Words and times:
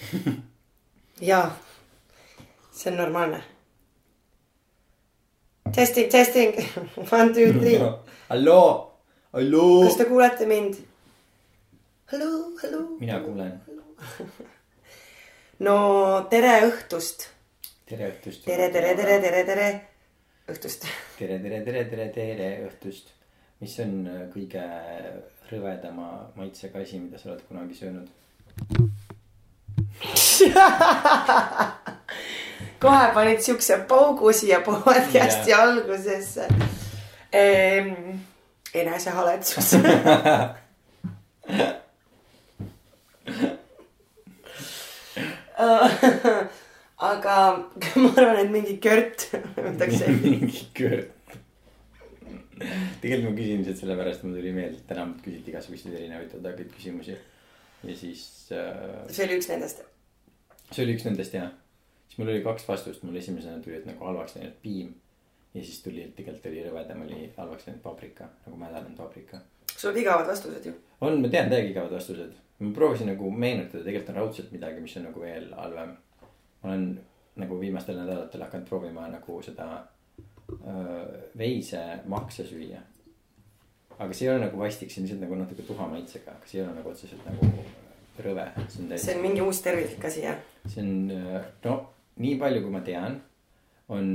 jaa, 1.30 1.50
see 2.72 2.92
on 2.92 2.96
normaalne. 2.96 3.42
Testing, 5.72 6.10
testing, 6.10 6.54
one, 7.12 7.34
two, 7.34 7.52
three. 7.52 7.78
halloo, 8.30 8.90
halloo. 9.32 9.84
kas 9.84 9.96
te 9.96 10.04
kuulete 10.04 10.46
mind? 10.46 10.80
halloo, 12.12 12.56
halloo. 12.62 12.96
mina 13.00 13.20
kuulen. 13.20 13.60
no 15.66 15.76
tere 16.30 16.56
õhtust. 16.66 17.28
tere 17.86 18.10
õhtust. 18.10 18.44
tere, 18.48 18.70
tere, 18.74 18.94
tere, 18.98 19.20
tere, 19.22 19.44
tere 19.52 19.70
õhtust. 20.50 20.88
tere, 21.18 21.38
tere, 21.44 21.62
tere, 21.68 21.84
tere, 21.92 22.08
tere 22.16 22.50
õhtust. 22.66 23.14
mis 23.60 23.76
on 23.84 23.94
kõige 24.32 24.64
rõvedama 25.50 26.10
maitsega 26.38 26.82
asi, 26.82 26.98
mida 27.02 27.18
sa 27.20 27.34
oled 27.34 27.46
kunagi 27.48 27.78
söönud? 27.78 28.10
kohe 32.82 33.06
panid 33.14 33.40
siukse 33.44 33.76
paugu 33.88 34.32
siia 34.32 34.60
podcast'i 34.64 35.50
yeah. 35.52 35.62
algusesse 35.62 36.48
ehm,. 37.32 38.18
enesehaletsus 38.74 39.74
aga 47.00 47.36
ma 47.96 48.10
arvan, 48.16 48.38
et 48.42 48.52
mingi 48.52 48.76
kört 48.82 49.26
võtaks 49.56 50.04
mingi 50.24 50.66
kört. 50.76 51.36
tegelikult 53.00 53.36
küsin 53.38 53.62
lihtsalt 53.62 53.82
sellepärast, 53.82 54.24
mul 54.24 54.38
tuli 54.38 54.52
meelde, 54.56 54.80
et 54.80 54.88
täna 54.88 55.06
küsiti 55.24 55.52
igasuguseid 55.52 55.96
erinevaid 55.96 56.74
küsimusi. 56.74 57.16
ja 57.84 57.96
siis 57.96 58.24
äh.... 58.52 59.06
see 59.08 59.26
oli 59.26 59.40
üks 59.40 59.50
nendest. 59.52 59.84
See 60.70 60.84
oli 60.84 60.96
üks 60.96 61.06
nendest 61.06 61.34
jah. 61.34 61.52
siis 62.08 62.18
mul 62.18 62.32
oli 62.32 62.42
kaks 62.44 62.68
vastust, 62.68 63.02
mul 63.06 63.16
esimesena 63.20 63.62
tuli, 63.62 63.78
et 63.80 63.88
nagu 63.88 64.04
halvaks 64.04 64.36
läinud 64.36 64.58
piim. 64.62 64.92
ja 65.54 65.64
siis 65.64 65.82
tuli, 65.82 66.04
et 66.04 66.14
tegelikult 66.16 66.46
oli 66.52 66.66
rõvedam 66.66 67.06
oli 67.06 67.32
halvaks 67.36 67.66
läinud 67.68 67.82
paprika, 67.82 68.28
nagu 68.46 68.60
mädanenud 68.60 68.96
paprika. 68.98 69.42
sul 69.76 69.90
olid 69.90 70.04
igavad 70.04 70.30
vastused 70.30 70.66
ju. 70.66 70.76
on, 71.00 71.20
ma 71.22 71.32
tean 71.32 71.50
täiega 71.52 71.74
igavad 71.74 71.98
vastused. 71.98 72.36
ma 72.60 72.74
proovisin 72.74 73.12
nagu 73.14 73.30
meenutada, 73.30 73.84
tegelikult 73.84 74.14
on 74.14 74.22
raudselt 74.22 74.52
midagi, 74.52 74.84
mis 74.84 74.96
on 75.00 75.10
nagu 75.10 75.26
veel 75.26 75.52
halvem 75.56 75.96
ma 76.62 76.68
olen 76.68 77.00
nagu 77.40 77.60
viimastel 77.60 77.96
nädalatel 77.96 78.42
hakanud 78.42 78.68
proovima 78.68 79.08
nagu 79.08 79.42
seda 79.42 79.68
öö, 80.52 81.20
veisemakse 81.38 82.44
süüa. 82.44 82.80
aga 83.98 84.14
see 84.14 84.28
ei 84.28 84.34
ole 84.34 84.44
nagu 84.44 84.58
vastik, 84.58 84.90
see 84.90 85.00
on 85.00 85.06
lihtsalt 85.06 85.24
nagu 85.24 85.36
natuke 85.36 85.62
tuha 85.62 85.86
maitsega, 85.88 86.32
aga 86.36 86.46
see 86.46 86.60
ei 86.60 86.66
ole 86.66 86.74
nagu 86.74 86.88
otseselt 86.88 87.24
nagu 87.28 87.48
rõve. 88.24 88.46
see 88.68 88.84
on, 88.84 88.98
see 88.98 89.16
on 89.16 89.22
mingi 89.22 89.44
uus 89.44 89.60
tervislik 89.64 90.04
asi, 90.04 90.24
jah? 90.24 90.36
See 90.66 90.82
on, 90.84 90.92
no 91.64 91.76
nii 92.20 92.36
palju, 92.40 92.62
kui 92.64 92.74
ma 92.74 92.82
tean, 92.84 93.16
on 93.90 94.10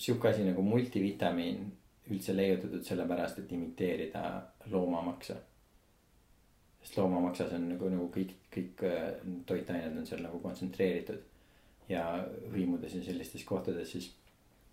sihuke 0.00 0.30
asi 0.30 0.46
nagu 0.46 0.62
multivitamiin 0.64 1.66
üldse 2.10 2.34
leiutatud 2.34 2.84
sellepärast, 2.86 3.42
et 3.42 3.52
imiteerida 3.52 4.24
loomamaksa. 4.72 5.36
sest 6.80 6.96
loomamaksas 6.96 7.52
on 7.52 7.66
nagu, 7.74 7.90
nagu 7.92 8.06
kõik, 8.14 8.30
kõik 8.54 8.84
toitained 9.46 9.98
on 10.00 10.06
seal 10.08 10.22
nagu 10.24 10.38
kontsentreeritud 10.40 11.20
ja 11.90 12.06
hõimudes 12.54 12.94
ja 12.96 13.02
sellistes 13.04 13.44
kohtades, 13.44 13.92
siis 13.92 14.08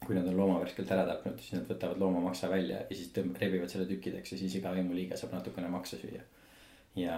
kui 0.05 0.16
nad 0.16 0.27
on 0.29 0.38
looma 0.38 0.61
värskelt 0.61 0.91
ära 0.94 1.03
tapnud, 1.09 1.39
siis 1.41 1.57
nad 1.57 1.67
võtavad 1.67 1.99
loomamaksa 1.99 2.49
välja 2.49 2.79
ja 2.85 2.95
siis 2.95 3.11
tõmb-, 3.16 3.38
rebivad 3.41 3.69
selle 3.72 3.89
tükkideks 3.89 4.33
ja 4.33 4.39
siis 4.39 4.55
iga 4.55 4.72
hõimuliige 4.75 5.17
saab 5.19 5.35
natukene 5.35 5.69
maksa 5.73 5.99
süüa. 5.99 6.23
ja, 6.95 7.17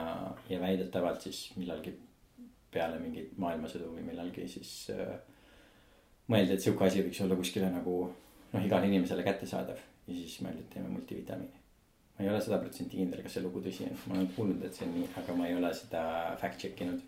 ja 0.49 0.59
väidetavalt 0.59 1.21
siis 1.21 1.51
millalgi 1.55 1.93
peale 2.73 2.99
mingit 3.01 3.37
maailmasõdu 3.41 3.91
või 3.95 4.05
millalgi 4.07 4.47
siis 4.47 4.73
äh, 4.93 5.15
mõeldi, 6.29 6.55
et 6.55 6.65
sihuke 6.65 6.85
asi 6.87 7.03
võiks 7.05 7.21
olla 7.25 7.37
kuskile 7.39 7.69
nagu 7.73 8.01
noh, 8.09 8.65
igale 8.65 8.89
inimesele 8.91 9.25
kättesaadav 9.25 9.79
ja 9.79 10.17
siis 10.17 10.39
mõeldi, 10.45 10.65
et 10.65 10.73
teeme 10.75 10.91
multivitamiini. 10.93 11.63
ma 12.17 12.25
ei 12.25 12.31
ole 12.33 12.41
sada 12.41 12.59
protsenti 12.61 12.97
kindel, 12.97 13.23
kas 13.23 13.37
see 13.37 13.45
lugu 13.45 13.61
tõsi 13.65 13.87
on, 13.87 14.01
ma 14.07 14.17
olen 14.17 14.33
kuulnud, 14.35 14.65
et 14.65 14.75
see 14.75 14.87
on 14.87 14.97
nii, 14.97 15.07
aga 15.21 15.37
ma 15.37 15.47
ei 15.47 15.55
ole 15.55 15.73
seda 15.73 16.03
fact 16.41 16.61
check 16.61 16.85
inud 16.85 17.05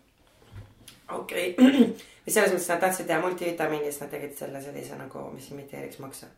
okei 1.18 1.52
okay. 1.54 1.88
või 2.26 2.34
selles 2.34 2.54
mõttes 2.54 2.68
nad 2.72 2.82
tahtsid 2.82 3.08
teha 3.08 3.20
multivitamiini, 3.22 3.90
siis 3.90 4.02
nad 4.04 4.12
tegid 4.12 4.36
selle 4.38 4.62
sellise 4.64 4.98
nagu, 4.98 5.26
mis 5.34 5.50
imiteeriks 5.52 6.00
makse. 6.02 6.28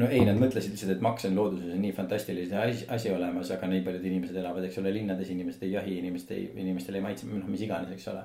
No 0.00 0.08
ei, 0.08 0.22
nad 0.24 0.38
mõtlesid 0.40 0.72
lihtsalt, 0.74 0.94
et 0.94 1.04
maks 1.04 1.26
on 1.28 1.36
looduses 1.36 1.74
on 1.74 1.82
nii 1.84 1.92
fantastilise 1.96 2.56
asi, 2.58 2.86
asi 2.92 3.10
olemas, 3.12 3.50
aga 3.54 3.68
nii 3.68 3.82
paljud 3.86 4.06
inimesed 4.08 4.38
elavad, 4.40 4.64
eks 4.68 4.80
ole, 4.80 4.94
linnades, 4.94 5.32
inimesed 5.34 5.66
ei 5.66 5.74
jahi, 5.74 5.98
inimesed 6.00 6.32
ei, 6.36 6.46
inimestel 6.64 6.96
ei 6.98 7.04
maitse, 7.04 7.28
noh, 7.28 7.44
mis 7.52 7.64
iganes, 7.66 7.92
eks 7.92 8.08
ole. 8.12 8.22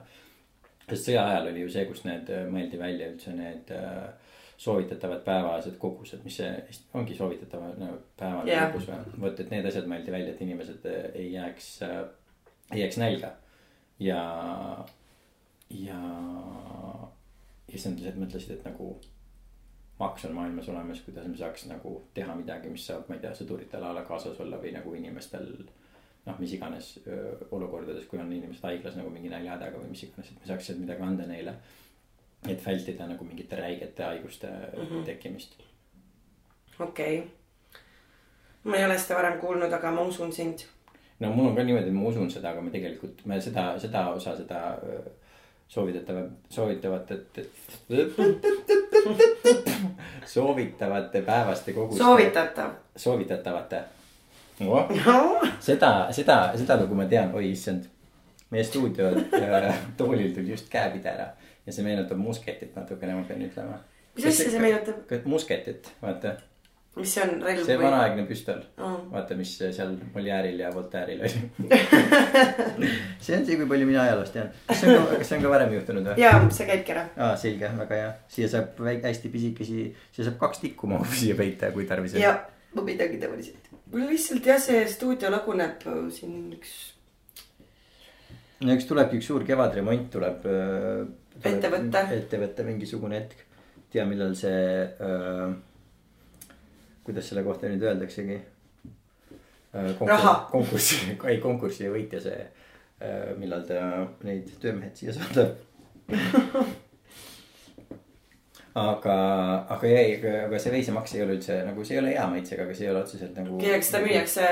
sest 0.87 1.09
sõja 1.09 1.25
ajal 1.27 1.51
oli 1.51 1.65
ju 1.65 1.73
see, 1.73 1.83
kus 1.89 2.05
need 2.07 2.31
mõeldi 2.53 2.79
välja 2.79 3.09
üldse 3.11 3.33
need 3.35 3.73
äh, 3.75 4.05
soovitatavad 4.57 5.25
päevased 5.25 5.75
kogused, 5.81 6.23
mis 6.25 6.39
see 6.39 6.53
ongi 6.97 7.17
soovitatav 7.17 7.65
no, 7.81 7.91
päevane 8.17 8.49
yeah. 8.49 8.71
kogus 8.71 8.87
või. 8.89 9.19
vot, 9.27 9.43
et 9.43 9.51
need 9.53 9.67
asjad 9.67 9.89
mõeldi 9.91 10.15
välja, 10.15 10.33
et 10.33 10.45
inimesed 10.47 10.87
ei 10.93 11.27
jääks 11.35 11.73
äh,, 11.85 11.99
ei 12.71 12.85
jääks 12.85 13.01
nälga. 13.03 13.35
ja 13.99 14.23
ja, 15.69 15.99
ja 17.67 17.75
siis 17.75 17.85
nad 17.89 17.99
lihtsalt 17.99 18.19
mõtlesid, 18.23 18.55
et 18.55 18.65
nagu 18.67 18.95
maks 19.99 20.25
on 20.25 20.31
maailmas 20.31 20.69
olemas, 20.69 21.01
kuidas 21.01 21.27
me 21.27 21.37
saaks 21.37 21.65
nagu 21.65 21.93
teha 22.13 22.35
midagi, 22.35 22.69
mis 22.69 22.85
saab, 22.87 23.07
ma 23.09 23.17
ei 23.17 23.23
tea, 23.23 23.33
sõduritel 23.37 23.83
a 23.83 23.93
la 23.97 24.03
kaasas 24.05 24.39
olla 24.43 24.59
või 24.61 24.73
nagu 24.75 24.93
inimestel. 24.93 25.49
noh, 26.27 26.39
mis 26.43 26.53
iganes 26.53 26.87
öö, 27.07 27.35
olukordades, 27.55 28.05
kui 28.05 28.19
on 28.19 28.31
inimesed 28.33 28.63
haiglas 28.67 28.97
nagu 28.99 29.09
mingi 29.09 29.29
näljahädaga 29.31 29.79
või 29.79 29.93
mis 29.93 30.03
iganes, 30.03 30.31
et 30.31 30.41
me 30.41 30.49
saaks 30.49 30.65
sealt 30.67 30.79
midagi 30.79 31.01
anda 31.01 31.27
neile. 31.27 31.53
et 32.47 32.65
vältida 32.65 33.07
nagu 33.07 33.25
mingite 33.25 33.55
räigete 33.55 34.03
haiguste 34.03 34.47
mm 34.47 34.83
-hmm. 34.83 35.05
tekkimist. 35.05 35.55
okei 36.79 37.19
okay., 37.19 37.29
ma 38.63 38.77
ei 38.77 38.85
ole 38.85 38.97
seda 38.97 39.15
varem 39.15 39.39
kuulnud, 39.39 39.73
aga 39.73 39.91
ma 39.91 40.01
usun 40.01 40.33
sind. 40.33 40.59
no 41.19 41.31
mul 41.31 41.47
on 41.47 41.55
ka 41.55 41.63
niimoodi, 41.63 41.87
et 41.87 41.93
ma 41.93 42.09
usun 42.09 42.31
seda, 42.31 42.49
aga 42.49 42.61
ma 42.61 42.69
tegelikult, 42.69 43.25
ma 43.25 43.39
seda, 43.39 43.79
seda 43.79 44.09
osa, 44.09 44.35
seda 44.37 44.79
öö, 44.83 45.01
soovitatav, 45.67 46.15
soovitavate, 46.49 47.19
soovitavate 50.25 51.21
päevaste 51.21 51.73
koguste. 51.73 52.03
soovitatav. 52.03 52.71
soovitatavate 52.95 53.81
no.. 54.59 54.87
No. 55.05 55.41
seda, 55.59 56.07
seda, 56.11 56.39
seda 56.57 56.79
lugu 56.81 56.95
ma 56.95 57.05
tean, 57.05 57.35
oi 57.35 57.51
issand. 57.51 57.83
meie 58.49 58.63
stuudio 58.63 59.11
äh, 59.11 59.79
toolil 59.97 60.33
tuli 60.33 60.51
just 60.51 60.69
käepidera 60.69 61.27
ja 61.65 61.73
see 61.73 61.83
meenutab 61.83 62.17
musketit 62.17 62.75
natukene, 62.75 63.15
ma 63.15 63.25
pean 63.27 63.43
ütlema. 63.43 63.81
mis 64.15 64.25
asja 64.25 64.51
see 64.51 64.61
meenutab? 64.63 65.25
musketit, 65.25 65.91
vaata 66.01 66.37
mis 66.97 67.13
see 67.13 67.23
on, 67.23 67.33
relv 67.43 67.61
või? 67.61 67.67
see 67.67 67.77
vanaaegne 67.81 68.23
püstol 68.29 68.59
oh., 68.83 68.97
vaata, 69.11 69.37
mis 69.37 69.51
seal 69.59 69.93
Molière'il 70.13 70.61
ja 70.63 70.71
Voltaire'il 70.73 71.23
oli 71.25 71.69
see 73.23 73.37
on 73.37 73.45
see, 73.45 73.57
kui 73.59 73.67
palju 73.69 73.87
mina 73.89 74.03
ajaloost 74.05 74.35
tean. 74.35 74.49
kas 74.69 74.81
see 74.81 74.91
on 74.91 74.99
ka, 74.99 75.19
kas 75.21 75.31
see 75.31 75.37
on 75.37 75.45
ka 75.45 75.53
varem 75.53 75.73
juhtunud 75.77 76.09
või? 76.09 76.17
jaa, 76.23 76.41
see 76.57 76.67
käibki 76.69 76.95
ära. 76.95 77.05
aa, 77.15 77.37
selge, 77.39 77.71
väga 77.81 78.01
hea. 78.01 78.11
siia 78.33 78.51
saab 78.53 78.81
väike, 78.89 79.05
hästi 79.09 79.33
pisikesi, 79.33 79.85
siia 80.15 80.27
saab 80.29 80.39
kaks 80.41 80.63
tikku 80.63 80.89
mahub 80.91 81.13
siia 81.21 81.37
peita, 81.39 81.71
kui 81.75 81.87
tarvis 81.89 82.17
on. 82.17 82.23
jaa, 82.23 82.35
ma 82.75 82.85
midagi 82.87 83.21
tavaliselt. 83.21 83.71
mul 83.93 84.07
lihtsalt 84.11 84.51
jah, 84.53 84.61
see 84.61 84.83
stuudio 84.91 85.31
laguneb 85.33 85.87
äh, 85.87 86.03
siin 86.17 86.51
üks. 86.57 86.75
no 88.63 88.73
eks 88.73 88.89
tulebki 88.89 89.21
üks 89.21 89.31
suur 89.33 89.45
kevadremont 89.47 90.09
tuleb, 90.13 90.43
tuleb. 90.43 91.47
ette 91.53 91.73
võtta. 91.77 92.05
ette 92.17 92.43
võtta 92.45 92.67
mingisugune 92.67 93.21
hetk. 93.21 93.47
tea, 93.93 94.03
millal 94.09 94.33
see 94.35 94.61
öö, 94.83 95.47
äh, 95.47 95.57
kuidas 97.07 97.29
selle 97.31 97.43
kohta 97.47 97.69
nüüd 97.71 97.83
öeldaksegi 97.87 98.37
äh, 98.37 99.93
Konkur. 99.99 100.25
konkursi, 100.51 100.99
ei 101.31 101.39
konkursi 101.43 101.87
võitja 101.93 102.19
see, 102.23 102.41
äh, 102.99 103.31
millal 103.39 103.63
ta 103.67 103.79
neid 104.27 104.51
töömehed 104.61 104.99
siia 104.99 105.15
saadab 105.15 105.55
aga, 108.77 109.15
aga 109.73 109.89
ei, 109.89 110.17
aga 110.45 110.59
see 110.61 110.71
veisemaks 110.73 111.15
ei 111.15 111.23
ole 111.23 111.37
üldse 111.37 111.55
nagu, 111.65 111.85
see 111.87 111.95
ei 111.95 112.01
ole 112.01 112.11
hea 112.13 112.25
maitsega, 112.29 112.65
aga 112.67 112.75
see 112.77 112.85
ei 112.85 112.91
ole 112.91 113.01
otseselt 113.01 113.37
nagu. 113.39 113.57
eks 113.73 113.89
seda 113.89 114.01
müüakse. 114.03 114.49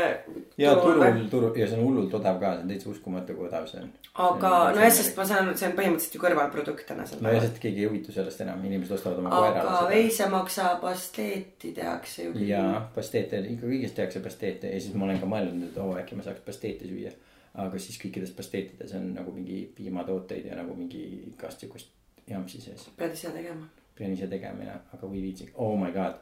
ja 0.62 0.74
turul, 0.80 1.20
turul 1.32 1.60
ja 1.60 1.68
see 1.70 1.78
on 1.78 1.86
hullult 1.86 2.16
odav 2.20 2.40
ka, 2.42 2.56
see 2.56 2.66
on 2.66 2.72
täitsa 2.72 2.90
uskumatu, 2.94 3.36
kui 3.38 3.48
odav 3.50 3.68
see 3.70 3.84
on. 3.84 3.92
aga 4.26 4.52
nojah, 4.78 4.94
sest 4.98 5.20
ma 5.20 5.28
saan 5.30 5.52
see 5.54 5.70
on 5.70 5.78
põhimõtteliselt 5.78 6.18
ju 6.18 6.24
kõrvalprodukt 6.24 6.88
täna. 6.90 7.06
nojah, 7.28 7.46
sest 7.46 7.62
keegi 7.62 7.84
ei 7.84 7.90
huvitu 7.92 8.16
sellest 8.16 8.42
enam, 8.48 8.66
inimesed 8.66 8.98
ostavad 8.98 9.22
oma 9.22 9.36
seda. 9.36 9.62
aga 9.62 9.86
veisemaksa 9.94 10.74
pasteeti 10.82 11.76
tehakse 11.78 12.30
ju. 12.30 12.36
jaa, 12.50 12.82
pasteete, 12.98 13.44
ikka 13.54 13.70
kõigest 13.70 14.00
tehakse 14.00 14.26
pasteete 14.26 14.74
ja 14.74 14.82
siis 14.82 14.98
ma 14.98 15.10
olen 15.10 15.22
ka 15.22 15.30
mõelnud, 15.30 15.70
et 15.70 15.80
oo 15.82 15.92
oh, 15.94 16.02
äkki 16.02 16.18
ma 16.18 16.26
saaks 16.26 16.42
pasteete 16.48 16.90
süüa. 16.90 17.14
aga 17.62 17.80
siis 17.80 18.02
kõikides 18.02 18.34
pasteetides 18.36 18.98
on 18.98 19.12
nagu 19.16 19.32
mingi 19.36 19.62
piimatooteid 19.78 20.50
ja 20.50 20.58
nagu 20.58 20.74
mingi 20.76 21.06
igast 21.30 21.62
sihukest 21.62 21.94
jampsi 22.28 22.62
sees. 22.64 22.90
pead 22.98 23.14
ise 23.14 23.30
tegema 23.30 23.70
pean 23.98 24.14
ise 24.14 24.28
tegema 24.32 24.68
ja, 24.68 24.76
aga 24.94 25.08
või 25.08 25.22
viitsi, 25.24 25.50
oh 25.62 25.76
my 25.80 25.92
god. 25.96 26.20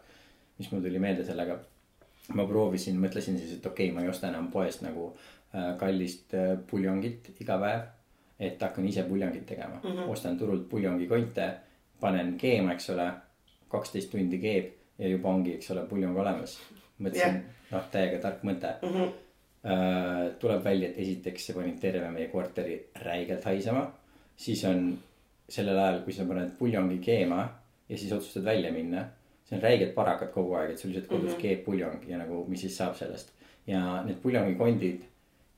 mis 0.58 0.70
mul 0.72 0.84
tuli 0.86 1.00
meelde 1.02 1.26
sellega. 1.26 1.58
ma 2.38 2.46
proovisin, 2.48 3.00
mõtlesin 3.02 3.38
siis, 3.38 3.58
et 3.58 3.66
okei 3.66 3.90
okay,, 3.90 3.96
ma 3.96 4.04
ei 4.04 4.10
osta 4.10 4.30
enam 4.30 4.50
poest 4.52 4.82
nagu 4.86 5.10
äh, 5.56 5.74
kallist 5.80 6.34
äh, 6.34 6.54
puljongit 6.70 7.34
iga 7.40 7.58
päev. 7.60 7.82
et 8.40 8.62
hakkan 8.62 8.86
ise 8.88 9.04
puljongit 9.04 9.46
tegema 9.46 9.80
mm. 9.84 9.90
-hmm. 9.90 10.10
ostan 10.10 10.38
turult 10.38 10.70
puljongikonte, 10.70 11.54
panen 12.00 12.38
keema, 12.38 12.74
eks 12.74 12.90
ole. 12.90 13.12
kaksteist 13.68 14.12
tundi 14.12 14.38
keeb 14.38 14.74
ja 15.00 15.08
juba 15.08 15.30
ongi, 15.30 15.56
eks 15.56 15.72
ole, 15.72 15.86
puljong 15.90 16.18
olemas. 16.18 16.60
mõtlesin 17.00 17.34
yeah., 17.34 17.44
noh, 17.72 17.90
täiega 17.92 18.20
tark 18.22 18.44
mõte 18.44 18.78
mm. 18.82 18.90
-hmm. 18.90 19.12
Äh, 19.64 20.32
tuleb 20.40 20.64
välja, 20.64 20.90
et 20.90 20.98
esiteks 21.00 21.46
see 21.46 21.56
pani 21.56 21.72
terve 21.80 22.10
meie 22.12 22.28
korteri 22.28 22.90
räigelt 22.96 23.44
haisema. 23.44 23.92
siis 24.36 24.64
on 24.66 24.98
sellel 25.50 25.78
ajal, 25.80 26.02
kui 26.02 26.14
sa 26.14 26.26
paned 26.26 26.50
puljongi 26.60 26.98
keema 26.98 27.63
ja 27.90 27.98
siis 27.98 28.12
otsustad 28.12 28.46
välja 28.46 28.72
minna. 28.72 29.06
see 29.44 29.58
on 29.58 29.64
räiged 29.64 29.90
parakad 29.94 30.30
kogu 30.32 30.54
aeg, 30.56 30.72
et 30.72 30.80
sul 30.80 30.90
lihtsalt 30.90 31.10
kodus 31.10 31.24
mm 31.24 31.34
-hmm. 31.34 31.42
keeb 31.42 31.66
puljong 31.66 32.06
ja 32.08 32.18
nagu, 32.18 32.46
mis 32.48 32.62
siis 32.62 32.78
saab 32.78 32.96
sellest. 32.96 33.34
ja 33.68 34.04
need 34.04 34.22
puljongikondid 34.22 35.02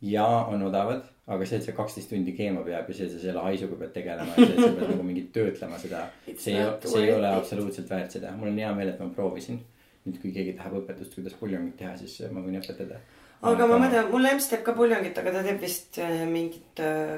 ja 0.01 0.25
on 0.25 0.63
odavad, 0.63 1.03
aga 1.27 1.45
see, 1.45 1.57
et 1.57 1.67
see 1.67 1.75
kaksteist 1.75 2.09
tundi 2.09 2.33
keema 2.37 2.63
peab 2.65 2.89
ja 2.89 2.95
see, 2.95 3.07
et 3.07 3.13
sa 3.15 3.19
selle 3.19 3.43
haisuga 3.47 3.77
pead 3.81 3.93
tegelema 3.95 4.33
ja 4.37 4.47
see, 4.47 4.55
et 4.55 4.61
sa 4.61 4.71
pead 4.79 4.91
nagu 4.91 5.05
mingit 5.07 5.31
töötlema 5.33 5.79
seda. 5.81 6.01
See 6.37 6.57
ei 6.57 6.65
see 6.85 7.05
ei 7.05 7.13
ole 7.13 7.31
absoluutselt 7.33 7.89
väärt 7.89 8.17
seda, 8.17 8.33
mul 8.39 8.51
on 8.51 8.59
hea 8.63 8.73
meel, 8.77 8.91
et 8.93 8.99
ma 8.99 9.09
proovisin. 9.19 9.61
nüüd, 10.05 10.19
kui 10.21 10.31
keegi 10.33 10.51
tahab 10.53 10.75
õpetust, 10.83 11.15
kuidas 11.17 11.33
puljongit 11.39 11.79
teha, 11.79 11.95
siis 11.97 12.19
ma 12.31 12.43
võin 12.45 12.59
õpetada. 12.59 12.99
aga 13.41 13.67
ma 13.71 13.79
mõtlen, 13.81 14.11
mul 14.11 14.25
emps 14.25 14.49
teeb 14.51 14.61
ka 14.67 14.75
puljongit, 14.77 15.17
aga 15.17 15.31
ta 15.33 15.41
teeb 15.47 15.61
vist 15.61 15.97
äh, 15.97 16.27
mingit 16.29 16.81
äh, 16.83 17.15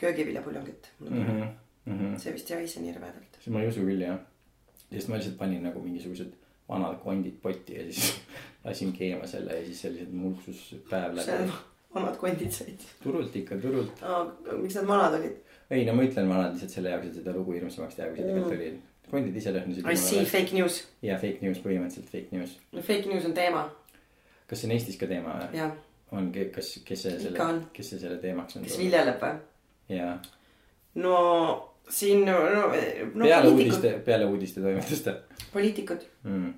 köögiviljapuljongit 0.00 0.88
mm. 1.00 1.10
mm. 1.10 1.26
-hmm. 1.26 1.52
Mm 1.84 1.98
-hmm. 1.98 2.18
see 2.18 2.32
vist 2.32 2.50
ei 2.50 2.56
haise 2.62 2.80
nii 2.80 2.94
rõvedalt. 2.96 3.36
siis 3.40 3.52
ma 3.52 3.60
ei 3.60 3.68
usu 3.68 3.84
küll 3.84 4.00
jah. 4.00 4.18
sest 4.92 5.08
ma 5.08 5.16
lihtsalt 5.16 5.38
panin 5.38 5.62
nagu 5.62 5.80
mingisugused 5.80 6.32
vanad 6.68 6.96
kondid 7.02 7.36
potti 7.42 7.74
ja 7.74 7.84
siis 7.92 8.20
lasin 8.64 8.92
keema 8.92 9.26
selle 9.26 9.58
ja 9.58 9.64
siis 9.66 9.80
see 9.80 9.92
lihtsalt 9.92 10.14
mulksus 10.16 10.62
päev 10.90 11.18
see 11.20 11.38
läbi. 11.38 11.52
vanad 11.94 12.16
kondid 12.16 12.50
said. 12.50 12.88
turult 13.02 13.36
ikka, 13.36 13.58
turult. 13.60 14.00
miks 14.62 14.74
nad 14.74 14.86
vanad 14.86 15.20
olid? 15.20 15.36
ei 15.70 15.84
no 15.84 15.94
ma 15.94 16.06
ütlen 16.08 16.28
vanad 16.28 16.52
lihtsalt 16.52 16.76
selle 16.78 16.94
jaoks, 16.94 17.06
et 17.06 17.20
seda 17.20 17.36
lugu 17.36 17.56
hirmsamaks 17.56 17.98
teha, 17.98 18.08
kui 18.08 18.20
see 18.20 18.28
tegelikult 18.28 18.58
oli. 18.58 18.70
kondid 19.10 19.36
ise 19.36 19.52
lõhnasid. 19.54 19.90
I 19.92 19.96
see 20.00 20.24
fake 20.28 20.56
news. 20.56 20.82
ja 21.02 21.18
fake 21.20 21.44
news, 21.44 21.60
põhimõtteliselt 21.64 22.12
fake 22.12 22.36
news. 22.36 22.56
no 22.72 22.82
fake 22.82 23.12
news 23.12 23.28
on 23.28 23.36
teema, 23.36 23.66
kas 24.46 24.62
see 24.62 24.70
on 24.70 24.78
Eestis 24.78 25.00
ka 25.00 25.10
teema 25.10 25.36
või? 25.42 25.68
on, 26.14 26.32
kas, 26.54 26.78
kes 26.86 27.06
see 27.06 27.20
selle 27.20 27.52
kes 27.76 27.92
see 27.92 28.00
selle 28.00 28.18
teemaks 28.22 28.56
on 28.56 28.64
kes? 28.64 28.80
viljeleb 28.80 29.20
või? 29.20 29.36
jaa. 29.98 30.16
no 31.04 31.14
siin, 31.90 32.24
no, 32.26 32.38
no, 32.50 32.68
no 33.14 33.24
peale 33.26 33.48
uudiste, 33.48 33.90
peale 34.04 34.24
uudiste 34.26 34.60
toimetuste 34.60 35.14
poliitikud 35.52 36.04
mm.. 36.24 36.52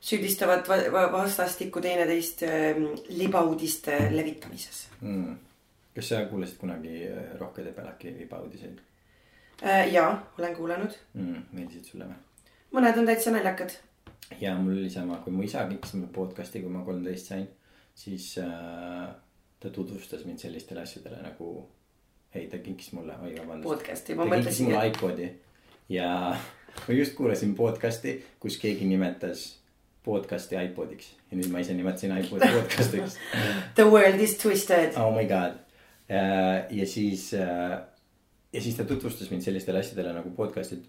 süüdistavad 0.00 0.68
va- 0.68 0.92
va- 0.92 1.12
vastastikku 1.12 1.80
teineteist 1.84 2.42
ähm, 2.48 2.86
libauudiste 3.08 3.98
levitamises 4.16 4.86
Mm. 5.00 5.36
kas 5.96 6.08
sa 6.08 6.24
kuulasid 6.28 6.58
kunagi 6.60 7.06
äh, 7.08 7.38
Rohke 7.40 7.64
Debelaki 7.64 8.12
libauudiseid 8.18 8.80
äh,. 9.64 9.92
jaa, 9.92 10.10
olen 10.38 10.56
kuulanud, 10.56 10.92
mm,? 11.14 11.42
meeldisid 11.52 11.84
sulle 11.88 12.04
või? 12.04 12.18
mõned 12.76 12.98
on 13.00 13.06
täitsa 13.08 13.32
naljakad. 13.32 13.72
ja 14.40 14.54
mul 14.58 14.76
oli 14.76 14.90
sama, 14.90 15.16
kui 15.24 15.32
mu 15.32 15.42
isa 15.42 15.64
kinkis 15.68 15.94
mulle 15.96 16.12
podcast'i, 16.12 16.60
kui 16.60 16.70
ma 16.70 16.84
kolmteist 16.84 17.32
sain, 17.32 17.48
siis 17.94 18.34
äh, 18.38 19.08
ta 19.60 19.70
tutvustas 19.72 20.24
mind 20.28 20.38
sellistele 20.38 20.80
asjadele 20.84 21.22
nagu. 21.24 21.68
ei, 22.34 22.46
ta 22.46 22.58
kinkis 22.58 22.92
mulle, 22.92 23.14
oi 23.22 23.34
vabandust. 23.38 23.68
podcast'i, 23.68 24.14
ta 24.14 24.18
ma 24.18 24.26
kinkis 24.28 24.44
mõtlesin, 24.44 24.68
mulle 24.68 24.84
et 24.86 24.96
iPod'i 24.96 25.30
ja 25.90 26.10
ma 26.86 26.94
just 26.94 27.16
kuulasin 27.18 27.54
podcast'i, 27.58 28.20
kus 28.40 28.58
keegi 28.62 28.86
nimetas 28.88 29.48
podcast'i 30.06 30.58
iPodiks 30.64 31.10
ja 31.30 31.38
nüüd 31.38 31.50
ma 31.52 31.62
ise 31.64 31.74
nimetasin 31.76 32.14
iPod'i 32.20 32.52
podcast'iks 32.58 33.18
the 33.78 33.86
world 33.88 34.22
is 34.22 34.36
twisted. 34.38 34.94
oh 34.96 35.10
my 35.14 35.26
god. 35.28 35.58
ja 36.70 36.86
siis, 36.86 37.32
ja 38.52 38.60
siis 38.60 38.76
ta 38.76 38.84
tutvustas 38.84 39.30
mind 39.30 39.42
sellistele 39.42 39.82
asjadele 39.82 40.14
nagu 40.14 40.30
podcast'id. 40.36 40.86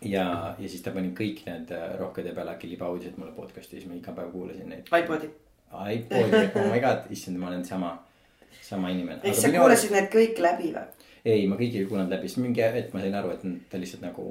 ja, 0.00 0.56
ja 0.58 0.68
siis 0.68 0.82
ta 0.82 0.92
pani 0.96 1.12
kõik 1.16 1.44
need 1.46 1.72
äh, 1.76 1.94
Rohke 2.00 2.24
Debelaki 2.24 2.68
libauudised 2.72 3.20
mulle 3.20 3.36
podcast'i, 3.36 3.76
siis 3.76 3.88
ma 3.88 3.96
iga 3.96 4.16
päev 4.16 4.32
kuulasin 4.32 4.72
neid. 4.72 4.88
iPodi. 4.88 5.30
iPod'i, 5.76 6.44
oh 6.56 6.68
my 6.72 6.80
god, 6.80 7.08
issand, 7.12 7.38
ma 7.40 7.52
olen 7.52 7.64
sama, 7.64 7.98
sama 8.62 8.90
inimene. 8.94 9.20
ehk 9.22 9.38
sa 9.40 9.52
kuulasid 9.54 9.94
need 9.94 10.10
kõik 10.12 10.42
läbi 10.42 10.74
või? 10.74 11.06
ei, 11.24 11.46
ma 11.50 11.58
kõiki 11.60 11.82
ei 11.82 11.88
kuulanud 11.88 12.14
läbi, 12.16 12.28
sest 12.30 12.42
mingi 12.42 12.62
hetk 12.62 12.94
ma 12.94 13.02
sain 13.04 13.16
aru, 13.20 13.32
et 13.34 13.70
ta 13.70 13.80
lihtsalt 13.82 14.04
nagu. 14.06 14.26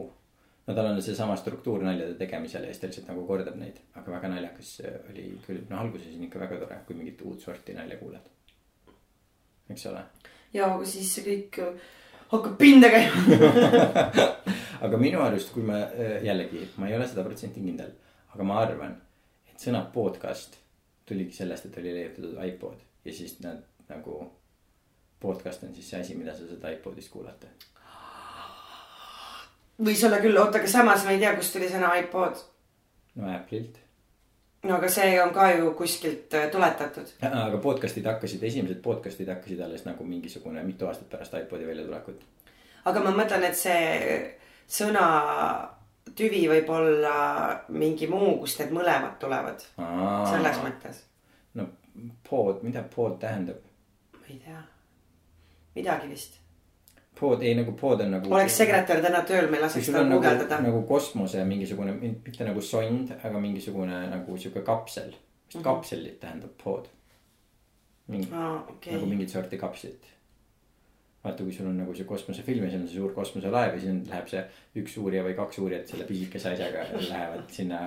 no 0.68 0.78
tal 0.78 0.92
on 0.92 1.02
seesama 1.02 1.36
struktuur 1.40 1.84
naljade 1.84 2.18
tegemisel 2.20 2.68
ja 2.68 2.74
siis 2.74 2.84
ta 2.84 2.92
lihtsalt 2.92 3.12
nagu 3.14 3.26
kordab 3.28 3.58
neid, 3.60 3.82
aga 3.96 4.18
väga 4.18 4.32
naljakas 4.36 4.78
oli 5.12 5.28
küll, 5.48 5.66
no 5.70 5.82
alguses 5.82 6.16
on 6.16 6.30
ikka 6.30 6.46
väga 6.46 6.62
tore, 6.64 6.80
kui 6.88 6.98
mingit 7.02 7.22
uut 7.26 7.42
sorti 7.42 7.76
nalja 7.78 8.00
kuuled. 8.02 8.32
eks 9.70 9.86
ole 9.92 10.06
ja 10.56 10.72
aga 10.72 10.88
siis 10.88 11.12
see 11.16 11.26
kõik 11.26 11.60
äh, 11.64 11.86
hakkab 12.32 12.58
pinda 12.60 12.90
käima. 12.94 13.40
aga 14.86 15.00
minu 15.02 15.22
arust, 15.24 15.52
kui 15.56 15.66
ma 15.68 15.82
äh, 15.88 16.18
jällegi, 16.26 16.64
ma 16.80 16.90
ei 16.90 16.98
ole 16.98 17.08
sada 17.10 17.26
protsenti 17.28 17.64
kindel, 17.64 17.92
aga 18.34 18.48
ma 18.48 18.60
arvan, 18.64 18.96
et 19.52 19.62
sõna 19.62 19.86
podcast 19.94 20.60
tuligi 21.10 21.36
sellest, 21.38 21.70
et 21.70 21.80
oli 21.82 21.94
leiutatud 21.96 22.40
iPod 22.48 22.82
ja 23.06 23.14
siis 23.14 23.38
nad 23.44 23.62
nagu. 23.90 24.32
podcast 25.20 25.64
on 25.64 25.74
siis 25.74 25.90
see 25.90 26.02
asi, 26.02 26.16
mida 26.16 26.34
sa 26.36 26.46
saad 26.46 26.66
iPodist 26.74 27.10
kuulata. 27.10 27.48
võis 29.86 30.04
olla 30.06 30.20
küll, 30.22 30.38
oota, 30.38 30.60
aga 30.60 30.70
samas 30.70 31.06
ma 31.06 31.16
ei 31.16 31.20
tea, 31.20 31.34
kust 31.36 31.54
tuli 31.56 31.70
sõna 31.72 31.96
iPod. 32.02 32.44
no 33.16 33.32
Apple'ilt. 33.34 33.80
no 34.64 34.76
aga 34.78 34.90
see 34.90 35.22
on 35.22 35.34
ka 35.34 35.50
ju 35.52 35.74
kuskilt 35.78 36.34
äh, 36.34 36.50
tuletatud. 36.52 37.16
aga 37.32 37.62
podcast'id 37.64 38.06
hakkasid, 38.12 38.44
esimesed 38.44 38.82
podcast'id 38.86 39.32
hakkasid 39.34 39.62
alles 39.62 39.86
nagu 39.86 40.04
mingisugune 40.04 40.64
mitu 40.64 40.88
aastat 40.88 41.10
pärast 41.10 41.34
iPodi 41.42 41.68
väljatulekut. 41.68 42.22
aga 42.86 43.08
ma 43.08 43.16
mõtlen, 43.24 43.50
et 43.50 43.58
see 43.58 44.36
sõna 44.68 45.08
tüvi 46.14 46.46
võib 46.50 46.70
olla 46.70 47.16
mingi 47.74 48.08
muu, 48.10 48.36
kust 48.42 48.62
need 48.62 48.74
mõlemad 48.76 49.18
tulevad. 49.22 49.64
selles 50.30 50.62
mõttes. 50.64 51.02
no 51.54 51.70
pod, 52.30 52.62
mida 52.64 52.84
pod 52.96 53.20
tähendab? 53.22 53.65
Ma 54.28 54.34
ei 54.34 54.40
tea. 54.46 54.64
midagi 55.76 56.08
vist. 56.10 56.40
Pod, 57.20 57.42
ei 57.42 57.54
nagu 57.56 57.72
pod 57.80 58.02
on 58.02 58.12
nagu. 58.12 58.34
oleks 58.34 58.58
sekretär 58.58 59.02
täna 59.04 59.22
tööl, 59.28 59.48
me 59.52 59.60
laseks 59.62 59.88
tal 59.92 60.04
nagu, 60.08 60.18
guugeldada. 60.20 60.58
nagu 60.66 60.82
kosmose 60.88 61.44
mingisugune, 61.48 61.94
mitte 62.02 62.44
nagu 62.48 62.62
sond, 62.62 63.12
aga 63.24 63.40
mingisugune 63.40 64.02
nagu 64.12 64.38
sihuke 64.38 64.62
kapsel. 64.68 65.14
vist 65.48 65.56
Mhm. 65.56 65.64
kapselit 65.64 66.20
tähendab 66.20 66.52
pod. 66.64 66.88
mingi, 68.08 68.28
aa, 68.34 68.66
okei 68.70 68.94
nagu. 68.94 69.06
mingit 69.06 69.30
sorti 69.30 69.58
kapslit. 69.58 70.04
vaata, 71.24 71.44
kui 71.44 71.54
sul 71.54 71.68
on 71.68 71.78
nagu 71.78 71.94
see 71.96 72.04
kosmosefilm 72.06 72.64
ja 72.66 72.70
seal 72.70 72.82
on 72.82 72.88
see 72.88 72.98
suur 73.00 73.14
kosmoselaev 73.14 73.74
ja 73.74 73.80
siis 73.82 74.10
läheb 74.10 74.28
see 74.30 74.44
üks 74.82 74.98
uurija 75.02 75.24
või 75.26 75.34
kaks 75.36 75.58
uurijat 75.60 75.88
selle 75.88 76.04
pisikese 76.06 76.52
asjaga 76.52 76.84
lähevad 77.00 77.48
sinna 77.50 77.80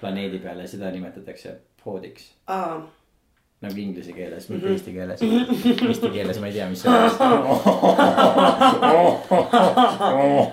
planeedi 0.00 0.38
peale 0.38 0.62
ja 0.66 0.68
seda 0.68 0.90
nimetatakse 0.90 1.54
podiks. 1.84 2.32
aa, 2.48 2.82
nagu 3.62 3.78
inglise 3.78 4.12
keeles, 4.12 4.48
mitte 4.50 4.66
Mhm. 4.66 4.72
eesti 4.74 4.92
keeles. 4.92 5.22
Eesti 5.22 6.10
keeles 6.10 6.38
ma 6.40 6.46
ei 6.46 6.52
tea, 6.52 6.68
mis 6.68 6.82
see 6.82 6.90
on. 6.90 6.96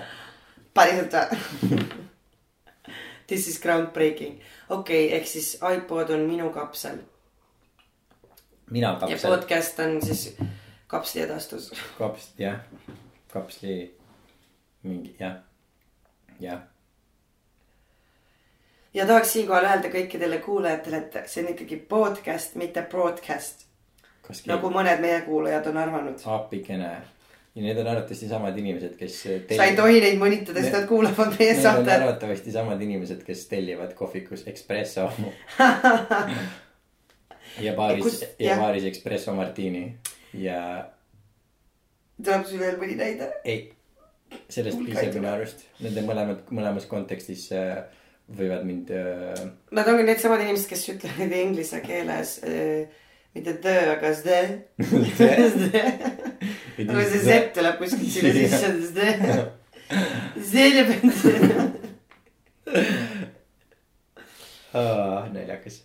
päriselt 0.74 1.12
või? 1.12 1.38
This 3.30 3.46
is 3.48 3.60
groundbreaking. 3.62 4.40
okei 4.68 5.06
okay,, 5.06 5.18
ehk 5.18 5.26
siis 5.26 5.52
iPod 5.76 6.10
on 6.10 6.20
minu 6.26 6.50
kapsel 6.54 6.98
mina 8.70 8.88
ja 8.94 8.98
kapsel, 8.98 9.30
podcast 9.36 9.78
on 9.82 10.00
siis 10.02 10.36
kapsli 10.90 11.22
edastus. 11.22 11.70
kaps, 11.98 12.32
jah, 12.38 12.60
kapsli 13.32 13.94
mingi 14.82 15.14
jah, 15.20 15.36
jah. 16.40 16.60
Ja 18.94 19.06
tahaks 19.06 19.32
siinkohal 19.32 19.66
öelda 19.68 19.90
kõikidele 19.92 20.40
kuulajatele, 20.44 21.04
et 21.04 21.30
see 21.30 21.44
on 21.44 21.52
ikkagi 21.54 21.80
podcast, 21.90 22.56
mitte 22.60 22.82
broadcast, 22.90 23.66
nagu 24.50 24.70
mõned 24.72 25.02
meie 25.02 25.22
kuulajad 25.26 25.70
on 25.70 25.76
arvanud. 25.84 26.22
appikene 26.26 26.90
ja 27.54 27.62
need 27.62 27.78
on 27.78 27.86
arvatavasti 27.86 28.28
samad 28.28 28.58
inimesed, 28.58 28.94
kes. 28.98 29.22
sa 29.56 29.64
ei 29.66 29.76
tohi 29.76 30.00
neid 30.02 30.18
mõnitada, 30.20 30.62
sest 30.62 30.76
nad 30.76 30.86
kuulavad 30.88 31.34
meie 31.38 31.52
Need 31.52 31.58
on 31.58 31.62
saadet. 31.66 31.92
arvatavasti 31.96 32.52
samad 32.54 32.82
inimesed, 32.82 33.24
kes 33.26 33.46
tellivad 33.50 33.94
kohvikus 33.98 34.46
espresso 34.50 35.10
ja 37.66 37.74
baaris 37.74 38.06
Kus-, 38.06 38.24
ja 38.38 38.52
jah. 38.52 38.62
baaris 38.62 38.86
espresso 38.92 39.34
martini 39.34 39.84
ja 40.38 40.60
tuleb 42.22 42.46
sul 42.46 42.62
veel 42.62 42.78
mõni 42.78 42.94
näide? 43.00 43.32
ei, 43.44 43.72
sellest 44.48 44.78
piisab 44.84 45.18
minu 45.18 45.28
arust, 45.32 45.66
nende 45.82 46.06
mõlemad, 46.06 46.46
mõlemas 46.54 46.86
kontekstis 46.90 47.48
äh, 47.56 47.82
võivad 48.36 48.62
mind 48.66 48.90
äh,. 48.94 49.44
Nad 49.76 49.86
ongi 49.90 50.04
needsamad 50.06 50.40
inimesed, 50.44 50.68
kes 50.70 50.82
ütlevad 50.94 51.32
inglise 51.40 51.78
keeles 51.84 52.30
äh, 52.46 52.82
mitte 53.34 53.52
the, 53.62 53.76
aga 53.90 54.08
the. 54.22 54.40
aga 56.88 57.04
see 57.10 57.20
Z 57.26 57.28
tuleb 57.54 57.74
kuskilt 57.78 58.12
sinna 58.14 58.32
sisse, 58.34 58.68
the. 58.96 59.08
see 60.42 60.70
teeb, 60.74 60.88
naljakas. 65.34 65.76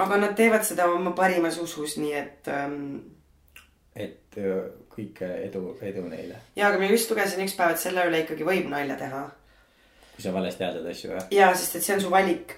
aga 0.00 0.14
nad 0.20 0.32
teevad 0.36 0.64
seda 0.64 0.84
oma 0.92 1.12
parimas 1.16 1.58
usus, 1.60 1.96
nii 2.00 2.14
et 2.16 2.48
ähm, 2.52 2.98
et 3.96 4.36
äh, 4.38 4.70
kõike 4.92 5.26
edu, 5.46 5.76
edu 5.84 6.02
neile. 6.08 6.36
ja, 6.56 6.68
aga 6.68 6.78
ma 6.80 6.84
just 6.92 7.10
lugesin 7.10 7.44
üks 7.44 7.56
päev, 7.58 7.70
et 7.74 7.82
selle 7.82 8.06
üle 8.08 8.18
ikkagi 8.24 8.44
võib 8.46 8.66
nalja 8.72 8.96
teha. 9.00 9.22
Kui 10.20 10.28
sa 10.28 10.36
valesti 10.36 10.66
hääldad 10.66 10.88
asju 10.92 11.14
või? 11.14 11.26
ja, 11.32 11.50
sest 11.56 11.78
et 11.80 11.86
see 11.86 11.96
on 11.96 12.02
su 12.04 12.12
valik 12.12 12.56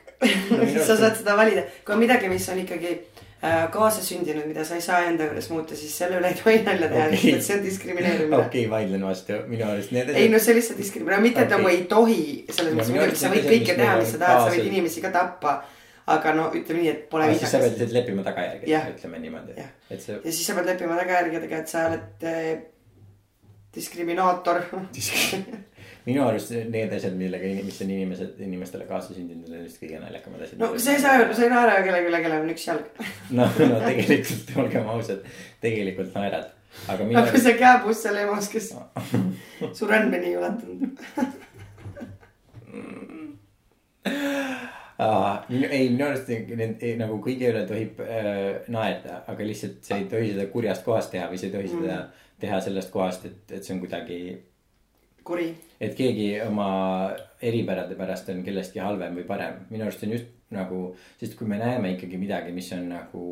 no, 0.51 0.63
sa 0.89 0.97
saad 0.99 1.19
seda 1.21 1.37
valida, 1.39 1.65
kui 1.87 1.95
on 1.95 2.03
midagi, 2.03 2.31
mis 2.31 2.47
on 2.51 2.59
ikkagi 2.63 2.95
äh, 2.95 3.69
kaasasündinud, 3.75 4.49
mida 4.51 4.65
sa 4.67 4.79
ei 4.79 4.85
saa 4.85 5.05
enda 5.11 5.29
juures 5.29 5.51
muuta, 5.55 5.79
siis 5.79 5.95
selle 6.03 6.19
üle 6.19 6.33
ei 6.33 6.39
tohi 6.41 6.65
nalja 6.67 6.89
teha 6.91 7.05
okay., 7.11 7.37
et 7.37 7.47
see 7.47 7.59
on 7.59 7.63
diskrimineerimine. 7.67 8.41
okei 8.41 8.65
okay,, 8.65 8.73
vaidlen 8.73 9.07
vastu, 9.07 9.39
minu 9.51 9.69
arust 9.69 9.95
need. 9.95 10.11
ei 10.15 10.33
no 10.33 10.43
see 10.43 10.57
lihtsalt 10.59 10.83
diskrimineerimine, 10.83 11.29
mitte 11.29 11.45
okay. 11.45 11.51
et 11.51 11.55
nagu 11.57 11.71
ei 11.71 11.85
tohi, 11.91 12.25
selles 12.51 12.75
mõttes 12.75 12.97
muidugi 12.97 13.23
sa 13.23 13.31
võid 13.37 13.49
kõike 13.55 13.79
teha, 13.79 13.95
mis 14.03 14.13
sa 14.17 14.25
tahad, 14.25 14.43
sa 14.49 14.57
võid 14.57 14.73
inimesi 14.73 15.05
ka 15.05 15.15
tappa 15.15 15.61
aga 16.13 16.35
no 16.35 16.49
ütleme 16.51 16.83
nii, 16.83 16.91
et 16.91 17.03
pole 17.11 17.29
viisakas. 17.31 17.47
siis 17.47 17.55
sa 17.55 17.63
pead 17.63 17.77
lihtsalt 17.77 17.95
leppima 17.95 18.25
tagajärgedega, 18.27 18.81
ütleme 18.97 19.21
niimoodi. 19.23 19.55
et 19.87 20.03
see. 20.03 20.19
ja 20.19 20.31
siis 20.33 20.47
sa 20.49 20.57
pead 20.59 20.71
leppima 20.73 20.99
tagajärgedega, 20.99 21.61
et 21.63 21.71
sa 21.71 21.85
oled 21.93 22.27
äh, 22.27 22.49
diskriminaator 23.75 24.65
minu 26.07 26.25
arust 26.27 26.51
need 26.73 26.95
asjad, 26.97 27.15
millega, 27.19 27.51
mis 27.67 27.79
on 27.85 27.93
inimesed, 27.95 28.41
inimestele 28.43 28.89
kaasa 28.89 29.15
sündinud, 29.15 29.51
on 29.53 29.67
just 29.67 29.79
kõige 29.83 30.01
naljakamad 30.03 30.47
asjad. 30.47 30.59
no 30.63 30.73
sa 30.77 30.97
ei 30.97 31.05
saa 31.05 31.29
sa 31.31 31.47
ei 31.47 31.53
naera 31.53 31.79
kellegi 31.87 32.11
üle, 32.11 32.23
kellel 32.25 32.43
on 32.47 32.55
üks 32.55 32.67
jalg. 32.67 33.05
no, 33.39 33.47
no 33.47 33.79
tegelikult 33.85 34.59
olgem 34.65 34.91
ausad, 34.97 35.31
tegelikult 35.63 36.11
naerad. 36.19 36.51
aga 36.89 37.07
minu. 37.07 37.23
aga 37.23 37.45
see 37.47 37.55
kääbus 37.61 38.03
seal 38.07 38.19
emas, 38.25 38.51
kes 38.53 38.73
su 39.79 39.91
rändmeni 39.91 40.33
ei 40.33 40.37
ulatunud 40.41 40.93
ei, 45.71 45.89
minu 45.91 46.07
arust 46.07 46.31
nagu 47.01 47.19
kõige 47.25 47.51
üle 47.53 47.63
tohib 47.69 48.01
äh, 48.05 48.63
naerda, 48.73 49.23
aga 49.31 49.47
lihtsalt 49.47 49.83
sa 49.87 49.99
ei 49.99 50.09
tohi 50.11 50.33
seda 50.35 50.49
kurjast 50.53 50.85
kohast 50.87 51.13
teha 51.15 51.29
või 51.31 51.41
sa 51.41 51.49
ei 51.49 51.55
tohi 51.55 51.71
seda 51.71 51.99
mm. 51.99 52.25
teha 52.43 52.61
sellest 52.65 52.93
kohast, 52.95 53.27
et, 53.29 53.43
et 53.51 53.63
see 53.65 53.77
on 53.77 53.83
kuidagi. 53.83 54.19
Kuri. 55.25 55.49
et 55.81 55.95
keegi 55.99 56.29
oma 56.47 56.69
eripärade 57.43 57.97
pärast 57.99 58.29
on 58.33 58.43
kellestki 58.47 58.83
halvem 58.83 59.19
või 59.21 59.27
parem, 59.29 59.63
minu 59.71 59.87
arust 59.87 60.05
on 60.07 60.17
just 60.17 60.33
nagu, 60.53 60.81
sest 61.21 61.37
kui 61.39 61.49
me 61.49 61.59
näeme 61.61 61.95
ikkagi 61.95 62.19
midagi, 62.21 62.53
mis 62.53 62.69
on 62.77 62.89
nagu 62.93 63.23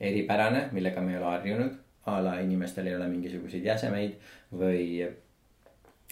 eripärane, 0.00 0.68
millega 0.72 1.02
me 1.04 1.12
ei 1.14 1.20
ole 1.20 1.30
harjunud. 1.30 1.80
a 2.06 2.16
la 2.18 2.40
inimestel 2.42 2.86
ei 2.86 2.96
ole 2.96 3.06
mingisuguseid 3.06 3.64
jäsemeid 3.64 4.16
või 4.58 5.04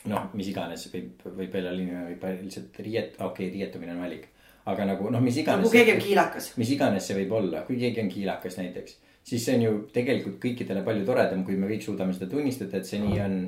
noh, 0.07 0.29
mis 0.39 0.47
iganes 0.53 0.85
võib, 0.93 1.25
võib 1.25 1.57
olla 1.59 1.73
inimene 1.75 2.13
võib 2.13 2.45
lihtsalt 2.45 2.79
riiet-, 2.79 3.17
okei 3.19 3.49
okay,, 3.49 3.55
rietumine 3.57 3.97
on 3.97 4.05
valik 4.05 4.29
aga 4.71 4.87
nagu 4.93 5.11
noh, 5.13 5.23
mis 5.25 5.39
iganes. 5.41 5.65
kui 5.67 5.79
keegi 5.79 5.95
on 5.97 6.03
kiilakas. 6.05 6.51
mis 6.61 6.75
iganes 6.75 7.07
see 7.09 7.17
võib 7.23 7.35
olla, 7.41 7.65
kui 7.67 7.79
keegi 7.81 8.03
on 8.05 8.13
kiilakas 8.13 8.59
näiteks, 8.61 8.97
siis 9.27 9.45
see 9.47 9.57
on 9.59 9.67
ju 9.67 9.73
tegelikult 9.95 10.39
kõikidele 10.43 10.85
palju 10.87 11.07
toredam, 11.09 11.45
kui 11.47 11.59
me 11.59 11.71
kõik 11.71 11.87
suudame 11.87 12.15
seda 12.17 12.31
tunnistada, 12.31 12.81
et 12.81 12.89
see 12.89 13.03
nii 13.03 13.21
on. 13.25 13.43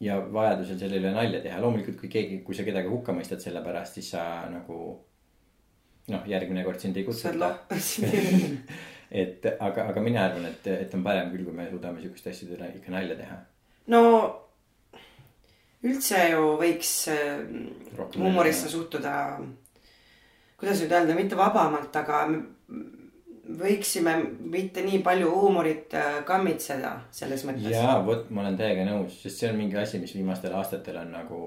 Ja 0.00 0.18
vajadusel 0.20 0.78
selle 0.80 1.00
üle 1.00 1.12
nalja 1.14 1.40
teha, 1.44 1.60
loomulikult 1.62 1.98
kui 2.00 2.10
keegi, 2.12 2.40
kui 2.44 2.56
sa 2.56 2.66
kedagi 2.66 2.90
hukka 2.92 3.14
mõistad 3.16 3.40
selle 3.42 3.62
pärast, 3.64 3.98
siis 3.98 4.10
sa 4.14 4.22
nagu. 4.52 4.78
noh, 6.06 6.26
järgmine 6.30 6.62
kord 6.62 6.78
sind 6.78 6.96
ei 6.96 7.04
kutsuta 7.04 7.48
et 9.22 9.46
aga, 9.58 9.88
aga 9.90 10.02
mina 10.04 10.26
arvan, 10.28 10.46
et, 10.46 10.66
et 10.70 10.94
on 10.94 11.02
parem 11.02 11.32
küll, 11.32 11.46
kui 11.48 11.54
me 11.56 11.68
suudame 11.70 12.02
sihukeste 12.02 12.30
asjade 12.30 12.58
üle 12.58 12.72
ikka 12.76 12.94
nalja 12.94 13.16
teha. 13.18 13.38
no 13.94 14.02
üldse 15.86 16.28
ju 16.30 16.56
võiks 16.60 16.92
huumorisse 18.16 18.70
suhtuda 18.70 19.14
kuidas 20.56 20.80
nüüd 20.80 20.92
öelda, 20.92 21.16
mitte 21.16 21.38
vabamalt, 21.38 21.96
aga 22.00 22.22
võiksime 23.60 24.16
mitte 24.40 24.82
nii 24.82 24.98
palju 25.06 25.30
huumorit 25.30 25.94
äh, 25.94 26.18
kammitseda 26.26 26.92
selles 27.14 27.44
mõttes. 27.46 27.70
jaa, 27.70 28.00
vot 28.06 28.30
ma 28.30 28.42
olen 28.44 28.58
täiega 28.58 28.84
nõus, 28.88 29.20
sest 29.22 29.42
see 29.42 29.50
on 29.50 29.60
mingi 29.60 29.78
asi, 29.80 30.00
mis 30.02 30.14
viimastel 30.16 30.54
aastatel 30.58 31.00
on 31.02 31.12
nagu 31.14 31.40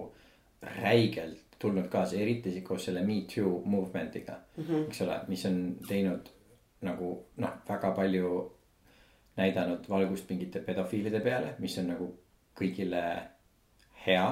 räigelt 0.80 1.46
tulnud 1.60 1.90
kaasa, 1.92 2.16
eriti 2.16 2.62
koos 2.64 2.86
selle 2.88 3.04
Me 3.06 3.22
Too 3.34 3.62
movement'iga 3.66 4.38
mm, 4.58 4.64
-hmm. 4.64 4.86
eks 4.88 5.02
ole, 5.02 5.20
mis 5.28 5.46
on 5.46 5.60
teinud 5.88 6.30
nagu 6.82 7.10
noh, 7.38 7.58
väga 7.70 7.92
palju 7.92 8.30
näidanud 9.38 9.90
valgust 9.90 10.30
mingite 10.30 10.60
pedofiilide 10.60 11.20
peale, 11.20 11.56
mis 11.60 11.78
on 11.80 11.92
nagu 11.94 12.08
kõigile 12.60 13.04
hea 14.06 14.28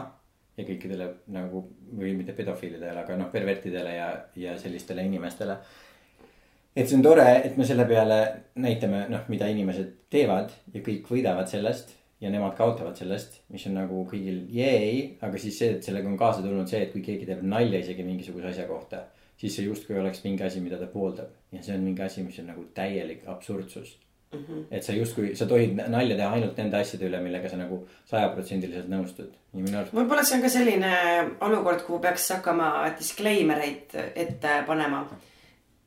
ja 0.57 0.65
kõikidele 0.65 1.09
nagu 1.33 1.63
või 1.99 2.15
mitte 2.17 2.33
pedofiilidele, 2.33 3.03
aga 3.03 3.17
noh, 3.19 3.29
pervertidele 3.31 3.93
ja, 3.95 4.07
ja 4.35 4.57
sellistele 4.59 5.05
inimestele. 5.05 5.57
Et 6.77 6.85
see 6.87 6.97
on 6.97 7.03
tore, 7.05 7.25
et 7.43 7.57
me 7.57 7.65
selle 7.65 7.85
peale 7.89 8.19
näitame, 8.61 9.05
noh, 9.09 9.25
mida 9.33 9.49
inimesed 9.49 9.93
teevad 10.13 10.53
ja 10.73 10.81
kõik 10.85 11.09
võidavad 11.09 11.49
sellest 11.49 11.95
ja 12.21 12.31
nemad 12.33 12.55
kaotavad 12.57 12.97
sellest, 12.97 13.41
mis 13.53 13.65
on 13.69 13.77
nagu 13.77 14.03
kõigil 14.09 14.43
jeei, 14.53 15.17
aga 15.25 15.41
siis 15.41 15.57
see, 15.59 15.75
et 15.77 15.85
sellega 15.85 16.09
on 16.09 16.17
kaasa 16.17 16.45
tulnud 16.45 16.69
see, 16.69 16.85
et 16.85 16.93
kui 16.93 17.03
keegi 17.05 17.29
teeb 17.29 17.43
nalja 17.45 17.81
isegi 17.83 18.05
mingisuguse 18.05 18.53
asja 18.53 18.65
kohta, 18.69 19.03
siis 19.37 19.57
see 19.57 19.67
justkui 19.67 19.97
oleks 19.99 20.23
mingi 20.25 20.45
asi, 20.45 20.61
mida 20.63 20.79
ta 20.81 20.89
pooldab 20.91 21.33
ja 21.53 21.63
see 21.65 21.77
on 21.77 21.85
mingi 21.85 22.05
asi, 22.05 22.25
mis 22.25 22.37
on 22.41 22.53
nagu 22.53 22.67
täielik 22.77 23.25
absurdsus 23.29 23.97
Mm 24.33 24.39
-hmm. 24.39 24.63
et 24.71 24.83
sa 24.83 24.91
justkui, 24.91 25.35
sa 25.35 25.45
tohid 25.45 25.77
nalja 25.87 26.15
teha 26.15 26.33
ainult 26.33 26.57
nende 26.57 26.77
asjade 26.77 27.05
üle, 27.07 27.19
millega 27.23 27.49
sa 27.49 27.57
nagu 27.57 27.87
sajaprotsendiliselt 28.05 28.89
nõustud. 28.91 29.29
võib-olla 29.93 30.23
see 30.23 30.35
on 30.35 30.41
ka 30.41 30.49
selline 30.49 30.91
olukord, 31.39 31.81
kuhu 31.85 31.99
peaks 31.99 32.29
hakkama 32.29 32.91
disclaimer 32.99 33.59
eid 33.59 33.95
ette 34.15 34.63
panema. 34.67 35.07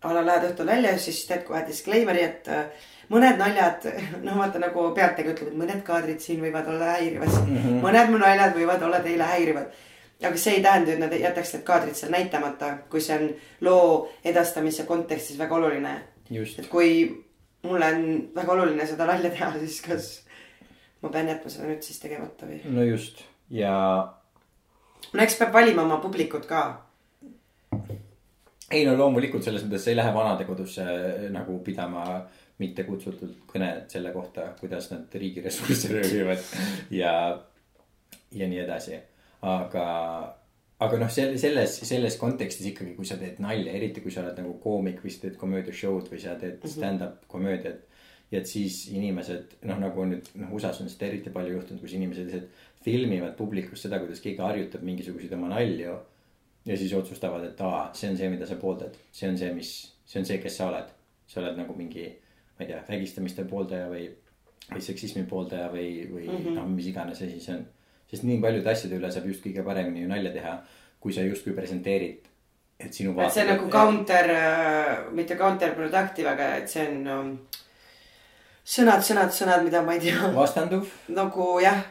A 0.03 0.15
la 0.17 0.25
lähed 0.25 0.49
õhtul 0.51 0.67
välja, 0.67 0.97
siis 0.99 1.21
teed 1.29 1.45
kohe 1.45 1.61
disclaimer'i, 1.67 2.25
et 2.25 2.49
äh, 2.49 2.89
mõned 3.13 3.39
naljad, 3.41 3.87
noh 4.27 4.41
vaata 4.41 4.63
nagu 4.63 4.89
pealtnägi 4.97 5.35
ütleb, 5.35 5.53
et 5.53 5.61
mõned 5.65 5.85
kaadrid 5.87 6.21
siin 6.25 6.43
võivad 6.45 6.69
olla 6.73 6.97
häirivad 6.97 7.37
mm. 7.43 7.57
-hmm. 7.57 7.81
mõned 7.85 8.13
mu 8.13 8.25
naljad 8.25 8.57
võivad 8.57 8.89
olla 8.89 9.01
teile 9.05 9.29
häirivad 9.35 9.79
aga 10.29 10.37
see 10.37 10.59
ei 10.59 10.63
tähenda, 10.63 10.93
et 10.93 11.01
nad 11.01 11.13
jätaks 11.17 11.55
need 11.55 11.65
kaadrid 11.65 11.97
seal 11.97 12.13
näitamata, 12.13 12.75
kui 12.93 13.01
see 13.01 13.17
on 13.17 13.29
loo 13.65 13.85
edastamise 14.25 14.85
kontekstis 14.89 15.39
väga 15.39 15.57
oluline. 15.57 15.95
et 16.31 16.69
kui 16.69 17.25
mulle 17.63 17.87
on 17.87 18.05
väga 18.35 18.53
oluline 18.53 18.87
seda 18.87 19.07
nalja 19.07 19.31
teha, 19.31 19.53
siis 19.59 19.81
kas 19.85 20.11
ma 21.03 21.09
pean 21.09 21.29
jätma 21.29 21.51
seda 21.51 21.69
nüüd 21.69 21.85
siis 21.85 22.01
tegemata 22.03 22.49
või? 22.49 22.61
no 22.65 22.85
just 22.85 23.25
ja. 23.51 23.75
no 25.13 25.23
eks 25.25 25.39
peab 25.41 25.53
valima 25.53 25.83
oma 25.83 26.01
publikut 26.05 26.47
ka. 26.47 26.65
Ei 28.71 28.85
no 28.87 28.97
loomulikult 28.99 29.45
selles 29.47 29.65
mõttes 29.67 29.89
ei 29.91 29.99
lähe 29.99 30.15
vanadekodusse 30.15 30.87
eh, 30.87 31.29
nagu 31.35 31.59
pidama 31.67 32.05
mitte 32.61 32.85
kutsutud 32.85 33.47
kõnet 33.49 33.89
selle 33.93 34.13
kohta, 34.13 34.51
kuidas 34.61 34.91
nad 34.93 35.15
riigi 35.17 35.43
ressursse 35.45 35.91
röövivad 35.95 36.45
ja, 36.95 37.15
ja 38.37 38.51
nii 38.51 38.61
edasi. 38.67 39.01
aga 39.41 39.87
aga 40.81 40.99
noh, 41.03 41.11
selles, 41.13 41.77
selles 41.85 42.17
kontekstis 42.21 42.71
ikkagi, 42.73 42.95
kui 42.97 43.09
sa 43.09 43.19
teed 43.21 43.41
nalja, 43.45 43.73
eriti 43.77 44.03
kui 44.05 44.13
sa 44.13 44.23
oled 44.25 44.39
nagu 44.41 44.57
koomik 44.63 45.03
või 45.05 45.13
sa 45.13 45.27
teed 45.27 45.37
komöödiashow'd 45.41 46.09
või 46.13 46.21
sa 46.23 46.37
teed 46.41 46.59
mhm. 46.59 46.73
stand-up 46.75 47.27
komöödiat. 47.31 47.87
ja 48.31 48.41
et 48.41 48.47
siis 48.47 48.85
inimesed 48.95 49.59
noh, 49.67 49.81
nagu 49.83 50.07
nüüd 50.07 50.29
noh, 50.39 50.53
USA-s 50.57 50.85
on 50.85 50.93
seda 50.93 51.09
eriti 51.11 51.33
palju 51.35 51.57
juhtunud, 51.57 51.83
kus 51.83 51.97
inimesed 51.99 52.29
lihtsalt 52.29 52.67
filmivad 52.85 53.35
publikus 53.37 53.83
seda, 53.85 53.99
kuidas 54.01 54.23
keegi 54.25 54.41
harjutab 54.41 54.85
mingisuguseid 54.87 55.35
oma 55.37 55.51
nalju. 55.53 55.99
Ja 56.67 56.77
siis 56.77 56.93
otsustavad, 56.95 57.45
et 57.45 57.61
aa, 57.65 57.91
see 57.97 58.11
on 58.11 58.17
see, 58.19 58.29
mida 58.33 58.47
sa 58.47 58.59
pooldad, 58.61 58.97
see 59.13 59.29
on 59.29 59.39
see, 59.39 59.53
mis, 59.57 59.75
see 60.07 60.21
on 60.21 60.27
see, 60.29 60.39
kes 60.43 60.57
sa 60.61 60.69
oled. 60.69 60.97
sa 61.31 61.41
oled 61.41 61.61
nagu 61.61 61.75
mingi, 61.79 62.09
ma 62.59 62.65
ei 62.65 62.73
tea, 62.73 62.81
vägistamiste 62.89 63.45
pooldaja 63.47 63.87
või, 63.89 64.09
või 64.73 64.81
seksismi 64.83 65.23
pooldaja 65.31 65.69
või, 65.71 66.09
või 66.11 66.25
mm 66.27 66.41
-hmm. 66.41 66.57
noh, 66.59 66.67
mis 66.69 66.89
iganes 66.91 67.23
asi 67.23 67.39
see 67.41 67.55
on 67.55 67.69
sest 68.11 68.27
nii 68.27 68.41
paljude 68.43 68.71
asjade 68.73 68.99
üle 68.99 69.11
saab 69.13 69.29
just 69.31 69.45
kõige 69.45 69.65
paremini 69.67 70.05
ju 70.05 70.11
nalja 70.11 70.33
teha, 70.35 70.57
kui 71.01 71.15
sa 71.15 71.23
justkui 71.25 71.55
presenteerid, 71.57 72.27
et 72.81 72.95
sinu. 72.95 73.15
et 73.21 73.33
see 73.33 73.45
on 73.45 73.53
nagu 73.55 73.71
counter 73.71 74.33
äh,, 74.35 74.95
mitte 75.15 75.39
counterproductive, 75.39 76.29
aga 76.33 76.49
et 76.59 76.73
see 76.73 76.87
on 76.89 77.11
um, 77.15 77.33
sõnad, 78.67 79.05
sõnad, 79.07 79.35
sõnad, 79.37 79.65
mida 79.67 79.85
ma 79.87 79.95
ei 79.97 80.09
tea. 80.09 80.33
vastanduv. 80.35 80.91
nagu 81.15 81.53
jah 81.63 81.85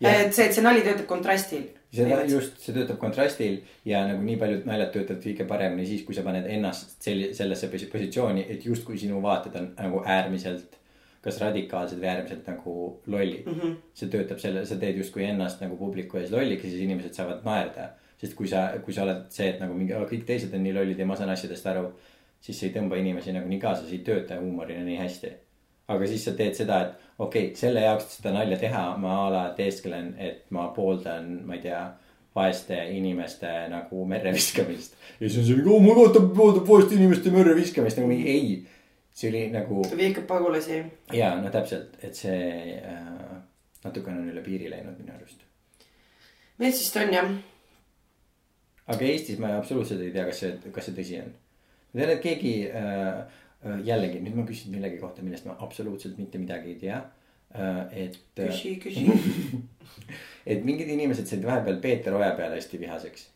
ja.. 0.00 0.12
et 0.12 0.34
see, 0.34 0.50
et 0.50 0.58
see 0.58 0.64
nali 0.64 0.84
töötab 0.84 1.08
kontrastil. 1.08 1.70
Seda 1.92 2.20
just, 2.28 2.60
see 2.64 2.74
töötab 2.76 2.98
kontrastil 3.00 3.58
ja 3.84 4.04
nagu 4.08 4.22
nii 4.24 4.38
paljud 4.40 4.68
naljad 4.68 4.94
töötavad 4.94 5.24
kõige 5.24 5.48
paremini 5.48 5.88
siis, 5.88 6.04
kui 6.06 6.16
sa 6.16 6.24
paned 6.26 6.46
ennast 6.48 6.94
selli-, 7.04 7.32
sellesse 7.36 7.68
positsiooni, 7.72 8.46
et 8.48 8.64
justkui 8.66 9.00
sinu 9.00 9.20
vaated 9.24 9.58
on 9.60 9.74
nagu 9.76 10.00
äärmiselt 10.06 10.78
kas 11.22 11.38
radikaalsed 11.38 12.00
või 12.02 12.08
äärmiselt 12.10 12.48
nagu 12.50 12.76
lollid 13.06 13.46
mm. 13.46 13.58
-hmm. 13.58 13.74
see 13.94 14.10
töötab 14.10 14.40
selle, 14.42 14.64
sa 14.66 14.78
teed 14.78 14.98
justkui 14.98 15.24
ennast 15.28 15.60
nagu 15.62 15.76
publiku 15.78 16.18
ees 16.18 16.32
lolliks 16.34 16.64
ja 16.64 16.70
siis 16.70 16.82
inimesed 16.86 17.14
saavad 17.14 17.44
naerda. 17.46 17.90
sest 18.22 18.34
kui 18.38 18.48
sa, 18.48 18.68
kui 18.84 18.94
sa 18.94 19.02
oled 19.02 19.22
see, 19.34 19.48
et 19.50 19.60
nagu 19.60 19.74
mingi, 19.74 19.94
kõik 20.10 20.26
teised 20.26 20.52
on 20.54 20.62
nii 20.62 20.74
lollid 20.74 20.98
ja 20.98 21.06
ma 21.06 21.16
saan 21.16 21.30
asjadest 21.30 21.66
aru. 21.66 21.92
siis 22.40 22.58
see 22.58 22.68
ei 22.68 22.74
tõmba 22.74 22.98
inimesi 22.98 23.32
nagu 23.32 23.48
nii 23.48 23.58
kaasa, 23.62 23.86
see 23.86 24.00
ei 24.00 24.04
tööta 24.06 24.40
huumorina 24.40 24.82
nii 24.84 24.98
hästi. 24.98 25.30
Aga 25.94 26.08
siis 26.10 26.26
sa 26.28 26.36
teed 26.38 26.58
seda, 26.58 26.80
et 26.86 27.18
okei 27.18 27.48
okay,, 27.48 27.56
selle 27.58 27.84
jaoks, 27.84 28.08
et 28.08 28.18
seda 28.18 28.34
nalja 28.36 28.58
teha, 28.60 28.84
ma 29.00 29.16
a 29.26 29.30
la 29.32 29.42
teesklen, 29.56 30.14
et 30.18 30.44
ma 30.54 30.68
pooldan, 30.76 31.34
ma 31.46 31.58
ei 31.58 31.64
tea 31.64 31.82
vaeste 32.34 32.78
inimeste 32.96 33.48
nagu 33.68 34.04
merre 34.08 34.32
viskamist. 34.32 34.96
ja 35.20 35.28
siis 35.28 35.42
on 35.42 35.48
see, 35.48 35.64
oh 35.68 35.82
my 35.84 35.96
god, 35.96 36.14
ta 36.16 36.24
pooldab 36.36 36.68
vaeste 36.68 36.96
inimeste 36.96 37.34
merre 37.34 37.56
viskamist 37.58 38.00
nagu 38.00 38.08
mingi 38.10 38.30
ei 38.32 38.46
see 39.14 39.28
oli 39.28 39.50
nagu 39.52 39.84
vihkab 39.96 40.26
pagulasi. 40.26 40.82
ja 41.12 41.34
no 41.40 41.50
täpselt, 41.50 41.96
et 42.02 42.16
see 42.16 42.80
äh, 42.80 43.36
natukene 43.84 44.22
on 44.22 44.30
üle 44.32 44.44
piiri 44.44 44.70
läinud 44.72 44.98
minu 44.98 45.14
arust. 45.16 45.44
mis 46.58 46.78
siis 46.78 46.92
ta 46.94 47.04
on 47.04 47.14
jah? 47.14 47.30
aga 48.86 49.04
Eestis 49.04 49.38
ma 49.38 49.56
absoluutselt 49.58 50.00
ei 50.00 50.12
tea, 50.14 50.24
kas 50.28 50.42
see, 50.44 50.56
kas 50.72 50.88
see 50.88 50.96
tõsi 50.96 51.20
on. 51.20 51.32
ma 51.92 52.00
tean, 52.00 52.14
et 52.16 52.24
keegi 52.24 52.54
äh, 52.68 53.41
jällegi 53.62 54.20
nüüd 54.22 54.36
ma 54.38 54.46
küsin 54.48 54.74
millegi 54.74 54.98
kohta, 55.00 55.22
millest 55.22 55.46
ma 55.46 55.56
absoluutselt 55.62 56.18
mitte 56.18 56.40
midagi 56.42 56.74
ei 56.74 56.78
tea 56.80 57.00
äh,. 57.54 58.06
et, 58.06 58.18
küsi, 58.38 58.76
küsi. 58.82 59.06
et 60.52 60.64
mingid 60.66 60.90
inimesed 60.90 61.28
said 61.30 61.44
vahepeal 61.46 61.78
Peeter 61.82 62.16
Oja 62.18 62.32
peale 62.38 62.58
hästi 62.58 62.80
vihaseks. 62.80 63.28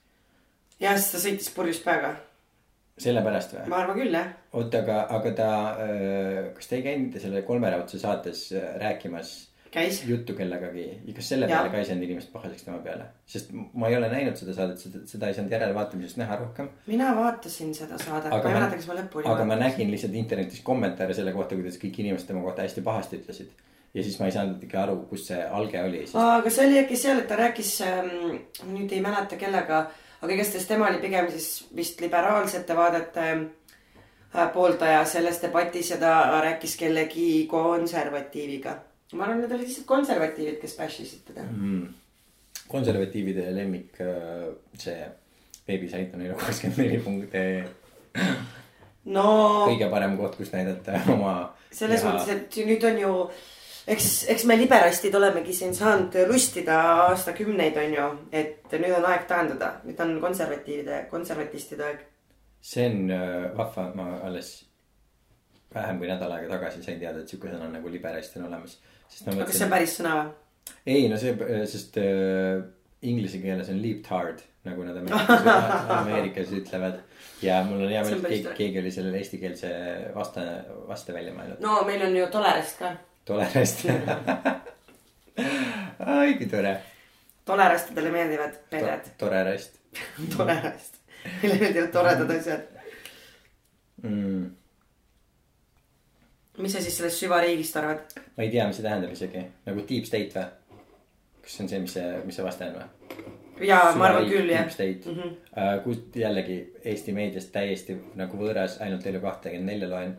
jah, 0.83 0.97
sest 0.97 1.15
ta 1.15 1.23
sõitis 1.23 1.53
purjus 1.55 1.83
peaga. 1.85 2.15
sellepärast 3.03 3.55
või? 3.57 3.67
ma 3.73 3.83
arvan 3.85 4.01
küll 4.03 4.19
jah. 4.19 4.33
oota, 4.53 4.83
aga, 4.83 5.03
aga 5.19 5.35
ta, 5.43 5.51
kas 6.57 6.71
ta 6.71 6.79
ei 6.79 6.87
käinud 6.89 7.21
selle 7.23 7.45
kolmeraudse 7.47 8.03
saates 8.03 8.49
äh, 8.57 8.73
rääkimas 8.83 9.37
käis. 9.77 10.01
juttu 10.09 10.35
kellegagi 10.39 10.85
ja 11.05 11.15
kas 11.17 11.29
selle 11.33 11.49
peale 11.51 11.71
ka 11.73 11.81
ei 11.81 11.89
saanud 11.89 12.07
inimesed 12.07 12.33
pahaseks 12.33 12.67
tema 12.67 12.79
peale? 12.85 13.07
sest 13.35 13.53
ma 13.53 13.91
ei 13.91 13.97
ole 13.99 14.09
näinud 14.13 14.39
seda 14.41 14.55
saadet, 14.57 14.81
seda, 14.83 15.03
seda 15.11 15.31
ei 15.31 15.37
saanud 15.37 15.53
järelvaatamisest 15.57 16.21
näha 16.23 16.39
rohkem. 16.41 16.71
mina 16.87 17.13
vaatasin 17.17 17.75
seda 17.77 17.99
saadet, 18.01 18.31
ma 18.33 18.41
Aga 18.41 18.51
ei 18.51 18.59
mäleta, 18.59 18.81
kas 18.81 18.89
ma 18.91 18.99
lõpuni 19.01 19.31
aga 19.33 19.47
ma 19.51 19.59
nägin 19.61 19.93
lihtsalt 19.93 20.17
internetis 20.23 20.65
kommentaare 20.67 21.17
selle 21.19 21.35
kohta, 21.37 21.59
kuidas 21.59 21.79
kõik 21.83 22.01
inimesed 22.05 22.31
tema 22.31 22.45
kohta 22.47 22.65
hästi 22.67 22.85
pahasti 22.87 23.21
ütlesid. 23.21 23.53
ja 23.95 24.07
siis 24.07 24.19
ma 24.21 24.31
ei 24.31 24.35
saanud 24.39 24.65
ikka 24.69 24.83
aru, 24.87 24.97
kus 25.11 25.29
see 25.33 25.43
alge 25.61 25.83
oli 25.83 26.03
siis. 26.07 26.17
aga 26.25 26.57
see 26.57 26.67
oli 26.71 26.81
äkki 26.85 26.99
seal, 27.05 27.23
et 27.23 27.31
ta 27.31 27.39
rääkis 27.43 27.77
ähm,, 27.87 28.41
nüüd 28.73 28.97
ei 28.97 29.05
mäleta 29.05 29.39
kellega, 29.41 29.85
aga 30.23 30.33
igastahes 30.33 30.67
tema 30.73 30.89
oli 30.91 31.05
pigem 31.05 31.31
siis 31.35 31.69
vist 31.77 32.01
liberaalsete 32.01 32.77
vaadete 32.77 33.29
äh, 33.31 34.53
pooldaja 34.53 35.05
selles 35.05 35.41
debatis 35.43 35.91
ja 35.91 36.01
ta 36.01 36.41
rääkis 36.41 36.77
kellegi 36.77 37.47
konservatiiviga. 37.51 38.77
Ma 39.15 39.27
arvan, 39.27 39.43
need 39.43 39.53
olid 39.53 39.69
lihtsalt 39.69 39.87
konservatiivid, 39.87 40.59
kes 40.63 40.75
bash 40.79 41.05
isid 41.05 41.23
teda. 41.29 41.47
mm.. 41.47 41.87
konservatiivide 42.73 43.47
lemmik, 43.55 44.01
see 44.83 44.99
veebisait 45.67 46.15
on 46.15 46.25
üle 46.27 46.39
kakskümmend 46.39 46.83
neli 46.83 47.03
punkt 47.03 47.35
ee. 47.39 47.67
no 49.17 49.27
kõige 49.67 49.91
parem 49.93 50.17
koht, 50.19 50.39
kus 50.41 50.53
näidata 50.55 51.03
oma. 51.15 51.37
selles 51.71 52.07
mõttes, 52.07 52.33
et 52.35 52.59
nüüd 52.67 52.87
on 52.91 53.01
ju, 53.03 53.13
eks, 53.95 54.11
eks 54.35 54.47
me 54.51 54.59
liberastid 54.59 55.15
olemegi 55.19 55.55
siin 55.55 55.75
saanud 55.77 56.15
lustida 56.31 56.79
aastakümneid, 57.09 57.79
on 57.83 57.97
ju, 57.99 58.11
et 58.43 58.79
nüüd 58.79 58.99
on 58.99 59.11
aeg 59.13 59.27
taanduda, 59.31 59.77
nüüd 59.87 60.03
on 60.03 60.17
konservatiivide, 60.23 61.05
konservatistide 61.11 61.91
aeg. 61.91 62.07
see 62.63 62.89
on 62.91 63.13
äh, 63.15 63.53
vahva, 63.59 63.91
ma 63.95 64.11
alles 64.27 64.57
vähem 65.75 65.99
kui 66.01 66.09
nädal 66.11 66.33
aega 66.33 66.55
tagasi 66.57 66.83
sain 66.83 67.01
teada, 67.01 67.23
et 67.23 67.31
sihuke 67.31 67.51
sõna 67.53 67.69
nagu 67.73 67.91
liberast 67.91 68.39
on 68.39 68.47
olemas. 68.49 68.79
Sest 69.09 69.29
ma 69.29 69.37
aga 69.39 69.49
kas 69.49 69.61
see 69.61 69.69
on 69.69 69.73
päris 69.77 69.97
sõna 70.01 70.17
või? 70.19 70.35
ei 70.97 71.09
no 71.11 71.21
see, 71.21 71.35
sest 71.71 71.99
äh, 72.03 72.61
inglise 73.07 73.41
keeles 73.43 73.71
on 73.73 73.81
leaped 73.83 74.45
nagu 74.67 74.83
nad 74.83 74.97
Ameerikas, 74.97 75.91
Ameerikas 76.01 76.51
ütlevad. 76.59 76.99
ja 77.43 77.61
mul 77.65 77.85
on 77.85 77.93
hea 77.93 78.03
meel, 78.03 78.19
et 78.19 78.29
keegi, 78.33 78.55
keegi 78.59 78.81
oli 78.83 78.93
sellele 78.95 79.21
eestikeelse 79.23 79.71
vaste, 80.15 80.45
vaste 80.89 81.15
välja 81.15 81.35
mõelnud. 81.37 81.63
no 81.63 81.79
meil 81.87 82.03
on 82.09 82.17
ju 82.17 82.27
tolerist 82.35 82.83
ka. 82.83 82.93
tolerast. 83.29 83.87
ai 86.17 86.37
kui 86.41 86.51
tore. 86.51 86.77
tolerastidele 87.47 88.15
meeldivad 88.15 88.61
pedjad. 88.71 89.11
tore 89.23 89.43
rest 89.51 89.81
tolerist. 90.37 91.03
meile 91.43 91.61
meeldivad 91.63 91.93
toredad 91.95 92.39
asjad. 92.39 92.71
mm.. 94.03 94.47
Mis 96.59 96.73
sa 96.73 96.85
siis 96.85 96.97
sellest 97.01 97.23
süvariigist 97.23 97.81
arvad? 97.81 98.21
ma 98.37 98.45
ei 98.45 98.53
tea, 98.53 98.67
mis 98.69 98.79
see 98.81 98.87
tähendab 98.87 99.17
isegi, 99.17 99.47
nagu 99.67 99.89
deep 99.89 100.09
state 100.09 100.37
või? 100.37 100.47
kas 101.47 101.57
see 101.57 101.65
on 101.65 101.73
see, 101.73 101.83
mis 101.85 101.99
see, 101.99 102.13
mis 102.27 102.39
see 102.39 102.47
vaste 102.47 102.71
on 102.71 102.79
või? 102.81 102.87
jaa, 103.65 103.93
ma 103.97 104.11
arvan 104.11 104.29
küll 104.29 104.51
jah 104.51 104.67
Deep. 104.67 104.75
state 104.75 105.11
mm. 105.11 105.23
-hmm. 105.23 105.83
kus 105.85 106.03
jällegi 106.15 106.59
Eesti 106.85 107.13
meediast 107.17 107.53
täiesti 107.53 107.97
nagu 108.15 108.39
võõras, 108.41 108.79
ainult 108.85 109.07
Elu24 109.07 109.89
loen 109.89 110.17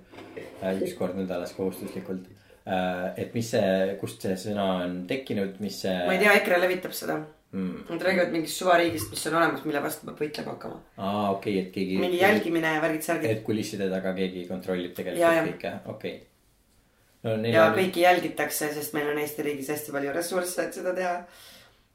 äh, 0.64 0.82
üks 0.82 0.94
kord 0.98 1.18
nädalas 1.20 1.54
kohustuslikult 1.58 2.28
äh,. 2.68 3.14
et 3.18 3.34
mis 3.34 3.52
see, 3.52 3.98
kust 4.02 4.22
see 4.22 4.38
sõna 4.48 4.68
on 4.84 5.02
tekkinud, 5.08 5.60
mis 5.60 5.82
see. 5.86 5.98
ma 6.06 6.18
ei 6.18 6.24
tea, 6.24 6.34
EKRE 6.42 6.62
levitab 6.66 6.96
seda. 6.98 7.20
mm.. 7.52 7.84
Nad 7.90 8.06
räägivad 8.08 8.32
mingist 8.36 8.62
süvariigist, 8.62 9.12
mis 9.14 9.26
on 9.30 9.38
olemas, 9.40 9.66
mille 9.68 9.82
vastu 9.84 10.08
peab 10.08 10.24
võitlema 10.24 10.56
hakkama. 10.56 10.80
aa, 10.98 11.26
okei 11.32 11.58
okay,, 11.58 11.66
et 11.66 11.74
keegi. 11.76 12.00
mingi 12.04 12.22
jälgimine 12.22 12.74
ja 12.78 12.84
värgid-särgid. 12.84 13.36
et 13.36 13.44
kulisside 13.48 13.90
taga 13.94 14.14
keegi 14.18 14.48
kontrollib 14.50 14.96
tegelikult 14.98 15.52
kõike, 15.52 15.76
okei 15.96 16.16
okay.. 16.16 17.36
no 17.42 17.52
ja 17.52 17.68
on, 17.68 17.78
kõiki 17.82 18.06
jälgitakse, 18.06 18.72
sest 18.78 18.98
meil 18.98 19.12
on 19.12 19.22
Eesti 19.26 19.46
riigis 19.50 19.74
hästi 19.76 19.96
palju 19.96 20.16
ressursse, 20.16 20.70
et 20.70 20.82
seda 20.82 20.96
teha. 20.98 21.20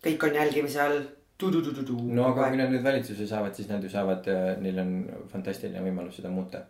kõik 0.04 0.28
on 0.28 0.38
jälgimise 0.42 0.84
all. 0.84 1.02
no 1.42 2.28
aga 2.28 2.52
kui 2.52 2.60
nad 2.60 2.70
nüüd 2.70 2.84
valitsuse 2.84 3.26
saavad, 3.26 3.56
siis 3.56 3.68
nad 3.68 3.82
ju 3.82 3.90
saavad, 3.90 4.28
neil 4.62 4.78
on 4.78 4.94
fantastiline 5.32 5.82
võimalus 5.82 6.20
seda 6.20 6.30
muuta 6.30 6.62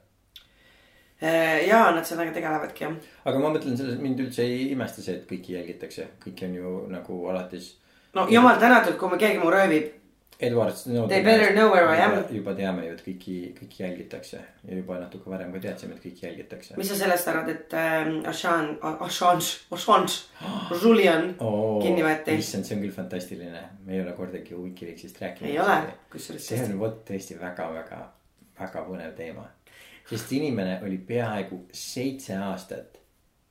Äh, 1.22 1.68
ja 1.68 1.84
nad 1.94 2.02
sellega 2.02 2.32
tegelevadki 2.34 2.82
jah. 2.82 2.94
aga 3.30 3.38
ma 3.38 3.52
mõtlen 3.54 3.76
selles, 3.78 4.00
mind 4.02 4.18
üldse 4.24 4.42
ei 4.42 4.72
imesta 4.72 5.04
see, 5.04 5.20
et 5.20 5.28
kõiki 5.28 5.54
jälgitakse, 5.54 6.08
kõiki 6.24 6.48
on 6.48 6.56
ju 6.56 6.72
nagu 6.90 7.18
alates 7.30 7.68
no 8.14 8.26
jumal 8.30 8.60
tänatud, 8.60 8.96
kui 9.00 9.10
me 9.10 9.18
keegi 9.18 9.42
mu 9.42 9.50
röövib. 9.50 9.90
Edward 10.42 10.74
Snowden. 10.74 11.08
They 11.08 11.22
better 11.22 11.52
know 11.54 11.70
where 11.70 11.86
I 11.96 12.00
am. 12.02 12.24
juba 12.34 12.54
teame 12.58 12.82
ju, 12.86 12.94
et 12.96 13.02
kõiki, 13.04 13.34
kõiki 13.54 13.84
jälgitakse 13.84 14.40
ja 14.40 14.74
juba 14.74 14.96
natuke 14.98 15.30
varem 15.30 15.52
ka 15.54 15.60
teadsime, 15.62 15.94
et 15.94 16.02
kõiki 16.02 16.26
jälgitakse. 16.26 16.74
mis 16.76 16.88
sa 16.90 16.96
sellest 16.98 17.28
arvad, 17.30 17.50
et 17.52 17.76
äh, 17.78 18.10
Assange, 18.28 18.74
Assange, 19.06 19.52
Assange, 19.70 20.16
Julian 20.82 21.28
oh, 21.38 21.78
kinni 21.82 22.02
võeti? 22.02 22.34
issand, 22.42 22.66
see 22.66 22.74
on 22.74 22.82
küll 22.82 22.96
fantastiline, 22.96 23.62
me 23.86 23.94
ei 23.94 24.02
ole 24.02 24.16
kordagi 24.18 24.58
Wikileaksist 24.58 25.22
rääkinud. 25.22 25.50
ei 25.52 25.60
ole, 25.62 25.78
kusjuures 26.10 26.48
see 26.50 26.58
on 26.66 26.74
vot 26.80 26.98
tõesti 27.06 27.38
väga, 27.38 27.68
väga, 28.58 28.82
põnev 28.88 29.14
teema. 29.14 29.46
sest 30.10 30.34
inimene 30.40 30.80
oli 30.82 30.98
peaaegu 30.98 31.68
seitse 31.70 32.34
aastat 32.50 32.98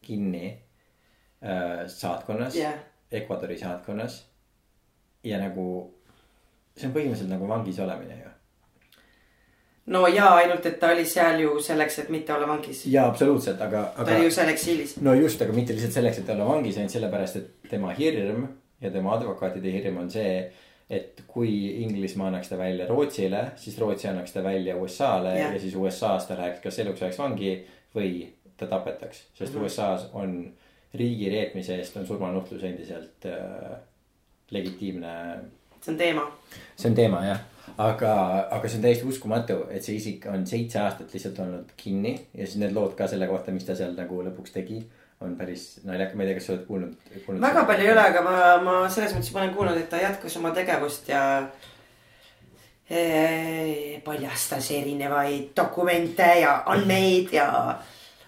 kinni 0.03 0.49
äh, 0.51 1.87
saatkonnas 1.87 2.59
jah, 2.59 2.75
Ecuadori 3.11 3.57
saatkonnas. 3.59 4.25
Ja 5.23 5.39
nagu, 5.41 5.65
see 6.77 6.87
on 6.89 6.93
põhimõtteliselt 6.95 7.31
nagu 7.31 7.49
vangis 7.49 7.79
olemine 7.83 8.17
ju. 8.17 8.31
no 9.93 10.05
ja 10.07 10.31
ainult, 10.39 10.65
et 10.65 10.79
ta 10.79 10.91
oli 10.95 11.05
seal 11.05 11.43
ju 11.43 11.59
selleks, 11.63 11.99
et 12.03 12.09
mitte 12.13 12.33
olla 12.33 12.47
vangis. 12.49 12.85
jaa, 12.85 13.07
absoluutselt, 13.11 13.61
aga, 13.61 13.85
ta 13.95 14.05
aga 14.05 14.17
oli 14.17 14.29
ju 14.29 14.33
seal 14.37 14.49
eksiilis. 14.53 14.97
no 15.01 15.13
just, 15.17 15.41
aga 15.41 15.53
mitte 15.53 15.77
lihtsalt 15.77 15.99
selleks, 15.99 16.23
et 16.23 16.33
olla 16.35 16.49
vangis, 16.49 16.77
ainult 16.77 16.97
sellepärast, 16.97 17.39
et 17.41 17.71
tema 17.71 17.93
hirm 17.97 18.47
ja 18.81 18.91
tema 18.91 19.15
advokaatide 19.17 19.73
hirm 19.77 20.01
on 20.01 20.09
see, 20.11 20.35
et 20.91 21.21
kui 21.27 21.51
Inglismaa 21.85 22.27
annaks 22.27 22.49
ta 22.51 22.57
välja 22.59 22.87
Rootsile, 22.89 23.45
siis 23.55 23.77
Rootsi 23.79 24.09
annaks 24.09 24.33
ta 24.35 24.43
välja 24.43 24.75
USA-le 24.75 25.37
yeah. 25.37 25.53
ja 25.53 25.59
siis 25.59 25.75
USA-s 25.75 26.27
ta 26.27 26.35
läheks 26.39 26.59
kas 26.63 26.79
eluks 26.83 27.05
ajaks 27.05 27.21
vangi 27.21 27.53
või 27.95 28.25
ta 28.59 28.67
tapetaks, 28.67 29.23
sest 29.33 29.53
mm. 29.53 29.59
-hmm. 29.59 29.65
USA-s 29.65 30.09
on 30.13 30.35
riigi 30.93 31.29
reetmise 31.31 31.77
eest 31.79 31.95
on 31.97 32.07
surmanuhtlus 32.07 32.63
endiselt 32.67 33.25
äh, 33.25 33.77
legitiimne 34.51 35.15
see 35.81 35.91
on 35.91 35.97
teema. 35.97 36.31
see 36.75 36.89
on 36.89 36.95
teema 36.95 37.25
jah, 37.25 37.41
aga, 37.77 38.13
aga 38.51 38.69
see 38.69 38.79
on 38.79 38.85
täiesti 38.85 39.09
uskumatu, 39.09 39.57
et 39.73 39.83
see 39.83 39.97
isik 39.97 40.25
on 40.31 40.45
seitse 40.47 40.79
aastat 40.81 41.13
lihtsalt 41.13 41.39
olnud 41.43 41.75
kinni 41.77 42.13
ja 42.33 42.45
siis 42.45 42.59
need 42.61 42.75
lood 42.77 42.95
ka 42.97 43.09
selle 43.09 43.29
kohta, 43.29 43.53
mis 43.55 43.65
ta 43.67 43.77
seal 43.77 43.95
nagu 43.97 44.23
lõpuks 44.29 44.57
tegi. 44.57 44.81
on 45.21 45.35
päris 45.37 45.83
naljakas, 45.85 46.15
ma 46.17 46.23
ei 46.23 46.29
tea, 46.31 46.37
kas 46.39 46.47
sa 46.47 46.53
oled 46.55 46.63
kuulnud, 46.65 46.93
kuulnud. 47.25 47.43
väga 47.43 47.65
palju 47.69 47.85
ei 47.85 47.91
ole, 47.91 48.05
aga 48.09 48.21
ma, 48.25 48.37
ma 48.65 48.77
selles 48.89 49.13
mõttes 49.13 49.33
ma 49.35 49.43
olen 49.43 49.53
kuulnud, 49.53 49.77
et 49.77 49.89
ta 49.89 49.99
jätkas 50.01 50.37
oma 50.39 50.49
tegevust 50.57 51.11
ja 51.11 51.21
eh, 52.89 54.01
paljastas 54.05 54.71
erinevaid 54.73 55.51
dokumente 55.57 56.25
ja 56.41 56.55
andmeid 56.73 57.35
ja 57.37 57.51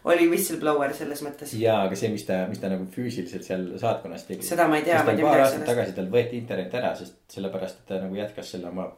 oli 0.04 0.28
whistleblower 0.32 0.94
selles 0.98 1.24
mõttes. 1.26 1.54
ja, 1.60 1.80
aga 1.88 2.00
see, 2.00 2.12
mis 2.13 2.26
ta, 2.28 2.44
mis 2.50 2.60
ta 2.62 2.72
nagu 2.72 2.88
füüsiliselt 2.92 3.46
seal 3.48 3.70
saatkonnas 3.82 4.28
tegi. 4.28 4.46
Seda 4.48 4.68
ma 4.72 4.82
ei 4.82 4.88
tea, 4.88 5.00
ma 5.04 5.13
ei 5.13 5.22
tea 5.22 5.30
midagi 5.30 5.54
sellest. 5.56 5.70
tagasi 5.70 5.96
tal 6.00 6.12
võeti 6.13 6.39
internet 6.42 6.76
ära, 6.82 6.92
sest 7.00 7.22
sellepärast, 7.38 7.84
et 7.84 7.89
ta 7.94 8.04
nagu 8.04 8.20
jätkas 8.20 8.54
selle 8.56 8.72
oma 8.74 8.89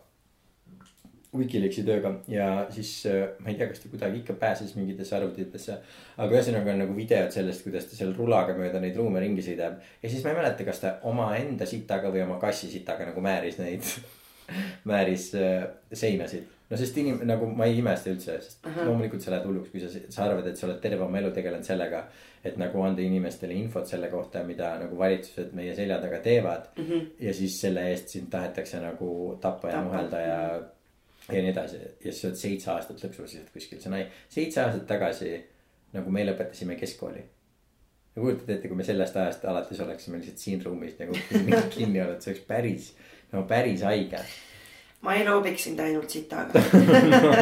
Wikileaksi 1.36 1.84
tööga 1.84 2.12
ja 2.32 2.48
siis 2.72 2.92
äh, 3.10 3.36
ma 3.44 3.52
ei 3.52 3.58
tea, 3.60 3.68
kas 3.68 3.82
ta 3.84 3.90
kuidagi 3.92 4.22
ikka 4.22 4.36
pääses 4.40 4.76
mingitesse 4.78 5.18
arvutitesse. 5.18 5.78
aga 6.18 6.38
ühesõnaga 6.38 6.72
on 6.74 6.84
nagu 6.86 6.96
videod 6.96 7.34
sellest, 7.36 7.66
kuidas 7.66 7.90
ta 7.90 7.98
seal 7.98 8.14
rulaga 8.16 8.56
mööda 8.58 8.80
neid 8.80 8.96
ruume 9.00 9.20
ringi 9.24 9.44
sõidab 9.44 9.82
ja 10.02 10.12
siis 10.12 10.24
ma 10.24 10.32
ei 10.32 10.40
mäleta, 10.40 10.68
kas 10.68 10.80
ta 10.84 10.94
omaenda 11.12 11.68
sitaga 11.68 12.12
või 12.14 12.24
oma 12.24 12.40
kassi 12.42 12.72
sitaga 12.72 13.10
nagu 13.10 13.24
määris 13.26 13.60
neid, 13.60 13.84
määris 14.92 15.32
äh, 15.36 15.68
seinasid. 15.92 16.55
No 16.70 16.78
sest 16.80 16.98
inim-, 17.02 17.22
nagu 17.30 17.48
ma 17.54 17.68
ei 17.70 17.80
imesta 17.80 18.10
üldse, 18.12 18.38
sest 18.42 18.64
-huh. 18.66 18.86
loomulikult 18.88 19.22
sa 19.22 19.32
lähed 19.34 19.46
hulluks, 19.46 19.70
kui 19.74 19.82
sa, 19.84 19.90
sa 20.10 20.24
arvad, 20.26 20.48
et 20.48 20.58
sa 20.58 20.68
oled 20.68 20.80
terve 20.82 21.04
oma 21.06 21.20
elu 21.20 21.32
tegelenud 21.32 21.66
sellega. 21.66 22.08
et 22.46 22.58
nagu 22.62 22.82
anda 22.86 23.02
inimestele 23.02 23.54
infot 23.58 23.88
selle 23.90 24.08
kohta, 24.08 24.44
mida 24.44 24.68
nagu 24.78 24.98
valitsused 24.98 25.54
meie 25.58 25.76
selja 25.76 25.98
taga 26.02 26.20
teevad 26.20 26.68
mm. 26.78 26.84
-hmm. 26.84 27.08
ja 27.20 27.34
siis 27.34 27.62
selle 27.62 27.90
eest 27.90 28.08
sind 28.10 28.30
tahetakse 28.30 28.80
nagu 28.80 29.38
tappa 29.42 29.70
ja 29.70 29.82
nuhelda 29.82 30.20
ja, 30.20 30.62
ja 31.32 31.42
nii 31.42 31.50
edasi 31.50 31.78
ja 31.78 32.12
siis 32.12 32.22
sa 32.22 32.28
oled 32.28 32.38
seitse 32.38 32.72
aastat 32.72 33.04
lõksus 33.04 33.34
lihtsalt 33.34 33.54
kuskil, 33.54 33.82
see 33.82 33.92
on, 33.94 34.06
seitse 34.30 34.62
aastat 34.62 34.86
tagasi 34.88 35.32
nagu 35.94 36.12
me 36.12 36.26
lõpetasime 36.26 36.78
keskkooli 36.80 37.24
ja 38.16 38.22
kujutate 38.22 38.54
ette, 38.56 38.70
kui 38.72 38.78
me 38.80 38.88
sellest 38.88 39.18
ajast 39.20 39.46
alates 39.50 39.80
oleksime 39.84 40.20
lihtsalt 40.22 40.42
siin 40.42 40.64
ruumis 40.64 40.96
nagu 41.00 41.18
kinni, 41.30 41.62
kinni 41.76 42.02
olnud, 42.02 42.22
see 42.24 42.34
oleks 42.34 42.46
päris, 42.48 42.92
no 43.34 43.44
päris 43.50 43.84
haige. 43.86 44.22
Ma 45.06 45.16
ei 45.16 45.26
loobiks 45.28 45.68
sind 45.70 45.80
ainult 45.84 46.10
sitaga 46.10 46.62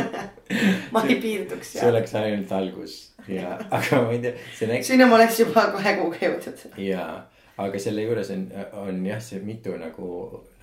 ma 0.94 1.04
ei 1.08 1.18
piirduks. 1.24 1.76
see 1.78 1.90
oleks 1.90 2.16
ainult 2.20 2.52
algus 2.60 2.98
ja, 3.28 3.56
aga 3.72 4.02
ma 4.04 4.12
ei 4.12 4.20
tea, 4.24 4.34
see 4.58 4.68
näitab. 4.70 4.88
sinna 4.90 5.08
ma 5.08 5.20
oleks 5.20 5.40
juba 5.44 5.68
kahe 5.78 5.96
kuuga 6.00 6.20
jõudnud. 6.26 6.66
ja, 6.84 7.08
aga 7.58 7.80
selle 7.80 8.08
juures 8.08 8.32
on, 8.34 8.48
on 8.82 9.06
jah, 9.06 9.22
see 9.22 9.42
mitu 9.46 9.76
nagu 9.78 10.08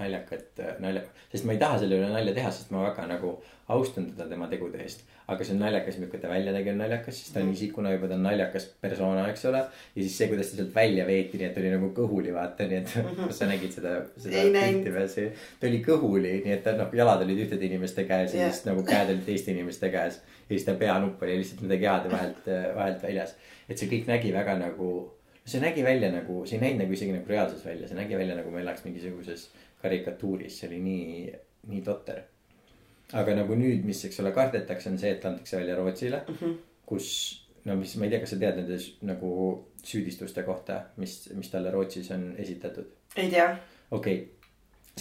naljakat 0.00 0.62
nalja, 0.82 1.04
sest 1.30 1.46
ma 1.46 1.54
ei 1.54 1.62
taha 1.62 1.78
selle 1.82 2.00
üle 2.00 2.10
nalja 2.10 2.34
teha, 2.34 2.50
sest 2.54 2.72
ma 2.74 2.88
väga 2.88 3.06
nagu 3.10 3.36
austan 3.70 4.10
teda 4.10 4.26
tema 4.32 4.48
tegude 4.50 4.82
eest 4.82 5.06
aga 5.30 5.46
see 5.46 5.54
on 5.54 5.60
naljakas, 5.62 5.98
milline 6.00 6.20
ta 6.22 6.30
välja 6.30 6.52
nägi, 6.54 6.72
on 6.72 6.80
naljakas, 6.80 7.18
siis 7.20 7.34
ta 7.34 7.42
on 7.42 7.50
isikuna 7.52 7.92
juba, 7.94 8.08
ta 8.10 8.16
on 8.16 8.24
naljakas 8.26 8.66
persona, 8.82 9.26
eks 9.30 9.44
ole. 9.50 9.60
ja 9.62 10.02
siis 10.02 10.16
see, 10.18 10.28
kuidas 10.32 10.50
ta 10.50 10.58
sealt 10.58 10.72
välja 10.74 11.06
veeti, 11.06 11.38
nii 11.38 11.46
et 11.46 11.60
oli 11.60 11.70
nagu 11.74 11.90
kõhuli, 11.96 12.32
vaata, 12.34 12.66
nii 12.70 12.80
et 12.80 12.94
mm 12.96 13.12
-hmm. 13.12 13.30
sa 13.38 13.48
nägid 13.50 13.76
seda, 13.76 13.94
seda 14.24 14.42
pilti 14.56 14.94
veel, 14.96 15.08
see. 15.12 15.28
ta 15.60 15.70
oli 15.70 15.80
kõhuli, 15.86 16.34
nii 16.46 16.56
et 16.56 16.64
ta 16.66 16.74
noh, 16.78 16.90
jalad 17.02 17.22
olid 17.26 17.44
ühtede 17.46 17.68
inimeste 17.68 18.04
käes 18.10 18.34
yeah. 18.34 18.48
ja 18.48 18.52
siis 18.52 18.66
nagu 18.66 18.82
käed 18.90 19.14
olid 19.14 19.24
teiste 19.26 19.54
inimeste 19.54 19.92
käes. 19.94 20.20
ja 20.48 20.56
siis 20.56 20.66
ta 20.66 20.74
peanupp 20.74 21.22
oli 21.22 21.38
lihtsalt 21.38 21.62
midagi 21.68 21.86
head 21.86 22.10
vahelt, 22.10 22.52
vahelt 22.74 23.02
väljas. 23.02 23.36
et 23.68 23.78
see 23.78 23.88
kõik 23.88 24.10
nägi 24.10 24.34
väga 24.34 24.58
nagu, 24.58 25.12
see 25.46 25.60
nägi 25.62 25.84
välja 25.84 26.12
nagu, 26.12 26.42
see 26.46 26.58
ei 26.58 26.64
näinud 26.66 26.84
nagu 26.84 26.96
isegi 26.96 27.14
nagu 27.16 27.28
reaalsus 27.28 27.64
välja, 27.66 27.88
see 27.88 27.98
nägi 27.98 28.18
välja 28.18 28.36
nagu 28.38 28.50
me 28.50 28.60
elaks 28.62 28.84
mingisuguses 28.84 29.48
karikatuuris, 29.82 30.58
see 30.60 30.68
oli 30.68 30.82
nii, 30.84 31.32
nii 31.72 31.82
totter 31.86 32.22
aga 33.18 33.34
nagu 33.34 33.56
nüüd, 33.58 33.84
mis, 33.86 34.02
eks 34.06 34.20
ole, 34.22 34.32
kardetakse, 34.34 34.90
on 34.92 34.98
see, 35.00 35.14
et 35.16 35.24
antakse 35.26 35.58
välja 35.58 35.76
Rootsile 35.78 36.22
mm, 36.26 36.36
-hmm. 36.40 36.58
kus 36.86 37.08
no 37.64 37.76
mis, 37.76 37.96
ma 37.96 38.06
ei 38.06 38.10
tea, 38.10 38.20
kas 38.22 38.34
sa 38.34 38.40
tead 38.40 38.60
nende 38.60 38.78
nagu 39.08 39.32
süüdistuste 39.84 40.42
kohta, 40.46 40.82
mis, 40.96 41.22
mis 41.34 41.50
talle 41.50 41.70
Rootsis 41.70 42.10
on 42.10 42.34
esitatud? 42.38 42.86
ei 43.16 43.30
tea. 43.30 43.48
okei 43.90 44.14
okay., 44.14 44.26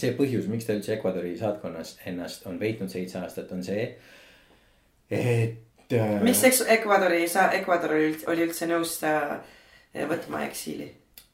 see 0.00 0.12
põhjus, 0.16 0.48
miks 0.48 0.64
ta 0.64 0.74
üldse 0.76 0.94
Ecuadori 0.96 1.36
saatkonnas 1.38 1.98
ennast 2.06 2.46
on 2.46 2.60
veetnud 2.60 2.88
seitse 2.88 3.18
aastat, 3.20 3.52
on 3.52 3.64
see, 3.64 3.86
et 5.10 5.92
äh.... 5.92 6.22
miks 6.22 6.44
Ecuadori, 6.66 7.26
sa, 7.28 7.50
Ecuador 7.52 7.96
oli 8.32 8.46
üldse 8.48 8.68
nõus 8.70 8.98
ta 9.00 9.14
võtma 10.10 10.44
eksiili? 10.46 10.88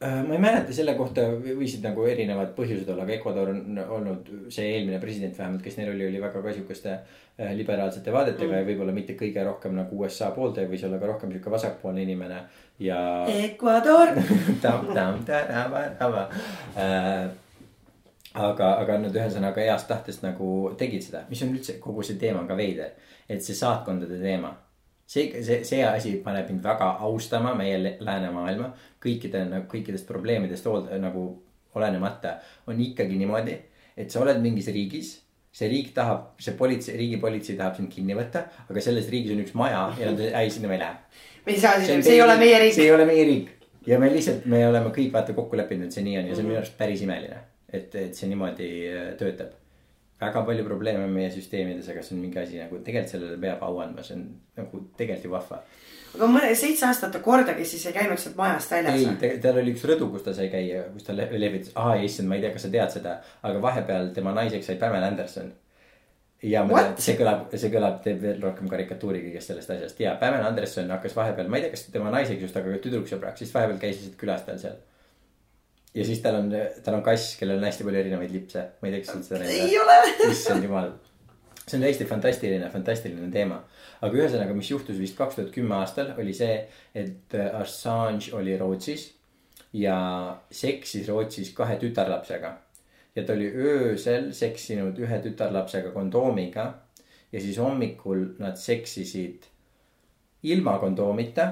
Äh, 0.04 0.26
ma 0.28 0.34
ei 0.34 0.40
mäleta 0.40 0.74
selle 0.76 0.92
kohta 0.92 1.22
võisid 1.40 1.80
nagu 1.80 2.02
erinevad 2.04 2.50
põhjused 2.56 2.88
olla, 2.92 3.06
aga 3.06 3.14
Ecuador 3.14 3.48
on 3.48 3.78
olnud 3.80 4.26
see 4.52 4.66
eelmine 4.74 4.98
president 5.00 5.38
vähemalt, 5.38 5.62
kes 5.64 5.78
neil 5.78 5.88
oli, 5.94 6.04
oli 6.10 6.20
väga 6.20 6.42
ka 6.44 6.52
sihukeste 6.52 6.90
äh, 6.92 7.54
liberaalsete 7.56 8.12
vaadetega 8.12 8.50
mm. 8.50 8.58
ja 8.58 8.66
võib-olla 8.66 8.92
mitte 8.92 9.16
kõige 9.16 9.44
rohkem 9.48 9.72
nagu 9.78 9.96
USA 10.02 10.28
pooldaja, 10.36 10.68
võis 10.68 10.84
olla 10.84 11.00
ka 11.00 11.08
rohkem 11.08 11.32
sihuke 11.32 11.54
vasakpoolne 11.54 12.04
inimene 12.04 12.42
ja. 12.84 12.98
Ecuador 13.38 14.12
äh, 16.76 17.24
aga, 18.36 18.70
aga 18.84 19.00
nad 19.00 19.16
ühesõnaga 19.16 19.64
heast 19.64 19.88
tahtest 19.88 20.28
nagu 20.28 20.74
tegid 20.76 21.08
seda, 21.08 21.24
mis 21.32 21.40
on 21.40 21.56
üldse 21.56 21.80
kogu 21.80 22.04
see 22.04 22.20
teema 22.20 22.44
on 22.44 22.52
ka 22.52 22.60
veider, 22.60 22.92
et 23.32 23.40
see 23.40 23.56
saatkondade 23.56 24.20
teema 24.20 24.52
see, 25.06 25.42
see, 25.42 25.62
see 25.64 25.82
asi 25.86 26.16
paneb 26.24 26.50
mind 26.50 26.64
väga 26.64 26.90
austama 27.08 27.54
meie 27.54 27.96
läänemaailma. 28.00 28.72
kõikide 29.02 29.44
nagu 29.50 29.68
kõikidest 29.70 30.06
probleemidest 30.08 30.66
hoolda 30.66 30.98
nagu 30.98 31.28
olenemata 31.76 32.38
on 32.66 32.80
ikkagi 32.80 33.18
niimoodi, 33.20 33.56
et 33.96 34.10
sa 34.10 34.20
oled 34.24 34.40
mingis 34.42 34.68
riigis 34.72 35.12
see 35.56 35.68
riik 35.72 35.92
tahab, 35.96 36.34
see 36.42 36.52
politsei, 36.56 36.96
riigipolitsei 37.00 37.56
tahab 37.56 37.78
sind 37.78 37.92
kinni 37.92 38.16
võtta, 38.16 38.42
aga 38.68 38.82
selles 38.84 39.08
riigis 39.12 39.32
on 39.32 39.44
üks 39.44 39.54
maja 39.56 39.86
ja 39.96 40.10
nad, 40.10 40.20
ei 40.20 40.50
sinna 40.52 40.68
me 40.68 40.76
ei 40.76 40.82
lähe. 40.82 41.20
me 41.46 41.54
ei 41.54 41.60
saa 41.60 41.78
sinna, 41.80 42.04
see 42.04 42.16
ei 42.18 42.24
ole 42.24 42.36
meie 42.40 42.58
riik. 42.60 42.74
see 42.76 42.88
ei 42.88 42.92
ole 42.92 43.06
meie 43.08 43.28
riik 43.28 43.52
ja 43.86 44.00
me 44.02 44.10
lihtsalt, 44.12 44.44
me 44.52 44.66
oleme 44.68 44.90
kõik 44.92 45.12
vaata 45.14 45.36
kokku 45.36 45.56
leppinud, 45.56 45.88
et 45.88 45.96
see 45.96 46.04
nii 46.04 46.18
on 46.20 46.28
ja 46.28 46.34
see 46.34 46.44
on 46.44 46.50
minu 46.50 46.60
arust 46.60 46.76
päris 46.76 47.04
imeline. 47.06 47.38
et, 47.72 47.94
et 47.94 48.18
see 48.18 48.28
niimoodi 48.28 48.68
äh, 48.90 49.06
töötab 49.20 49.54
väga 50.20 50.42
palju 50.46 50.64
probleeme 50.64 51.08
meie 51.12 51.28
süsteemides, 51.32 51.90
aga 51.92 52.04
see 52.04 52.16
on 52.16 52.22
mingi 52.24 52.40
asi 52.40 52.60
nagu 52.60 52.78
tegelikult 52.84 53.12
sellele 53.12 53.36
peab 53.40 53.66
au 53.66 53.82
andma, 53.82 54.04
see 54.06 54.16
on 54.16 54.24
nagu 54.56 54.80
tegelikult 54.96 55.28
ju 55.28 55.32
vahva. 55.34 55.60
aga 56.16 56.30
mõne 56.32 56.54
seitse 56.56 56.86
aastat 56.88 57.12
ta 57.12 57.20
kordagi 57.24 57.66
siis 57.68 57.84
ei 57.90 57.96
käinud 57.98 58.22
sealt 58.22 58.38
majast 58.38 58.72
väljas? 58.72 59.04
ei, 59.04 59.36
tal 59.44 59.60
oli 59.60 59.74
üks 59.76 59.84
rõdu, 59.90 60.08
kus 60.14 60.24
ta 60.24 60.34
sai 60.38 60.48
käia, 60.52 60.86
kus 60.94 61.04
ta 61.08 61.16
levitas, 61.16 61.74
aa 61.76 61.98
issand, 62.08 62.30
ma 62.30 62.40
ei 62.40 62.46
tea, 62.46 62.54
kas 62.56 62.64
sa 62.64 62.72
tead 62.72 62.96
seda, 62.96 63.14
aga 63.44 63.62
vahepeal 63.68 64.10
tema 64.16 64.32
naiseks 64.38 64.72
sai 64.72 64.80
Pamela 64.80 65.12
Anderson. 65.12 65.52
ja 66.48 66.64
ma 66.64 66.80
tean, 66.80 66.98
see 67.04 67.18
kõlab, 67.20 67.46
see 67.52 67.74
kõlab, 67.76 68.00
teeb 68.08 68.24
veel 68.24 68.42
rohkem 68.48 68.72
karikatuuri 68.72 69.20
kõigest 69.28 69.52
sellest 69.52 69.76
asjast 69.76 70.00
ja 70.00 70.16
Pamela 70.22 70.48
Anderson 70.48 70.96
hakkas 70.96 71.16
vahepeal, 71.18 71.52
ma 71.52 71.60
ei 71.60 71.66
tea, 71.66 71.76
kas 71.76 71.88
tema 71.92 72.14
naiseks 72.14 72.48
just, 72.48 72.56
aga 72.56 72.80
tüdruksõbraks, 72.88 73.44
siis 73.44 73.52
vahepeal 73.52 73.84
käis 73.84 74.00
lihtsalt 74.00 74.20
külas 74.24 74.48
tal 74.48 74.64
seal 74.64 74.80
ja 75.96 76.04
siis 76.04 76.20
tal 76.24 76.38
on, 76.42 76.52
tal 76.84 76.98
on 76.98 77.02
kass, 77.04 77.34
kellel 77.40 77.60
on 77.60 77.66
hästi 77.66 77.86
palju 77.86 78.00
erinevaid 78.02 78.32
lipse, 78.34 78.62
ma 78.80 78.88
ei 78.88 78.94
tea, 78.94 79.02
kas 79.02 79.12
sa 79.12 79.16
oled 79.16 79.28
seda 79.28 79.42
näinud. 79.42 79.56
ei 79.64 79.78
ole. 79.80 79.96
issand 80.30 80.66
jumal, 80.66 80.92
see 81.62 81.78
on 81.78 81.86
täiesti 81.86 82.08
fantastiline, 82.08 82.70
fantastiline 82.72 83.30
teema. 83.32 83.62
aga 84.04 84.20
ühesõnaga, 84.20 84.56
mis 84.56 84.70
juhtus 84.70 85.00
vist 85.00 85.16
kaks 85.18 85.38
tuhat 85.38 85.52
kümme 85.54 85.78
aastal, 85.80 86.12
oli 86.20 86.34
see, 86.36 86.58
et 86.94 87.36
Assange 87.48 88.34
oli 88.36 88.56
Rootsis 88.60 89.08
ja 89.76 89.96
seksis 90.52 91.08
Rootsis 91.08 91.52
kahe 91.56 91.78
tütarlapsega. 91.80 92.54
ja 93.16 93.24
ta 93.24 93.32
oli 93.32 93.48
öösel 93.48 94.32
seksinud 94.36 94.98
ühe 95.00 95.20
tütarlapsega 95.24 95.94
kondoomiga 95.94 96.66
ja 97.32 97.40
siis 97.40 97.56
hommikul 97.58 98.34
nad 98.38 98.60
seksisid 98.60 99.48
ilma 100.42 100.76
kondoomita 100.78 101.48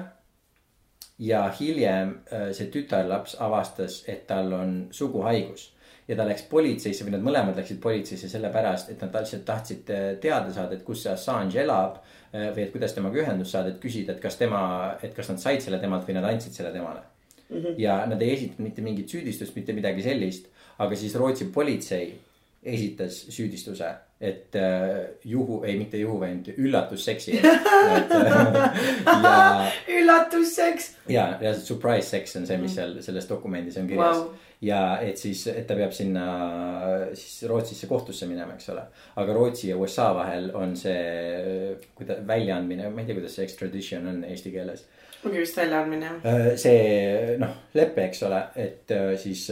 ja 1.19 1.45
hiljem 1.59 2.17
äh, 2.31 2.49
see 2.51 2.67
tütarlaps 2.73 3.37
avastas, 3.39 4.03
et 4.07 4.27
tal 4.27 4.51
on 4.53 4.75
suguhaigus 4.91 5.71
ja 6.07 6.17
ta 6.17 6.25
läks 6.27 6.45
politseisse 6.49 7.05
või 7.05 7.15
nad 7.15 7.23
mõlemad 7.25 7.57
läksid 7.57 7.79
politseisse 7.81 8.29
sellepärast, 8.29 8.91
et 8.93 9.01
nad 9.01 9.15
lihtsalt 9.15 9.45
tahtsid 9.47 9.89
äh, 9.93 10.05
teada 10.21 10.53
saada, 10.53 10.75
et 10.75 10.85
kus 10.85 11.05
see 11.05 11.13
Assange 11.13 11.61
elab. 11.63 12.01
Äh, 12.35 12.49
või 12.55 12.65
et 12.65 12.71
kuidas 12.73 12.93
temaga 12.93 13.21
ühendust 13.21 13.55
saada, 13.55 13.71
et 13.71 13.81
küsida, 13.81 14.15
et 14.15 14.21
kas 14.21 14.37
tema, 14.37 14.61
et 15.03 15.13
kas 15.15 15.29
nad 15.31 15.41
said 15.41 15.63
selle 15.63 15.79
temalt 15.79 16.07
või 16.07 16.17
nad 16.17 16.27
andsid 16.27 16.57
selle 16.57 16.73
temale 16.73 17.05
mm. 17.49 17.57
-hmm. 17.57 17.75
ja 17.79 18.01
nad 18.05 18.21
ei 18.21 18.33
esitanud 18.33 18.69
mitte 18.69 18.81
mingit 18.81 19.09
süüdistust, 19.09 19.55
mitte 19.55 19.73
midagi 19.73 20.03
sellist, 20.03 20.49
aga 20.77 20.95
siis 20.95 21.15
Rootsi 21.15 21.45
politsei 21.53 22.09
esitas 22.63 23.21
süüdistuse, 23.29 23.93
et 24.25 24.55
äh, 24.55 25.19
juhu, 25.23 25.59
ei 25.63 25.77
mitte 25.77 25.99
juhu, 26.01 26.17
vaid 26.21 26.49
üllatusseksi 26.57 27.37
äh, 27.37 27.59
ja. 29.05 29.71
üllatusseks. 29.97 30.89
ja, 31.09 31.27
ja 31.41 31.53
surprise 31.57 32.09
sex 32.09 32.35
on 32.39 32.47
see, 32.49 32.57
mis 32.61 32.75
seal 32.77 32.97
selles 33.05 33.29
dokumendis 33.29 33.77
on 33.81 33.87
kirjas 33.89 34.21
wow. 34.23 34.33
ja 34.65 34.81
et 35.05 35.21
siis, 35.21 35.45
et 35.53 35.67
ta 35.69 35.77
peab 35.77 35.93
sinna 35.95 36.25
siis 37.13 37.45
Rootsisse 37.49 37.89
kohtusse 37.91 38.27
minema, 38.29 38.57
eks 38.57 38.71
ole. 38.73 38.87
aga 39.21 39.37
Rootsi 39.37 39.69
ja 39.71 39.77
USA 39.77 40.09
vahel 40.17 40.49
on 40.57 40.75
see, 40.79 41.75
kuida-, 41.97 42.21
väljaandmine, 42.27 42.89
ma 42.89 43.03
ei 43.03 43.09
tea, 43.09 43.19
kuidas 43.19 43.37
see 43.37 43.47
extradition 43.47 44.09
on 44.11 44.23
eesti 44.29 44.53
keeles. 44.55 44.87
ongi 45.25 45.41
vist 45.43 45.61
väljaandmine 45.61 46.11
jah. 46.11 46.19
Äh, 46.33 46.51
see 46.59 47.37
noh, 47.41 47.61
lepe, 47.77 48.09
eks 48.09 48.25
ole, 48.25 48.43
et 48.65 48.97
siis 49.21 49.49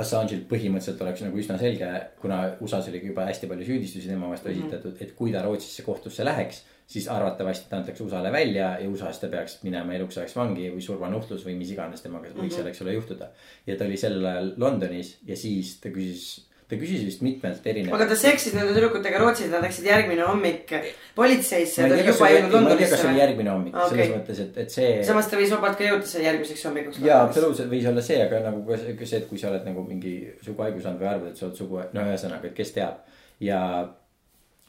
Assange'ilt 0.00 0.46
põhimõtteliselt 0.50 1.00
oleks 1.04 1.22
nagu 1.24 1.40
üsna 1.40 1.56
selge, 1.60 1.88
kuna 2.22 2.40
USA-s 2.64 2.90
oli 2.90 3.02
juba 3.04 3.26
hästi 3.28 3.48
palju 3.50 3.66
süüdistusi 3.68 4.10
tema 4.10 4.28
vastu 4.30 4.48
mm 4.48 4.54
-hmm. 4.54 4.66
esitatud, 4.66 5.00
et 5.00 5.14
kui 5.16 5.32
ta 5.32 5.42
Rootsisse 5.46 5.82
kohtusse 5.86 6.24
läheks. 6.24 6.64
siis 6.90 7.08
arvatavasti 7.08 7.70
ta 7.70 7.76
antakse 7.76 8.02
USA-le 8.04 8.32
välja 8.32 8.78
ja 8.80 8.88
USA-s 8.90 9.20
ta 9.20 9.28
peaks 9.28 9.62
minema 9.62 9.94
eluks 9.94 10.18
ajaks 10.18 10.36
vangi 10.36 10.70
või 10.74 10.80
surmanuhtlus 10.82 11.44
või 11.46 11.54
mis 11.54 11.70
iganes 11.70 12.00
temaga 12.02 12.26
võiks 12.26 12.34
mm 12.34 12.48
-hmm. 12.48 12.54
seal, 12.54 12.66
eks 12.66 12.82
ole, 12.82 12.92
juhtuda. 12.92 13.28
ja 13.66 13.76
ta 13.76 13.84
oli 13.84 13.96
sel 13.96 14.26
ajal 14.26 14.52
Londonis 14.56 15.18
ja 15.26 15.36
siis 15.36 15.80
ta 15.80 15.88
küsis 15.88 16.49
ta 16.70 16.78
küsis 16.78 17.02
vist 17.02 17.22
mitmelt 17.26 17.64
erinevalt. 17.66 17.96
aga 17.98 18.12
ta 18.12 18.16
seksis 18.18 18.54
nende 18.54 18.74
tüdrukutega 18.76 19.18
Rootsis, 19.20 19.50
nad 19.50 19.64
läksid 19.64 19.88
järgmine 19.90 20.22
hommik 20.22 20.70
politseisse. 21.16 21.82
ma 21.82 21.96
ei 21.96 22.04
tea, 22.04 22.14
kas 22.14 23.02
see 23.02 23.10
oli 23.10 23.20
järgmine 23.20 23.50
hommik 23.50 23.74
okay., 23.74 23.90
selles 23.90 24.12
mõttes, 24.14 24.42
et, 24.44 24.58
et 24.64 24.74
see. 24.76 24.90
samas 25.06 25.30
ta 25.30 25.40
võis 25.40 25.54
vabalt 25.56 25.78
ka 25.80 25.88
jõuda 25.88 26.10
selle 26.12 26.28
järgmiseks 26.28 26.66
hommikuks. 26.68 27.00
jaa, 27.04 27.22
absoluutselt 27.26 27.72
võis 27.72 27.88
olla 27.90 28.04
see, 28.06 28.20
aga 28.22 28.42
nagu 28.46 28.62
ka 28.68 28.78
see, 28.78 29.18
et 29.18 29.26
kui 29.30 29.40
sa 29.42 29.50
oled 29.50 29.66
nagu 29.66 29.86
mingi 29.88 30.14
suguhaiguse 30.46 30.86
saanud 30.86 31.02
või 31.02 31.10
arvad, 31.10 31.32
et 31.32 31.42
sa 31.42 31.48
oled 31.48 31.58
sugu, 31.58 31.80
no 31.96 32.06
ühesõnaga, 32.06 32.52
et 32.52 32.58
kes 32.60 32.74
teab. 32.78 33.02
ja 33.42 33.62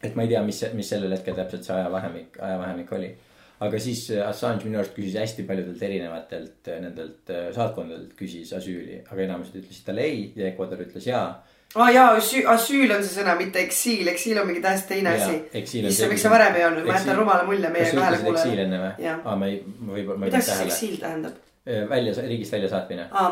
et 0.01 0.17
ma 0.17 0.25
ei 0.25 0.33
tea, 0.33 0.41
mis, 0.47 0.63
mis 0.73 0.89
sellel 0.89 1.13
hetkel 1.13 1.37
täpselt 1.37 1.67
see 1.67 1.77
ajavahemik, 1.77 2.41
ajavahemik 2.41 2.97
oli 2.97 3.13
aga 3.61 3.77
siis 3.77 4.07
Assange 4.25 4.65
minu 4.65 4.79
arust 4.81 4.95
küsis 4.97 5.19
hästi 5.21 5.45
paljudelt 5.45 5.81
erinevatelt 5.85 6.69
nendelt 6.81 7.29
saatkondadelt 7.53 8.15
küsis 8.17 8.49
asüüli, 8.57 9.03
aga 9.05 9.27
enamused 9.27 9.59
ütlesid 9.61 9.85
talle 9.85 10.07
ei 10.09 10.23
ja 10.33 10.49
Ecuador 10.49 10.81
ütles 10.81 11.05
jaa 11.05 11.27
aa 11.75 11.83
ah, 11.85 11.91
jaa, 11.93 12.07
asüül 12.53 12.91
on 12.91 13.03
see 13.05 13.15
sõna, 13.15 13.37
mitte 13.39 13.61
eksiil, 13.63 14.07
eksiil 14.11 14.39
on 14.41 14.49
mingi 14.49 14.63
täiesti 14.63 14.91
teine 14.95 15.13
asi. 15.15 15.37
issand, 15.61 16.11
miks 16.11 16.25
see 16.25 16.31
varem 16.33 16.57
ei 16.59 16.65
olnud, 16.67 16.87
ma 16.87 16.97
jätan 16.97 17.19
rumala 17.21 17.45
mulje 17.47 17.69
meie 17.71 17.91
kahele 17.91 18.17
kuulajale. 18.23 18.41
eksiil 18.41 18.63
enne 18.65 18.81
või? 18.81 19.11
aa, 19.13 19.35
ma 19.39 19.47
ei, 19.47 19.61
ma 19.79 19.95
võib-olla, 19.95 20.19
ma 20.19 20.27
ei 20.27 20.33
pannud 20.35 20.49
tähele. 20.49 20.65
mida 20.65 20.75
siis 20.75 20.75
eksiil 20.75 20.97
tähendab? 21.05 21.37
välja, 21.65 22.13
riigist 22.27 22.51
väljasaatmine. 22.51 23.07
aa. 23.11 23.29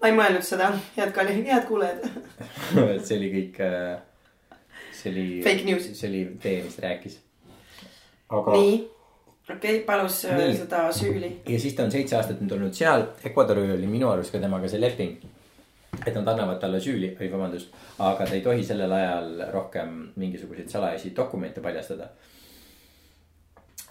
ma 0.00 0.10
ei 0.10 0.16
mõelnud 0.18 0.44
seda, 0.44 0.72
head 0.96 1.14
kalli, 1.16 1.38
head 1.46 1.64
kuulajad 1.68 2.04
see 3.06 3.16
oli 3.16 3.30
kõik, 3.32 3.62
äh, 3.64 4.66
see 4.92 5.14
oli. 5.14 5.28
Fake 5.46 5.64
news. 5.68 5.88
see 5.96 6.10
oli 6.10 6.24
tee, 6.42 6.58
mis 6.66 6.76
rääkis. 6.82 7.16
aga. 8.28 8.58
nii. 8.58 8.74
okei 9.46 9.56
okay,, 9.56 9.80
palus 9.88 10.20
äh, 10.28 10.36
Nii. 10.42 10.58
seda 10.60 10.82
süüli. 10.92 11.32
ja 11.48 11.62
siis 11.64 11.78
ta 11.78 11.88
on 11.88 11.94
seitse 11.94 12.20
aastat 12.20 12.44
nüüd 12.44 12.58
olnud 12.58 12.76
seal, 12.76 13.08
Ecuadoril 13.24 13.72
oli 13.78 13.88
minu 13.88 14.12
arust 14.12 14.34
ka 14.34 14.42
temaga 14.42 14.68
see 14.68 14.82
leping. 14.82 15.16
Et 16.04 16.14
nad 16.14 16.28
annavad 16.28 16.58
talle 16.60 16.80
süüli, 16.82 17.12
või 17.18 17.28
vabandust, 17.32 17.74
aga 17.98 18.26
ta 18.26 18.34
ei 18.36 18.42
tohi 18.44 18.64
sellel 18.64 18.92
ajal 18.92 19.44
rohkem 19.52 19.94
mingisuguseid 20.16 20.72
salajasi 20.72 21.12
dokumente 21.16 21.60
paljastada. 21.64 22.10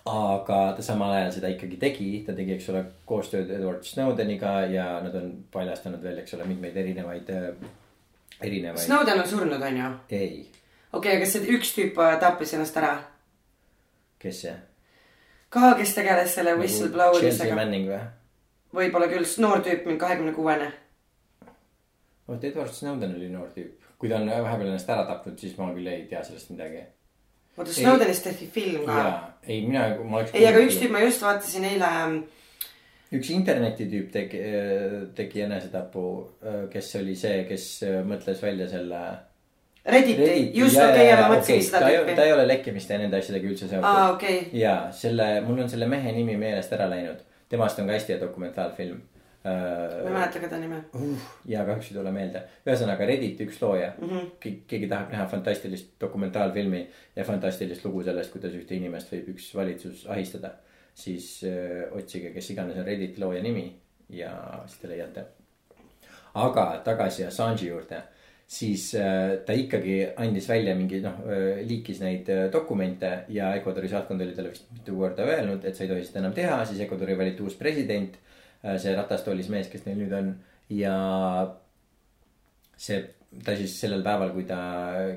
aga 0.06 0.60
ta 0.78 0.84
samal 0.86 1.15
ajal 1.15 1.32
seda 1.34 1.50
ikkagi 1.50 1.80
tegi, 1.82 2.10
ta 2.28 2.34
tegi, 2.38 2.54
eks 2.54 2.70
ole, 2.70 2.84
koostööd 3.10 3.50
Edward 3.50 3.88
Snowdeniga 3.88 4.60
ja 4.70 4.86
nad 5.02 5.15
on 5.18 5.32
paljastanud 5.52 6.04
veel, 6.04 6.20
eks 6.22 6.38
ole, 6.38 6.46
mitmeid 6.46 6.78
erinevaid, 6.78 7.32
erinevaid. 8.41 8.86
Snowden 8.86 9.24
on 9.24 9.28
surnud, 9.28 9.62
on 9.62 9.82
ju? 9.82 9.89
ei, 10.10 10.46
okei 10.94 11.18
okay,, 11.18 11.18
aga 11.18 11.32
see 11.32 11.58
üks 11.58 11.74
tüüp 11.78 11.98
tappis 12.22 12.54
ennast 12.54 12.78
ära. 12.78 12.94
kes 14.22 14.46
see? 14.46 14.54
ka, 15.50 15.74
kes 15.80 15.96
tegeles 15.98 16.36
selle 16.36 16.54
Nagu 16.54 16.62
Chelsea 16.62 16.86
whistleblowerisega. 16.86 17.58
Manning 17.58 17.89
või? 17.89 18.04
võib-olla 18.76 19.08
küll, 19.12 19.28
noor 19.44 19.63
tüüp, 19.65 19.86
mingi 19.88 20.02
kahekümne 20.02 20.34
kuuene. 20.36 20.72
Vot 22.28 22.44
Edward 22.44 22.74
Snowden 22.74 23.16
oli 23.16 23.30
noor 23.30 23.50
tüüp. 23.56 23.74
kui 24.00 24.10
ta 24.12 24.18
on 24.20 24.28
vahepeal 24.30 24.68
ennast 24.74 24.90
ära 24.92 25.06
tapnud, 25.08 25.38
siis 25.40 25.58
ma 25.58 25.70
küll 25.74 25.88
ei 25.88 26.06
tea 26.10 26.24
sellest 26.24 26.50
midagi. 26.52 26.82
oota. 27.58 27.72
Snowdenist 27.74 28.24
tehti 28.28 28.48
film 28.52 28.86
ka. 28.86 29.04
ei 29.48 29.62
mina, 29.68 29.86
ma 30.04 30.18
oleks. 30.22 30.34
ei, 30.36 30.48
aga 30.50 30.64
üks 30.66 30.80
tüüp, 30.82 30.92
ma 30.96 31.04
just 31.06 31.22
vaatasin 31.24 31.64
eile 31.70 31.86
ähm, 32.02 32.18
üks 33.16 33.30
internetitüüp 33.32 34.10
tegi, 34.12 34.42
tegi 35.16 35.42
enesetapu, 35.46 36.04
kes 36.74 36.92
oli 37.00 37.16
see, 37.16 37.46
kes 37.50 37.70
äh, 37.88 38.02
mõtles 38.08 38.42
välja 38.44 38.68
selle. 38.72 39.06
Redditi, 39.86 40.50
just 40.58 40.80
okei, 40.82 41.04
ja 41.12 41.18
ma 41.22 41.28
mõtlesin 41.36 41.62
seda 41.62 41.84
ta, 41.84 41.90
ei- 41.92 42.00
tüüpi 42.02 42.16
ta. 42.18 42.24
ei 42.26 42.32
ole 42.34 42.48
lekkimiste 42.50 42.96
ja 42.96 43.00
nende 43.04 43.20
asjadega 43.22 43.52
üldse 43.52 43.68
seotud 43.70 43.86
aa, 43.86 44.08
okei. 44.16 44.40
ja 44.58 44.72
selle, 44.98 45.28
mul 45.46 45.62
on 45.62 45.70
selle 45.70 45.86
mehe 45.88 46.12
nimi 46.16 46.34
meelest 46.42 46.74
ära 46.74 46.88
läinud. 46.90 47.20
temast 47.54 47.78
on 47.80 47.86
ka 47.88 47.94
hästi 47.94 48.16
hea 48.16 48.22
dokumentaalfilm 48.24 48.98
ma 49.46 49.52
ei 49.52 50.06
uh,. 50.08 50.14
mäleta 50.14 50.40
ka 50.42 50.48
ta 50.50 50.58
nime. 50.58 50.82
ja 51.46 51.66
kahjuks 51.68 51.92
ei 51.92 51.98
tule 51.98 52.12
meelde, 52.12 52.42
ühesõnaga 52.66 53.06
Redditi 53.06 53.46
üks 53.46 53.62
looja 53.62 53.92
mm. 53.94 54.10
-hmm. 54.10 54.58
keegi 54.68 54.90
tahab 54.90 55.14
näha 55.14 55.28
fantastilist 55.30 55.94
dokumentaalfilmi 56.02 56.82
ja 57.16 57.24
fantastilist 57.28 57.86
lugu 57.86 58.04
sellest, 58.04 58.34
kuidas 58.34 58.56
ühte 58.58 58.76
inimest 58.76 59.14
võib 59.14 59.36
üks 59.36 59.52
valitsus 59.56 60.06
ahistada. 60.10 60.56
siis 60.96 61.44
öö, 61.44 61.92
otsige, 61.92 62.32
kes 62.32 62.50
iganes 62.50 62.78
on 62.78 62.86
Redditi 62.86 63.22
looja 63.22 63.44
nimi 63.44 63.68
ja 64.10 64.32
siis 64.66 64.80
te 64.82 64.90
leiate. 64.90 65.26
aga 66.34 66.82
tagasi 66.84 67.26
Assange'i 67.26 67.68
juurde, 67.68 68.02
siis 68.48 68.94
öö, 68.96 69.38
ta 69.46 69.54
ikkagi 69.54 70.08
andis 70.18 70.50
välja 70.50 70.76
mingi 70.76 71.02
noh, 71.02 71.22
liikis 71.68 72.00
neid 72.02 72.30
öö, 72.30 72.52
dokumente 72.52 73.26
ja 73.30 73.54
Ecuadori 73.56 73.88
saatkond 73.88 74.22
oli 74.22 74.34
talle 74.34 74.56
vist 74.56 74.72
mitu 74.72 74.98
korda 74.98 75.24
öelnud, 75.24 75.66
et 75.66 75.76
sa 75.76 75.84
ei 75.84 75.90
tohi 75.90 76.06
seda 76.06 76.24
enam 76.24 76.34
teha, 76.34 76.64
siis 76.66 76.82
Ecuadori 76.88 77.18
valiti 77.18 77.44
uus 77.44 77.56
president. 77.56 78.18
See 78.82 78.95
ratastoolis 78.97 79.49
mees, 79.54 79.69
kes 79.71 79.86
neil 79.86 79.99
nüüd 80.01 80.13
on 80.17 80.32
ja 80.73 80.95
see, 82.78 83.01
ta 83.45 83.56
siis 83.58 83.73
sellel 83.82 84.04
päeval, 84.06 84.32
kui 84.36 84.45
ta, 84.49 84.60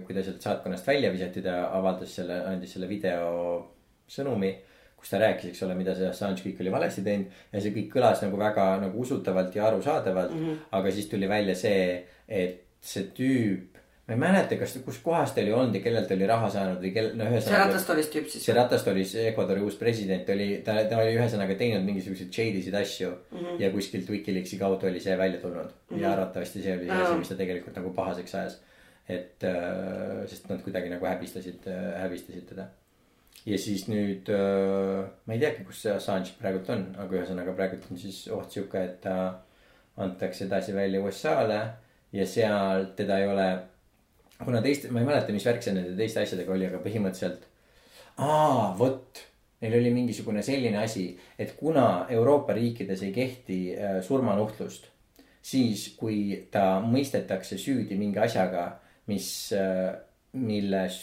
kui 0.07 0.17
ta 0.17 0.25
sealt 0.25 0.45
saatkonnast 0.45 0.89
välja 0.89 1.13
visati, 1.15 1.43
ta 1.45 1.61
avaldas 1.79 2.19
selle, 2.21 2.41
andis 2.53 2.75
selle 2.77 2.91
videosõnumi. 2.91 4.57
kus 4.99 5.13
ta 5.13 5.19
rääkis, 5.23 5.53
eks 5.53 5.61
ole, 5.63 5.77
mida 5.79 5.93
see 5.95 6.09
Assange 6.11 6.43
kõik 6.43 6.59
oli 6.59 6.71
valesti 6.75 7.05
teinud 7.07 7.35
ja 7.53 7.61
see 7.63 7.71
kõik 7.71 7.93
kõlas 7.93 8.19
nagu 8.25 8.39
väga 8.41 8.65
nagu 8.83 8.99
usutavalt 9.05 9.55
ja 9.55 9.69
arusaadavalt 9.69 10.33
mm. 10.35 10.41
-hmm. 10.47 10.57
aga 10.75 10.91
siis 10.91 11.07
tuli 11.07 11.29
välja 11.31 11.55
see, 11.55 12.03
et 12.27 12.65
see 12.83 13.05
tüüp, 13.15 13.78
ma 14.09 14.15
ei 14.15 14.21
mäleta, 14.23 14.57
kas, 14.57 14.79
kus 14.85 14.99
kohas 15.05 15.35
ta 15.37 15.43
oli 15.43 15.53
olnud 15.53 15.75
ja 15.77 15.83
kellelt 15.85 16.13
oli 16.15 16.27
raha 16.29 16.49
saanud 16.53 16.81
või 16.81 16.93
kel-, 16.95 17.11
no 17.19 17.27
see 17.27 17.35
ühesõnaga. 17.37 17.65
ratastoolis 17.67 18.07
tüüp 18.15 18.31
siis 18.33 18.47
see. 18.47 18.55
ratastoolis 18.57 19.13
Ecuadori 19.21 19.65
uus 19.67 19.77
president 19.77 20.31
oli, 20.33 20.47
ta, 20.65 20.79
ta 20.89 21.03
oli 21.03 21.13
ühesõnaga 21.19 21.57
teinud 21.61 21.85
mingisuguseid 21.85 22.33
shady 22.33 22.63
sid 22.65 22.79
asju 22.81 23.11
mm. 23.11 23.43
-hmm. 23.43 23.61
ja 23.61 23.71
kuskilt 23.75 24.09
Wikileaksi 24.15 24.59
kaudu 24.63 24.89
oli 24.89 25.03
see 25.05 25.19
välja 25.21 25.43
tulnud 25.43 25.69
mm. 25.69 25.93
-hmm. 25.93 26.01
ja 26.01 26.13
arvatavasti 26.15 26.65
see 26.65 26.79
oli 26.79 26.89
see 26.89 27.03
asi, 27.03 27.21
mis 27.21 27.35
ta 27.35 27.39
tegelikult 27.43 27.77
nagu 27.77 27.93
pahaseks 28.01 28.35
ajas. 28.41 28.59
et 29.09 29.45
äh,, 29.45 30.25
sest 30.27 30.49
nad 30.49 30.63
kuidagi 30.65 30.89
nagu 30.89 31.07
häbistasid 31.07 31.69
äh,, 31.69 32.01
häbistasid 32.03 32.49
teda. 32.49 32.67
ja 33.47 33.59
siis 33.59 33.89
nüüd 33.93 34.33
äh,, 34.33 35.05
ma 35.27 35.37
ei 35.37 35.41
teagi, 35.41 35.65
kus 35.69 35.83
see 35.83 35.93
Assange 35.93 36.33
praegult 36.41 36.71
on, 36.73 36.95
aga 36.97 37.21
ühesõnaga 37.21 37.53
praegult 37.53 37.91
on 37.91 38.01
siis 38.01 38.25
oht 38.33 38.57
sihuke, 38.57 38.85
et 38.85 39.01
ta 39.05 39.43
antakse 39.97 40.45
edasi 40.45 40.73
välja 40.73 41.01
USA-le 41.05 41.61
ja 42.13 42.27
seal 42.27 42.95
teda 42.97 43.19
ei 43.19 43.29
ole. 43.29 43.49
Kuna 44.45 44.63
teist, 44.65 44.89
ma 44.95 45.03
ei 45.03 45.09
mäleta, 45.09 45.35
mis 45.35 45.47
värk 45.49 45.65
see 45.65 45.75
nende 45.77 45.97
teiste 45.99 46.23
asjadega 46.23 46.55
oli, 46.55 46.69
aga 46.69 46.83
põhimõtteliselt. 46.85 47.47
aa, 48.23 48.73
vot, 48.79 49.23
neil 49.63 49.79
oli 49.81 49.95
mingisugune 49.95 50.43
selline 50.47 50.83
asi, 50.83 51.11
et 51.39 51.55
kuna 51.59 52.07
Euroopa 52.15 52.57
riikides 52.59 53.03
ei 53.07 53.15
kehti 53.15 53.61
äh, 53.75 54.01
surmanuhtlust, 54.07 54.91
siis 55.43 55.89
kui 55.99 56.49
ta 56.53 56.79
mõistetakse 56.85 57.59
süüdi 57.61 57.97
mingi 57.99 58.21
asjaga, 58.21 58.69
mis, 59.09 59.31
milles 60.37 60.99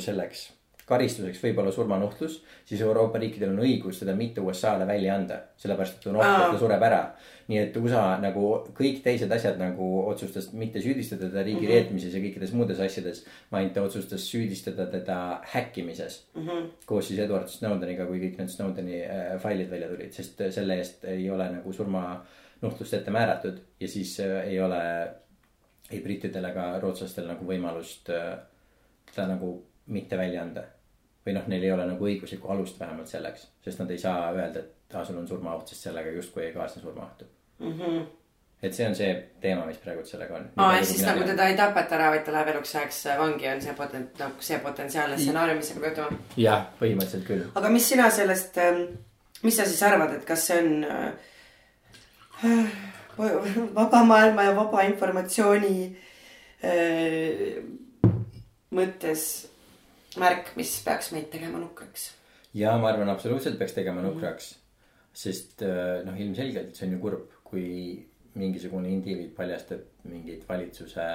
selleks 0.00 0.46
karistuseks 0.90 1.42
võib 1.44 1.60
olla 1.62 1.72
surmanuhtlus, 1.74 2.40
siis 2.66 2.80
Euroopa 2.82 3.20
riikidel 3.22 3.52
on 3.54 3.62
õigus 3.62 4.00
seda 4.02 4.14
mitte 4.18 4.42
USA-le 4.42 4.86
välja 4.88 5.14
anda, 5.14 5.38
sellepärast 5.60 6.00
et 6.00 6.08
on 6.10 6.18
oht, 6.18 6.26
et 6.26 6.54
ta 6.54 6.58
sureb 6.58 6.86
ära. 6.86 7.02
Nii 7.50 7.58
et 7.58 7.76
USA 7.80 8.02
nagu 8.22 8.44
kõik 8.76 9.00
teised 9.02 9.32
asjad 9.34 9.58
nagu 9.58 9.86
otsustas 10.06 10.50
mitte 10.54 10.82
süüdistada 10.82 11.26
teda 11.26 11.42
riigi 11.42 11.60
mm 11.60 11.66
-hmm. 11.66 11.74
reetmises 11.74 12.14
ja 12.14 12.20
kõikides 12.22 12.52
muudes 12.54 12.80
asjades, 12.80 13.24
vaid 13.52 13.72
ta 13.74 13.82
otsustas 13.82 14.26
süüdistada 14.30 14.86
teda 14.86 15.40
häkkimises 15.54 16.20
mm. 16.34 16.46
-hmm. 16.46 16.68
koos 16.86 17.08
siis 17.08 17.20
Edward 17.20 17.48
Snowdeniga, 17.48 18.06
kui 18.06 18.20
kõik 18.20 18.38
need 18.38 18.52
Snowdeni 18.54 19.02
äh, 19.02 19.38
failid 19.42 19.70
välja 19.70 19.88
tulid, 19.88 20.12
sest 20.12 20.40
äh, 20.40 20.50
selle 20.50 20.76
eest 20.78 21.04
ei 21.04 21.30
ole 21.30 21.48
nagu 21.50 21.72
surmanuhtlust 21.72 22.94
ette 22.94 23.10
määratud 23.10 23.58
ja 23.80 23.88
siis 23.88 24.20
äh, 24.20 24.46
ei 24.48 24.60
ole 24.60 25.10
ei 25.90 26.00
brittidel 26.00 26.44
ega 26.44 26.78
rootslastel 26.78 27.26
nagu 27.26 27.46
võimalust 27.46 28.12
äh, 28.14 28.38
seda 29.10 29.26
nagu 29.34 29.56
mitte 29.86 30.16
välja 30.18 30.42
anda. 30.42 30.62
või 31.26 31.34
noh, 31.36 31.48
neil 31.52 31.64
ei 31.64 31.72
ole 31.72 31.84
nagu 31.86 32.04
õiguslikku 32.04 32.48
alust 32.48 32.78
vähemalt 32.80 33.08
selleks, 33.08 33.42
sest 33.64 33.78
nad 33.78 33.90
ei 33.90 33.98
saa 33.98 34.30
öelda, 34.32 34.60
et 34.60 34.94
aa, 34.94 35.04
sul 35.04 35.18
on 35.18 35.28
surmaoht, 35.28 35.68
sest 35.68 35.82
sellega 35.82 36.10
justkui 36.10 36.46
ei 36.46 36.52
kaasne 36.52 36.82
surmaohtu 36.82 37.26
mm. 37.60 37.72
-hmm. 37.78 38.06
et 38.62 38.74
see 38.74 38.86
on 38.88 38.94
see 38.94 39.10
teema, 39.40 39.66
mis 39.66 39.80
praegu 39.84 40.04
sellega 40.04 40.36
on. 40.36 40.48
aa, 40.56 40.76
ehk 40.78 40.88
siis 40.90 41.02
nagu 41.06 41.24
teda 41.28 41.48
ei 41.48 41.56
tapeta 41.56 41.98
ära, 41.98 42.10
vaid 42.14 42.24
ta 42.26 42.34
läheb 42.36 42.54
eluks 42.54 42.74
ajaks 42.74 43.02
vangi, 43.18 43.48
on 43.54 43.62
see 43.66 43.74
potent-, 43.78 44.18
noh, 44.24 44.36
see 44.40 44.58
potentsiaalne 44.58 45.18
stsenaarium, 45.18 45.58
mis 45.62 45.72
hakkab 45.74 45.88
juhtuma. 45.88 46.18
jah, 46.36 46.66
põhimõtteliselt 46.82 47.26
küll. 47.26 47.44
aga 47.54 47.72
mis 47.76 47.88
sina 47.88 48.10
sellest, 48.10 48.60
mis 49.42 49.56
sa 49.56 49.64
siis 49.68 49.82
arvad, 49.88 50.14
et 50.18 50.24
kas 50.28 50.46
see 50.50 50.58
on 50.62 50.84
äh, 50.84 51.12
vaba 53.80 54.04
maailma 54.04 54.48
ja 54.48 54.56
vaba 54.56 54.86
informatsiooni 54.88 55.74
äh, 56.64 57.60
mõttes 58.74 59.26
märk, 60.20 60.54
mis 60.58 60.72
peaks 60.84 61.12
meid 61.14 61.28
tegema 61.32 61.60
nukraks? 61.60 62.10
ja 62.54 62.76
ma 62.78 62.90
arvan, 62.90 63.10
absoluutselt 63.12 63.58
peaks 63.58 63.76
tegema 63.76 64.02
nukraks. 64.04 64.54
sest 65.12 65.62
äh, 65.66 66.00
noh, 66.06 66.16
ilmselgelt 66.18 66.76
see 66.76 66.86
on 66.86 66.94
ju 66.94 67.00
kurb, 67.02 67.30
kui 67.50 68.06
mingisugune 68.38 68.90
indiviid 68.94 69.34
paljastab 69.36 70.06
mingeid 70.08 70.46
valitsuse 70.48 71.06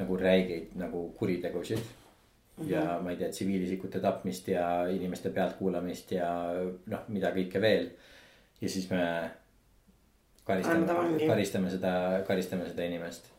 nagu 0.00 0.16
räigeid 0.18 0.76
nagu 0.80 1.02
kuritegusid 1.18 1.78
mm. 1.78 2.64
-hmm. 2.64 2.70
ja 2.70 3.00
ma 3.02 3.10
ei 3.10 3.16
tea, 3.16 3.30
tsiviilisikute 3.30 4.00
tapmist 4.00 4.48
ja 4.48 4.86
inimeste 4.90 5.30
pealtkuulamist 5.30 6.12
ja 6.12 6.30
noh, 6.86 7.04
mida 7.08 7.30
kõike 7.34 7.60
veel. 7.60 7.90
ja 8.60 8.68
siis 8.68 8.90
me 8.90 9.30
karistame 10.44 11.26
karistame 11.26 11.70
seda, 11.70 12.22
karistame 12.26 12.68
seda 12.68 12.84
inimest 12.84 13.30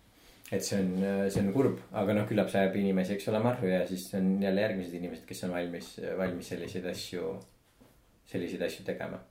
et 0.51 0.65
see 0.65 0.79
on, 0.79 0.89
see 1.31 1.41
on 1.45 1.51
kurb, 1.55 1.79
aga 1.95 2.13
noh, 2.13 2.25
küllap 2.27 2.49
see 2.51 2.59
ajab 2.59 2.75
inimesi, 2.75 3.15
eks 3.15 3.29
ole, 3.31 3.39
marru 3.43 3.69
ja 3.71 3.85
siis 3.87 4.09
on 4.19 4.33
jälle 4.43 4.65
järgmised 4.65 4.97
inimesed, 4.99 5.25
kes 5.27 5.45
on 5.47 5.53
valmis, 5.55 5.93
valmis 6.19 6.49
selliseid 6.51 6.87
asju, 6.91 7.35
selliseid 8.33 8.65
asju 8.67 8.83
tegema. 8.87 9.21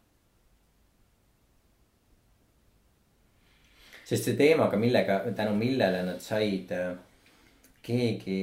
Sest 4.10 4.26
see 4.26 4.38
teemaga, 4.38 4.78
millega, 4.80 5.20
tänu 5.36 5.54
millele 5.58 6.02
nad 6.06 6.22
said 6.24 6.72
äh, 6.74 6.90
keegi, 7.86 8.40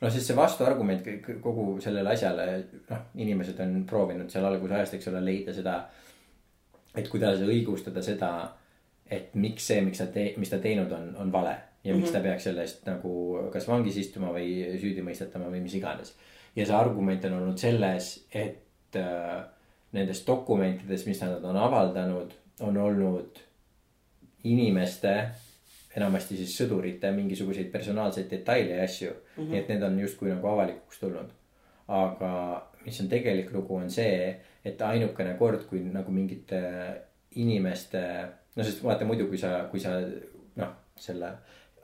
noh, 0.00 0.12
sest 0.12 0.28
see 0.28 0.36
vastuargument 0.36 1.06
kogu 1.44 1.78
sellele 1.82 2.12
asjale, 2.12 2.46
noh, 2.90 3.04
inimesed 3.24 3.60
on 3.64 3.82
proovinud 3.88 4.32
seal 4.32 4.48
alguse 4.48 4.76
ajast, 4.76 4.98
eks 4.98 5.08
ole, 5.12 5.22
leida 5.24 5.54
seda, 5.56 5.78
et 6.92 7.08
kuidas 7.08 7.40
õigustada 7.46 8.04
seda, 8.04 8.32
et 9.12 9.32
miks 9.40 9.70
see, 9.70 9.80
miks 9.84 10.02
ta 10.02 10.08
tee-, 10.12 10.34
mis 10.40 10.52
ta 10.52 10.60
teinud 10.60 10.92
on, 10.92 11.08
on 11.24 11.32
vale 11.32 11.54
ja 11.82 11.94
miks 11.94 12.10
mm 12.10 12.14
-hmm. 12.14 12.18
ta 12.18 12.28
peaks 12.28 12.44
selle 12.44 12.62
eest 12.62 12.84
nagu 12.86 13.12
kas 13.52 13.68
vangis 13.68 13.96
istuma 13.96 14.28
või 14.32 14.76
süüdi 14.80 15.02
mõistetama 15.02 15.50
või 15.50 15.62
mis 15.64 15.74
iganes. 15.74 16.14
ja 16.56 16.66
see 16.66 16.76
argument 16.76 17.24
on 17.24 17.32
olnud 17.32 17.58
selles, 17.58 18.26
et 18.32 18.96
äh, 18.96 19.44
nendes 19.92 20.26
dokumentides, 20.26 21.06
mis 21.06 21.20
nad 21.20 21.44
on 21.44 21.56
avaldanud, 21.56 22.32
on 22.60 22.76
olnud 22.76 23.40
inimeste, 24.44 25.14
enamasti 25.96 26.36
siis 26.40 26.56
sõdurite 26.56 27.10
mingisuguseid 27.12 27.70
personaalseid 27.72 28.30
detaile 28.30 28.78
ja 28.78 28.84
asju 28.84 29.10
mm. 29.10 29.22
-hmm. 29.36 29.48
nii 29.50 29.58
et 29.58 29.68
need 29.68 29.82
on 29.82 29.98
justkui 30.00 30.30
nagu 30.30 30.48
avalikuks 30.48 31.00
tulnud. 31.00 31.30
aga 31.88 32.32
mis 32.84 33.00
on 33.00 33.08
tegelik 33.08 33.52
lugu, 33.52 33.76
on 33.76 33.90
see, 33.90 34.36
et 34.64 34.82
ainukene 34.82 35.34
kord, 35.38 35.66
kui 35.70 35.80
nagu 35.80 36.12
mingite 36.12 36.60
inimeste, 37.34 38.02
no 38.56 38.64
sest 38.64 38.82
vaata 38.84 39.04
muidu, 39.04 39.26
kui 39.30 39.38
sa, 39.38 39.64
kui 39.70 39.80
sa 39.80 39.96
noh, 40.56 40.72
selle 40.96 41.32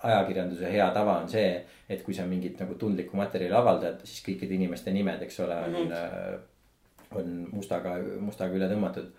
ajakirjanduse 0.03 0.71
hea 0.73 0.87
tava 0.94 1.16
on 1.23 1.29
see, 1.31 1.49
et 1.90 2.03
kui 2.07 2.14
sa 2.14 2.27
mingit 2.27 2.61
nagu 2.62 2.77
tundlikku 2.79 3.18
materjali 3.18 3.57
avaldad, 3.59 4.05
siis 4.07 4.23
kõikide 4.27 4.55
inimeste 4.55 4.94
nimed, 4.94 5.23
eks 5.27 5.40
ole, 5.47 5.57
on 5.64 5.75
mm, 5.75 5.90
-hmm. 5.90 7.18
on 7.21 7.49
mustaga, 7.53 7.97
mustaga 8.21 8.55
üle 8.55 8.68
tõmmatud. 8.71 9.11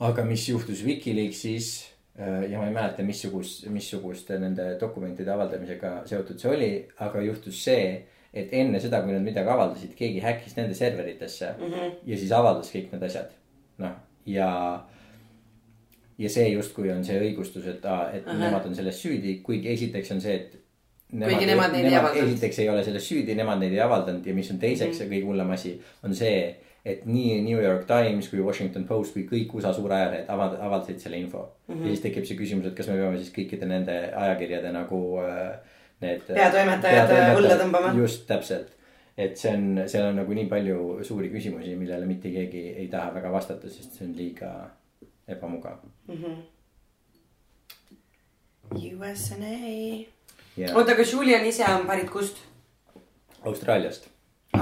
aga 0.00 0.24
mis 0.24 0.48
juhtus 0.48 0.84
Wikileaksis 0.84 1.95
ja 2.18 2.58
ma 2.58 2.66
ei 2.66 2.72
mäleta, 2.72 3.04
missugust, 3.04 3.66
missuguste 3.68 4.38
nende 4.40 4.70
dokumentide 4.80 5.32
avaldamisega 5.34 5.90
seotud 6.08 6.40
see 6.40 6.52
oli, 6.52 6.70
aga 7.04 7.24
juhtus 7.26 7.58
see, 7.66 7.88
et 8.36 8.52
enne 8.56 8.80
seda, 8.80 9.02
kui 9.04 9.12
nad 9.12 9.24
midagi 9.24 9.52
avaldasid, 9.52 9.94
keegi 9.98 10.22
häkkis 10.24 10.56
nende 10.56 10.76
serveritesse 10.76 11.54
mm 11.58 11.72
-hmm. 11.72 11.94
ja 12.06 12.18
siis 12.18 12.32
avaldas 12.32 12.72
kõik 12.72 12.92
need 12.92 13.02
asjad. 13.08 13.32
noh, 13.78 13.92
ja, 14.26 14.50
ja 16.18 16.28
see 16.30 16.48
justkui 16.48 16.90
on 16.92 17.04
see 17.04 17.18
õigustus, 17.20 17.66
et 17.68 17.84
aa, 17.84 18.10
et 18.12 18.26
-huh. 18.26 18.38
nemad 18.40 18.66
on 18.66 18.74
selles 18.74 19.02
süüdi, 19.02 19.40
kuigi 19.42 19.68
esiteks 19.68 20.12
on 20.12 20.20
see, 20.20 20.34
et. 20.34 20.62
Kuigi 21.10 21.46
nemad 21.46 21.72
neid 21.72 21.84
ei 21.84 21.94
avaldanud. 21.94 22.28
esiteks 22.28 22.58
ei 22.58 22.68
ole 22.68 22.84
selles 22.84 23.08
süüdi, 23.08 23.34
nemad 23.34 23.60
neid 23.60 23.72
ei 23.72 23.80
avaldanud 23.80 24.26
ja 24.26 24.34
mis 24.34 24.50
on 24.50 24.58
teiseks 24.58 24.98
mm 24.98 25.04
-hmm. 25.04 25.12
kõige 25.12 25.24
hullem 25.24 25.50
asi, 25.50 25.80
on 26.02 26.14
see, 26.14 26.56
et 26.86 27.06
nii 27.06 27.40
New 27.42 27.58
York 27.62 27.86
Times 27.88 28.28
kui 28.30 28.40
Washington 28.44 28.84
Post 28.86 29.16
kui 29.16 29.24
kõik 29.26 29.54
USA 29.58 29.72
suurajalehed 29.74 30.28
avald-, 30.30 30.60
avaldasid 30.62 31.02
selle 31.02 31.18
info 31.18 31.42
mm. 31.42 31.74
-hmm. 31.74 31.82
ja 31.82 31.94
siis 31.94 32.04
tekib 32.04 32.28
see 32.28 32.38
küsimus, 32.38 32.68
et 32.68 32.76
kas 32.78 32.88
me 32.88 32.98
peame 33.00 33.18
siis 33.18 33.32
kõikide 33.34 33.66
nende 33.66 33.96
ajakirjade 34.14 34.72
nagu 34.72 35.00
äh, 35.24 35.76
need. 36.04 36.24
Peatoimetajad 36.30 37.14
õlle 37.36 37.58
tõmbama. 37.62 37.92
just 37.98 38.26
täpselt, 38.30 38.74
et 39.18 39.38
see 39.40 39.54
on, 39.54 39.82
seal 39.86 40.10
on 40.10 40.20
nagu 40.22 40.38
nii 40.38 40.48
palju 40.50 41.04
suuri 41.06 41.30
küsimusi, 41.34 41.76
millele 41.76 42.06
mitte 42.06 42.30
keegi 42.32 42.66
ei 42.76 42.88
taha 42.92 43.14
väga 43.14 43.32
vastata, 43.32 43.70
sest 43.70 43.98
see 43.98 44.06
on 44.08 44.16
liiga 44.16 44.52
ebamugav. 45.28 45.80
USA. 48.96 49.34
ja 50.56 50.74
oota, 50.74 50.92
aga 50.92 51.02
Julian 51.12 51.46
ise 51.46 51.64
on 51.70 51.86
pärit 51.86 52.10
kust 52.10 52.42
Austraaliast, 53.46 54.08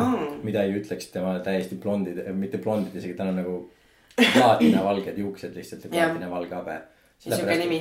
oh.? 0.01 0.25
mida 0.47 0.65
ei 0.65 0.75
ütleks 0.79 1.11
tema 1.13 1.35
täiesti 1.45 1.79
blondid, 1.81 2.21
mitte 2.39 2.61
blondid 2.63 2.97
isegi, 3.01 3.17
tal 3.19 3.33
on 3.33 3.41
nagu 3.43 3.57
plaatinavalged 4.17 5.19
juuksed 5.19 5.57
lihtsalt 5.59 5.87
ja 5.89 5.93
plaatinavalge 5.93 6.55
habe. 6.55 6.81
sihuke 7.19 7.59
nimi. 7.63 7.81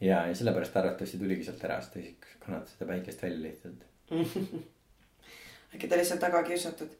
ja, 0.00 0.26
ja 0.28 0.34
sellepärast 0.34 0.76
arvatavasti 0.76 1.20
tuligi 1.20 1.46
sealt 1.48 1.64
ära, 1.68 1.80
sest 1.80 1.96
ta 1.96 2.02
ei 2.02 2.14
kannata 2.42 2.74
seda 2.74 2.90
päikest 2.92 3.22
välja 3.22 3.42
lihtsalt. 3.48 3.84
äkki 5.74 5.88
ta 5.88 6.00
lihtsalt 6.00 6.20
taga 6.20 6.42
kiusatud. 6.48 6.96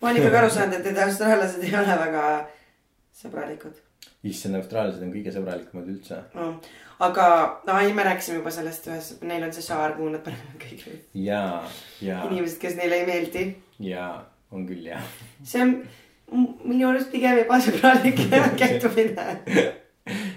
ma 0.00 0.10
olen 0.10 0.22
ikkagi 0.22 0.42
aru 0.42 0.52
saanud, 0.58 0.78
et 0.78 0.90
need 0.90 1.02
austraallased 1.08 1.66
ei 1.66 1.74
ole 1.80 1.98
väga 2.06 2.28
sõbralikud 3.14 3.82
issand, 4.24 4.58
austraallased 4.58 5.04
on 5.04 5.12
kõige 5.12 5.32
sõbralikumad 5.34 5.90
üldse. 5.92 6.20
no.. 6.36 6.48
aga, 7.04 7.26
ei, 7.82 7.92
me 7.96 8.06
rääkisime 8.06 8.40
juba 8.40 8.52
sellest 8.54 8.88
ühes, 8.90 9.10
neil 9.26 9.44
on 9.46 9.52
see 9.56 9.64
saar, 9.64 9.96
kuhu 9.98 10.12
nad 10.14 10.24
panevad 10.24 10.56
kõik 10.62 10.84
need 10.88 11.24
ja, 11.26 11.42
ja, 12.04 12.22
inimesed, 12.30 12.58
kes 12.62 12.78
neile 12.80 13.02
ei 13.02 13.08
meeldi. 13.08 13.44
Ja 13.80 14.08
on 14.52 14.66
küll 14.68 14.86
jah. 14.86 15.02
see 15.42 15.62
on 15.62 15.74
minu 16.64 16.88
arust 16.88 17.10
pigem 17.12 17.40
ebasõbralik 17.44 18.20
käitumine. 18.60 19.26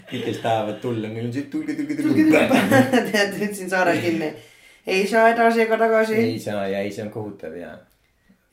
kõik, 0.07 0.23
kes 0.25 0.39
tahavad 0.43 0.79
tulla, 0.83 1.11
neil 1.11 1.27
on 1.27 1.33
see 1.35 1.49
tulge, 1.51 1.75
tulge, 1.77 1.97
tulge 1.99 2.27
tulge. 2.27 2.45
tead 3.11 3.37
nüüd 3.37 3.53
siin 3.57 3.71
saarel 3.71 4.01
kinni. 4.03 4.31
ei 4.87 5.05
saa 5.07 5.29
edasi 5.33 5.65
ega 5.65 5.79
tagasi. 5.83 6.17
ei 6.23 6.39
saa 6.39 6.67
ja 6.71 6.81
ei, 6.81 6.91
see 6.91 7.05
on 7.05 7.13
kohutav 7.13 7.55
ja. 7.59 7.73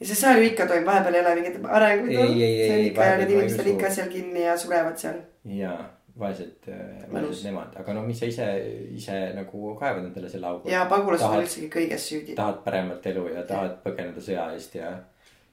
ja 0.00 0.06
see 0.06 0.18
saar 0.18 0.40
ju 0.40 0.48
ikka 0.50 0.68
toimub, 0.70 0.92
vahepeal 0.92 1.18
ei 1.18 1.24
ole 1.26 1.34
mingit 1.40 1.68
arengut. 1.80 2.14
Ei, 2.14 2.42
ei, 2.42 2.62
ei, 2.70 2.88
ei, 2.88 3.18
need 3.20 3.36
inimesed 3.36 3.66
on 3.66 3.74
ikka 3.76 3.92
seal 3.98 4.10
kinni 4.12 4.46
ja 4.46 4.56
surevad 4.58 4.98
seal. 5.00 5.20
ja 5.60 5.76
vaesed, 6.18 6.68
Mõnus. 6.68 7.10
vaesed 7.12 7.48
nemad, 7.48 7.74
aga 7.80 7.94
no 7.96 8.04
mis 8.06 8.20
sa 8.22 8.28
ise, 8.30 8.46
ise 8.94 9.16
nagu 9.34 9.72
kaevad 9.80 10.06
endale 10.06 10.30
selle 10.30 10.46
augu. 10.50 10.70
ja 10.70 10.84
pagulased 10.90 11.26
on 11.26 11.42
üldsegi 11.42 11.70
kõiges 11.72 12.06
süüdi. 12.10 12.36
tahad 12.38 12.60
paremat 12.66 13.06
elu 13.10 13.26
ja 13.34 13.42
tahad 13.48 13.80
põgeneda 13.82 14.22
sõja 14.22 14.46
eest 14.54 14.76
ja, 14.78 14.92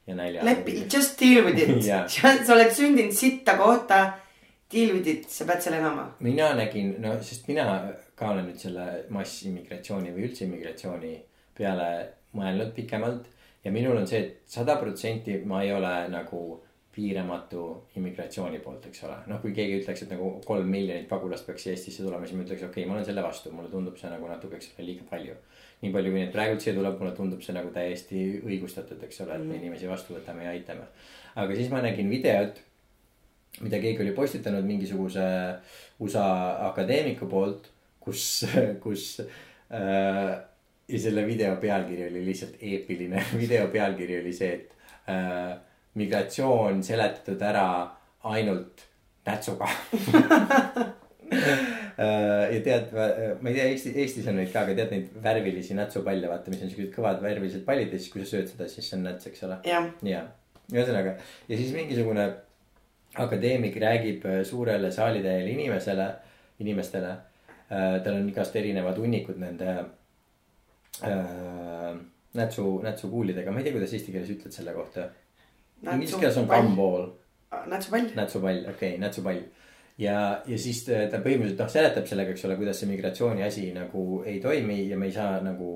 ja 0.08 0.17
nälja. 0.17 0.45
lepi, 0.45 0.84
just 0.86 1.19
deal 1.19 1.45
with 1.47 1.62
it 1.62 1.82
Jaa. 1.89 2.06
sa 2.45 2.54
oled 2.54 2.74
sündinud 2.78 3.15
sitta 3.17 3.58
kohta. 3.58 4.04
Deal 4.71 4.93
with 4.95 5.10
it, 5.12 5.26
sa 5.28 5.43
pead 5.50 5.65
selle 5.65 5.82
elama. 5.82 6.06
mina 6.24 6.54
nägin, 6.56 6.93
no 7.04 7.17
sest 7.19 7.50
mina 7.52 7.65
ka 8.15 8.30
olen 8.32 8.45
nüüd 8.52 8.62
selle 8.62 8.88
massiimmigratsiooni 9.12 10.13
või 10.15 10.30
üldse 10.30 10.45
immigratsiooni 10.45 11.15
peale 11.58 11.88
mõelnud 12.38 12.71
pikemalt. 12.78 13.26
ja 13.65 13.71
minul 13.74 13.97
on 13.97 14.08
see 14.08 14.21
et, 14.21 14.30
et 14.45 14.60
sada 14.60 14.78
protsenti 14.80 15.41
ma 15.45 15.63
ei 15.65 15.74
ole 15.74 15.95
nagu 16.13 16.62
piiramatu 16.91 17.65
immigratsiooni 17.95 18.60
poolt, 18.63 18.89
eks 18.89 19.06
ole. 19.08 19.17
noh, 19.32 19.39
kui 19.43 19.54
keegi 19.56 19.80
ütleks, 19.80 20.04
et 20.04 20.12
nagu 20.12 20.34
kolm 20.45 20.67
miljonit 20.71 21.08
pagulast 21.10 21.47
peaks 21.47 21.69
Eestisse 21.71 22.04
tulema, 22.04 22.27
siis 22.27 22.39
ma 22.39 22.43
ütleks, 22.45 22.65
okei 22.65 22.84
okay,, 22.84 22.89
ma 22.89 22.97
olen 22.97 23.08
selle 23.08 23.23
vastu, 23.23 23.51
mulle 23.56 23.71
tundub 23.71 23.95
see 23.99 24.12
nagu 24.12 24.27
natuke, 24.27 24.60
eks 24.60 24.73
ole, 24.73 24.88
liiga 24.89 25.08
palju. 25.10 25.38
nii 25.82 25.93
palju, 25.93 26.12
kui 26.13 26.21
neid 26.21 26.34
praegult 26.34 26.62
siia 26.62 26.75
tuleb, 26.75 26.97
mulle 26.99 27.13
tundub 27.17 27.45
see 27.45 27.56
nagu 27.56 27.71
täiesti 27.73 28.25
õigustatud, 28.41 28.99
eks 29.08 29.23
ole, 29.23 29.38
et 29.38 29.47
me 29.47 29.56
inimesi 29.62 29.89
vastu 29.89 30.17
võtame 30.17 30.45
ja 30.45 30.51
aitame. 30.58 30.89
aga 31.36 31.56
siis 31.56 31.71
ma 31.71 31.80
nägin 31.86 32.12
videot 32.12 32.60
mida 33.60 33.80
keegi 33.84 34.04
oli 34.04 34.13
postitanud 34.15 34.67
mingisuguse 34.67 35.23
USA 35.99 36.27
akadeemiku 36.69 37.27
poolt, 37.32 37.67
kus, 37.99 38.45
kus 38.84 39.19
äh,. 39.71 40.38
ja 40.91 40.99
selle 40.99 41.23
video 41.27 41.56
pealkiri 41.56 42.08
oli 42.10 42.23
lihtsalt 42.25 42.60
eepiline, 42.60 43.23
video 43.43 43.67
pealkiri 43.71 44.19
oli 44.21 44.34
see, 44.36 44.54
et 44.56 45.12
äh, 45.12 45.54
migratsioon 45.99 46.84
seletatud 46.84 47.41
ära 47.41 47.67
ainult 48.32 48.88
nätsuga 49.25 49.67
Äh, 52.01 52.56
ja 52.56 52.60
tead, 52.65 52.91
ma 53.41 53.51
ei 53.51 53.56
tea, 53.56 53.65
Eesti, 53.71 53.91
Eestis 54.01 54.27
on 54.32 54.38
neid 54.39 54.51
ka, 54.51 54.63
aga 54.65 54.75
tead 54.77 54.93
neid 54.95 55.10
värvilisi 55.23 55.75
nätsupalle, 55.77 56.30
vaata, 56.32 56.51
mis 56.54 56.63
on 56.63 56.71
siuksed 56.71 56.93
kõvad 56.95 57.19
värvilised 57.23 57.65
pallid 57.67 57.91
ja 57.93 57.99
siis, 57.99 58.12
kui 58.13 58.23
sa 58.23 58.32
sööd 58.34 58.49
seda, 58.51 58.67
siis 58.71 58.88
see 58.89 58.97
on 58.97 59.06
näts, 59.06 59.27
eks 59.30 59.43
ole. 59.47 59.58
ja, 60.08 60.21
ühesõnaga 60.71 61.17
ja 61.49 61.60
siis 61.60 61.73
mingisugune 61.75 62.27
akadeemik 63.21 63.75
räägib 63.84 64.25
äh, 64.27 64.39
suurele 64.47 64.91
saalitäiele 64.95 65.51
inimesele, 65.54 66.08
inimestele 66.63 67.12
äh,. 67.12 67.99
tal 68.04 68.17
on 68.17 68.30
igast 68.32 68.56
erinevad 68.60 68.97
hunnikud 68.99 69.39
nende 69.43 69.75
äh, 71.06 71.91
nätsu, 72.39 72.80
nätsukuulidega, 72.88 73.51
ma 73.51 73.62
ei 73.62 73.67
tea, 73.67 73.75
kuidas 73.77 73.93
eesti 73.93 74.15
keeles 74.15 74.32
ütled 74.39 74.56
selle 74.56 74.73
kohta. 74.75 75.10
Inglise 75.81 76.19
keeles 76.19 76.37
on 76.37 76.47
gumball, 76.49 77.09
nätsupall. 77.67 78.11
nätsupall, 78.15 78.61
okei 78.69 78.95
okay,, 78.95 78.97
nätsupall. 79.01 79.41
ja, 79.97 80.41
ja 80.47 80.57
siis 80.57 80.83
ta 80.85 81.05
ta 81.09 81.21
põhimõtteliselt 81.23 81.63
noh, 81.63 81.71
seletab 81.71 82.09
sellega, 82.09 82.35
eks 82.35 82.45
ole, 82.45 82.59
kuidas 82.59 82.81
see 82.81 82.91
migratsiooni 82.91 83.43
asi 83.45 83.71
nagu 83.75 84.21
ei 84.25 84.39
toimi 84.43 84.83
ja 84.89 84.99
me 84.99 85.09
ei 85.09 85.15
saa 85.15 85.39
nagu 85.43 85.71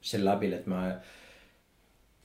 selle 0.00 0.30
abil, 0.32 0.54
et 0.56 0.68
ma 0.70 0.84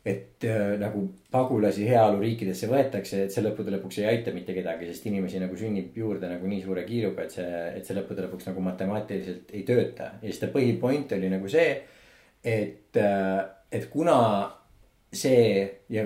et 0.05 0.43
äh, 0.45 0.75
nagu 0.77 1.01
pagulasi 1.33 1.87
heaoluriikidesse 1.89 2.67
võetakse, 2.69 3.23
et 3.25 3.33
see 3.33 3.41
lõppude 3.41 3.73
lõpuks 3.73 3.97
ei 4.03 4.09
aita 4.11 4.33
mitte 4.35 4.53
kedagi, 4.53 4.85
sest 4.91 5.07
inimesi 5.09 5.41
nagu 5.41 5.57
sünnib 5.57 5.97
juurde 5.97 6.29
nagu 6.29 6.45
nii 6.49 6.61
suure 6.61 6.83
kiiruga, 6.85 7.25
et 7.25 7.33
see, 7.33 7.63
et 7.79 7.87
see 7.87 7.97
lõppude 7.97 8.27
lõpuks 8.27 8.51
nagu 8.51 8.61
matemaatiliselt 8.67 9.55
ei 9.57 9.63
tööta. 9.65 10.11
ja 10.21 10.29
siis 10.29 10.43
ta 10.43 10.51
põhipoint 10.53 11.15
oli 11.17 11.31
nagu 11.33 11.49
see, 11.49 11.71
et, 12.45 13.01
et 13.01 13.89
kuna 13.89 14.19
see 15.09 15.65
ja 15.89 16.05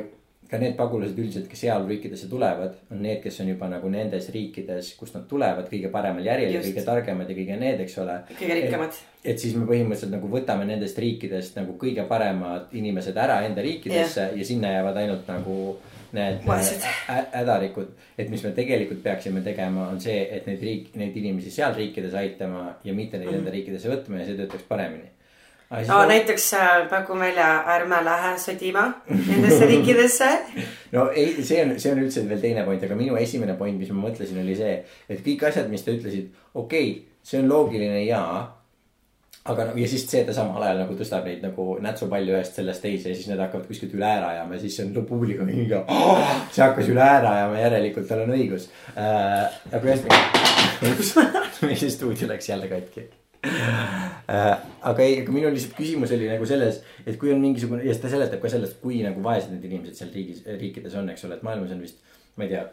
ka 0.50 0.58
need 0.58 0.74
pagulased 0.78 1.18
üldiselt, 1.20 1.46
kes 1.50 1.62
heaoluriikidesse 1.68 2.30
tulevad, 2.30 2.74
on 2.90 3.04
need, 3.06 3.20
kes 3.22 3.38
on 3.44 3.52
juba 3.52 3.70
nagu 3.70 3.90
nendes 3.94 4.32
riikides, 4.34 4.96
kust 4.98 5.18
nad 5.18 5.28
tulevad, 5.30 5.68
kõige 5.70 5.92
paremal 5.94 6.26
järjel 6.26 6.56
ja 6.58 6.64
kõige 6.66 6.86
targemad 6.88 7.30
ja 7.30 7.38
kõige 7.38 7.60
need, 7.62 7.84
eks 7.86 8.00
ole 8.02 8.16
kõige 8.32 8.58
rikkamad. 8.58 8.98
et 9.24 9.44
siis 9.44 9.54
me 9.54 9.68
põhimõtteliselt 9.70 10.16
nagu 10.16 10.32
võtame 10.32 10.66
nendest 10.70 10.98
riikidest 10.98 11.60
nagu 11.60 11.78
kõige 11.78 12.08
paremad 12.10 12.74
inimesed 12.74 13.18
ära 13.18 13.44
enda 13.46 13.62
riikidesse 13.66 14.26
yeah. 14.26 14.38
ja 14.42 14.50
sinna 14.50 14.74
jäävad 14.74 14.98
ainult 15.04 15.30
nagu 15.30 15.60
need 16.18 16.42
hädarikud. 17.34 17.94
et 18.18 18.30
mis 18.30 18.44
me 18.44 18.52
tegelikult 18.58 19.04
peaksime 19.04 19.42
tegema, 19.46 19.88
on 19.94 20.02
see, 20.02 20.18
et 20.34 20.50
neid 20.50 20.66
riik, 20.66 20.90
neid 20.98 21.16
inimesi 21.18 21.54
seal 21.54 21.76
riikides 21.78 22.18
aitama 22.18 22.66
ja 22.84 22.94
mitte 22.94 23.22
neid 23.22 23.32
mm. 23.32 23.44
enda 23.44 23.54
riikidesse 23.54 23.92
võtma 23.92 24.24
ja 24.24 24.30
see 24.30 24.40
töötaks 24.40 24.66
paremini. 24.70 25.12
No 25.70 26.06
näiteks 26.10 26.54
äh, 26.54 26.90
pakun 26.90 27.20
välja, 27.22 27.48
ärme 27.76 28.02
lähe 28.06 28.34
sõdima 28.42 28.88
nendesse 29.10 29.68
riikidesse. 29.70 30.30
no 30.96 31.10
ei, 31.14 31.44
see 31.46 31.62
on, 31.62 31.76
see 31.82 31.92
on 31.94 32.02
üldse 32.06 32.24
veel 32.30 32.42
teine 32.42 32.64
point, 32.66 32.84
aga 32.86 32.98
minu 32.98 33.18
esimene 33.22 33.54
point, 33.60 33.78
mis 33.78 33.92
ma 33.94 34.08
mõtlesin, 34.08 34.40
oli 34.42 34.58
see, 34.58 34.80
et 35.10 35.22
kõik 35.26 35.46
asjad, 35.52 35.70
mis 35.70 35.86
te 35.86 35.94
ütlesite, 35.98 36.48
okei 36.56 36.96
okay,, 36.96 37.20
see 37.26 37.44
on 37.44 37.52
loogiline 37.52 38.02
jaa. 38.08 38.48
aga 39.50 39.70
no 39.70 39.78
ja 39.80 39.88
siis 39.90 40.04
see, 40.10 40.24
et 40.24 40.28
ta 40.30 40.34
samal 40.36 40.62
ajal 40.66 40.82
nagu 40.84 40.98
tõstab 40.98 41.30
neid 41.30 41.46
nagu 41.46 41.78
nätsupalli 41.82 42.34
ühest 42.34 42.58
sellest 42.60 42.84
teise 42.86 43.14
ja 43.14 43.18
siis 43.18 43.30
need 43.30 43.40
hakkavad 43.40 43.70
kuskilt 43.70 43.94
üle 43.98 44.06
ära 44.10 44.34
ajama 44.34 44.58
ja 44.58 44.66
siis 44.66 44.76
see 44.78 44.86
on 44.90 45.08
publik 45.08 45.40
on 45.42 45.50
mingi 45.50 45.74
oh,. 45.78 46.20
see 46.52 46.66
hakkas 46.66 46.90
üle 46.92 47.06
ära 47.06 47.38
ajama, 47.38 47.62
järelikult 47.62 48.10
tal 48.10 48.26
on 48.26 48.36
õigus 48.36 48.68
äh,. 48.96 49.48
aga 49.72 49.82
ühesõnaga, 49.86 50.44
meie 51.70 51.96
stuudio 51.96 52.34
läks 52.34 52.52
jälle 52.52 52.70
katki. 52.74 53.10
Aga 53.48 55.06
ei, 55.06 55.22
aga 55.22 55.34
minu 55.34 55.52
lihtsalt 55.54 55.78
küsimus 55.78 56.12
oli 56.16 56.28
nagu 56.30 56.48
selles, 56.50 56.82
et 57.06 57.16
kui 57.20 57.32
on 57.34 57.40
mingisugune 57.44 57.86
ja 57.86 57.94
siis 57.94 58.04
ta 58.04 58.12
seletab 58.12 58.42
ka 58.44 58.52
sellest, 58.52 58.80
kui 58.84 59.00
nagu 59.06 59.24
vaesed 59.24 59.54
need 59.54 59.70
inimesed 59.70 59.96
seal 60.02 60.12
riigis, 60.16 60.44
riikides 60.60 60.98
on, 61.00 61.10
eks 61.14 61.26
ole, 61.28 61.40
et 61.40 61.46
maailmas 61.48 61.72
on 61.76 61.82
vist, 61.86 62.04
ma 62.36 62.46
ei 62.46 62.54
tea, 62.54 62.66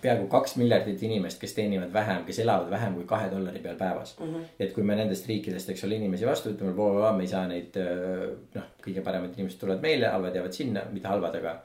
peaaegu 0.00 0.26
kaks 0.32 0.56
miljardit 0.60 1.02
inimest, 1.06 1.40
kes 1.40 1.52
teenivad 1.56 1.92
vähem, 1.92 2.22
kes 2.28 2.38
elavad 2.44 2.70
vähem 2.72 2.94
kui 2.96 3.06
kahe 3.08 3.28
dollari 3.32 3.60
peal 3.64 3.76
päevas 3.80 4.14
mm. 4.18 4.26
-hmm. 4.26 4.46
et 4.60 4.72
kui 4.76 4.82
me 4.82 4.96
nendest 4.96 5.28
riikidest, 5.28 5.70
eks 5.70 5.84
ole, 5.84 5.98
inimesi 6.00 6.26
vastu 6.26 6.52
võtame, 6.52 7.16
me 7.16 7.22
ei 7.22 7.28
saa 7.28 7.46
neid 7.48 7.76
öö, 7.76 8.30
noh, 8.54 8.70
kõige 8.86 9.04
paremad 9.04 9.36
inimesed 9.36 9.60
tulevad 9.60 9.82
meile, 9.82 10.06
halvad 10.06 10.34
jäävad 10.34 10.56
sinna, 10.56 10.86
mitte 10.92 11.08
halvad, 11.08 11.34
aga 11.34 11.60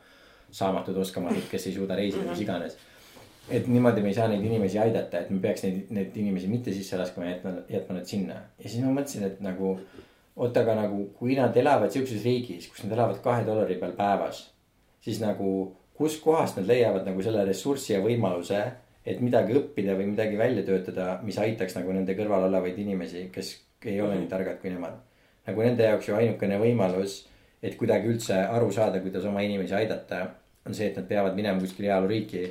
saamatud, 0.51 0.97
oskamatud, 0.97 1.47
kes 1.51 1.67
ei 1.67 1.73
suuda 1.73 1.95
reisida 1.95 2.23
mm, 2.23 2.27
-hmm. 2.27 2.31
mis 2.31 2.41
iganes. 2.41 2.77
Et 3.49 3.67
niimoodi 3.69 4.01
me 4.01 4.09
ei 4.09 4.17
saa 4.17 4.27
neid 4.31 4.43
inimesi 4.45 4.79
aidata, 4.81 5.21
et 5.21 5.29
me 5.29 5.39
peaks 5.43 5.63
neid, 5.67 5.93
neid 5.93 6.17
inimesi 6.17 6.49
mitte 6.49 6.73
sisse 6.73 6.97
laskma 6.97 7.27
ja 7.27 7.35
jätma, 7.35 7.53
jätma 7.69 7.99
nad 7.99 8.09
sinna. 8.09 8.41
ja 8.59 8.69
siis 8.69 8.83
ma 8.83 8.93
mõtlesin, 8.95 9.25
et 9.27 9.41
nagu 9.45 9.75
oota, 10.35 10.61
aga 10.61 10.75
nagu 10.81 11.09
kui 11.19 11.37
nad 11.37 11.57
elavad 11.57 11.93
siukses 11.93 12.23
riigis, 12.25 12.67
kus 12.71 12.83
nad 12.85 12.95
elavad 12.97 13.21
kahe 13.23 13.45
dollari 13.47 13.77
peal 13.81 13.93
päevas, 13.97 14.45
siis 15.05 15.21
nagu 15.21 15.51
kuskohast 15.95 16.57
nad 16.59 16.67
leiavad 16.67 17.05
nagu 17.07 17.23
selle 17.23 17.45
ressurssi 17.47 17.93
ja 17.93 18.01
võimaluse, 18.03 18.63
et 19.05 19.21
midagi 19.21 19.55
õppida 19.55 19.95
või 19.95 20.09
midagi 20.11 20.37
välja 20.37 20.65
töötada, 20.65 21.19
mis 21.23 21.37
aitaks 21.39 21.77
nagu 21.77 21.93
nende 21.93 22.15
kõrval 22.17 22.47
olevaid 22.49 22.77
inimesi, 22.81 23.29
kes 23.33 23.53
ei 23.85 24.01
ole 24.01 24.17
nii 24.19 24.29
targad 24.31 24.57
kui 24.61 24.73
nemad. 24.73 24.97
nagu 25.45 25.61
nende 25.61 25.85
jaoks 25.85 26.07
ju 26.09 26.15
ainukene 26.17 26.57
võimalus, 26.57 27.19
et 27.61 27.75
kuidagi 27.77 28.09
üldse 28.09 28.33
aru 28.33 28.71
saada, 28.73 28.99
kuidas 29.03 29.25
oma 29.29 29.43
inimesi 29.45 29.75
aidata, 29.77 30.23
on 30.65 30.73
see, 30.73 30.89
et 30.89 30.97
nad 30.97 31.05
peavad 31.07 31.35
minema 31.37 31.61
kuskile 31.61 31.91
heaoluriiki. 31.91 32.45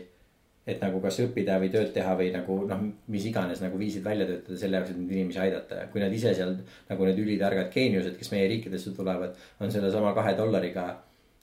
Et 0.66 0.80
nagu 0.80 1.00
kas 1.04 1.18
õppida 1.20 1.58
või 1.60 1.68
tööd 1.72 1.90
teha 1.92 2.14
või 2.16 2.30
nagu 2.32 2.56
noh, 2.68 2.84
mis 3.12 3.24
iganes 3.28 3.60
nagu 3.60 3.78
viisid 3.80 4.04
välja 4.04 4.26
töötada 4.28 4.56
selle 4.60 4.78
jaoks, 4.78 4.92
et 4.94 5.00
neid 5.00 5.12
inimesi 5.12 5.40
aidata 5.42 5.80
ja 5.82 5.88
kui 5.92 6.00
nad 6.00 6.12
ise 6.16 6.32
seal 6.36 6.54
nagu 6.88 7.08
need 7.08 7.20
ülitargad 7.20 7.68
geeniused, 7.74 8.16
kes 8.20 8.32
meie 8.32 8.46
riikidesse 8.52 8.94
tulevad, 8.96 9.36
on 9.60 9.72
sellesama 9.74 10.14
kahe 10.16 10.32
dollariga 10.38 10.86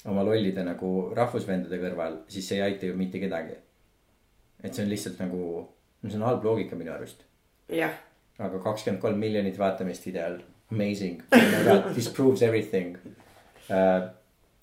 oma 0.10 0.24
lollide 0.26 0.64
nagu 0.66 0.94
rahvusvendade 1.18 1.78
kõrval, 1.84 2.24
siis 2.34 2.48
see 2.50 2.58
ei 2.58 2.72
aita 2.72 2.90
ju 2.90 2.96
mitte 2.98 3.22
kedagi. 3.22 3.60
et 4.64 4.74
see 4.74 4.84
on 4.84 4.90
lihtsalt 4.90 5.22
nagu, 5.22 5.68
no 6.02 6.10
see 6.10 6.18
on 6.18 6.26
halb 6.26 6.44
loogika 6.46 6.76
minu 6.80 6.94
arust. 6.94 7.22
jah, 7.70 7.94
aga 8.40 8.64
kakskümmend 8.64 9.02
kolm 9.02 9.22
miljonit 9.22 9.60
vaatamist 9.60 10.06
videol, 10.06 10.40
amazing 10.72 11.22
this 11.94 12.10
proves 12.10 12.42
everything 12.42 12.98
uh,. 13.70 14.10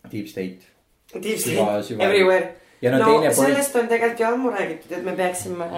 Deep 0.08 0.28
state. 0.28 0.62
deep 1.20 1.38
state 1.38 1.58
everywhere. 2.00 2.54
Ja 2.82 2.90
no, 2.92 2.98
no 2.98 3.04
teine 3.04 3.34
point, 3.34 3.48
sellest 3.48 3.76
on 3.76 3.88
tegelikult 3.90 4.20
ju 4.20 4.26
ammu 4.26 4.50
räägitud, 4.54 4.92
et 4.98 5.04
me 5.04 5.14
peaksime 5.18 5.68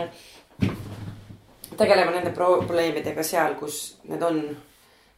tegelema 1.80 2.11
nende 2.14 2.32
probleemidega 2.36 3.22
seal, 3.24 3.55
kus 3.61 3.78
need 4.09 4.22
on. 4.22 4.40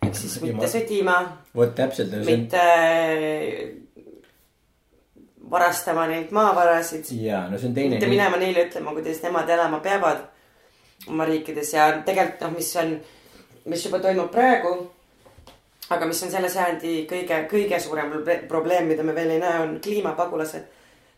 ehk 0.03 0.14
siis 0.18 0.41
mitte 0.43 0.59
ma- 0.61 0.72
sõdima, 0.74 1.16
vot 1.57 1.74
täpselt, 1.78 2.14
mitte 2.26 2.66
varastama 5.53 6.07
neilt 6.11 6.30
maavarasid, 6.33 7.11
ja 7.20 7.47
no 7.51 7.59
see 7.59 7.68
on 7.68 7.74
teine 7.74 7.97
mitte. 7.97 8.11
minema 8.11 8.39
neile 8.41 8.66
ütlema, 8.68 8.95
kuidas 8.97 9.22
nemad 9.22 9.51
elama 9.51 9.80
peavad 9.85 10.22
oma 11.11 11.26
riikides 11.28 11.72
ja 11.74 11.89
tegelikult 12.07 12.45
noh, 12.47 12.53
mis 12.57 12.70
on, 12.80 12.93
mis 13.70 13.85
juba 13.87 13.99
toimub 14.03 14.30
praegu. 14.33 14.74
aga 15.93 16.07
mis 16.09 16.22
on 16.24 16.30
selle 16.33 16.49
sajandi 16.49 16.93
kõige, 17.11 17.41
kõige 17.51 17.80
suurem 17.83 18.09
proble- 18.12 18.47
probleem, 18.49 18.87
mida 18.89 19.03
me 19.05 19.12
veel 19.14 19.35
ei 19.35 19.41
näe, 19.43 19.59
on 19.61 19.74
kliimapagulased. 19.83 20.64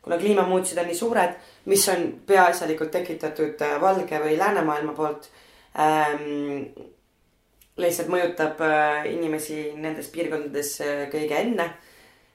Kuna 0.04 0.18
kliimamuutused 0.20 0.78
on 0.78 0.90
nii 0.90 0.98
suured, 0.98 1.38
mis 1.70 1.86
on 1.88 2.04
peaasjalikult 2.26 2.92
tekitatud 2.92 3.62
äh, 3.64 3.78
valge 3.80 4.20
või 4.22 4.36
läänemaailma 4.38 4.92
poolt 4.96 5.30
ähm,. 5.78 6.68
lihtsalt 7.76 8.12
mõjutab 8.12 8.60
äh, 8.62 9.08
inimesi 9.10 9.72
nendes 9.74 10.12
piirkondades 10.14 10.76
äh, 10.84 11.04
kõige 11.12 11.40
enne 11.40 11.72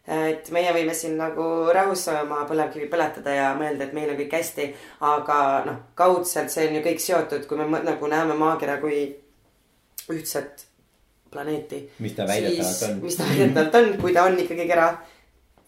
et 0.09 0.47
meie 0.49 0.71
võime 0.73 0.93
siin 0.97 1.19
nagu 1.19 1.43
rahus 1.75 2.07
oma 2.09 2.41
põlevkivi 2.49 2.87
põletada 2.89 3.35
ja 3.35 3.49
mõelda, 3.57 3.85
et 3.85 3.93
meil 3.93 4.09
on 4.09 4.17
kõik 4.17 4.33
hästi, 4.39 4.65
aga 5.05 5.35
noh, 5.67 5.83
kaudselt 5.95 6.49
see 6.49 6.65
on 6.65 6.79
ju 6.79 6.81
kõik 6.87 7.03
seotud, 7.03 7.45
kui 7.45 7.59
me 7.59 7.83
nagu 7.85 8.09
näeme 8.09 8.37
maakera 8.39 8.79
kui 8.81 9.03
ühtset 10.09 10.65
planeeti. 11.31 11.83
mis 11.99 12.13
ta 12.17 12.27
väidetavalt 12.27 12.83
on. 12.89 12.99
mis 13.03 13.15
ta 13.15 13.29
väidetavalt 13.29 13.75
on, 13.75 13.93
kui 14.01 14.13
ta 14.13 14.25
on 14.25 14.39
ikkagi 14.39 14.67
kera. 14.67 14.89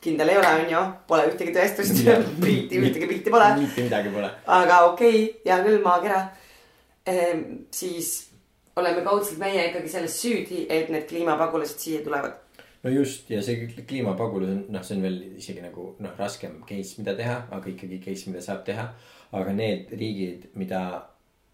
Kindel 0.02 0.34
ei 0.34 0.40
ole, 0.42 0.52
on 0.64 0.72
ju, 0.74 0.82
pole 1.08 1.28
ühtegi 1.30 1.54
tõestust 1.56 2.02
pilti, 2.44 2.82
ühtegi 2.82 3.10
pilti 3.10 3.34
pole, 3.34 3.52
mitte 3.60 3.86
midagi 3.86 4.14
pole. 4.14 4.32
aga 4.60 4.82
okei 4.90 5.24
okay,, 5.24 5.42
hea 5.46 5.58
küll, 5.66 5.82
maakera 5.86 6.22
ehm,. 7.06 7.44
siis 7.74 8.14
oleme 8.82 9.04
kaudselt 9.06 9.40
meie 9.42 9.68
ikkagi 9.70 9.92
selles 9.92 10.16
süüdi, 10.22 10.66
et 10.70 10.90
need 10.94 11.06
kliimapagulased 11.10 11.82
siia 11.84 12.02
tulevad. 12.06 12.40
no 12.84 12.94
just 12.94 13.30
ja 13.30 13.44
see 13.46 13.60
kõik 13.62 13.86
kliimapagulus 13.90 14.56
on 14.56 14.64
noh, 14.74 14.86
see 14.86 14.98
on 14.98 15.06
veel 15.06 15.20
isegi 15.38 15.64
nagu 15.64 15.92
noh, 16.02 16.16
raskem 16.18 16.62
case, 16.68 16.98
mida 17.02 17.16
teha, 17.18 17.38
aga 17.52 17.74
ikkagi 17.74 18.02
case, 18.06 18.30
mida 18.32 18.44
saab 18.46 18.66
teha. 18.68 18.90
aga 19.32 19.54
need 19.56 19.94
riigid, 19.96 20.50
mida 20.60 20.82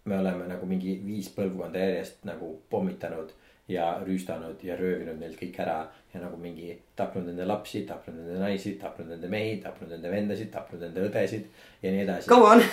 me 0.07 0.17
oleme 0.17 0.47
nagu 0.49 0.65
mingi 0.65 0.95
viis 1.03 1.27
põlvkonda 1.35 1.83
järjest 1.83 2.23
nagu 2.25 2.55
pommitanud 2.71 3.33
ja 3.67 3.97
rüüstanud 4.05 4.61
ja 4.63 4.77
röövinud 4.79 5.19
neilt 5.19 5.35
kõik 5.39 5.57
ära 5.59 5.81
ja 6.13 6.21
nagu 6.21 6.37
mingi 6.39 6.71
tapnud 6.97 7.25
nende 7.27 7.45
lapsi, 7.45 7.81
tapnud 7.87 8.15
nende 8.15 8.37
naisi, 8.39 8.73
tapnud 8.79 9.09
nende 9.11 9.29
mehi, 9.31 9.57
tapnud 9.63 9.91
nende 9.91 10.11
vendasid, 10.11 10.49
tapnud 10.53 10.85
nende 10.85 11.03
õdesid 11.03 11.49
ja 11.83 11.91
nii 11.91 12.03
edasi. 12.05 12.29
Go 12.31 12.39
on. 12.47 12.63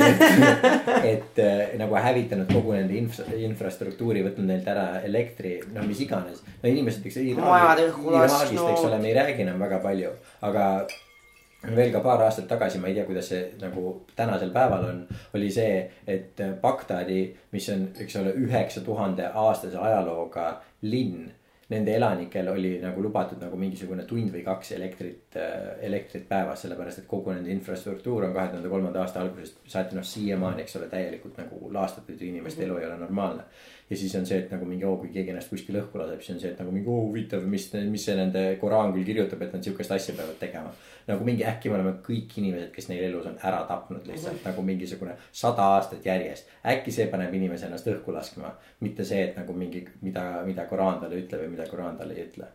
et 1.10 1.40
äh, 1.44 1.74
nagu 1.80 1.98
hävitanud 1.98 2.52
kogu 2.52 2.76
nende 2.76 2.94
infra-, 2.98 3.26
infrastruktuuri, 3.48 4.22
võtnud 4.28 4.48
neilt 4.52 4.70
ära 4.70 4.86
elektri, 5.04 5.56
no 5.74 5.82
mis 5.88 6.04
iganes. 6.06 6.44
no 6.62 6.70
inimesed, 6.70 7.08
eks 7.10 7.18
Iraagist, 8.14 8.54
lasknud. 8.54 8.70
eks 8.76 8.86
ole, 8.88 9.02
me 9.02 9.10
ei 9.10 9.18
räägi 9.18 9.44
enam 9.48 9.66
väga 9.66 9.82
palju, 9.82 10.14
aga 10.46 10.68
veel 11.76 11.92
ka 11.92 12.00
paar 12.04 12.22
aastat 12.26 12.48
tagasi, 12.50 12.80
ma 12.80 12.90
ei 12.90 12.96
tea, 12.98 13.06
kuidas 13.08 13.28
see 13.32 13.44
nagu 13.60 13.94
tänasel 14.16 14.52
päeval 14.54 14.88
on, 14.90 15.00
oli 15.34 15.50
see, 15.52 15.78
et 16.06 16.42
Bagdadi, 16.62 17.22
mis 17.52 17.68
on, 17.74 17.88
eks 18.00 18.20
ole, 18.20 18.34
üheksa 18.44 18.84
tuhande 18.84 19.30
aastase 19.46 19.80
ajalooga 19.80 20.50
linn. 20.82 21.32
Nende 21.72 21.94
elanikel 21.96 22.48
oli 22.52 22.74
nagu 22.82 23.00
lubatud 23.02 23.40
nagu 23.40 23.56
mingisugune 23.56 24.04
tund 24.04 24.28
või 24.34 24.42
kaks 24.44 24.74
elektrit, 24.76 25.38
elektrit 25.80 26.26
päevas, 26.28 26.60
sellepärast 26.62 27.00
et 27.00 27.06
kogu 27.08 27.32
nende 27.32 27.48
infrastruktuur 27.54 28.26
on 28.26 28.34
kahe 28.34 28.50
tuhande 28.52 28.68
kolmanda 28.68 29.00
aasta 29.00 29.22
algusest 29.24 29.62
saati 29.72 29.96
noh, 29.96 30.04
siiamaani, 30.04 30.62
eks 30.62 30.76
ole, 30.76 30.90
täielikult 30.92 31.40
nagu 31.40 31.72
laastatud 31.72 32.20
ja 32.20 32.28
inimeste 32.28 32.66
elu 32.66 32.76
ei 32.76 32.86
ole 32.90 32.98
normaalne. 33.00 33.48
Ja 33.90 33.96
siis 33.96 34.14
on 34.16 34.24
see, 34.26 34.38
et 34.40 34.52
nagu 34.52 34.64
mingi 34.68 34.86
oo, 34.88 34.96
kui 35.00 35.10
keegi 35.12 35.32
ennast 35.34 35.50
kuskil 35.52 35.76
õhku 35.76 36.00
laseb, 36.00 36.22
siis 36.24 36.34
on 36.34 36.40
see, 36.40 36.52
et 36.54 36.60
nagu 36.60 36.72
mingi 36.72 36.88
oo 36.88 37.02
huvitav, 37.04 37.44
mis, 37.48 37.66
mis 37.90 38.06
see 38.08 38.16
nende 38.16 38.44
Koraan 38.60 38.94
küll 38.94 39.04
kirjutab, 39.04 39.44
et 39.44 39.52
nad 39.52 39.64
sihukest 39.66 39.92
asja 39.92 40.14
peavad 40.16 40.38
tegema. 40.40 40.72
nagu 41.04 41.24
mingi 41.24 41.44
äkki 41.44 41.68
me 41.68 41.76
oleme 41.76 41.92
kõik 42.06 42.32
inimesed, 42.40 42.70
kes 42.72 42.88
neil 42.88 43.04
elus 43.10 43.26
on 43.28 43.36
ära 43.44 43.60
tapnud 43.68 44.06
lihtsalt 44.08 44.46
nagu 44.46 44.64
mingisugune 44.64 45.18
sada 45.32 45.68
aastat 45.76 46.06
järjest. 46.06 46.48
äkki 46.64 46.92
see 46.96 47.06
paneb 47.12 47.34
inimese 47.34 47.68
ennast 47.68 47.88
õhku 47.92 48.14
laskma, 48.14 48.54
mitte 48.80 49.04
see, 49.04 49.20
et 49.28 49.36
nagu 49.36 49.52
mingi, 49.52 49.84
mida, 50.00 50.42
mida 50.48 50.64
Koraan 50.70 51.00
talle 51.04 51.20
ütleb 51.20 51.44
ja 51.44 51.52
mida 51.52 51.68
Koraan 51.68 52.00
talle 52.00 52.16
ei 52.16 52.24
ütle. 52.24 52.48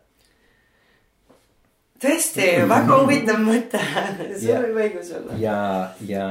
tõesti, 2.01 2.51
väga 2.75 3.01
huvitav 3.03 3.41
mõte, 3.45 3.86
sul 4.41 4.65
võib 4.65 4.86
õigus 4.88 5.13
olla. 5.21 5.38
ja, 5.38 5.59
ja 6.09 6.30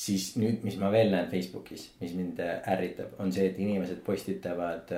siis 0.00 0.30
nüüd, 0.40 0.62
mis 0.64 0.78
ma 0.80 0.88
veel 0.92 1.10
näen 1.12 1.28
Facebookis, 1.30 1.90
mis 2.00 2.14
mind 2.16 2.40
äh, 2.40 2.60
ärritab, 2.72 3.18
on 3.20 3.32
see, 3.34 3.50
et 3.50 3.58
inimesed 3.60 4.00
postitavad. 4.06 4.94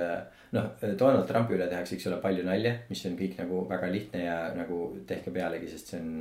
noh, 0.53 0.69
Donald 0.99 1.27
Trumpi 1.27 1.57
üle 1.57 1.67
tehakse, 1.67 1.97
eks 1.97 2.07
ole, 2.11 2.21
palju 2.23 2.45
nalja, 2.47 2.75
mis 2.89 3.01
on 3.09 3.17
kõik 3.19 3.35
nagu 3.41 3.63
väga 3.69 3.89
lihtne 3.91 4.23
ja 4.23 4.37
nagu 4.55 4.85
tehke 5.09 5.33
pealegi, 5.33 5.71
sest 5.71 5.93
see 5.93 5.99
on 5.99 6.11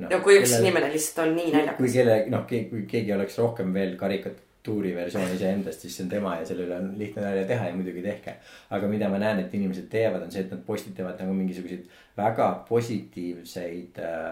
no,. 0.00 0.10
no 0.10 0.20
kui 0.24 0.38
üks 0.40 0.54
inimene 0.60 0.92
lihtsalt 0.92 1.26
on 1.26 1.34
nii 1.36 1.48
kui 1.48 1.56
naljakas. 1.58 1.96
kelle, 1.98 2.20
noh, 2.32 2.46
kui 2.48 2.86
keegi 2.90 3.16
oleks 3.16 3.38
rohkem 3.40 3.74
veel 3.74 3.96
karikatuuri 4.00 4.94
versioon 4.96 5.34
iseendast, 5.34 5.84
siis 5.84 5.98
see 5.98 6.06
on 6.06 6.12
tema 6.12 6.36
ja 6.40 6.46
selle 6.48 6.68
üle 6.68 6.78
on 6.80 6.92
lihtne 7.00 7.24
nalja 7.26 7.46
teha 7.50 7.70
ja 7.70 7.76
muidugi 7.76 8.04
tehke. 8.06 8.36
aga 8.76 8.92
mida 8.92 9.10
ma 9.12 9.20
näen, 9.22 9.42
et 9.44 9.58
inimesed 9.58 9.90
teevad, 9.92 10.24
on 10.26 10.32
see, 10.32 10.46
et 10.46 10.54
nad 10.54 10.62
postitavad 10.66 11.20
nagu 11.20 11.34
mingisuguseid 11.36 11.84
väga 12.20 12.48
positiivseid 12.68 14.00
äh, 14.06 14.30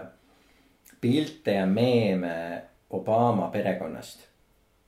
pilte 1.01 1.59
ja 1.59 1.67
meeme 1.69 2.35
Obama 2.89 3.47
perekonnast. 3.53 4.25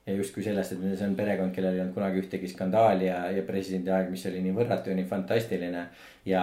ja 0.06 0.14
justkui 0.18 0.42
sellest, 0.42 0.72
et 0.72 0.98
see 0.98 1.06
on 1.06 1.14
perekond, 1.14 1.54
kellel 1.54 1.76
ei 1.76 1.80
olnud 1.80 1.94
kunagi 1.94 2.18
ühtegi 2.24 2.48
skandaali 2.50 3.06
ja, 3.06 3.20
ja 3.30 3.42
presidendi 3.46 3.92
aeg, 3.94 4.08
mis 4.10 4.24
oli 4.26 4.40
nii 4.42 4.54
võrratu 4.56 4.90
ja 4.90 4.96
nii 4.98 5.06
fantastiline. 5.06 5.84
ja 6.26 6.42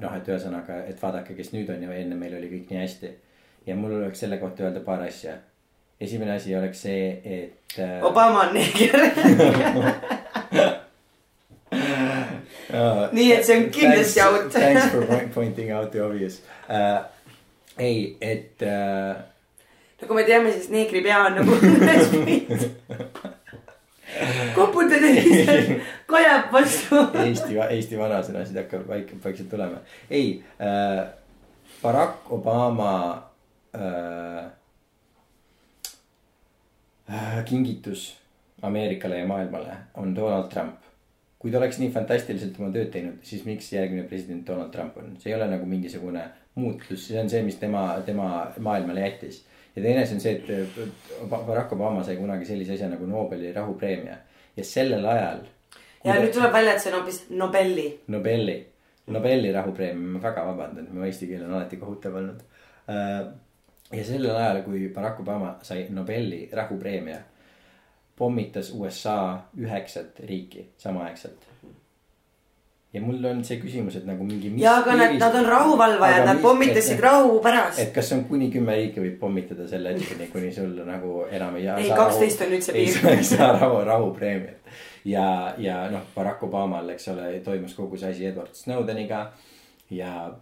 noh, 0.00 0.14
et 0.16 0.28
ühesõnaga, 0.32 0.78
et 0.88 1.02
vaadake, 1.02 1.36
kes 1.36 1.52
nüüd 1.52 1.68
on 1.74 1.82
ja 1.84 1.92
enne 2.00 2.16
meil 2.16 2.38
oli 2.38 2.48
kõik 2.54 2.70
nii 2.72 2.80
hästi. 2.80 3.10
ja 3.66 3.76
mul 3.76 3.98
oleks 3.98 4.24
selle 4.24 4.38
kohta 4.40 4.64
öelda 4.64 4.80
paar 4.80 5.04
asja. 5.04 5.36
esimene 6.00 6.32
asi 6.38 6.56
oleks 6.56 6.80
see, 6.82 7.20
et 7.24 7.76
äh,. 7.78 8.00
Obama 8.04 8.46
on 8.48 8.54
neeger. 8.54 8.96
Nii 13.12 13.32
et 13.32 13.44
see 13.44 13.56
on 13.58 13.66
kindlasti 13.72 14.20
out. 14.24 14.48
Thanks 14.52 14.86
for 14.92 15.04
point- 15.06 15.32
pointing 15.34 15.72
out 15.76 15.90
the 15.92 16.00
obvious 16.02 16.40
uh,. 16.68 17.04
ei, 17.78 18.16
et 18.20 18.64
uh, 18.64 19.20
nagu 20.02 20.14
me 20.18 20.24
teame, 20.26 20.52
siis 20.52 20.68
neegri 20.72 21.02
pea 21.04 21.22
on 21.28 21.38
nagu 21.40 21.52
koputad 24.54 25.02
ja 25.06 25.12
siis 25.22 25.48
kajab 26.12 26.52
vastu. 26.52 27.02
Eesti, 27.24 27.58
Eesti 27.70 27.98
vanasõnasid 27.98 28.58
hakkab 28.64 28.88
vaikselt, 28.88 29.24
vaikselt 29.24 29.50
tulema. 29.52 29.82
ei 30.10 30.42
äh,, 30.60 31.06
Barack 31.82 32.32
Obama 32.32 33.22
äh, 33.74 34.44
äh, 37.10 37.44
kingitus 37.44 38.16
Ameerikale 38.62 39.18
ja 39.18 39.26
maailmale 39.26 39.76
on 39.94 40.16
Donald 40.16 40.48
Trump. 40.50 40.74
kui 41.38 41.50
ta 41.50 41.58
oleks 41.58 41.80
nii 41.82 41.90
fantastiliselt 41.90 42.58
oma 42.60 42.68
tööd 42.70 42.92
teinud, 42.94 43.16
siis 43.26 43.42
miks 43.42 43.72
järgmine 43.72 44.04
president 44.06 44.46
Donald 44.46 44.70
Trump 44.70 44.94
on, 45.00 45.16
see 45.18 45.32
ei 45.32 45.34
ole 45.34 45.48
nagu 45.50 45.66
mingisugune 45.66 46.22
muutus, 46.54 47.08
see 47.08 47.18
on 47.18 47.30
see, 47.30 47.40
mis 47.42 47.56
tema, 47.58 47.96
tema 48.06 48.28
maailmale 48.62 49.02
jättis. 49.02 49.40
Ja 49.76 49.82
teine 49.82 50.02
asi 50.02 50.14
on 50.14 50.20
see, 50.20 50.32
et 50.32 51.28
Barack 51.30 51.72
Obama 51.72 52.04
sai 52.04 52.16
kunagi 52.16 52.46
sellise 52.48 52.76
asja 52.76 52.90
nagu 52.92 53.06
Nobeli 53.06 53.52
rahupreemia 53.52 54.16
ja 54.56 54.64
sellel 54.64 55.06
ajal. 55.06 55.44
ja 56.04 56.18
nüüd 56.18 56.34
tuleb 56.34 56.52
välja, 56.52 56.74
et 56.74 56.84
see 56.84 56.92
on 56.92 56.98
hoopis 57.00 57.22
Nobeli. 57.30 57.86
Nobeli, 58.12 58.58
Nobeli 59.06 59.52
rahupreemia, 59.52 60.16
ma 60.16 60.22
väga 60.22 60.44
vabandan, 60.50 60.90
mu 60.92 61.06
eesti 61.06 61.30
keel 61.30 61.46
on 61.46 61.56
alati 61.56 61.80
kohutav 61.80 62.18
olnud. 62.20 62.42
Äh, 62.92 63.20
ja 63.92 64.04
sellel 64.04 64.36
ajal, 64.36 64.62
kui 64.66 64.88
Barack 64.94 65.20
Obama 65.20 65.56
sai 65.62 65.86
Nobeli 65.90 66.48
rahupreemia 66.52 67.20
pommitas 68.16 68.70
USA 68.76 69.16
üheksat 69.58 70.20
riiki 70.28 70.68
samaaegselt. 70.78 71.51
Ja 72.92 73.00
mul 73.00 73.24
on 73.24 73.40
see 73.44 73.56
küsimus, 73.60 73.96
et 73.96 74.04
nagu 74.08 74.24
mingi. 74.28 74.50
ja, 74.60 74.76
aga 74.82 74.96
nad, 74.98 75.14
nad 75.20 75.36
on 75.40 75.46
rahuvalvajad, 75.48 76.26
nad 76.28 76.42
pommitasid 76.44 76.98
et, 76.98 77.04
rahu 77.04 77.38
pärast. 77.44 77.80
et 77.80 77.92
kas 77.94 78.12
on 78.16 78.24
kuni 78.28 78.50
kümme 78.52 78.76
riiki 78.76 79.00
võib 79.00 79.18
pommitada 79.20 79.66
selle 79.68 79.94
hetkeni, 79.96 80.28
kuni 80.32 80.52
sul 80.52 80.74
nagu 80.86 81.24
enam 81.30 81.56
ei. 81.60 81.68
ei, 81.86 81.90
kaksteist 81.96 82.44
on 82.44 82.52
nüüd 82.52 82.66
see 82.66 82.76
piir. 82.76 83.10
ei 83.14 83.24
saa 83.32 83.52
rahu, 83.56 83.80
rahupreemiat 83.88 84.78
ja, 85.08 85.26
ja 85.58 85.82
noh, 85.92 86.04
Barack 86.14 86.44
Obamal, 86.44 86.92
eks 86.94 87.08
ole, 87.14 87.32
toimus 87.44 87.74
kogu 87.78 88.00
see 88.00 88.12
asi 88.12 88.28
Edward 88.28 88.56
Snowdeniga 88.58 89.26
ja 89.90 90.32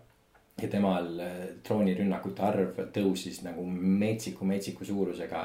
ja 0.60 0.68
temal 0.68 1.14
äh, 1.24 1.36
troonirünnakute 1.64 2.42
arv 2.44 2.80
tõusis 2.92 3.40
nagu 3.46 3.62
metsiku, 3.70 4.44
metsiku 4.44 4.84
suurusega 4.84 5.44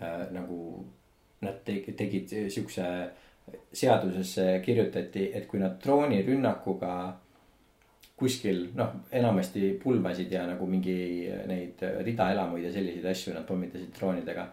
äh, 0.00 0.22
nagu 0.32 0.84
nad 1.44 1.58
tegid 1.66 2.30
siukse, 2.48 2.86
seadusesse 3.72 4.60
kirjutati, 4.64 5.30
et 5.34 5.46
kui 5.46 5.60
nad 5.60 5.76
droonirünnakuga 5.82 6.94
kuskil 8.16 8.68
noh, 8.78 8.92
enamasti 9.12 9.72
pulmasid 9.82 10.32
ja 10.32 10.44
nagu 10.46 10.66
mingi 10.70 11.26
neid 11.50 11.82
ridaelamuid 12.06 12.68
ja 12.68 12.72
selliseid 12.72 13.08
asju 13.10 13.34
nad 13.34 13.46
pommitasid 13.46 13.90
droonidega. 13.96 14.46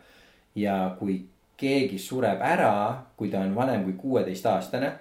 ja 0.55 0.95
kui 0.99 1.21
keegi 1.57 1.99
sureb 1.99 2.41
ära, 2.41 2.73
kui 3.17 3.29
ta 3.29 3.39
on 3.45 3.53
vanem 3.55 3.83
kui 3.83 3.93
kuueteistaastane 3.93 4.91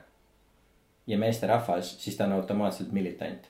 ja 1.07 1.19
meesterahvas, 1.19 1.97
siis 2.03 2.17
ta 2.17 2.29
on 2.29 2.37
automaatselt 2.37 2.93
militant 2.93 3.49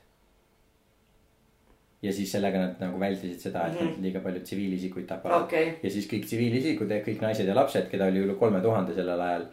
ja 2.03 2.13
siis 2.13 2.33
sellega 2.33 2.61
nad 2.63 2.79
nagu 2.81 3.01
vältisid 3.01 3.41
seda, 3.41 3.67
et 3.67 3.75
mm 3.75 3.79
-hmm. 3.79 3.97
nad 3.97 4.05
liiga 4.05 4.21
palju 4.21 4.41
tsiviilisikuid 4.41 5.07
tapavad 5.07 5.43
okay.. 5.43 5.73
ja 5.83 5.91
siis 5.91 6.07
kõik 6.13 6.25
tsiviilisikud, 6.25 6.93
kõik 7.07 7.21
naised 7.21 7.47
ja 7.47 7.55
lapsed, 7.55 7.91
keda 7.91 8.07
oli 8.07 8.23
üle 8.25 8.35
kolme 8.35 8.61
tuhande 8.61 8.95
sellel 8.95 9.21
ajal. 9.21 9.45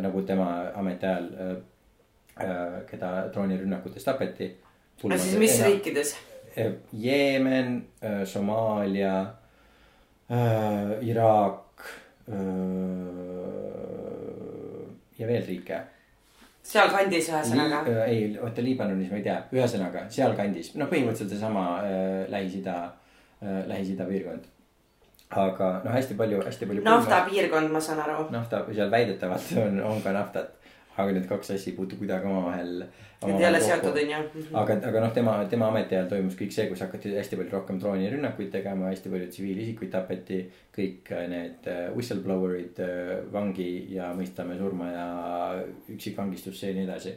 Nagu 0.00 0.22
tema 0.22 0.48
ametiajal 0.80 1.28
äh,, 1.34 1.56
äh, 2.44 2.78
keda 2.90 3.28
droonirünnakutes 3.34 4.04
tapeti. 4.04 4.50
aga 5.04 5.18
siis 5.18 5.38
mis 5.38 5.58
ena, 5.58 5.68
riikides? 5.68 6.16
Äh, 6.56 6.72
Jeemen 6.92 7.84
äh,, 8.00 8.24
Somaalia 8.24 9.20
äh,, 10.30 11.08
Iraak 11.10 11.84
äh, 12.28 12.34
ja 15.18 15.26
veel 15.26 15.46
riike 15.46 15.84
sealkandis 16.68 17.30
ühesõnaga 17.32 17.82
Li. 17.86 17.94
Äh, 17.94 18.10
ei, 18.12 18.28
oota 18.42 18.64
Liibanonis 18.64 19.10
ma 19.12 19.20
ei 19.20 19.26
tea, 19.26 19.38
ühesõnaga 19.56 20.04
sealkandis, 20.12 20.74
noh, 20.76 20.90
põhimõtteliselt 20.90 21.34
seesama 21.34 21.64
äh, 21.80 22.22
Lähis-Ida 22.32 22.76
äh,, 22.84 23.60
Lähis-Ida 23.70 24.08
piirkond. 24.08 24.48
Aga 25.30 25.72
noh, 25.84 25.92
hästi 25.92 26.14
palju, 26.14 26.42
hästi 26.46 26.66
palju. 26.66 26.84
naftapiirkond, 26.84 27.72
ma 27.72 27.80
saan 27.80 28.00
aru. 28.00 28.28
nafta, 28.30 28.64
seal 28.72 28.90
väidetavalt 28.90 29.52
on, 29.64 29.80
on 29.84 30.02
ka 30.02 30.12
naftat 30.16 30.58
aga 30.98 31.14
need 31.14 31.28
kaks 31.30 31.52
asja 31.54 31.70
ei 31.70 31.76
puutu 31.76 31.96
kuidagi 31.98 32.26
omavahel. 32.26 32.82
Need 33.22 33.40
ei 33.40 33.46
ole 33.48 33.60
seotud, 33.62 33.96
on 34.00 34.10
ju. 34.10 34.18
Mhm. 34.18 34.56
aga, 34.60 34.76
aga 34.90 35.02
noh, 35.04 35.12
tema, 35.14 35.34
tema 35.50 35.68
ametiajal 35.72 36.08
toimus 36.10 36.36
kõik 36.38 36.54
see, 36.54 36.66
kus 36.70 36.82
hakati 36.82 37.14
hästi 37.14 37.38
palju 37.38 37.54
rohkem 37.54 37.78
droonirünnakuid 37.82 38.50
tegema, 38.54 38.90
hästi 38.90 39.12
palju 39.14 39.28
tsiviilisikuid 39.30 39.92
tapeti. 39.94 40.40
kõik 40.78 41.10
äh, 41.14 41.24
need 41.30 41.66
äh, 41.66 41.88
whistleblower'id 41.94 42.78
äh, 42.82 43.14
vangi 43.32 43.70
ja 43.94 44.12
mõistame 44.14 44.58
surma 44.58 44.90
ja 44.92 45.06
üksikvangistusse 45.94 46.70
ja 46.70 46.74
nii 46.74 46.86
edasi. 46.86 47.14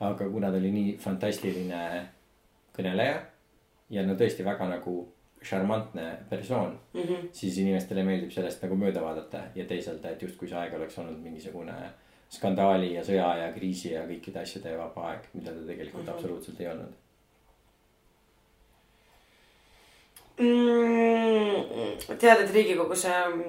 aga 0.00 0.28
kuna 0.28 0.50
ta 0.50 0.56
oli 0.56 0.70
nii 0.72 0.96
fantastiline 0.98 1.82
kõneleja 2.76 3.20
ja 3.90 4.06
no 4.06 4.16
tõesti 4.16 4.44
väga 4.44 4.68
nagu 4.68 4.96
šarmantne 5.44 6.06
persoon 6.30 6.78
mm, 6.92 7.00
-hmm. 7.00 7.28
siis 7.32 7.58
inimestele 7.58 8.04
meeldib 8.04 8.30
sellest 8.30 8.62
nagu 8.62 8.76
mööda 8.76 9.02
vaadata 9.02 9.42
ja 9.54 9.64
teisalt, 9.64 10.04
et 10.04 10.22
justkui 10.22 10.48
see 10.48 10.58
aeg 10.58 10.74
oleks 10.74 10.98
olnud 10.98 11.20
mingisugune 11.20 11.74
skandaali 12.32 12.94
ja 12.94 13.04
sõja 13.04 13.36
ja 13.36 13.52
kriisi 13.52 13.92
ja 13.92 14.06
kõikide 14.08 14.42
asjade 14.42 14.78
vaba 14.78 15.08
aeg, 15.10 15.28
mida 15.34 15.50
ta 15.50 15.66
tegelikult 15.66 16.02
mm 16.02 16.08
-hmm. 16.08 16.14
absoluutselt 16.14 16.60
ei 16.60 16.68
olnud 16.68 16.92
mm,. 20.38 22.16
tead, 22.18 22.40
et 22.40 22.54
Riigikogus 22.54 23.04
ähm, 23.04 23.40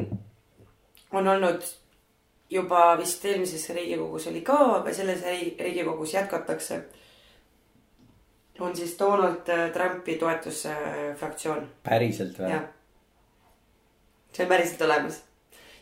on 1.11 1.27
olnud 1.27 1.61
juba 2.49 2.97
vist 2.99 3.25
eelmises 3.25 3.69
Riigikogus 3.69 4.27
oli 4.27 4.41
ka, 4.41 4.57
aga 4.79 4.93
selles 4.93 5.23
Riigikogus 5.59 6.13
jätkatakse. 6.13 6.83
On 8.59 8.75
siis 8.75 8.95
Donald 8.99 9.49
äh, 9.49 9.69
Trumpi 9.71 10.15
toetusfraktsioon. 10.21 11.67
päriselt 11.83 12.39
või? 12.39 12.59
see 14.33 14.45
on 14.45 14.49
päriselt 14.49 14.81
olemas 14.81 15.21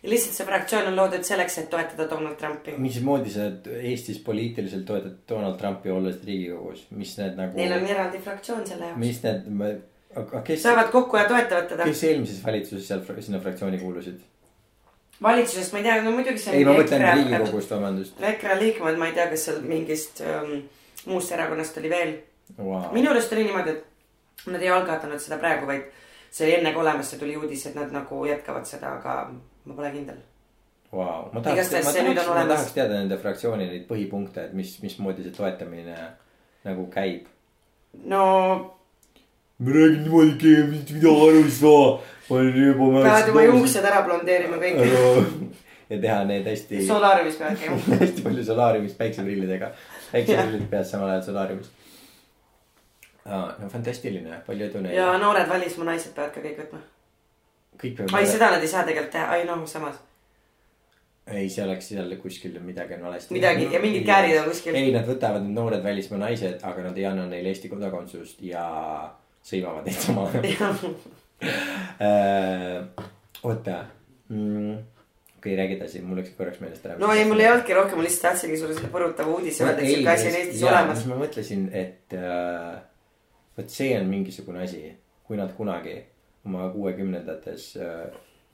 ja 0.03 0.09
lihtsalt 0.09 0.35
see 0.35 0.47
fraktsioon 0.47 0.87
on 0.91 0.95
loodud 0.95 1.23
selleks, 1.25 1.57
et 1.61 1.69
toetada 1.69 2.07
Donald 2.09 2.35
Trumpi. 2.39 2.73
mismoodi 2.77 3.29
sa 3.29 3.51
Eestis 3.81 4.19
poliitiliselt 4.25 4.85
toetad 4.85 5.19
Donald 5.29 5.59
Trumpi 5.59 5.89
olles 5.89 6.17
riigikogus, 6.25 6.87
mis 6.91 7.13
need 7.19 7.37
nagu. 7.37 7.57
Neil 7.57 7.77
on 7.77 7.87
eraldi 7.87 8.19
fraktsioon 8.23 8.65
selle 8.67 8.89
jaoks. 8.89 8.99
mis 8.99 9.21
need, 9.23 9.77
aga 10.15 10.41
kes. 10.47 10.63
saavad 10.63 10.91
kokku 10.95 11.17
ja 11.17 11.27
toetavad 11.29 11.69
teda. 11.69 11.87
kes 11.89 12.03
eelmises 12.09 12.43
valitsuses 12.45 12.87
seal 12.87 13.05
sinna 13.19 13.39
fraktsiooni 13.39 13.79
kuulusid? 13.83 14.19
valitsusest 15.21 15.73
ma 15.73 15.83
ei 15.83 15.89
tea, 15.89 16.01
no 16.01 16.15
muidugi 16.17 16.41
see. 16.41 16.57
ei, 16.57 16.65
ma 16.65 16.75
mõtlen 16.79 17.05
riigikogust, 17.05 17.75
vabandust. 17.75 18.27
EKRE 18.33 18.59
liikmed, 18.63 18.97
ma 18.97 19.11
ei 19.11 19.17
tea, 19.19 19.29
kas 19.29 19.45
seal 19.49 19.61
mingist 19.61 20.23
ähm, 20.25 20.63
muust 21.05 21.31
erakonnast 21.37 21.77
oli 21.77 21.93
veel 21.93 22.17
wow.. 22.57 22.89
minu 22.95 23.11
arust 23.11 23.33
oli 23.33 23.47
niimoodi, 23.47 23.77
et 23.77 24.51
nad 24.51 24.61
ei 24.61 24.73
algatanud 24.73 25.21
seda 25.21 25.37
praegu, 25.41 25.69
vaid 25.69 25.87
see 26.31 26.47
oli 26.47 26.57
enne 26.59 26.73
ka 26.73 26.83
olemas, 26.83 27.11
see 27.11 27.21
tuli 27.21 27.37
uudis, 27.37 27.65
et 27.69 27.77
nad 27.77 27.93
nagu 27.93 28.25
jätkavad 28.25 28.67
seda, 28.67 28.97
aga 28.99 29.15
ma 29.65 29.77
pole 29.77 29.91
kindel 29.93 30.19
wow.. 30.91 31.29
ma 31.33 31.41
tahaks, 31.41 31.71
ma 31.71 31.93
tahaks, 31.93 32.27
ma 32.27 32.45
tahaks 32.53 32.75
teada 32.75 32.99
nende 32.99 33.17
fraktsiooni 33.21 33.67
neid 33.69 33.87
põhipunkte, 33.89 34.49
et 34.49 34.53
mis, 34.57 34.75
mismoodi 34.83 35.25
see 35.25 35.35
toetamine 35.35 35.97
nagu 36.67 36.85
käib. 36.93 37.27
no. 38.05 38.25
ma 39.59 39.75
räägin 39.75 40.05
niimoodi, 40.05 40.37
keegi 40.41 40.95
mida 40.97 41.15
aru 41.25 41.43
ei 41.43 41.51
saa. 41.57 41.89
ma 42.29 42.37
olen 42.37 42.61
juba. 42.65 42.91
peavad 43.01 43.33
oma 43.33 43.43
juuksed 43.49 43.89
ära 43.91 44.05
blondeerima 44.07 44.61
kõik. 44.61 44.81
ja 45.91 45.99
teha 46.05 46.23
need 46.29 46.47
hästi. 46.47 46.85
solaariumis 46.87 47.39
peavad 47.41 47.61
käima 47.63 47.99
hästi 48.05 48.25
palju 48.27 48.47
solaariumis 48.51 48.97
päikseprillidega. 48.99 49.71
päikseprillid 50.11 50.67
peas 50.71 50.91
samal 50.91 51.15
ajal 51.15 51.29
solaariumis. 51.31 51.71
No 53.25 53.69
fantastiline, 53.69 54.41
palju 54.45 54.65
edu 54.69 54.81
neile. 54.81 54.97
ja 54.97 55.17
noored 55.21 55.49
välismaa 55.49 55.91
naised 55.91 56.15
peavad 56.15 56.33
ka 56.35 56.43
kõik 56.43 56.57
võtma 56.63 56.81
kõik 57.81 57.97
peavad. 57.97 58.15
ai, 58.17 58.29
seda 58.29 58.51
nad 58.55 58.63
ei 58.63 58.71
saa 58.71 58.85
tegelikult 58.87 59.13
teha, 59.15 59.27
ai 59.35 59.45
noh, 59.49 59.63
samas. 59.69 59.99
ei, 61.27 61.49
see 61.49 61.63
oleks 61.65 61.91
jälle 61.93 62.17
kuskil 62.21 62.59
midagi 62.65 62.97
on 62.97 63.07
valesti. 63.09 63.37
midagi 63.37 63.69
ja 63.71 63.81
mingid 63.83 64.05
käärid 64.09 64.37
on 64.41 64.51
kuskil. 64.51 64.77
ei, 64.77 64.93
nad 64.95 65.07
võtavad 65.09 65.45
need 65.45 65.57
noored 65.57 65.83
välismaa 65.85 66.21
naised, 66.25 66.61
aga 66.63 66.87
nad 66.89 66.97
ei 66.97 67.09
anna 67.09 67.27
neile 67.29 67.53
Eesti 67.53 67.71
kodakondsust 67.71 68.41
ja 68.45 68.65
sõimavad 69.45 69.89
neid 69.89 70.01
ajal 70.09 70.95
äh, 72.07 73.05
oota 73.43 73.83
mm 74.29 74.81
okei 75.41 75.55
räägi 75.57 75.73
edasi, 75.73 75.99
mul 76.05 76.19
läks 76.21 76.35
korraks 76.37 76.59
meelest 76.61 76.83
ära. 76.85 76.99
no 77.01 77.09
ei, 77.17 77.25
mul 77.25 77.39
ei 77.41 77.47
olnudki 77.49 77.73
rohkem, 77.73 77.97
ma 77.97 78.05
lihtsalt 78.05 78.27
tahtsingi 78.27 78.59
sulle 78.61 78.75
selle 78.77 78.91
põrutava 78.93 79.33
uudise 79.33 79.65
öelda, 79.65 79.81
et 79.81 79.89
siuke 79.89 80.11
asi 80.13 80.27
on 80.29 80.35
Eestis 80.37 80.63
olemas. 80.69 81.05
ma 81.09 81.17
mõtlesin, 81.17 81.63
et 81.73 82.13
äh, 82.13 82.75
vot 83.57 83.69
see 83.69 83.93
on 83.99 84.09
mingisugune 84.09 84.63
asi, 84.63 84.83
kui 85.27 85.37
nad 85.39 85.53
kunagi 85.57 85.97
oma 86.45 86.69
kuuekümnendates 86.73 87.73
äh, 87.77 88.13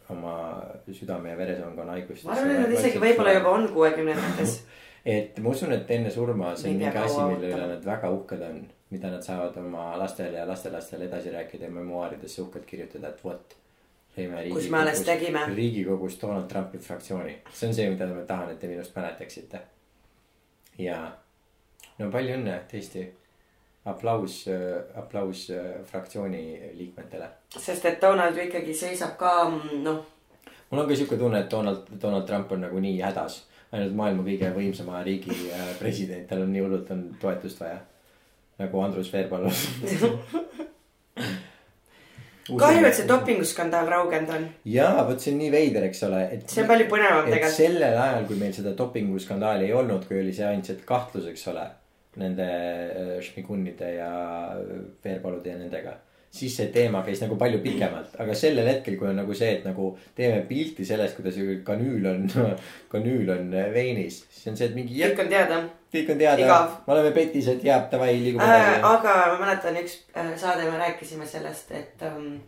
oma 0.10 0.64
südame 0.92 1.30
ja 1.30 1.38
veresoonkonna 1.38 1.92
haigust. 1.98 2.26
ma 2.26 2.36
arvan, 2.36 2.56
et 2.56 2.62
nad 2.66 2.76
isegi 2.80 3.00
võib-olla 3.02 3.38
juba 3.38 3.54
on 3.60 3.70
kuuekümnendates 3.76 4.58
et 5.18 5.40
ma 5.44 5.54
usun, 5.54 5.72
et 5.76 5.92
enne 5.96 6.12
surma 6.12 6.54
see 6.56 6.74
on 6.74 6.82
mingi 6.82 7.04
asi, 7.04 7.22
mille 7.32 7.52
üle 7.52 7.70
nad 7.74 7.86
väga 7.86 8.10
uhked 8.16 8.44
on, 8.50 8.58
mida 8.92 9.12
nad 9.14 9.24
saavad 9.24 9.56
oma 9.62 9.94
lastele 10.00 10.40
ja 10.40 10.48
lastelastele 10.48 11.08
edasi 11.08 11.32
rääkida 11.36 11.68
ja 11.68 11.76
memuaaridesse 11.76 12.42
uhkelt 12.44 12.66
kirjutada, 12.66 13.14
et 13.14 13.24
vot. 13.24 13.56
kus 14.16 14.70
me 14.70 14.78
alles 14.82 15.04
tegime. 15.06 15.46
riigikogus 15.56 16.20
Donald 16.22 16.48
Trumpi 16.52 16.78
fraktsiooni, 16.78 17.38
see 17.54 17.70
on 17.70 17.76
see, 17.76 17.90
mida 17.90 18.08
ma 18.12 18.26
tahan, 18.28 18.52
et 18.52 18.60
te 18.60 18.68
minust 18.68 18.96
mäletaksite. 18.96 19.62
ja 20.78 21.00
no 22.00 22.12
palju 22.12 22.36
õnne 22.40 22.60
tõesti 22.72 23.08
aplaus, 23.88 24.46
aplaus 24.96 25.48
fraktsiooni 25.92 26.44
liikmetele. 26.78 27.30
sest 27.58 27.86
et 27.86 28.02
Donald 28.02 28.38
ju 28.38 28.44
ikkagi 28.48 28.74
seisab 28.76 29.18
ka 29.18 29.34
noh. 29.84 30.06
mul 30.70 30.82
on 30.82 30.90
ka 30.90 30.96
siuke 30.96 31.18
tunne, 31.18 31.40
et 31.40 31.52
Donald, 31.52 31.88
Donald 32.02 32.28
Trump 32.28 32.52
on 32.52 32.62
nagu 32.68 32.80
nii 32.80 33.02
hädas. 33.02 33.44
ainult 33.72 33.96
maailma 33.96 34.24
kõige 34.24 34.52
võimsama 34.56 35.04
riigi 35.04 35.36
äh, 35.52 35.74
president, 35.80 36.28
tal 36.28 36.46
on 36.46 36.54
nii 36.54 36.64
hullult 36.64 36.92
on 36.92 37.04
toetust 37.22 37.60
vaja. 37.60 37.80
nagu 38.60 38.82
Andrus 38.82 39.14
Veerpalus. 39.14 39.68
kahju, 42.56 42.86
et 42.88 42.96
see. 42.96 43.08
dopinguskandaal 43.10 43.90
raugenud 43.92 44.32
on. 44.36 44.46
jaa, 44.72 45.04
vot 45.08 45.20
see 45.20 45.34
on 45.34 45.42
nii 45.42 45.50
veider, 45.52 45.88
eks 45.90 46.04
ole, 46.08 46.22
et. 46.36 46.46
see 46.52 46.64
on 46.64 46.70
palju 46.72 46.88
põnevam 46.92 47.28
tegelikult. 47.28 47.58
sellel 47.58 48.00
ajal, 48.04 48.28
kui 48.30 48.40
meil 48.40 48.56
seda 48.56 48.74
dopinguskandaali 48.78 49.68
ei 49.68 49.76
olnud, 49.76 50.08
kui 50.08 50.22
oli 50.22 50.34
see 50.36 50.48
ainsad 50.48 50.84
kahtlus, 50.88 51.28
eks 51.34 51.48
ole. 51.52 51.66
Nende 52.18 52.46
äh, 52.48 53.16
Šmigunide 53.22 53.94
ja 54.00 54.12
äh, 54.58 54.84
Veerpalude 55.04 55.54
ja 55.54 55.58
nendega. 55.62 55.98
siis 56.38 56.58
see 56.60 56.68
teema 56.70 57.00
käis 57.06 57.22
nagu 57.24 57.38
palju 57.40 57.62
pikemalt, 57.64 58.18
aga 58.22 58.34
sellel 58.36 58.68
hetkel, 58.68 58.98
kui 59.00 59.08
on 59.10 59.16
nagu 59.18 59.34
see, 59.34 59.48
et 59.56 59.64
nagu 59.66 59.94
teeme 60.16 60.42
pilti 60.46 60.86
sellest, 60.86 61.16
kuidas 61.16 61.40
kanüül 61.66 62.06
on, 62.12 62.28
kanüül 62.94 63.32
on 63.34 63.56
veinis. 63.74 64.20
siis 64.30 64.52
on 64.52 64.60
see, 64.60 64.68
et 64.68 64.76
mingi 64.76 65.00
kõik 65.00 65.24
on 65.24 65.32
teada 65.32 65.62
kõik 65.94 66.12
on 66.14 66.20
teada 66.20 66.60
me 66.86 66.94
oleme 66.96 67.12
petised, 67.16 67.64
jääb 67.64 67.88
davai, 67.92 68.14
liigume 68.20 68.44
äh,. 68.44 68.84
aga 68.84 69.16
ma 69.34 69.38
mäletan 69.46 69.78
üks 69.80 70.02
äh, 70.14 70.34
saade, 70.40 70.68
me 70.70 70.78
rääkisime 70.82 71.26
sellest, 71.26 71.72
et 71.72 72.04
ähm, 72.04 72.42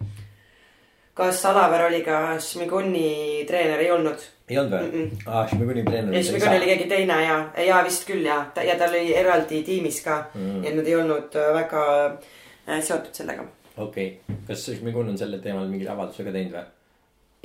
kas 1.20 1.44
Alaver 1.50 1.86
oli 1.90 2.00
ka 2.06 2.20
Šmiguni 2.40 3.44
treener, 3.48 3.80
ei 3.84 3.92
olnud. 3.92 4.24
ei 4.50 4.58
olnud 4.58 4.74
või 4.74 4.88
Mm-mm.? 4.88 5.28
aa, 5.28 5.44
Šmiguni 5.52 5.84
treener 5.86 6.16
ei, 6.16 6.24
Šmigun 6.24 6.56
oli 6.56 6.70
keegi 6.72 6.88
teine 6.90 7.20
ja, 7.26 7.38
ja 7.68 7.84
vist 7.86 8.08
küll 8.08 8.26
ja, 8.26 8.40
ja 8.66 8.76
tal 8.80 8.96
oli 8.96 9.14
eraldi 9.20 9.62
tiimis 9.68 10.02
ka 10.06 10.20
Mm. 10.34 10.64
ja 10.64 10.74
nad 10.76 10.88
ei 10.88 10.96
olnud 10.96 11.36
äh, 11.36 11.54
väga 11.54 11.84
äh, 12.08 12.82
seotud 12.82 13.14
sellega. 13.14 13.44
okei 13.78 14.08
okay., 14.24 14.38
kas 14.48 14.66
Šmigun 14.80 15.10
on 15.14 15.18
sellel 15.18 15.42
teemal 15.44 15.68
mingeid 15.68 15.92
avaldusi 15.92 16.24
ka 16.28 16.32
teinud 16.36 16.56
või? 16.58 16.66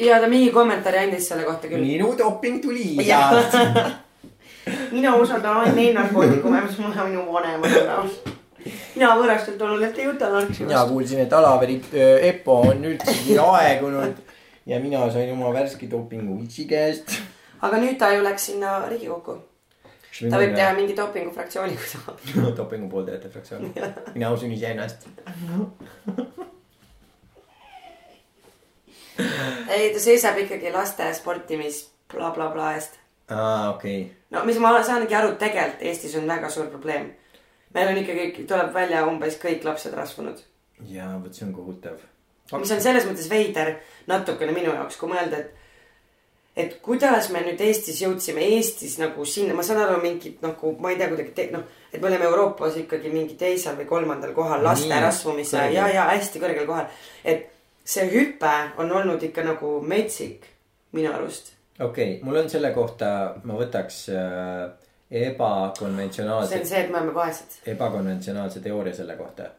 ja 0.07 0.20
ta 0.20 0.29
mingi 0.31 0.51
kommentaari 0.55 0.99
andis 1.05 1.29
selle 1.29 1.45
kohta 1.47 1.68
küll. 1.70 1.85
minu 1.85 2.14
doping 2.18 2.62
tuli 2.62 2.97
ja 3.07 3.20
mina 4.95 5.16
usaldan 5.16 5.57
ainult 5.61 5.77
neid 5.77 5.95
narkootikume, 5.99 6.61
mis 6.64 6.79
mulle 6.79 7.09
minu 7.11 7.27
vanemad 7.33 7.77
annavad. 7.83 8.34
Mina 8.95 9.14
võõrastelt 9.18 9.62
oluliselt 9.62 9.99
ei 9.99 10.09
võta 10.09 10.30
mina 10.30 10.40
narksimist. 10.40 10.88
kuulsin, 10.90 11.24
et 11.24 11.32
Alaveri 11.32 11.80
äh, 11.92 12.28
EPO 12.30 12.61
on 12.70 12.84
üldsegi 12.92 13.38
aegunud 13.42 14.22
ja 14.66 14.80
mina 14.80 15.11
sain 15.11 15.32
oma 15.32 15.53
värske 15.55 15.90
dopingu 15.90 16.38
Vitsi 16.40 16.64
käest. 16.68 17.18
aga 17.61 17.76
nüüd 17.82 17.99
ta 17.99 18.12
ju 18.14 18.22
läks 18.24 18.47
sinna 18.51 18.88
Riigikokku. 18.88 19.38
ta 20.30 20.38
võib 20.40 20.55
teha 20.57 20.72
mingi 20.78 20.97
dopingufraktsiooni, 20.97 21.76
kui 21.76 21.88
tahab. 21.92 22.16
dopingu 22.61 22.88
pooldajate 22.90 23.28
fraktsioon. 23.28 23.72
mina 24.14 24.30
usun 24.32 24.53
iseennast. 24.53 25.09
ei, 29.74 29.92
ta 29.92 30.01
seisab 30.01 30.38
ikkagi 30.38 30.72
laste 30.72 31.14
sportimis 31.14 31.88
blablabla 32.12 32.53
bla, 32.53 32.70
bla 32.70 32.74
eest. 32.78 32.92
aa, 33.28 33.74
okei. 33.74 34.12
no 34.30 34.45
mis 34.45 34.59
ma 34.59 34.82
saangi 34.82 35.14
aru, 35.14 35.34
tegelikult 35.40 35.82
Eestis 35.82 36.16
on 36.20 36.28
väga 36.28 36.51
suur 36.51 36.66
probleem. 36.72 37.12
Meil 37.75 37.91
on 37.91 38.01
ikkagi, 38.03 38.47
tuleb 38.49 38.72
välja 38.75 39.05
umbes 39.09 39.39
kõik 39.43 39.66
lapsed 39.66 39.95
rasvunud. 39.95 40.41
ja 40.91 41.11
vot 41.22 41.35
see 41.35 41.47
on 41.47 41.53
kohutav. 41.55 41.99
mis 42.53 42.72
on 42.72 42.81
selles 42.81 43.07
mõttes 43.09 43.29
veider 43.31 43.77
natukene 44.07 44.53
minu 44.53 44.72
jaoks, 44.72 44.97
kui 45.01 45.11
mõelda, 45.11 45.43
et 45.45 45.62
et 46.57 46.77
kuidas 46.83 47.31
me 47.35 47.41
nüüd 47.43 47.61
Eestis 47.66 47.99
jõudsime 48.03 48.45
Eestis 48.57 48.95
nagu 49.01 49.25
sinna, 49.27 49.57
ma 49.59 49.64
saan 49.66 49.81
aru 49.83 49.99
mingit 50.03 50.43
nagu, 50.45 50.70
ma 50.79 50.93
ei 50.93 51.01
tea, 51.01 51.09
kuidagi 51.11 51.49
noh, 51.55 51.64
et 51.91 51.99
me 52.01 52.09
oleme 52.11 52.29
Euroopas 52.29 52.79
ikkagi 52.79 53.11
mingi 53.11 53.35
teisel 53.39 53.75
või 53.81 53.89
kolmandal 53.91 54.35
kohal 54.37 54.62
laste 54.62 55.01
rasvumise 55.03 55.66
ja, 55.75 55.89
ja 55.91 56.07
hästi 56.12 56.43
kõrgel 56.43 56.68
kohal. 56.68 56.87
et 57.25 57.51
see 57.85 58.07
hüpe 58.12 58.55
on 58.81 58.93
olnud 59.01 59.22
ikka 59.27 59.45
nagu 59.45 59.77
metsik 59.83 60.47
minu 60.95 61.11
arust. 61.12 61.53
okei 61.81 62.16
okay,, 62.16 62.22
mul 62.22 62.39
on 62.45 62.51
selle 62.51 62.70
kohta, 62.77 63.35
ma 63.43 63.59
võtaks 63.59 64.01
äh, 64.14 64.70
see 65.09 65.27
ebakonventsionaalse 65.29 66.61
on 66.61 66.67
see, 66.67 66.81
et 66.81 66.91
me 66.91 66.99
oleme 66.99 67.15
vaesed. 67.15 67.61
ebakonventsionaalse 67.75 68.63
teooria 68.65 68.95
selle 68.95 69.17
kohta. 69.17 69.51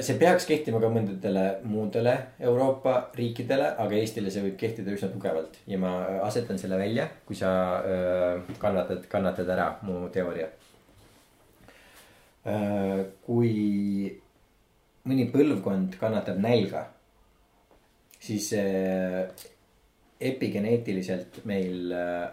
see 0.00 0.18
peaks 0.18 0.46
kehtima 0.48 0.80
ka 0.80 0.88
mõndadele 0.92 1.46
muudele 1.68 2.14
Euroopa 2.40 2.94
riikidele, 3.14 3.72
aga 3.82 3.98
Eestile 3.98 4.30
see 4.30 4.44
võib 4.44 4.56
kehtida 4.60 4.94
üsna 4.94 5.10
tugevalt 5.12 5.58
ja 5.66 5.78
ma 5.78 5.96
asetan 6.26 6.58
selle 6.58 6.78
välja, 6.80 7.08
kui 7.26 7.36
sa 7.36 7.50
öö, 7.84 8.38
kannatad, 8.62 9.08
kannatad 9.10 9.50
ära 9.56 9.72
mu 9.82 10.06
teooria. 10.14 10.48
kui 13.26 13.52
mõni 15.06 15.26
põlvkond 15.30 15.96
kannatab 16.00 16.38
nälga, 16.42 16.86
siis 18.22 18.50
äh, 18.58 19.26
epigeneetiliselt 20.20 21.42
meil 21.48 21.92
äh, 21.94 22.26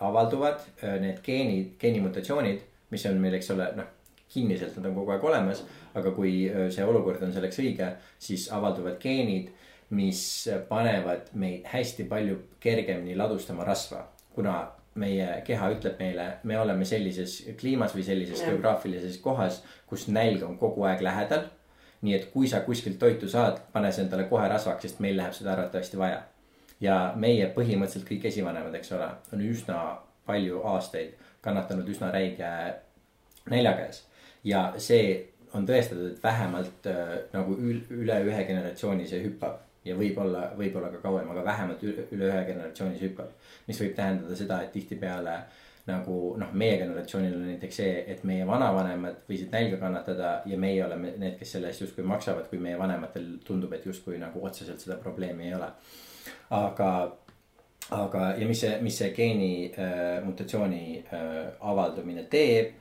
avalduvad 0.00 0.62
äh, 0.82 0.96
need 1.00 1.20
geenid, 1.22 1.74
geenimutatsioonid, 1.80 2.62
mis 2.90 3.06
on 3.06 3.20
meil, 3.22 3.36
eks 3.38 3.50
ole, 3.54 3.68
noh, 3.78 3.90
kinniselt 4.34 4.76
nad 4.78 4.88
on 4.90 4.96
kogu 4.98 5.14
aeg 5.14 5.24
olemas, 5.24 5.62
aga 5.94 6.14
kui 6.16 6.48
äh, 6.50 6.68
see 6.74 6.86
olukord 6.86 7.22
on 7.22 7.34
selleks 7.34 7.60
õige, 7.62 7.90
siis 8.18 8.48
avalduvad 8.54 8.98
geenid, 9.02 9.52
mis 9.94 10.22
panevad 10.68 11.28
meid 11.38 11.68
hästi 11.70 12.08
palju 12.10 12.38
kergemini 12.60 13.14
ladustama 13.16 13.66
rasva, 13.68 14.00
kuna 14.34 14.56
meie 15.00 15.26
keha 15.46 15.70
ütleb 15.74 15.98
meile, 15.98 16.26
me 16.46 16.58
oleme 16.58 16.86
sellises 16.86 17.40
kliimas 17.58 17.94
või 17.96 18.04
sellises 18.06 18.40
Jah. 18.40 18.52
geograafilises 18.52 19.18
kohas, 19.22 19.60
kus 19.90 20.06
nälg 20.08 20.42
on 20.46 20.58
kogu 20.58 20.86
aeg 20.88 21.02
lähedal. 21.02 21.50
nii 22.04 22.12
et 22.14 22.24
kui 22.32 22.44
sa 22.48 22.58
kuskilt 22.60 22.98
toitu 23.00 23.28
saad, 23.32 23.62
pane 23.72 23.88
see 23.92 24.02
endale 24.04 24.26
kohe 24.28 24.44
rasvaks, 24.48 24.82
sest 24.84 24.98
meil 25.00 25.16
läheb 25.16 25.32
seda 25.32 25.54
arvatavasti 25.54 25.96
vaja. 25.96 26.18
Ja 26.84 26.96
meie 27.16 27.50
põhimõtteliselt 27.56 28.08
kõik 28.08 28.28
esivanemad, 28.30 28.74
eks 28.78 28.92
ole, 28.96 29.10
on 29.32 29.44
üsna 29.44 29.82
palju 30.28 30.62
aastaid 30.74 31.14
kannatanud 31.44 31.88
üsna 31.92 32.10
räige 32.12 32.50
nälja 33.50 33.72
käes. 33.78 34.04
ja 34.44 34.66
see 34.78 35.34
on 35.54 35.66
tõestatud, 35.66 36.12
et 36.12 36.22
vähemalt 36.22 36.86
äh, 36.90 37.12
nagu 37.32 37.54
ül- 37.56 37.86
üle 37.94 38.16
ühe 38.28 38.44
generatsiooni 38.48 39.06
see 39.08 39.22
hüppab 39.24 39.60
ja 39.84 39.96
võib-olla, 39.98 40.48
võib-olla 40.58 40.88
ka 40.94 41.02
kauem, 41.02 41.28
aga 41.30 41.44
vähemalt 41.44 41.84
üle, 41.84 42.06
üle 42.16 42.30
ühe 42.30 42.40
generatsiooni 42.48 42.98
see 42.98 43.10
hüppab. 43.10 43.30
mis 43.68 43.80
võib 43.80 43.94
tähendada 43.96 44.36
seda, 44.36 44.62
et 44.62 44.72
tihtipeale 44.72 45.36
nagu 45.84 46.14
noh, 46.40 46.52
meie 46.56 46.78
generatsioonil 46.80 47.34
on 47.36 47.44
näiteks 47.50 47.78
see, 47.82 47.96
et 48.08 48.22
meie 48.24 48.46
vanavanemad 48.48 49.26
võisid 49.28 49.52
nälga 49.52 49.76
kannatada 49.82 50.30
ja 50.48 50.58
meie 50.60 50.80
oleme 50.84 51.12
need, 51.20 51.36
kes 51.40 51.56
selle 51.56 51.68
eest 51.68 51.84
justkui 51.84 52.06
maksavad, 52.08 52.48
kui 52.48 52.60
meie 52.62 52.78
vanematel 52.80 53.34
tundub, 53.44 53.72
et 53.76 53.84
justkui 53.84 54.16
nagu 54.20 54.40
otseselt 54.48 54.80
seda 54.80 54.96
probleemi 55.02 55.50
ei 55.50 55.54
ole. 55.58 55.68
aga, 56.54 56.90
aga 57.94 58.30
ja 58.38 58.48
mis 58.48 58.62
see, 58.64 58.78
mis 58.84 58.98
see 59.00 59.10
geeni 59.16 59.52
äh, 59.70 60.22
mutatsiooni 60.24 60.86
äh, 61.04 61.36
avaldumine 61.60 62.26
teeb, 62.30 62.80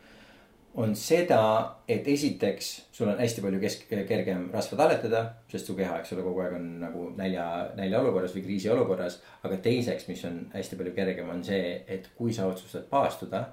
on 0.74 0.96
seda, 0.98 1.41
et 1.88 2.08
esiteks 2.10 2.70
sul 2.96 3.12
on 3.12 3.20
hästi 3.22 3.44
palju 3.46 3.60
kesk-, 3.62 3.91
kergem 4.10 4.48
rasva 4.54 4.78
talletada, 4.80 5.24
sest 5.52 5.70
su 5.70 5.76
keha, 5.78 6.00
eks 6.02 6.16
ole, 6.16 6.24
kogu 6.26 6.41
aeg 6.41 6.56
on 6.58 6.70
nagu 6.82 7.10
nälja, 7.18 7.46
näljaolukorras 7.78 8.34
või 8.34 8.46
kriisiolukorras. 8.48 9.20
aga 9.46 9.60
teiseks, 9.62 10.08
mis 10.10 10.24
on 10.26 10.39
hästi 10.54 10.80
palju 10.80 10.96
kergem, 10.96 11.30
on 11.30 11.44
see, 11.46 11.76
et 11.88 12.10
kui 12.18 12.34
sa 12.34 12.48
otsustad 12.50 12.88
paastuda, 12.89 13.46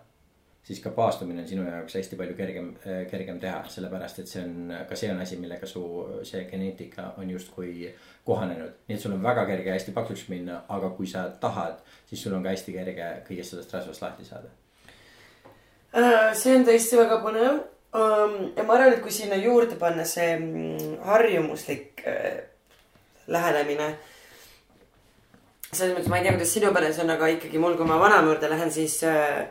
siis 0.63 0.81
ka 0.85 0.93
paastumine 0.95 1.43
on 1.43 1.49
sinu 1.49 1.65
jaoks 1.65 1.97
hästi 1.99 2.17
palju 2.17 2.37
kergem, 2.39 2.71
kergem 3.11 3.41
teha, 3.41 3.63
sellepärast 3.73 4.23
et 4.23 4.31
see 4.31 4.43
on, 4.45 4.73
ka 4.89 4.99
see 4.99 5.11
on 5.13 5.21
asi, 5.23 5.39
millega 5.41 5.67
su 5.67 5.83
see 6.29 6.45
geneetika 6.51 7.15
on 7.19 7.31
justkui 7.31 7.91
kohanenud. 8.25 8.77
nii 8.89 8.97
et 8.97 9.03
sul 9.03 9.17
on 9.17 9.23
väga 9.23 9.47
kerge 9.49 9.73
hästi 9.73 9.97
paksuks 9.97 10.29
minna, 10.29 10.63
aga 10.69 10.93
kui 10.97 11.09
sa 11.11 11.29
tahad, 11.43 11.81
siis 12.07 12.23
sul 12.23 12.37
on 12.37 12.45
ka 12.45 12.55
hästi 12.55 12.77
kerge 12.77 13.11
kõigest 13.29 13.57
sellest 13.57 13.75
rasvast 13.75 14.05
lahti 14.05 14.29
saada. 14.29 14.53
Äh, 15.97 16.31
see 16.39 16.55
on 16.55 16.67
tõesti 16.69 17.01
väga 17.01 17.19
põnev. 17.25 17.63
ja 18.57 18.63
ma 18.63 18.75
arvan, 18.77 18.93
et 18.95 19.03
kui 19.03 19.11
sinna 19.11 19.35
juurde 19.41 19.75
panna 19.79 20.05
see 20.07 20.37
mm, 20.37 21.01
harjumuslik 21.09 22.05
äh, 22.07 22.45
lähenemine. 23.27 23.95
selles 25.73 25.97
mõttes 25.97 26.11
ma 26.11 26.19
ei 26.19 26.23
tea, 26.23 26.37
kuidas 26.37 26.53
sinu 26.55 26.71
peres 26.75 26.99
on, 27.03 27.11
aga 27.11 27.27
ikkagi 27.35 27.59
mul, 27.59 27.75
kui 27.79 27.87
ma 27.87 27.99
vanaema 27.99 28.31
juurde 28.31 28.51
lähen, 28.51 28.71
siis 28.71 29.03
äh, 29.03 29.49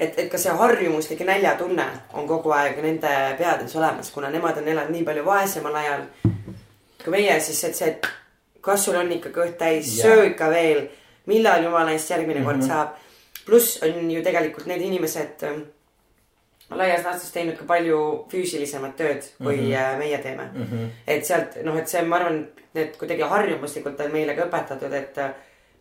et, 0.00 0.18
et 0.18 0.30
ka 0.32 0.38
see 0.40 0.52
harjumuslik 0.56 1.20
näljatunne 1.28 1.86
on 2.16 2.26
kogu 2.28 2.52
aeg 2.56 2.80
nende 2.82 3.12
peades 3.38 3.76
olemas, 3.76 4.10
kuna 4.10 4.30
nemad 4.32 4.58
on 4.58 4.68
elanud 4.68 4.94
nii 4.96 5.04
palju 5.04 5.24
vaesemal 5.24 5.76
ajal 5.82 6.06
kui 7.04 7.12
meie, 7.14 7.40
siis 7.40 7.64
et 7.64 7.76
see, 7.76 7.90
et 7.94 8.08
kas 8.64 8.84
sul 8.84 8.96
on 9.00 9.12
ikka 9.12 9.32
kõht 9.34 9.58
täis, 9.60 9.96
Jaa. 9.98 10.08
söö 10.08 10.30
ikka 10.30 10.50
veel, 10.52 10.86
millal 11.30 11.64
jumala 11.64 11.92
eest 11.96 12.10
järgmine 12.10 12.44
kord 12.44 12.60
Mhm. 12.60 12.68
saab. 12.68 12.96
pluss 13.46 13.82
on 13.82 14.10
ju 14.10 14.22
tegelikult 14.22 14.66
need 14.66 14.82
inimesed 14.82 15.42
ähm, 15.42 15.62
laias 16.70 17.04
laastus 17.04 17.32
teinud 17.32 17.56
ka 17.58 17.64
palju 17.64 18.26
füüsilisemat 18.30 18.96
tööd, 18.96 19.24
kui 19.38 19.56
mm. 19.56 19.72
-hmm. 19.72 19.98
meie 19.98 20.18
teeme. 20.18 20.44
Mm 20.54 20.66
-hmm. 20.66 20.88
et 21.06 21.26
sealt 21.26 21.56
noh, 21.64 21.76
et 21.76 21.88
see, 21.88 22.02
ma 22.02 22.16
arvan, 22.16 22.46
et 22.74 22.96
kuidagi 22.96 23.22
harjumuslikult 23.22 24.00
on 24.00 24.12
meile 24.12 24.34
ka 24.34 24.42
õpetatud, 24.42 24.92
et 24.92 25.18
äh, 25.18 25.30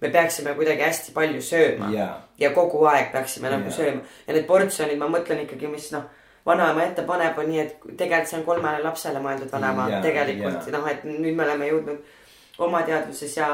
me 0.02 0.10
peaksime 0.10 0.54
kuidagi 0.56 0.86
hästi 0.86 1.12
palju 1.16 1.42
sööma 1.44 1.90
jaa, 1.94 2.14
ja 2.40 2.52
kogu 2.56 2.86
aeg 2.88 3.12
peaksime 3.12 3.52
nagu 3.52 3.68
Jaa. 3.70 3.76
sööma 3.76 4.02
ja 4.28 4.36
need 4.36 4.48
portsjonid, 4.48 4.98
ma 5.02 5.10
mõtlen 5.12 5.44
ikkagi, 5.44 5.68
mis 5.72 5.90
noh, 5.96 6.08
vanaema 6.48 6.86
ette 6.88 7.04
paneb, 7.08 7.38
on 7.38 7.50
nii, 7.52 7.66
et 7.66 7.88
tegelikult 8.00 8.32
see 8.32 8.40
on 8.40 8.48
kolmele 8.48 8.84
lapsele 8.84 9.22
mõeldud 9.24 9.52
vanaema 9.52 9.90
Jaa, 9.92 10.02
tegelikult 10.06 10.60
jaa. 10.62 10.76
noh, 10.78 10.90
et 10.92 11.06
nüüd 11.08 11.36
me 11.36 11.46
oleme 11.48 11.72
jõudnud 11.72 12.18
oma 12.66 12.84
teadvuses 12.88 13.38
ja 13.38 13.50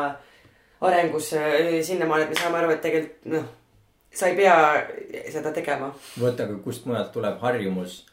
arengus 0.86 1.32
äh, 1.38 1.80
sinnamaale, 1.86 2.28
et 2.28 2.36
me 2.36 2.42
saame 2.42 2.62
aru, 2.62 2.74
et 2.76 2.84
tegelikult 2.86 3.32
noh, 3.34 3.48
sa 4.16 4.30
ei 4.30 4.38
pea 4.38 4.58
seda 5.34 5.54
tegema. 5.56 5.90
vot, 6.20 6.40
aga 6.40 6.60
kust 6.64 6.86
mujalt 6.90 7.12
tuleb 7.16 7.42
harjumus 7.42 8.04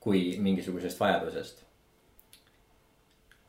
kui 0.00 0.36
mingisugusest 0.42 1.00
vajadusest? 1.00 1.65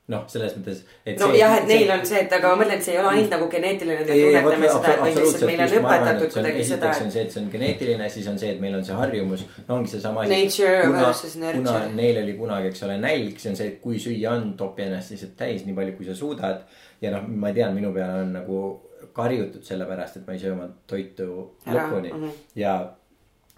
noh, 0.08 0.24
selles 0.32 0.54
mõttes, 0.56 0.82
nojah, 1.20 1.54
et 1.60 1.66
neil 1.68 1.90
on 1.92 2.04
see, 2.08 2.22
et 2.24 2.34
aga 2.38 2.54
ma 2.54 2.62
mõtlen, 2.62 2.80
et 2.80 2.86
see 2.86 2.94
ei 2.94 3.00
ole 3.02 3.10
ainult 3.12 3.34
nagu 3.36 3.50
geneetiline, 3.52 4.06
et 4.06 4.08
me 4.08 4.20
tunnetame 4.22 4.70
seda, 4.72 4.94
et 4.94 5.02
meil 5.04 5.18
lihtsalt, 5.20 5.46
meil 5.50 5.64
on 5.66 5.76
õpetatud 5.82 6.36
kuidagi 6.38 6.64
seda, 6.64 6.92
esiteks 6.92 7.04
on 7.04 7.14
see, 7.16 7.26
et 7.26 7.36
see 7.36 7.42
on 7.42 7.50
geneetiline, 7.52 8.10
siis 8.14 8.30
on 8.32 8.40
see, 8.40 8.54
et 8.56 8.64
meil 8.64 8.78
on 8.80 8.88
see 8.88 8.96
harjumus, 8.96 9.44
no 9.68 9.80
ongi 9.82 9.92
seesama 9.92 10.24
asi. 10.24 10.32
Nature 10.34 10.78
kuna 10.86 11.04
versus, 11.04 11.36
nurture. 11.42 11.64
kuna 11.66 11.98
neil 12.00 12.22
oli 12.24 12.38
kunagi, 12.40 12.72
eks 12.72 12.86
ole, 12.88 12.98
nälg, 13.04 13.44
see 13.44 13.52
on 13.52 13.60
see, 13.60 13.70
et 13.74 13.82
kui 13.84 14.00
süüa 14.04 14.36
on, 14.38 14.50
topi 14.60 14.88
ennast 14.88 15.12
lihtsalt 15.12 15.36
täis, 15.44 15.68
nii 15.68 15.76
palju, 15.82 15.98
kui 16.00 16.08
sa 16.08 16.16
suudad. 16.16 16.64
ja 17.04 17.12
noh, 17.14 17.28
ma 17.28 17.52
tean, 17.54 17.76
minu 17.76 17.92
peale 17.94 18.24
on 18.24 18.32
nagu 18.40 18.62
karjutud 19.18 19.66
sellepärast, 19.66 20.22
et 20.22 20.28
ma 20.28 20.34
ei 20.38 20.42
söö 20.42 20.56
oma 20.56 20.72
toitu 20.90 21.28
lõpuni 21.68 22.14
mhm. 22.14 22.40
ja 22.58 22.80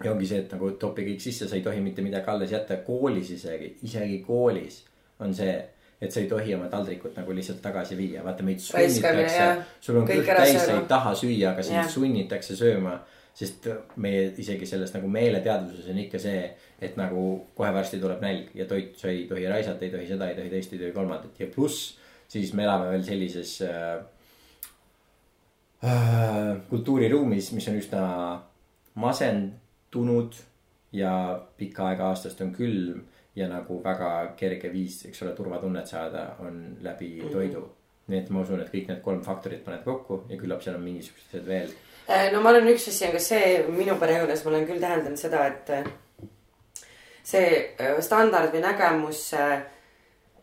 ja 0.04 0.12
ongi 0.12 0.26
see, 0.28 0.42
et 0.42 0.52
nagu 0.54 0.70
topi 0.80 1.04
kõik 1.04 1.22
sisse, 1.22 1.48
sa 1.48 1.58
ei 1.58 1.64
tohi 1.64 1.82
mitte 1.84 2.02
midagi 2.04 2.32
alles 2.32 2.54
jätta, 2.54 2.80
koolis 2.86 3.34
isegi, 3.34 3.74
isegi 3.84 4.22
koolis 4.24 4.80
on 5.20 5.34
see, 5.36 5.52
et 6.00 6.12
sa 6.12 6.20
ei 6.22 6.28
tohi 6.28 6.54
oma 6.56 6.68
taldrikut 6.72 7.16
nagu 7.20 7.34
lihtsalt 7.36 7.60
tagasi 7.62 7.96
viia, 7.98 8.24
vaata 8.24 8.44
meid 8.46 8.62
sunnitakse 8.64 9.48
sul 9.84 10.00
on 10.00 10.08
kõht 10.08 10.28
täis, 10.28 10.56
sa 10.64 10.76
ei 10.78 10.86
taha 10.88 11.14
süüa, 11.18 11.52
aga 11.52 11.64
sind 11.66 11.92
sunnitakse 11.92 12.56
sööma. 12.58 13.00
sest 13.40 13.68
meie 14.02 14.24
isegi 14.42 14.66
selles 14.66 14.90
nagu 14.92 15.08
meeleteadvuses 15.08 15.86
on 15.92 15.98
ikka 16.02 16.18
see, 16.18 16.40
et 16.82 16.96
nagu 16.98 17.20
kohe 17.56 17.70
varsti 17.72 18.00
tuleb 18.02 18.20
nälg 18.20 18.50
ja 18.58 18.66
toit, 18.68 18.96
sa 18.98 19.08
ei 19.08 19.22
tohi 19.30 19.46
raisata, 19.48 19.84
ei 19.86 19.92
tohi 19.92 20.08
seda, 20.08 20.28
ei 20.28 20.36
tohi 20.36 20.50
teist, 20.50 20.72
ei 20.74 20.80
tohi 20.82 20.92
kolmandat. 20.92 21.38
Ja 21.38 21.46
pluss 21.54 21.94
siis 22.30 22.52
me 22.54 22.66
elame 22.66 22.90
veel 22.90 23.04
sellises 23.06 23.54
äh, 23.66 24.02
äh, 25.86 26.58
kultuuriruumis, 26.70 27.52
mis 27.56 27.68
on 27.70 27.78
üsna 27.80 28.02
masendunud 29.00 30.38
ja 30.92 31.14
pikka 31.58 31.90
aega 31.90 32.10
aastast 32.10 32.42
on 32.44 32.52
külm 32.54 33.04
ja 33.36 33.48
nagu 33.48 33.82
väga 33.84 34.32
kerge 34.36 34.72
viis, 34.72 35.04
eks 35.06 35.22
ole, 35.22 35.32
turvatunnet 35.32 35.86
saada 35.86 36.36
on 36.38 36.76
läbi 36.82 37.22
Mhm. 37.22 37.32
toidu. 37.32 37.68
nii 38.08 38.18
et 38.18 38.30
ma 38.30 38.40
usun, 38.40 38.60
et 38.60 38.72
kõik 38.72 38.88
need 38.88 39.00
kolm 39.02 39.20
faktorit 39.22 39.64
paned 39.64 39.84
kokku 39.84 40.24
ja 40.28 40.36
küllap 40.36 40.62
seal 40.62 40.74
on 40.74 40.82
mingisugused 40.82 41.46
veel. 41.46 41.68
Äh, 42.10 42.32
no 42.32 42.40
ma 42.40 42.50
olen 42.50 42.66
üks 42.68 42.88
asi 42.88 43.06
on 43.06 43.12
ka 43.12 43.18
see, 43.18 43.64
minu 43.68 43.94
pere 44.00 44.16
juures 44.18 44.44
ma 44.44 44.50
olen 44.50 44.66
küll 44.66 44.80
täheldanud 44.80 45.18
seda, 45.18 45.46
et 45.46 45.70
äh, 45.70 45.84
see 47.22 47.74
äh, 47.78 48.00
standard 48.02 48.50
või 48.52 48.60
nägemus, 48.64 49.20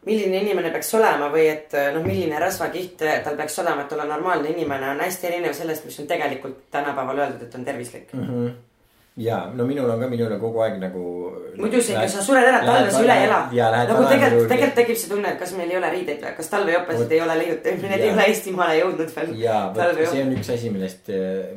milline 0.08 0.40
inimene 0.46 0.72
peaks 0.72 0.94
olema 0.96 1.28
või 1.34 1.48
et 1.52 1.74
äh, 1.76 1.90
noh, 1.94 2.06
milline 2.08 2.40
rasvakiht 2.40 3.02
äh, 3.04 3.20
tal 3.26 3.36
peaks 3.36 3.60
olema, 3.60 3.84
et 3.84 3.92
olla 3.98 4.06
normaalne 4.06 4.50
inimene, 4.54 4.90
on 4.94 5.00
hästi 5.04 5.28
erinev 5.28 5.54
sellest, 5.58 5.86
mis 5.86 6.00
on 6.00 6.08
tegelikult 6.08 6.70
tänapäeval 6.72 7.20
öeldud, 7.26 7.42
et 7.50 7.56
on 7.56 7.66
tervislik. 7.66 8.14
mm. 8.14 8.28
-hmm. 8.30 8.52
Ja 9.18 9.38
no 9.54 9.66
minul 9.66 9.90
on 9.90 10.00
ka 10.00 10.08
minule 10.10 10.38
kogu 10.40 10.62
aeg 10.62 10.76
nagu. 10.82 11.04
muidu 11.58 11.80
see 11.82 11.96
ikka, 11.96 12.10
sa 12.14 12.24
sured 12.26 12.46
ära, 12.46 12.60
talve 12.66 12.92
sa 12.94 13.00
üle 13.02 13.16
ei 13.18 13.26
ela. 13.26 13.40
ja 13.54 13.70
nagu 13.74 14.04
tegelikult, 14.12 14.46
tegelikult 14.52 14.78
tekib 14.78 15.00
see 15.02 15.10
tunne, 15.14 15.32
et 15.34 15.40
kas 15.42 15.56
meil 15.58 15.74
ei 15.74 15.80
ole 15.80 15.90
riideid 15.96 16.22
või, 16.22 16.34
kas 16.38 16.52
talvejopesid 16.54 17.16
ei 17.18 17.24
ole 17.26 17.40
leiutatud, 17.42 17.88
need 17.88 18.04
ei 18.06 18.12
ole 18.14 18.28
Eestimaale 18.34 18.78
jõudnud 18.78 19.16
veel. 19.16 19.34
ja 19.42 19.58
vot 19.74 20.04
see 20.04 20.22
on 20.22 20.38
üks 20.38 20.54
asi, 20.54 20.70
millest, 20.74 21.10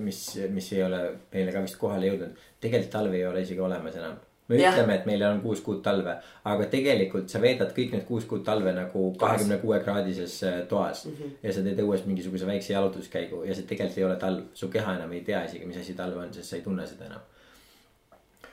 mis, 0.07 0.25
mis 0.57 0.73
ei 0.73 0.83
ole 0.87 1.03
meile 1.35 1.53
ka 1.53 1.63
vist 1.67 1.77
kohale 1.81 2.09
jõudnud. 2.09 2.49
tegelikult 2.65 2.93
talve 2.97 3.21
ei 3.21 3.29
ole 3.29 3.43
isegi 3.45 3.61
olemas 3.67 3.99
enam. 4.01 4.15
me 4.49 4.57
Jah. 4.57 4.73
ütleme, 4.73 4.97
et 4.97 5.05
meil 5.07 5.25
on 5.29 5.43
kuus 5.43 5.61
kuud 5.67 5.83
talve, 5.85 6.15
aga 6.53 6.69
tegelikult 6.73 7.29
sa 7.29 7.43
veedad 7.45 7.75
kõik 7.77 7.93
need 7.93 8.07
kuus 8.09 8.25
kuud 8.31 8.41
talve 8.47 8.73
nagu 8.73 9.03
kahekümne 9.21 9.61
kuue 9.61 9.83
kraadises 9.85 10.39
äh, 10.49 10.57
toas 10.69 11.05
mm. 11.05 11.13
-hmm. 11.13 11.37
ja 11.43 11.53
sa 11.53 11.67
teed 11.67 11.85
õues 11.85 12.09
mingisuguse 12.09 12.49
väikse 12.49 12.73
jalutuskäigu 12.73 13.45
ja 13.45 13.55
see 13.55 13.69
tegelikult 13.69 13.99
ei 14.01 14.09
ole 14.09 14.17
talv, 14.17 14.49
su 14.55 14.73
keha 14.73 14.97
enam 14.97 15.13
ei 15.13 15.21
tea 15.29 15.45
isegi, 15.45 15.69
mis 15.69 15.77
asi 15.85 15.95
talv 15.95 16.17
on, 16.25 16.33
sest 16.33 16.49
sa 16.49 16.57
ei 16.57 16.65
tunne 16.65 16.89
seda 16.89 17.05
enam 17.13 17.29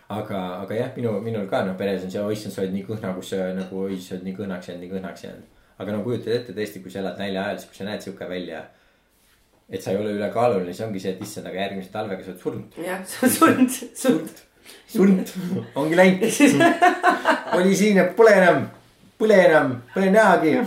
aga, 0.09 0.39
aga 0.63 0.75
jah, 0.75 0.89
minu, 0.95 1.11
minul 1.21 1.47
ka 1.51 1.63
noh, 1.67 1.75
peres 1.79 2.05
on 2.05 2.11
see, 2.11 2.21
oh 2.21 2.31
issand, 2.31 2.55
sa 2.55 2.63
oled 2.63 2.73
nii 2.75 2.87
kõhna, 2.87 3.11
kus 3.17 3.33
sa 3.33 3.49
nagu, 3.55 3.83
oi, 3.83 3.99
sa 3.99 4.15
oled 4.15 4.27
nii 4.27 4.35
kõhnaks 4.39 4.69
jäänud, 4.69 4.83
nii 4.85 4.93
kõhnaks 4.95 5.25
jäänud. 5.25 5.53
aga 5.77 5.93
no 5.93 6.01
kujutad 6.05 6.33
ette 6.33 6.55
tõesti, 6.55 6.81
kui 6.81 6.93
sa 6.93 7.01
elad 7.03 7.19
nälja 7.21 7.43
ajal, 7.43 7.59
siis 7.61 7.71
kui 7.71 7.79
sa 7.79 7.87
näed 7.89 8.05
sihuke 8.05 8.29
välja. 8.29 8.63
et 9.69 9.83
sa 9.83 9.91
ei 9.91 9.99
ole 9.99 10.15
ülekaaluline, 10.15 10.71
siis 10.71 10.87
ongi 10.87 11.03
see, 11.03 11.11
et 11.11 11.23
issand, 11.27 11.49
aga 11.51 11.59
järgmise 11.65 11.91
talvega 11.91 12.23
sa 12.23 12.31
oled 12.31 12.43
surnud. 12.45 12.79
jah, 12.87 13.03
see 13.11 13.27
on 13.27 13.35
surnud, 13.35 13.79
surnud. 14.03 14.43
surnud, 14.95 15.35
ongi 15.75 15.99
läinud. 15.99 16.23
oli 17.59 17.75
siin, 17.75 17.99
et 17.99 18.15
pole 18.15 18.35
enam, 18.39 18.67
pole 19.19 19.43
enam, 19.43 19.77
pole 19.93 20.11
nähagi. 20.15 20.57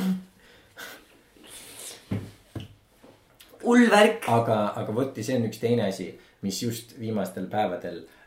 hull 3.65 3.89
värk. 3.89 4.29
aga, 4.29 4.63
aga 4.85 5.01
vot 5.01 5.17
ja 5.17 5.25
see 5.25 5.41
on 5.41 5.49
üks 5.49 5.65
teine 5.65 5.89
asi, 5.89 6.13
mis 6.45 6.61
just 6.61 6.99
viimastel 7.01 7.49
päevadel 7.49 8.03
äh, 8.05 8.20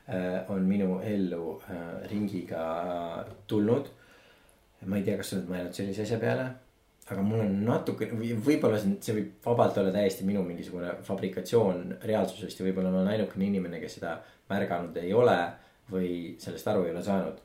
on 0.47 0.65
minu 0.67 0.99
ellu 0.99 1.61
äh, 1.69 2.09
ringiga 2.11 2.63
äh, 2.81 3.25
tulnud. 3.47 3.87
ma 4.85 4.97
ei 4.99 5.03
tea, 5.03 5.15
kas 5.15 5.29
sa 5.31 5.37
oled 5.37 5.47
mõelnud 5.47 5.77
sellise 5.77 6.03
asja 6.03 6.17
peale, 6.19 6.43
aga 7.07 7.21
mul 7.23 7.39
on 7.39 7.53
natuke, 7.63 8.09
võib-olla 8.43 8.81
see, 8.81 8.97
see 8.99 9.13
võib 9.15 9.45
vabalt 9.45 9.77
olla 9.79 9.93
täiesti 9.95 10.25
minu 10.27 10.41
mingisugune 10.43 10.89
fabrikatsioon 11.07 12.01
reaalsusest 12.03 12.59
ja 12.59 12.65
võib-olla 12.67 12.91
ma 12.91 12.99
olen 12.99 13.13
ainukene 13.13 13.47
inimene, 13.47 13.79
kes 13.79 13.95
seda 14.01 14.17
märganud 14.51 14.99
ei 14.99 15.13
ole 15.15 15.37
või 15.93 16.09
sellest 16.43 16.67
aru 16.67 16.83
ei 16.83 16.91
ole 16.91 17.03
saanud. 17.05 17.39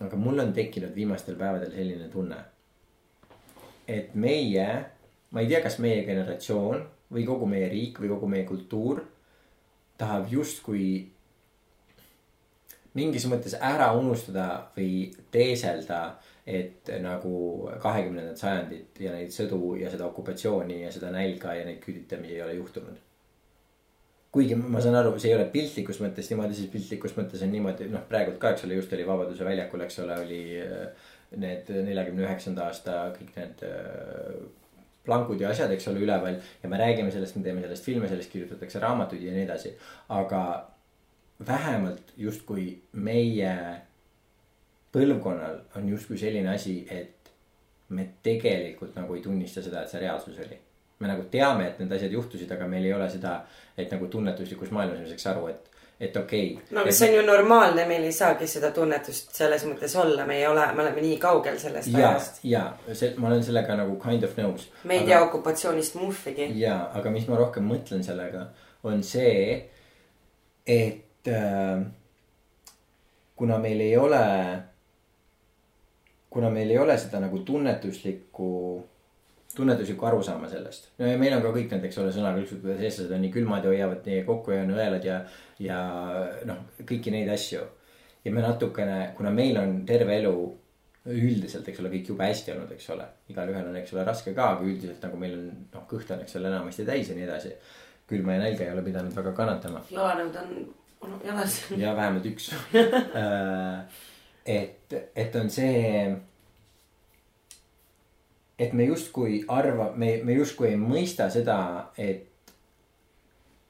aga 0.00 0.18
mul 0.18 0.42
on 0.42 0.50
tekkinud 0.56 0.90
viimastel 0.96 1.38
päevadel 1.38 1.70
selline 1.70 2.10
tunne, 2.10 2.40
et 3.86 4.14
meie, 4.18 4.66
ma 5.30 5.44
ei 5.44 5.54
tea, 5.54 5.62
kas 5.62 5.78
meie 5.78 6.02
generatsioon 6.08 6.82
või 7.14 7.26
kogu 7.30 7.46
meie 7.46 7.70
riik 7.70 8.02
või 8.02 8.10
kogu 8.10 8.26
meie 8.34 8.48
kultuur 8.48 9.04
tahab 10.02 10.30
justkui 10.32 11.12
mingis 12.98 13.26
mõttes 13.30 13.54
ära 13.60 13.92
unustada 13.98 14.46
või 14.76 15.10
teeselda, 15.32 16.00
et 16.46 16.88
nagu 17.02 17.68
kahekümnendat 17.82 18.40
sajandit 18.40 18.98
ja 19.04 19.12
neid 19.14 19.30
sõdu 19.34 19.76
ja 19.78 19.90
seda 19.92 20.08
okupatsiooni 20.08 20.80
ja 20.82 20.90
seda 20.94 21.12
nälga 21.14 21.54
ja 21.54 21.66
neid 21.68 21.78
küüditamisi 21.84 22.34
ei 22.38 22.42
ole 22.42 22.56
juhtunud. 22.58 22.98
kuigi 24.30 24.54
ma 24.54 24.80
saan 24.80 24.94
aru, 24.94 25.16
see 25.18 25.32
ei 25.32 25.34
ole 25.34 25.48
piltlikus 25.50 25.98
mõttes 25.98 26.28
niimoodi, 26.30 26.54
siis 26.54 26.70
piltlikus 26.70 27.16
mõttes 27.16 27.42
on 27.42 27.50
niimoodi, 27.50 27.88
noh, 27.90 28.04
praegult 28.08 28.38
ka, 28.38 28.52
eks 28.54 28.62
ole, 28.66 28.76
just 28.78 28.92
oli 28.94 29.06
Vabaduse 29.06 29.44
väljakul, 29.44 29.82
eks 29.82 29.98
ole, 30.04 30.18
oli 30.22 30.42
äh, 30.62 31.08
need 31.36 31.70
neljakümne 31.70 32.26
üheksanda 32.26 32.68
aasta 32.70 33.00
kõik 33.16 33.34
need 33.36 33.64
äh, 33.66 34.36
plangud 35.06 35.40
ja 35.40 35.50
asjad, 35.50 35.72
eks 35.74 35.88
ole, 35.90 36.02
üleval 36.06 36.38
ja 36.62 36.70
me 36.70 36.78
räägime 36.78 37.10
sellest, 37.10 37.36
me 37.36 37.46
teeme 37.46 37.62
sellest 37.64 37.86
filme, 37.86 38.08
sellest 38.10 38.30
kirjutatakse 38.32 38.82
raamatuid 38.82 39.22
ja 39.26 39.34
nii 39.34 39.46
edasi. 39.48 39.74
aga 40.14 40.42
vähemalt 41.46 42.12
justkui 42.16 42.82
meie 42.92 43.54
põlvkonnal 44.92 45.60
on 45.76 45.88
justkui 45.88 46.18
selline 46.18 46.54
asi, 46.54 46.82
et 46.90 47.30
me 47.88 48.06
tegelikult 48.22 48.94
nagu 48.98 49.14
ei 49.14 49.22
tunnista 49.22 49.62
seda, 49.62 49.82
et 49.82 49.92
see 49.92 50.02
reaalsus 50.02 50.38
oli. 50.38 50.58
me 51.00 51.08
nagu 51.08 51.22
teame, 51.32 51.64
et 51.66 51.78
need 51.80 51.92
asjad 51.96 52.12
juhtusid, 52.12 52.50
aga 52.52 52.66
meil 52.68 52.84
ei 52.84 52.92
ole 52.92 53.06
seda, 53.08 53.38
et 53.78 53.88
nagu 53.88 54.06
tunnetuslikus 54.12 54.70
maailmas 54.70 54.98
me 55.00 55.08
saaks 55.08 55.26
aru, 55.30 55.46
et, 55.48 55.70
et 56.00 56.16
okei 56.16 56.50
okay,. 56.52 56.74
no 56.76 56.82
aga 56.82 56.92
see 56.92 57.08
on 57.08 57.16
ju 57.16 57.22
normaalne, 57.24 57.86
meil 57.88 58.04
ei 58.04 58.12
saagi 58.12 58.48
seda 58.50 58.68
tunnetust 58.76 59.32
selles 59.38 59.64
mõttes 59.64 59.96
olla, 59.96 60.26
me 60.28 60.36
ei 60.42 60.46
ole, 60.46 60.66
me 60.76 60.84
oleme 60.84 61.06
nii 61.06 61.16
kaugel 61.22 61.56
sellest 61.62 61.94
ja 61.94 62.10
ajast., 62.10 62.42
ja 62.44 62.64
see, 62.92 63.14
ma 63.16 63.30
olen 63.30 63.44
sellega 63.46 63.78
nagu 63.80 63.96
kind 64.02 64.28
of 64.28 64.36
nõus. 64.36 64.68
me 64.84 65.00
ei 65.00 65.08
tea 65.08 65.22
okupatsioonist 65.24 65.96
muhvigi. 66.02 66.50
ja, 66.60 66.76
aga 67.00 67.14
mis 67.14 67.30
ma 67.30 67.40
rohkem 67.40 67.64
mõtlen 67.70 68.04
sellega, 68.04 68.50
on 68.84 69.00
see, 69.06 69.56
et 70.68 71.06
kuna 73.40 73.58
meil 73.58 73.80
ei 73.80 73.96
ole, 73.96 74.22
kuna 76.30 76.50
meil 76.50 76.70
ei 76.70 76.78
ole 76.78 76.96
seda 77.00 77.20
nagu 77.22 77.40
tunnetuslikku, 77.46 78.50
tunnetuslikku 79.56 80.06
arusaama 80.06 80.48
sellest. 80.48 80.90
no 80.98 81.08
ja 81.08 81.18
meil 81.18 81.36
on 81.36 81.42
ka 81.42 81.52
kõik 81.54 81.74
need, 81.74 81.86
eks 81.88 82.00
ole, 82.02 82.12
sõnakõlksud, 82.14 82.62
kuidas 82.64 82.84
eestlased 82.84 83.14
on 83.16 83.24
nii 83.24 83.34
külmad 83.34 83.64
ja 83.64 83.72
hoiavad 83.72 84.08
nii 84.08 84.22
kokku 84.28 84.54
ja 84.54 84.62
on 84.64 84.74
õelad 84.76 85.06
ja, 85.08 85.20
ja 85.60 85.78
noh, 86.48 86.64
kõiki 86.80 87.12
neid 87.14 87.32
asju. 87.32 87.62
ja 88.24 88.32
me 88.32 88.44
natukene, 88.44 88.98
kuna 89.16 89.32
meil 89.32 89.56
on 89.60 89.78
terve 89.88 90.18
elu 90.20 90.34
üldiselt, 91.10 91.68
eks 91.68 91.80
ole, 91.80 91.88
kõik 91.94 92.10
jube 92.12 92.26
hästi 92.28 92.52
olnud, 92.52 92.72
eks 92.76 92.90
ole. 92.92 93.06
igalühel 93.32 93.70
on, 93.70 93.78
eks 93.80 93.94
ole, 93.96 94.04
raske 94.04 94.34
ka, 94.36 94.50
aga 94.56 94.66
üldiselt 94.68 95.00
nagu 95.06 95.20
meil 95.20 95.38
on 95.38 95.46
noh, 95.72 95.86
kõht 95.88 96.12
on, 96.12 96.20
eks 96.26 96.36
ole, 96.36 96.52
enamasti 96.52 96.84
täis 96.88 97.08
ja 97.08 97.16
nii 97.16 97.24
edasi. 97.28 97.54
külma 98.10 98.34
ja 98.34 98.42
nälga 98.42 98.64
ei 98.66 98.72
ole 98.74 98.82
pidanud 98.82 99.14
väga 99.14 99.32
kannatama 99.32 99.80
jalanõud 99.86 100.36
on, 100.40 100.54
on 101.00 101.20
jalas. 101.24 101.60
ja 101.76 101.94
vähemalt 101.96 102.26
üks. 102.26 102.50
et, 104.58 104.96
et 105.16 105.36
on 105.36 105.50
see, 105.50 106.16
et 108.58 108.72
me 108.72 108.88
justkui 108.88 109.44
arva-, 109.48 109.92
me, 109.96 110.16
me 110.24 110.36
justkui 110.40 110.72
ei 110.72 110.80
mõista 110.80 111.30
seda, 111.32 111.60
et 111.98 112.26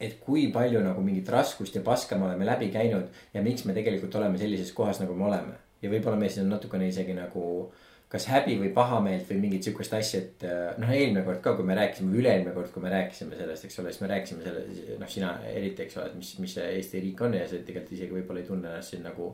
et 0.01 0.15
kui 0.25 0.47
palju 0.49 0.81
nagu 0.81 1.03
mingit 1.05 1.29
raskust 1.29 1.75
ja 1.77 1.83
paska 1.85 2.17
me 2.17 2.25
oleme 2.31 2.47
läbi 2.49 2.71
käinud 2.73 3.11
ja 3.35 3.43
miks 3.45 3.67
me 3.69 3.75
tegelikult 3.77 4.15
oleme 4.17 4.39
sellises 4.41 4.73
kohas, 4.73 4.97
nagu 5.03 5.13
me 5.15 5.27
oleme. 5.29 5.59
ja 5.83 5.91
võib-olla 5.93 6.17
me 6.17 6.29
siis 6.29 6.41
on 6.45 6.49
natukene 6.55 6.89
isegi 6.89 7.13
nagu 7.17 7.43
kas 8.11 8.27
häbi 8.27 8.57
või 8.59 8.73
pahameelt 8.75 9.29
või 9.31 9.37
mingit 9.45 9.63
sihukest 9.67 9.93
asja, 9.95 10.21
et 10.25 10.43
äh, 10.43 10.73
noh, 10.83 10.91
eelmine 10.91 11.23
kord 11.27 11.41
ka, 11.45 11.53
kui 11.55 11.65
me 11.67 11.77
rääkisime, 11.79 12.11
üle-eelmine 12.19 12.55
kord, 12.57 12.73
kui 12.75 12.83
me 12.83 12.91
rääkisime 12.91 13.37
sellest, 13.39 13.65
eks 13.69 13.79
ole, 13.79 13.93
siis 13.93 14.03
me 14.03 14.09
rääkisime 14.11 14.43
selle, 14.43 14.65
noh, 14.99 15.09
sina 15.13 15.37
eriti, 15.47 15.85
eks 15.85 15.97
ole, 16.01 16.09
et 16.11 16.17
mis, 16.19 16.33
mis 16.43 16.55
see 16.59 16.67
Eesti 16.75 17.05
riik 17.05 17.23
on 17.23 17.37
ja 17.39 17.47
sa 17.47 17.61
tegelikult 17.63 17.93
isegi 17.95 18.17
võib-olla 18.19 18.43
ei 18.43 18.49
tunne 18.49 18.69
ennast 18.73 18.97
siin 18.97 19.07
nagu 19.07 19.31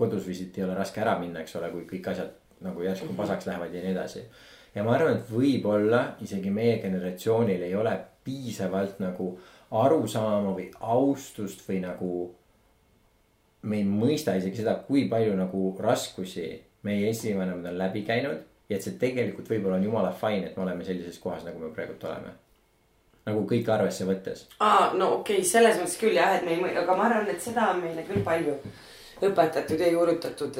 kodus 0.00 0.24
visit 0.26 0.56
ei 0.58 0.64
ole 0.64 0.74
raske 0.74 1.00
ära 1.04 1.18
minna, 1.20 1.44
eks 1.44 1.56
ole, 1.60 1.68
kui 1.70 1.84
kõik 1.90 2.08
asjad 2.14 2.32
nagu 2.64 2.82
järsku 2.82 3.10
Mhm. 3.10 3.16
pasaks 3.16 3.46
lähevad 3.46 3.74
ja 3.74 3.82
nii 3.82 3.92
edasi. 3.92 4.24
ja 4.74 4.82
ma 4.82 4.94
arvan, 4.96 5.16
et 5.18 5.28
võib-olla 5.30 6.00
isegi 6.24 6.50
meie 6.50 6.78
generatsioonil 6.82 7.62
ei 7.62 7.74
ole 7.74 7.92
piisavalt 8.24 8.98
nagu 9.00 9.38
arusaama 9.70 10.56
või 10.56 10.70
austust 10.80 11.60
või 11.68 11.80
nagu. 11.84 12.34
me 13.62 13.76
ei 13.76 13.84
mõista 13.84 14.34
isegi 14.36 14.56
seda, 14.56 14.74
kui 14.88 15.08
palju 15.08 15.36
nagu 15.36 15.76
raskusi 15.80 16.62
meie 16.84 17.10
esivanemad 17.10 17.72
on 17.72 17.78
läbi 17.78 18.02
käinud 18.06 18.40
ja 18.68 18.78
et 18.78 18.86
see 18.86 18.96
tegelikult 19.00 19.50
võib-olla 19.50 19.78
on 19.78 19.84
jumala 19.88 20.14
fine, 20.16 20.48
et 20.48 20.56
me 20.56 20.64
oleme 20.64 20.86
sellises 20.86 21.18
kohas, 21.20 21.44
nagu 21.44 21.60
me 21.60 21.70
praegult 21.74 22.04
oleme. 22.08 22.32
nagu 23.24 23.44
kõike 23.48 23.72
arvesse 23.72 24.04
võttes. 24.08 24.46
aa, 24.60 24.92
no 24.96 25.14
okei 25.20 25.40
okay,, 25.40 25.48
selles 25.48 25.78
mõttes 25.80 26.00
küll 26.00 26.16
jah, 26.16 26.36
et 26.38 26.44
me 26.44 26.56
ei 26.56 26.76
aga 26.76 26.96
ma 26.96 27.08
arvan, 27.08 27.30
et 27.32 27.40
seda 27.40 27.70
on 27.72 27.80
meile 27.84 28.04
küll 28.08 28.24
palju 28.24 28.58
õpetatud 29.22 29.80
ja 29.80 29.88
juurutatud, 29.92 30.56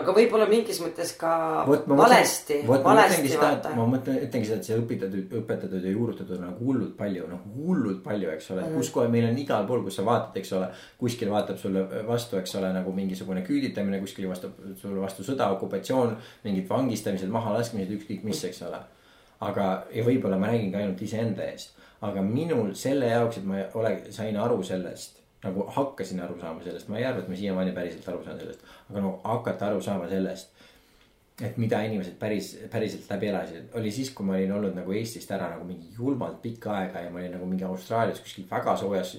aga 0.00 0.14
võib-olla 0.16 0.46
mingis 0.48 0.80
mõttes 0.82 1.12
ka 1.20 1.32
ma 1.68 1.98
valesti, 1.98 2.60
valesti 2.66 3.28
seda, 3.28 3.50
et 3.56 3.66
vaata. 3.66 3.72
ma 3.76 3.86
mõtlen, 3.90 4.20
ütlengi 4.24 4.48
seda, 4.48 4.60
et 4.60 4.68
see 4.68 4.78
õpetatud, 4.80 5.34
õpetatud 5.42 5.84
ja 5.84 5.92
juurutatud 5.92 6.38
on 6.38 6.46
nagu 6.46 6.64
hullult 6.68 6.94
palju, 6.98 7.26
noh 7.30 7.42
hullult 7.58 8.00
palju, 8.04 8.30
eks 8.32 8.50
ole, 8.54 8.64
et 8.64 8.78
kus 8.78 8.92
kohe 8.94 9.10
meil 9.12 9.28
on 9.28 9.38
igal 9.42 9.68
pool, 9.68 9.84
kus 9.84 10.00
sa 10.00 10.06
vaatad, 10.06 10.40
eks 10.40 10.54
ole. 10.56 10.70
kuskil 11.00 11.32
vaatab 11.32 11.60
sulle 11.60 11.84
vastu, 12.08 12.40
eks 12.40 12.56
ole, 12.60 12.72
nagu 12.76 12.94
mingisugune 12.96 13.44
küüditamine, 13.46 14.00
kuskil 14.00 14.30
vastab 14.30 14.56
sulle 14.80 15.00
vastu 15.02 15.26
sõda, 15.26 15.50
okupatsioon, 15.58 16.16
mingid 16.46 16.68
vangistamised, 16.70 17.28
mahalaskmised, 17.32 17.92
ükskõik 17.98 18.24
mis, 18.24 18.42
eks 18.48 18.64
ole. 18.68 18.80
aga, 19.40 19.70
ja 19.92 20.04
võib-olla 20.04 20.36
ma 20.40 20.50
räägingi 20.52 20.76
ainult 20.76 21.00
iseenda 21.02 21.46
eest, 21.48 21.76
aga 22.04 22.24
minul 22.24 22.74
selle 22.76 23.08
jaoks, 23.08 23.40
et 23.40 23.48
ma 23.48 23.64
ole, 23.76 23.96
sain 24.12 24.36
aru 24.36 24.62
sellest 24.64 25.19
nagu 25.44 25.66
hakkasin 25.76 26.20
aru 26.20 26.38
saama 26.40 26.62
sellest, 26.64 26.88
ma 26.88 26.98
ei 26.98 27.06
arva, 27.08 27.22
et 27.22 27.30
ma 27.30 27.38
siiamaani 27.38 27.76
päriselt 27.76 28.08
aru 28.12 28.24
saan 28.24 28.40
sellest, 28.40 28.64
aga 28.90 28.98
nagu 29.00 29.14
hakata 29.24 29.70
aru 29.70 29.80
saama 29.84 30.08
sellest 30.10 30.58
et 31.40 31.56
mida 31.56 31.78
inimesed 31.86 32.18
päris, 32.20 32.50
päriselt 32.72 33.06
läbi 33.08 33.30
elasid, 33.30 33.70
oli 33.78 33.92
siis, 33.94 34.10
kui 34.12 34.26
ma 34.28 34.36
olin 34.36 34.52
olnud 34.58 34.74
nagu 34.76 34.92
Eestist 34.92 35.30
ära 35.32 35.48
nagu 35.54 35.64
mingi 35.64 35.88
julmalt 35.96 36.42
pikka 36.42 36.74
aega 36.82 37.06
ja 37.06 37.12
ma 37.12 37.22
olin 37.22 37.32
nagu 37.38 37.48
mingi 37.48 37.64
Austraalias 37.64 38.20
kuskil 38.20 38.44
väga 38.50 38.76
soojas 38.76 39.14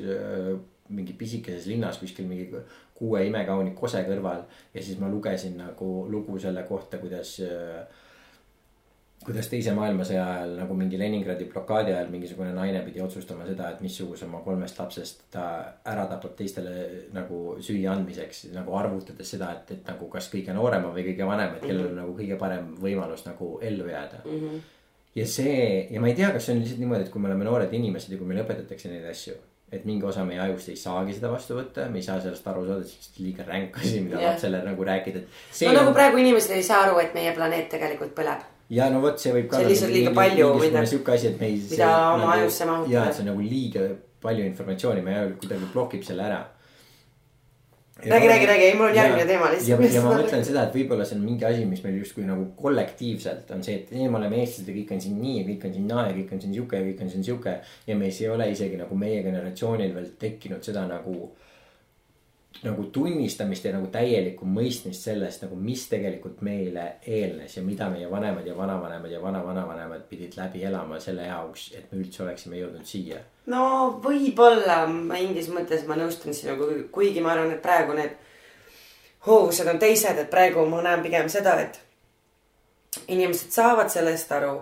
mingi 0.92 1.16
pisikeses 1.18 1.66
linnas 1.72 1.98
kuskil 2.02 2.28
mingi 2.30 2.50
kuue 2.98 3.24
imekauni 3.26 3.74
kose 3.78 4.04
kõrval 4.06 4.44
ja 4.74 4.84
siis 4.84 5.00
ma 5.02 5.10
lugesin 5.10 5.58
nagu 5.58 5.90
lugu 6.12 6.38
selle 6.40 6.64
kohta, 6.70 7.00
kuidas 7.02 7.40
äh, 7.46 8.01
kuidas 9.26 9.50
teise 9.52 9.74
maailmasõja 9.78 10.24
ajal 10.34 10.56
nagu 10.58 10.76
mingi 10.78 10.98
Leningradi 10.98 11.46
blokaadi 11.52 11.94
ajal 11.94 12.10
mingisugune 12.10 12.54
naine 12.56 12.82
pidi 12.86 13.04
otsustama 13.04 13.46
seda, 13.46 13.70
et 13.70 13.84
missuguse 13.86 14.26
oma 14.26 14.42
kolmest 14.46 14.80
lapsest 14.82 15.28
ta 15.34 15.46
ära 15.92 16.08
tapab 16.10 16.34
teistele 16.40 16.74
nagu 17.14 17.42
süüa 17.62 17.94
andmiseks 17.94 18.48
nagu 18.56 18.76
arvutades 18.80 19.36
seda, 19.36 19.52
et, 19.58 19.76
et 19.78 19.94
nagu 19.94 20.10
kas 20.10 20.32
kõige 20.34 20.56
noorema 20.58 20.94
või 20.96 21.06
kõige 21.12 21.28
vanema, 21.30 21.60
et 21.60 21.68
kellel 21.68 21.92
on 21.92 22.02
nagu 22.02 22.18
kõige 22.18 22.40
parem 22.42 22.74
võimalus 22.82 23.28
nagu 23.30 23.54
ellu 23.62 23.88
jääda 23.92 24.24
mm. 24.26 24.42
-hmm. 24.42 24.66
ja 25.22 25.30
see 25.38 25.62
ja 25.94 26.02
ma 26.02 26.10
ei 26.10 26.18
tea, 26.18 26.34
kas 26.34 26.50
see 26.50 26.58
on 26.58 26.66
lihtsalt 26.66 26.82
niimoodi, 26.82 27.06
et 27.06 27.14
kui 27.14 27.22
me 27.22 27.30
oleme 27.30 27.46
noored 27.46 27.74
inimesed 27.74 28.12
ja 28.12 28.22
kui 28.22 28.28
meile 28.28 28.46
õpetatakse 28.48 28.90
neid 28.90 29.06
asju 29.14 29.38
et 29.72 29.86
mingi 29.88 30.06
osa 30.06 30.24
meie 30.28 30.40
ajust 30.44 30.70
ei 30.74 30.80
saagi 30.80 31.14
seda 31.16 31.30
vastu 31.32 31.56
võtta, 31.56 31.86
me 31.90 32.02
ei 32.02 32.04
saa 32.04 32.20
sellest 32.20 32.48
aru 32.52 32.66
saada, 32.68 32.88
see 32.88 33.14
on 33.14 33.28
liiga 33.28 33.46
ränk 33.48 33.78
asi, 33.80 34.02
mida 34.04 34.18
yeah. 34.18 34.34
lapsele 34.34 34.60
nagu 34.66 34.88
rääkida, 34.88 35.22
et. 35.22 35.62
no 35.70 35.76
nagu 35.78 35.94
praegu 35.96 36.20
inimesed 36.20 36.58
ei 36.58 36.66
saa 36.68 36.82
aru, 36.88 36.98
et 37.00 37.16
meie 37.16 37.32
planeet 37.38 37.70
tegelikult 37.72 38.12
põleb. 38.18 38.44
Ja 38.72 38.88
no 38.92 39.02
vot, 39.04 39.20
see 39.20 39.34
võib 39.36 39.52
ka. 39.52 39.60
See 39.60 39.74
lihtsalt 39.74 39.94
liiga 39.96 40.16
palju, 40.16 40.54
sihuke 40.88 41.18
asi, 41.18 41.34
et 41.34 41.42
me 41.42 41.52
ei. 41.52 41.60
mida 41.74 41.92
oma 42.16 42.32
ajusse 42.38 42.70
mahutada. 42.70 42.94
ja, 42.94 43.04
et 43.10 43.18
see 43.18 43.26
on 43.26 43.30
nagu 43.34 43.46
liiga 43.46 43.92
palju 44.22 44.48
informatsiooni, 44.48 45.06
aju 45.18 45.38
kuidagi 45.42 45.70
blokib 45.74 46.04
selle 46.08 46.28
ära. 46.30 46.42
räägi, 48.02 48.28
räägi, 48.28 48.46
räägi, 48.50 48.64
ei 48.66 48.78
mul 48.78 48.88
on 48.88 48.96
järgmine 48.96 49.26
teema 49.30 49.50
ja, 49.52 49.58
ja 49.68 49.78
lihtsalt. 49.78 50.06
ma 50.08 50.14
mõtlen 50.18 50.46
seda, 50.46 50.64
et 50.66 50.78
võib-olla 50.78 51.06
see 51.06 51.18
on 51.20 51.26
mingi 51.26 51.46
asi, 51.46 51.66
mis 51.70 51.84
meil 51.84 52.00
justkui 52.00 52.24
nagu 52.26 52.48
kollektiivselt 52.58 53.52
on 53.54 53.62
see, 53.66 53.76
et 53.82 53.92
ei, 53.94 54.08
me 54.10 54.18
oleme 54.18 54.40
eestlased 54.42 54.72
ja 54.72 54.78
kõik 54.80 54.96
on 54.96 55.04
siin 55.04 55.20
nii 55.22 55.36
ja 55.36 55.44
kõik 55.52 55.68
on 55.68 55.76
siin 55.76 55.92
naa 55.92 56.08
ja 56.08 56.16
kõik 56.16 56.34
on 56.34 56.42
siin 56.42 56.56
sihuke 56.56 56.80
ja 56.80 56.88
kõik 56.88 57.04
on 57.06 57.12
siin 57.14 57.28
sihuke. 57.28 57.54
ja 57.92 58.00
meis 58.00 58.22
ei 58.24 58.32
ole 58.34 58.50
isegi 58.56 58.80
nagu 58.80 58.98
meie 58.98 59.22
generatsioonil 59.28 59.94
veel 60.00 60.10
tekkinud 60.24 60.66
seda 60.66 60.88
nagu 60.90 61.30
nagu 62.64 62.84
tunnistamist 62.84 63.66
ja 63.66 63.72
nagu 63.74 63.88
täielikku 63.92 64.46
mõistmist 64.46 65.08
sellest 65.08 65.42
nagu, 65.46 65.56
mis 65.58 65.88
tegelikult 65.90 66.44
meile 66.46 66.84
eelnes 67.08 67.56
ja 67.58 67.64
mida 67.66 67.88
meie 67.90 68.10
vanemad 68.12 68.46
ja 68.46 68.58
vanavanemad 68.58 69.12
ja 69.12 69.22
vanavanavanemad 69.22 70.04
pidid 70.10 70.38
läbi 70.38 70.64
elama 70.68 71.00
selle 71.02 71.26
jaoks, 71.26 71.72
et 71.78 71.92
me 71.92 72.02
üldse 72.04 72.24
oleksime 72.24 72.60
jõudnud 72.60 72.86
siia. 72.86 73.22
no 73.50 73.64
võib-olla 74.04 74.84
mingis 74.88 75.50
mõttes 75.50 75.88
ma 75.88 75.98
nõustun 75.98 76.38
sinuga, 76.38 76.70
kuigi 76.92 77.24
ma 77.24 77.34
arvan, 77.34 77.56
et 77.56 77.64
praegu 77.64 77.98
need 77.98 78.20
hoovused 79.26 79.68
on 79.68 79.80
teised, 79.80 80.18
et 80.18 80.30
praegu 80.30 80.66
ma 80.70 80.84
näen 80.86 81.02
pigem 81.02 81.30
seda, 81.30 81.58
et 81.62 81.82
inimesed 83.08 83.52
saavad 83.56 83.90
sellest 83.90 84.32
aru 84.38 84.60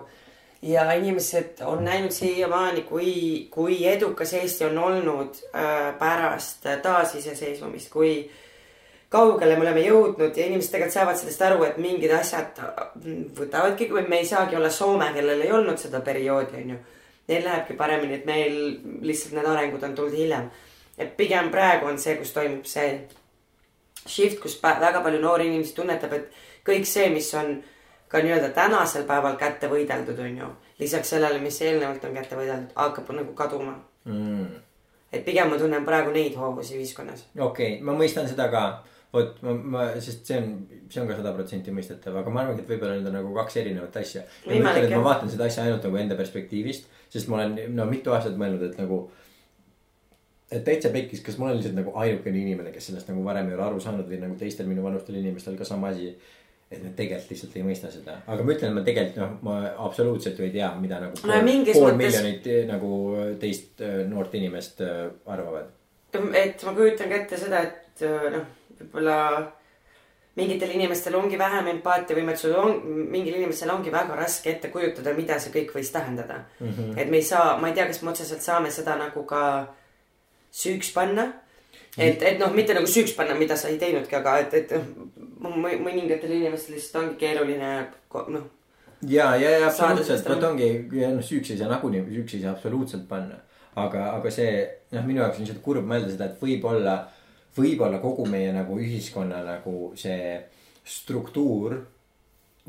ja 0.62 0.92
inimesed 0.92 1.62
on 1.64 1.84
näinud 1.84 2.10
siiamaani, 2.10 2.82
kui, 2.82 3.48
kui 3.50 3.86
edukas 3.86 4.34
Eesti 4.34 4.64
on 4.64 4.78
olnud 4.78 5.40
äh, 5.54 5.98
pärast 5.98 6.66
taasiseseisvumist, 6.82 7.90
kui 7.90 8.30
kaugele 9.10 9.56
me 9.56 9.64
oleme 9.64 9.82
jõudnud 9.84 10.36
ja 10.36 10.46
inimesed 10.46 10.74
tegelikult 10.74 10.94
saavad 10.94 11.18
sellest 11.18 11.42
aru, 11.42 11.64
et 11.66 11.78
mingid 11.82 12.12
asjad 12.14 12.60
võtavadki, 13.38 13.88
kui 13.90 14.04
me 14.08 14.20
ei 14.20 14.28
saagi 14.28 14.56
olla 14.56 14.70
Soome, 14.70 15.10
kellel 15.16 15.46
ei 15.46 15.52
olnud 15.52 15.80
seda 15.80 16.02
perioodi, 16.04 16.60
onju. 16.62 16.76
Neil 17.30 17.44
lähebki 17.46 17.76
paremini, 17.78 18.18
et 18.18 18.26
meil 18.26 18.54
lihtsalt 19.06 19.36
need 19.36 19.46
arengud 19.46 19.82
on 19.86 19.94
tulnud 19.94 20.18
hiljem. 20.18 20.50
et 21.00 21.16
pigem 21.16 21.48
praegu 21.50 21.86
on 21.86 21.98
see, 21.98 22.12
kus 22.18 22.32
toimub 22.36 22.66
see 22.68 23.06
shift, 24.06 24.40
kus 24.42 24.58
väga 24.62 25.00
palju 25.00 25.20
noori 25.20 25.46
inimesi 25.48 25.72
tunnetab, 25.74 26.12
et 26.12 26.32
kõik 26.66 26.84
see, 26.84 27.08
mis 27.10 27.30
on 27.34 27.62
ka 28.10 28.18
nii-öelda 28.18 28.50
tänasel 28.54 29.06
päeval 29.06 29.36
kätte 29.38 29.70
võideldud, 29.70 30.18
onju. 30.18 30.48
lisaks 30.78 31.14
sellele, 31.14 31.38
mis 31.38 31.60
eelnevalt 31.62 32.04
on 32.04 32.16
kätte 32.16 32.38
võideldud, 32.38 32.74
hakkab 32.74 33.12
nagu 33.14 33.34
kaduma. 33.38 33.76
Mm. 34.04 34.46
et 35.12 35.24
pigem 35.24 35.50
ma 35.52 35.58
tunnen 35.60 35.84
praegu 35.84 36.12
neid 36.14 36.36
hoovusi 36.38 36.78
ühiskonnas. 36.78 37.26
okei 37.38 37.74
okay,, 37.74 37.84
ma 37.84 37.92
mõistan 37.94 38.26
seda 38.28 38.48
ka, 38.50 38.62
vot 39.12 39.42
ma, 39.44 39.54
ma, 39.74 39.86
sest 40.00 40.26
see 40.26 40.38
on, 40.40 40.50
see 40.88 41.02
on 41.02 41.10
ka 41.10 41.18
sada 41.18 41.34
protsenti 41.36 41.74
mõistetav, 41.74 42.16
aga 42.22 42.32
ma 42.32 42.44
arvangi, 42.44 42.64
et 42.64 42.72
võib-olla 42.72 42.96
need 42.96 43.10
on 43.10 43.16
nagu 43.20 43.34
kaks 43.36 43.58
erinevat 43.62 44.00
asja. 44.00 44.24
ja 44.46 44.60
ma 44.64 45.04
vaatan 45.04 45.30
seda 45.30 45.46
asja 45.50 45.66
ainult 45.66 45.86
nagu 45.86 46.00
enda 46.00 46.18
perspektiivist, 46.18 46.88
sest 47.12 47.30
ma 47.30 47.42
olen 47.42 47.76
no 47.76 47.86
mitu 47.90 48.14
aastat 48.16 48.38
mõelnud, 48.40 48.64
et 48.70 48.78
nagu. 48.80 49.02
et 50.50 50.64
täitsa 50.66 50.90
pekkis, 50.94 51.22
kas 51.26 51.38
ma 51.38 51.50
olen 51.50 51.60
lihtsalt 51.60 51.78
nagu 51.78 51.94
ainukene 51.94 52.40
inimene, 52.40 52.74
kes 52.74 52.90
sellest 52.90 53.12
nagu 53.12 53.22
varem 53.26 53.50
ei 53.50 53.58
ole 53.58 53.68
aru 53.68 53.82
saanud 53.82 54.08
või 54.10 54.18
nagu 54.24 54.38
teistel 54.38 54.66
minu 54.70 54.82
vanustel 54.82 55.20
inimestel 55.20 55.58
ka 55.58 55.68
sama 55.68 55.92
asi. 55.94 56.16
Et 56.70 56.78
nad 56.84 56.92
tegelikult 56.94 57.32
lihtsalt 57.34 57.56
ei 57.58 57.64
mõista 57.66 57.90
seda, 57.90 58.20
aga 58.30 58.44
ma 58.46 58.54
ütlen, 58.54 58.74
ma 58.76 58.82
tegelikult 58.86 59.18
noh, 59.18 59.30
ma 59.46 59.54
absoluutselt 59.88 60.38
ju 60.38 60.46
ei 60.46 60.52
tea, 60.54 60.68
mida 60.78 61.00
nagu 61.02 61.18
No 61.18 61.32
pool, 61.32 61.46
mingis 61.48 61.74
pool 61.74 61.96
mõttes- 61.98 62.20
miljonit 62.20 62.46
eh, 62.46 62.60
nagu 62.68 62.90
teist 63.42 63.82
eh, 63.82 64.02
noort 64.06 64.34
inimest 64.38 64.82
eh, 64.86 65.08
arvavad. 65.26 65.72
et 66.14 66.62
ma 66.66 66.74
kujutan 66.76 67.10
ka 67.10 67.16
ette 67.16 67.40
seda, 67.40 67.62
et 67.66 68.04
noh, 68.36 68.46
võib-olla 68.78 69.16
mingitel 70.38 70.70
inimestel 70.76 71.14
ongi 71.18 71.38
vähem 71.38 71.66
empaatiavõimet, 71.74 72.38
sul 72.38 72.54
on, 72.54 72.78
mingil 73.10 73.34
inimesel 73.40 73.70
ongi 73.74 73.90
väga 73.92 74.14
raske 74.16 74.50
ette 74.54 74.70
kujutada, 74.70 75.12
mida 75.16 75.38
see 75.42 75.52
kõik 75.56 75.74
võis 75.74 75.90
tähendada 75.90 76.44
mm. 76.60 76.66
Mhm. 76.66 76.82
-hmm. 76.82 76.98
et 77.02 77.10
me 77.10 77.16
ei 77.18 77.26
saa, 77.26 77.56
ma 77.58 77.68
ei 77.68 77.74
tea, 77.74 77.86
kas 77.90 78.02
me 78.02 78.10
otseselt 78.14 78.46
saame 78.46 78.70
seda 78.70 78.94
nagu 78.96 79.24
ka 79.26 79.42
süüks 80.52 80.92
panna. 80.94 81.32
et, 81.98 82.22
et 82.22 82.38
noh, 82.38 82.54
mitte 82.54 82.74
nagu 82.74 82.86
süüks 82.86 83.16
panna, 83.16 83.34
mida 83.34 83.56
sa 83.56 83.68
ei 83.68 83.78
teinudki, 83.78 84.16
aga 84.16 84.38
et, 84.38 84.54
et 84.54 84.70
noh, 84.70 85.26
mõningatel 85.40 86.32
inimestel 86.36 86.76
lihtsalt 86.76 87.04
ongi 87.04 87.20
keeruline 87.20 87.70
noh, 88.34 88.48
ja, 89.08 89.30
ja, 89.36 89.50
ja 89.58 89.68
absoluutselt, 89.68 90.28
vot 90.28 90.48
ongi, 90.50 90.70
noh 90.92 91.22
süüks 91.24 91.54
ei 91.54 91.60
saa 91.60 91.70
nagunii, 91.70 92.04
süüks 92.10 92.36
ei 92.36 92.44
saa 92.44 92.52
absoluutselt 92.56 93.06
panna. 93.08 93.40
aga, 93.80 94.10
aga 94.16 94.30
see 94.34 94.50
noh, 94.92 95.06
minu 95.06 95.22
jaoks 95.22 95.38
on 95.38 95.46
lihtsalt 95.46 95.62
kurb 95.64 95.86
mõelda 95.88 96.10
seda, 96.12 96.28
et 96.30 96.42
võib-olla, 96.42 96.96
võib-olla 97.56 98.00
kogu 98.02 98.26
meie 98.28 98.52
nagu 98.52 98.78
ühiskonna 98.80 99.44
nagu 99.46 99.92
see 99.96 100.36
struktuur. 100.84 101.80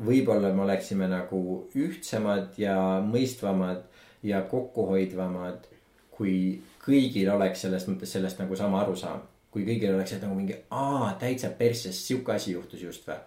võib-olla 0.02 0.52
me 0.54 0.64
oleksime 0.64 1.08
nagu 1.10 1.68
ühtsemad 1.76 2.56
ja 2.58 2.76
mõistvamad 3.04 3.84
ja 4.22 4.40
kokkuhoidvamad, 4.48 5.66
kui 6.10 6.62
kõigil 6.82 7.28
oleks 7.34 7.62
selles 7.66 7.86
mõttes 7.88 8.10
sellest 8.14 8.40
nagu 8.40 8.56
sama 8.56 8.80
arusaam. 8.82 9.20
Kui 9.52 9.66
kõigil 9.68 9.94
oleks 9.94 10.16
nagu 10.16 10.34
mingi, 10.34 10.56
aa, 10.72 11.12
täitsa 11.20 11.52
perses, 11.56 11.98
sihuke 12.06 12.32
asi 12.34 12.56
juhtus 12.56 12.82
just 12.82 13.08
või 13.08 13.20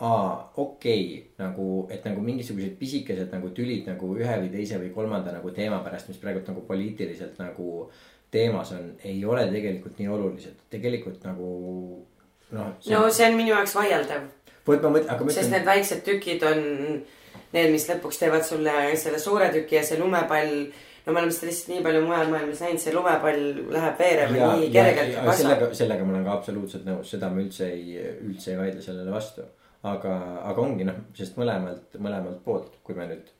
aa, 0.00 0.52
okei 0.56 1.02
okay,, 1.04 1.32
nagu, 1.38 1.66
et 1.92 2.04
nagu 2.08 2.22
mingisugused 2.24 2.78
pisikesed 2.80 3.32
nagu 3.34 3.50
tülid 3.56 3.88
nagu 3.90 4.14
ühe 4.16 4.36
või 4.44 4.48
teise 4.52 4.80
või 4.80 4.92
kolmanda 4.94 5.34
nagu 5.34 5.52
teema 5.56 5.82
pärast, 5.84 6.08
mis 6.08 6.20
praegult 6.20 6.48
nagu 6.48 6.64
poliitiliselt 6.68 7.36
nagu 7.42 7.90
teemas 8.32 8.72
on, 8.72 8.94
ei 9.04 9.20
ole 9.24 9.44
tegelikult 9.50 9.98
nii 10.00 10.08
olulised, 10.08 10.64
tegelikult 10.72 11.24
nagu 11.28 11.48
noh. 12.56 12.70
no 12.90 13.02
see 13.12 13.26
on 13.28 13.36
minu 13.36 13.52
jaoks 13.52 13.74
vaieldav. 13.76 14.28
vot 14.66 14.84
ma 14.84 14.94
mõtlen, 14.94 15.10
aga 15.12 15.26
ma 15.26 15.34
sest 15.34 15.48
ütlen, 15.48 15.56
need 15.58 15.68
väiksed 15.68 16.04
tükid 16.06 16.46
on 16.48 16.62
need, 17.52 17.72
mis 17.74 17.88
lõpuks 17.90 18.22
teevad 18.22 18.46
sulle 18.46 18.76
selle 18.96 19.20
suure 19.20 19.50
tüki 19.52 19.76
ja 19.80 19.84
see 19.84 20.00
lumepall. 20.00 20.70
No 21.10 21.14
me 21.14 21.22
oleme 21.24 21.34
seda 21.34 21.50
lihtsalt 21.50 21.72
nii 21.72 21.82
palju 21.84 22.02
mujal 22.06 22.28
maailmas 22.30 22.62
näinud, 22.62 22.82
see 22.82 22.94
lumepall 22.94 23.40
läheb 23.74 23.98
veerema 23.98 24.38
ja, 24.38 24.50
nii 24.60 24.70
kergelt 24.74 25.16
sellega, 25.40 25.70
sellega 25.76 26.06
ma 26.06 26.14
olen 26.14 26.28
ka 26.28 26.36
absoluutselt 26.36 26.86
nõus, 26.86 27.10
seda 27.10 27.30
ma 27.32 27.42
üldse 27.42 27.66
ei, 27.74 27.96
üldse 28.28 28.54
ei 28.54 28.60
vaidle 28.60 28.84
sellele 28.84 29.10
vastu. 29.14 29.46
aga, 29.90 30.14
aga 30.44 30.62
ongi 30.62 30.86
noh, 30.86 31.02
sest 31.16 31.38
mõlemalt, 31.40 31.98
mõlemalt 31.98 32.42
poolt, 32.44 32.78
kui 32.86 32.94
me 32.94 33.08
nüüd 33.10 33.30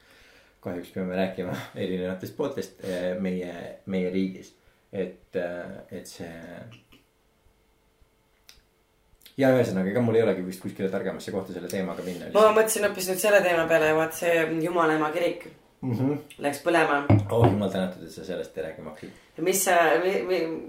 kahjuks 0.64 0.92
peame 0.96 1.16
rääkima 1.16 1.56
erinevatest 1.84 2.36
pooltest 2.36 2.84
eh, 2.84 3.12
meie, 3.20 3.54
meie 3.86 4.10
riigis. 4.10 4.54
et, 4.92 5.36
et 5.38 6.10
see. 6.10 6.32
ja 9.38 9.54
ühesõnaga, 9.54 9.92
ega 9.92 10.02
mul 10.02 10.18
ei 10.18 10.26
olegi 10.26 10.42
vist 10.48 10.64
kuskile 10.64 10.90
targemasse 10.90 11.30
kohta 11.30 11.54
selle 11.54 11.70
teemaga 11.70 12.02
minna. 12.02 12.34
ma 12.34 12.50
mõtlesin 12.50 12.88
hoopis 12.88 13.12
nüüd 13.12 13.22
selle 13.22 13.44
teema 13.46 13.68
peale, 13.70 13.94
vaat 13.94 14.18
see 14.18 14.46
Jumala 14.64 14.98
ema 14.98 15.14
kirik 15.14 15.46
mm. 15.82 15.92
-hmm. 15.92 16.16
läks 16.38 16.62
põlema. 16.64 17.04
oh 17.30 17.46
jumal 17.46 17.70
tänatud, 17.70 18.04
et 18.04 18.10
sa 18.10 18.24
sellest 18.24 18.58
ei 18.58 18.64
räägi, 18.64 18.82
Maki. 18.82 19.10
mis 19.38 19.64
sa, 19.64 19.76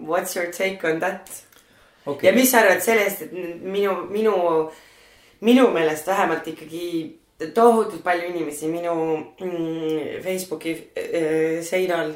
what's 0.07 0.35
your 0.35 0.51
take 0.51 0.91
on 0.93 0.99
that? 0.99 1.43
okei 2.05 2.29
ja 2.29 2.35
mis 2.35 2.51
sa 2.51 2.59
arvad 2.59 2.81
sellest, 2.81 3.21
et 3.21 3.31
minu, 3.61 3.95
minu, 4.09 4.35
minu 5.41 5.67
meelest 5.71 6.07
vähemalt 6.07 6.47
ikkagi 6.47 7.19
tohutult 7.53 8.03
palju 8.03 8.29
inimesi 8.29 8.67
minu 8.67 8.93
mm, 9.39 10.21
Facebooki 10.23 10.91
äh, 10.97 11.63
seinal 11.63 12.13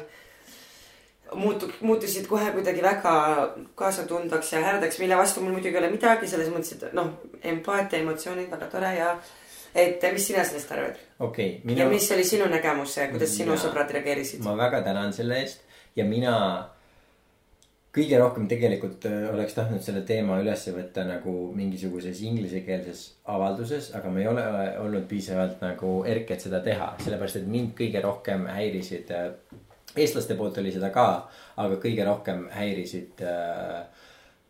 muutu-, 1.34 1.72
muutusid 1.80 2.26
kohe 2.26 2.50
kuidagi 2.52 2.82
väga 2.82 3.14
kaasatundvaks 3.74 4.52
ja 4.52 4.60
härdaks, 4.60 4.98
mille 4.98 5.16
vastu 5.16 5.40
mul 5.40 5.56
muidugi 5.56 5.74
ei 5.74 5.82
ole 5.82 5.90
midagi, 5.90 6.28
selles 6.28 6.50
mõttes, 6.52 6.76
et 6.76 6.94
noh, 6.96 7.10
empaatia, 7.42 8.00
emotsioonid, 8.00 8.50
väga 8.50 8.70
tore 8.70 8.94
ja 8.98 9.16
et 9.76 10.06
mis 10.12 10.30
sina 10.30 10.44
sellest 10.44 10.72
arvad? 10.72 11.02
okei, 11.18 11.50
ja 11.60 11.72
mina, 11.72 11.88
mis 11.90 12.08
oli 12.12 12.24
sinu 12.24 12.48
nägemus, 12.52 12.96
kuidas 13.12 13.36
sinu 13.36 13.54
Jaa. 13.54 13.66
sõbrad 13.66 13.92
reageerisid? 13.98 14.42
ma 14.46 14.56
väga 14.58 14.82
tänan 14.86 15.12
selle 15.16 15.42
eest 15.42 15.62
ja 15.96 16.04
mina 16.08 16.36
kõige 17.96 18.18
rohkem 18.20 18.48
tegelikult 18.48 19.06
äh, 19.08 19.28
oleks 19.32 19.54
tahtnud 19.56 19.84
selle 19.84 20.02
teema 20.08 20.40
üles 20.42 20.66
võtta 20.74 21.06
nagu 21.08 21.36
mingisuguses 21.56 22.20
inglisekeelses 22.28 23.06
avalduses, 23.32 23.92
aga 23.96 24.10
me 24.12 24.24
ei 24.24 24.32
ole 24.32 24.48
olnud 24.82 25.06
piisavalt 25.08 25.62
nagu 25.64 25.98
erked 26.08 26.44
seda 26.44 26.60
teha, 26.64 26.92
sellepärast 27.04 27.40
et 27.40 27.48
mind 27.48 27.72
kõige 27.78 28.04
rohkem 28.04 28.44
häirisid 28.52 29.14
äh, 29.16 29.30
eestlaste 29.96 30.36
poolt 30.36 30.58
oli 30.60 30.72
seda 30.74 30.90
ka, 30.94 31.06
aga 31.62 31.78
kõige 31.82 32.04
rohkem 32.06 32.46
häirisid 32.52 33.22
äh, 33.24 33.86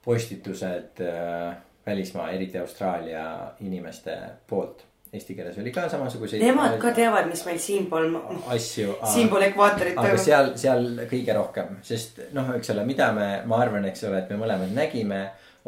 postitused 0.04 1.02
äh, 1.02 1.56
välismaa, 1.86 2.30
eriti 2.34 2.58
Austraalia 2.58 3.52
inimeste 3.60 4.16
poolt. 4.46 4.84
Eesti 5.16 5.36
keeles 5.38 5.56
oli 5.62 5.72
ka 5.72 5.86
samasuguseid. 5.92 6.42
Nemad 6.44 6.76
ka 6.82 6.92
teavad, 6.96 7.28
mis 7.30 7.42
meil 7.48 7.58
siinpool, 7.62 8.10
asju. 8.52 8.98
siinpool 9.14 9.48
ekvaatorit 9.48 9.96
aga 9.96 10.12
toimub. 10.12 10.24
seal, 10.24 10.52
seal 10.60 10.86
kõige 11.08 11.36
rohkem, 11.36 11.78
sest 11.86 12.20
noh, 12.36 12.52
eks 12.58 12.74
ole, 12.74 12.84
mida 12.88 13.10
me, 13.16 13.28
ma 13.48 13.60
arvan, 13.64 13.88
eks 13.88 14.04
ole, 14.08 14.22
et 14.22 14.32
me 14.32 14.40
mõlemad 14.44 14.74
nägime, 14.76 15.22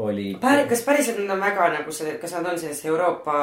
oli. 0.05 0.31
kas 0.41 0.85
päriselt 0.87 1.23
nad 1.23 1.37
on 1.37 1.43
väga 1.43 1.71
nagu 1.79 1.95
see, 1.95 2.19
kas 2.23 2.37
nad 2.37 2.53
on 2.53 2.61
selles 2.61 2.85
Euroopa 2.87 3.39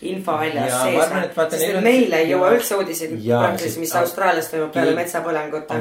infoväljas 0.00 0.74
sees 0.82 1.80
meile 1.82 2.20
ei 2.22 2.28
jõua 2.30 2.52
üldse 2.54 2.76
uudiseid 2.78 3.14
praktiliselt, 3.18 3.80
mis 3.82 3.92
au- 3.94 4.04
Austraalias 4.04 4.48
toimub 4.52 4.70
peale 4.72 4.92
metsapõlengut. 4.94 5.72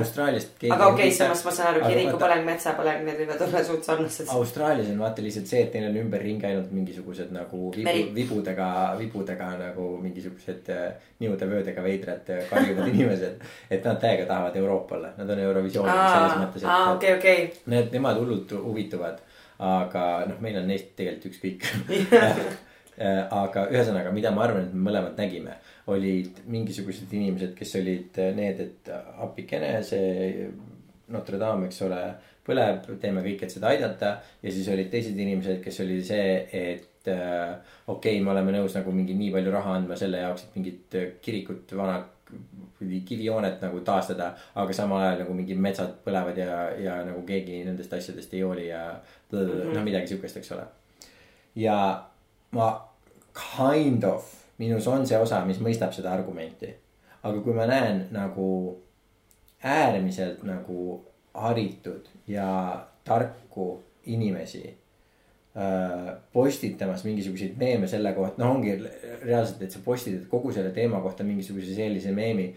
Aga 0.74 0.88
okei 0.94 1.12
samas 1.14 1.44
ma 1.46 1.52
saan 1.54 1.68
aru, 1.74 1.84
Aga 1.84 1.92
kiriku 1.94 2.12
vaata- 2.16 2.24
põleng, 2.26 2.46
metsapõleng, 2.48 3.04
need 3.06 3.20
võivad 3.22 3.44
olla 3.48 3.64
suht 3.64 3.84
sarnased. 3.86 4.28
Austraalias 4.34 4.90
on 4.90 5.00
vaata 5.04 5.22
lihtsalt 5.26 5.48
see, 5.52 5.62
et 5.68 5.74
neil 5.78 5.90
on 5.92 6.00
ümberringi 6.04 6.46
ainult 6.50 6.72
mingisugused 6.74 7.32
nagu 7.36 7.72
vibu, 7.76 8.14
vibudega, 8.18 8.70
vibudega 9.00 9.52
nagu 9.62 9.88
mingisugused 10.02 10.70
äh, 10.74 10.92
niude-vöödega 11.22 11.84
veidrad 11.86 12.30
äh, 12.34 12.44
karjuvad 12.50 12.88
inimesed. 12.94 13.42
et 13.70 13.86
nad 13.86 14.02
täiega 14.02 14.26
tahavad 14.26 14.56
Euroopale, 14.56 15.14
nad 15.18 15.30
on 15.30 15.40
Eurovisioonil 15.40 15.94
selles 15.94 16.32
aa, 16.34 16.42
mõttes, 16.46 16.66
aa, 16.66 16.84
et 16.90 16.96
okei, 16.96 17.14
okei. 17.18 17.54
need, 17.66 17.92
nemad 17.94 18.18
hullult 18.22 18.52
huvituvad. 18.64 19.22
aga 19.60 20.26
noh, 20.30 20.38
meil 20.42 20.58
on 20.60 20.68
neist 20.70 20.92
tegelikult 20.96 21.34
ükskõik. 21.34 21.64
aga 22.98 23.68
ühesõnaga, 23.70 24.12
mida 24.12 24.32
ma 24.34 24.48
arvan, 24.48 24.64
et 24.66 24.74
me 24.74 24.88
mõlemad 24.90 25.20
nägime, 25.20 25.58
olid 25.94 26.40
mingisugused 26.50 27.12
inimesed, 27.14 27.54
kes 27.58 27.76
olid 27.78 28.18
need, 28.38 28.64
et 28.64 28.90
appikene, 29.24 29.76
see 29.86 30.48
Notre 31.14 31.38
Dame, 31.40 31.70
eks 31.70 31.82
ole, 31.86 32.02
põleb, 32.48 32.88
teeme 33.02 33.24
kõik, 33.26 33.46
et 33.46 33.54
seda 33.54 33.72
aidata. 33.72 34.18
ja 34.44 34.52
siis 34.52 34.68
olid 34.72 34.90
teised 34.92 35.18
inimesed, 35.20 35.62
kes 35.64 35.80
oli 35.84 36.02
see, 36.04 36.36
et 36.52 37.10
äh, 37.12 37.56
okei 37.88 38.18
okay,, 38.18 38.24
me 38.24 38.34
oleme 38.34 38.56
nõus 38.56 38.76
nagu 38.76 38.92
mingi 38.96 39.16
nii 39.16 39.32
palju 39.36 39.54
raha 39.54 39.78
andma 39.80 39.98
selle 40.00 40.24
jaoks, 40.24 40.48
et 40.48 40.60
mingit 40.60 41.00
äh, 41.00 41.10
kirikut, 41.24 41.76
vana 41.80 42.02
kivijoonet 43.08 43.62
nagu 43.64 43.80
taastada. 43.88 44.34
aga 44.56 44.74
samal 44.74 45.02
ajal 45.02 45.22
nagu 45.24 45.34
mingid 45.34 45.60
metsad 45.64 45.94
põlevad 46.04 46.38
ja, 46.38 46.58
ja 46.76 46.98
nagu 47.08 47.22
keegi 47.28 47.64
nendest 47.64 47.94
asjadest 47.94 48.34
ei 48.34 48.42
hooli 48.42 48.68
ja 48.68 49.00
-hmm. 49.32 49.74
noh, 49.74 49.84
midagi 49.84 50.08
sihukest, 50.08 50.38
eks 50.38 50.52
ole. 50.52 50.66
ja 51.56 51.78
ma 52.52 52.72
kind 53.38 54.04
of, 54.04 54.26
minus 54.58 54.88
on 54.88 55.06
see 55.08 55.18
osa, 55.20 55.44
mis 55.46 55.62
mõistab 55.64 55.94
seda 55.96 56.14
argumenti. 56.14 56.74
aga 57.24 57.42
kui 57.44 57.54
ma 57.54 57.66
näen 57.68 58.06
nagu 58.14 58.78
äärmiselt 59.64 60.44
nagu 60.48 61.02
haritud 61.34 62.06
ja 62.28 62.86
tarku 63.04 63.80
inimesi 64.06 64.64
äh, 64.70 66.14
postitamas 66.34 67.04
mingisuguseid 67.04 67.58
meeme 67.58 67.88
selle 67.88 68.14
kohta, 68.14 68.44
no 68.44 68.52
ongi 68.52 68.78
reaalselt, 69.24 69.62
et 69.62 69.72
sa 69.72 69.82
postitad 69.86 70.28
kogu 70.32 70.54
selle 70.54 70.72
teema 70.76 71.02
kohta 71.02 71.26
mingisuguse 71.28 71.76
sellise 71.76 72.12
meemi. 72.12 72.52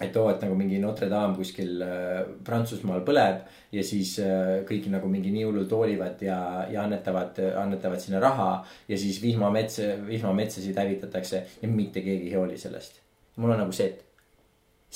Et 0.00 0.16
oo, 0.16 0.28
et 0.30 0.42
nagu 0.44 0.56
mingi 0.58 0.78
Notre 0.82 1.08
Dame 1.08 1.36
kuskil 1.38 1.80
äh, 1.84 2.22
Prantsusmaal 2.44 3.04
põleb 3.06 3.46
ja 3.72 3.84
siis 3.86 4.16
äh, 4.20 4.58
kõik 4.68 4.90
nagu 4.92 5.08
mingi 5.12 5.32
nii 5.32 5.46
hullult 5.48 5.72
hoolivad 5.72 6.20
ja, 6.24 6.38
ja 6.72 6.84
annetavad, 6.84 7.40
annetavad 7.62 8.02
sinna 8.02 8.20
raha. 8.20 8.50
ja 8.88 8.98
siis 8.98 9.22
vihmamets, 9.22 9.80
vihmametsasid 10.06 10.76
hävitatakse 10.76 11.44
ja 11.62 11.68
mitte 11.68 12.04
keegi 12.04 12.32
ei 12.32 12.36
hooli 12.36 12.58
sellest. 12.58 13.00
mul 13.36 13.54
on 13.54 13.64
nagu 13.64 13.72
see, 13.72 13.86
et 13.86 14.06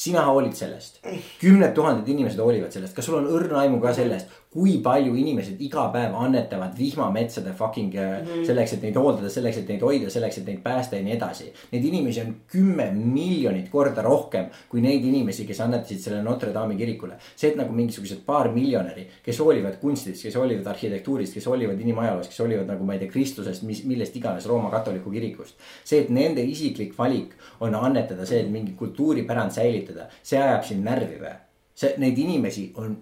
sina 0.00 0.22
hoolid 0.28 0.54
sellest, 0.56 1.00
kümned 1.40 1.74
tuhanded 1.76 2.08
inimesed 2.08 2.40
hoolivad 2.40 2.72
sellest, 2.72 2.94
kas 2.96 3.08
sul 3.08 3.18
on 3.18 3.28
õrna 3.28 3.64
aimu 3.64 3.80
ka 3.82 3.92
sellest, 3.96 4.30
kui 4.50 4.80
palju 4.82 5.14
inimesed 5.14 5.60
iga 5.62 5.84
päev 5.94 6.14
annetavad 6.18 6.72
vihmametsade 6.78 7.52
fucking 7.54 7.92
mm 7.94 8.24
-hmm. 8.26 8.46
selleks, 8.46 8.72
et 8.72 8.82
neid 8.82 8.96
hooldada, 8.96 9.28
selleks, 9.30 9.56
et 9.58 9.68
neid 9.68 9.82
hoida, 9.86 10.10
selleks, 10.10 10.38
et 10.38 10.46
neid 10.46 10.58
päästa 10.62 10.96
ja 10.96 11.02
nii 11.02 11.12
edasi. 11.12 11.52
Neid 11.72 11.84
inimesi 11.84 12.20
on 12.20 12.34
kümme 12.46 12.90
miljonit 12.90 13.68
korda 13.70 14.02
rohkem 14.02 14.46
kui 14.68 14.80
neid 14.80 15.04
inimesi, 15.04 15.46
kes 15.46 15.60
annetasid 15.60 15.98
selle 15.98 16.22
Notre 16.22 16.54
Dame'i 16.54 16.76
kirikule. 16.76 17.14
see, 17.36 17.50
et 17.50 17.56
nagu 17.56 17.72
mingisugused 17.72 18.24
paar 18.26 18.52
miljonäri, 18.52 19.06
kes 19.22 19.38
hoolivad 19.38 19.76
kunstist, 19.80 20.22
kes 20.22 20.34
hoolivad 20.34 20.66
arhitektuurist, 20.66 21.34
kes 21.34 21.46
hoolivad 21.46 21.80
inimajaloost, 21.80 22.30
kes 22.30 22.38
hoolivad 22.38 22.66
nagu 22.66 22.84
ma 22.84 22.92
ei 22.92 22.98
tea, 22.98 23.08
Kristusest, 23.08 23.62
mis, 23.62 23.84
millest 23.84 24.16
iganes 24.16 24.46
Rooma 24.46 24.70
katoliku 24.70 25.10
kirikust. 25.10 25.54
see, 25.84 26.00
et 26.00 26.10
nende 26.10 26.42
isiklik 26.42 26.98
valik 26.98 27.30
on 27.60 27.74
annetada 27.74 28.26
see, 28.26 28.40
et 28.40 28.50
mingi 28.50 28.72
kultuuripärand 28.72 29.50
säilitada, 29.50 30.08
see 30.22 30.42
ajab 30.42 30.64
sind 30.64 30.84
närvi 30.84 31.20
või? 31.20 31.36
see, 31.74 31.94
neid 31.98 32.18
inimesi 32.18 32.72
on 32.74 32.96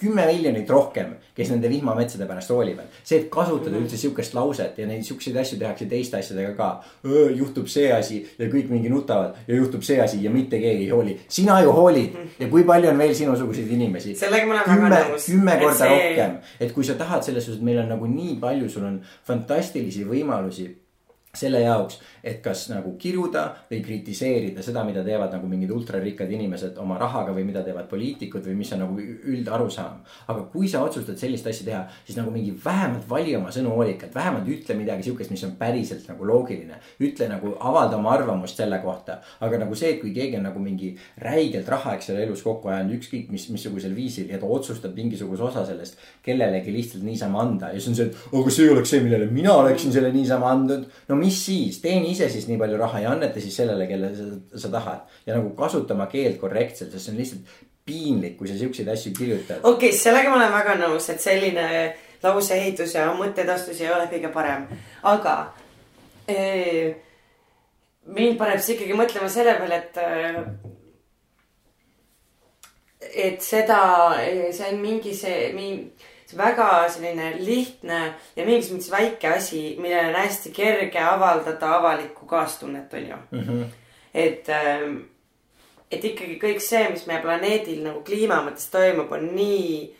kümme 0.00 0.26
miljonit 0.26 0.70
rohkem, 0.70 1.14
kes 1.36 1.50
nende 1.52 1.70
vihmametsade 1.70 2.26
pärast 2.28 2.50
hoolivad. 2.50 2.88
see, 3.04 3.20
et 3.20 3.28
kasutada 3.32 3.76
üldse 3.78 3.98
sihukest 4.00 4.34
lauset 4.34 4.78
ja 4.78 4.86
neid 4.88 5.04
sihukeseid 5.06 5.36
asju 5.42 5.58
tehakse 5.60 5.86
teiste 5.90 6.18
asjadega 6.18 6.54
ka. 6.56 6.70
juhtub 7.36 7.68
see 7.68 7.92
asi 7.92 8.20
ja 8.38 8.48
kõik 8.48 8.70
mingi 8.72 8.90
nutavad 8.92 9.36
ja 9.48 9.56
juhtub 9.56 9.84
see 9.86 10.00
asi 10.02 10.22
ja 10.24 10.30
mitte 10.30 10.60
keegi 10.60 10.86
ei 10.86 10.90
hooli. 10.90 11.18
sina 11.28 11.60
ju 11.62 11.72
hoolid 11.76 12.16
ja 12.38 12.48
kui 12.48 12.64
palju 12.64 12.90
on 12.90 12.98
veel 12.98 13.14
sinusuguseid 13.14 13.72
inimesi? 13.78 14.14
sellega 14.16 14.46
ma 14.46 14.60
olen 14.60 14.84
väga 14.84 15.08
nõus. 15.12 15.30
kümme 15.30 15.58
korda 15.62 15.78
see... 15.84 15.96
rohkem, 15.96 16.38
et 16.60 16.72
kui 16.76 16.84
sa 16.84 16.98
tahad 17.00 17.26
selles 17.26 17.44
suhtes, 17.44 17.60
et 17.60 17.66
meil 17.70 17.82
on 17.84 17.90
nagu 17.94 18.06
nii 18.10 18.38
palju, 18.40 18.68
sul 18.68 18.86
on 18.88 19.00
fantastilisi 19.26 20.06
võimalusi 20.08 20.70
selle 21.34 21.60
jaoks, 21.62 22.00
et 22.26 22.40
kas 22.42 22.64
nagu 22.72 22.96
kiruda 22.98 23.44
või 23.68 23.78
kritiseerida 23.84 24.64
seda, 24.66 24.82
mida 24.86 25.04
teevad 25.06 25.30
nagu 25.30 25.46
mingid 25.46 25.70
ultrarikkad 25.70 26.30
inimesed 26.34 26.78
oma 26.82 26.96
rahaga 26.98 27.30
või 27.36 27.44
mida 27.46 27.62
teevad 27.62 27.86
poliitikud 27.90 28.48
või 28.48 28.56
mis 28.58 28.72
on 28.74 28.82
nagu 28.82 28.96
üldarusaam. 28.98 30.00
aga 30.26 30.42
kui 30.50 30.68
sa 30.68 30.82
otsustad 30.82 31.18
sellist 31.20 31.46
asja 31.46 31.66
teha, 31.68 31.82
siis 32.04 32.18
nagu 32.18 32.32
mingi 32.34 32.50
vähemalt 32.64 33.06
vali 33.08 33.36
oma 33.36 33.52
sõnu 33.54 33.76
hoolikalt, 33.76 34.14
vähemalt 34.14 34.48
ütle 34.50 34.74
midagi 34.74 35.06
sihukest, 35.06 35.30
mis 35.30 35.44
on 35.46 35.54
päriselt 35.58 36.08
nagu 36.08 36.26
loogiline. 36.26 36.80
ütle 37.00 37.28
nagu, 37.30 37.54
avalda 37.60 37.96
oma 37.96 38.10
arvamust 38.16 38.56
selle 38.56 38.80
kohta, 38.82 39.20
aga 39.40 39.62
nagu 39.62 39.74
see, 39.78 39.94
et 39.94 40.00
kui 40.00 40.10
keegi 40.16 40.36
on 40.36 40.48
nagu 40.50 40.58
mingi 40.58 40.96
räigelt 41.22 41.68
raha, 41.68 41.94
eks 41.94 42.10
ole, 42.10 42.24
elus 42.26 42.42
kokku 42.42 42.68
ajanud, 42.68 42.96
ükskõik 42.98 43.30
mis, 43.30 43.46
missugusel 43.54 43.94
viisil 43.94 44.34
ja 44.34 44.38
ta 44.42 44.50
otsustab 44.50 44.98
mingisuguse 44.98 45.46
osa 45.46 45.62
sellest 45.68 45.98
kellelegi 46.26 46.74
lihtsalt 46.74 47.06
niisama 47.06 47.40
anda 47.44 47.70
ja 47.70 47.78
siis 47.78 47.92
on 47.92 47.98
see, 48.00 48.10
et 48.10 48.36
aga 48.40 48.50
see 48.50 48.66
ei 48.66 48.74
oleks 48.74 48.90
see, 48.90 49.02
millele 49.06 49.30
mina 49.30 49.54
oleksin 49.62 49.94
selle 49.94 50.10
niisama 50.12 50.50
andnud. 50.50 50.86
no 51.08 51.19
mis 51.20 51.38
siis, 51.46 51.80
teeni 51.84 52.14
ise 52.14 52.28
siis 52.32 52.46
nii 52.48 52.58
palju 52.60 52.78
raha 52.80 53.04
ja 53.04 53.14
anneta 53.14 53.42
siis 53.42 53.56
sellele, 53.60 53.86
kellele 53.90 54.16
sa, 54.16 54.58
sa 54.64 54.72
tahad. 54.72 55.16
Ja 55.26 55.36
nagu 55.36 55.52
kasuta 55.58 55.94
oma 55.94 56.08
keelt 56.10 56.40
korrektselt, 56.40 56.92
sest 56.92 57.06
see 57.06 57.14
on 57.14 57.20
lihtsalt 57.20 57.58
piinlik, 57.90 58.36
kui 58.38 58.48
sa 58.48 58.58
siukseid 58.58 58.88
asju 58.92 59.12
kirjutad. 59.16 59.62
okei 59.62 59.90
okay,, 59.90 59.98
sellega 59.98 60.30
ma 60.30 60.40
olen 60.40 60.52
väga 60.54 60.76
nõus, 60.82 61.08
et 61.12 61.22
selline 61.22 61.66
lauseehitus 62.22 62.94
ja 62.94 63.08
mõtteedastus 63.16 63.80
ei 63.80 63.90
ole 63.90 64.06
kõige 64.10 64.30
parem, 64.34 64.66
aga 65.08 65.36
mind 68.10 68.36
paneb 68.38 68.60
see 68.62 68.76
ikkagi 68.76 68.98
mõtlema 68.98 69.28
selle 69.32 69.56
peale, 69.58 69.80
et 69.80 69.96
et 73.10 73.42
seda, 73.42 73.80
see 74.52 74.68
on 74.68 74.80
mingi 74.82 75.14
see, 75.16 75.50
mingi 75.56 76.09
väga 76.36 76.88
selline 76.88 77.32
lihtne 77.38 78.00
ja 78.36 78.46
mingis 78.46 78.70
mõttes 78.72 78.90
väike 78.92 79.34
asi, 79.36 79.62
millel 79.80 80.10
on 80.10 80.18
hästi 80.20 80.52
kerge 80.54 81.00
avaldada 81.02 81.76
avalikku 81.78 82.26
kaastunnet, 82.26 82.92
on 82.94 83.06
ju 83.08 83.16
mm. 83.30 83.40
-hmm. 83.40 83.64
et, 84.14 84.48
ähm, 84.48 84.96
et 85.90 86.04
ikkagi 86.04 86.38
kõik 86.42 86.60
see, 86.60 86.88
mis 86.90 87.06
meie 87.06 87.22
planeedil 87.22 87.82
nagu 87.84 88.04
kliima 88.04 88.42
mõttes 88.46 88.70
toimub, 88.70 89.12
on 89.12 89.26
nii 89.34 89.96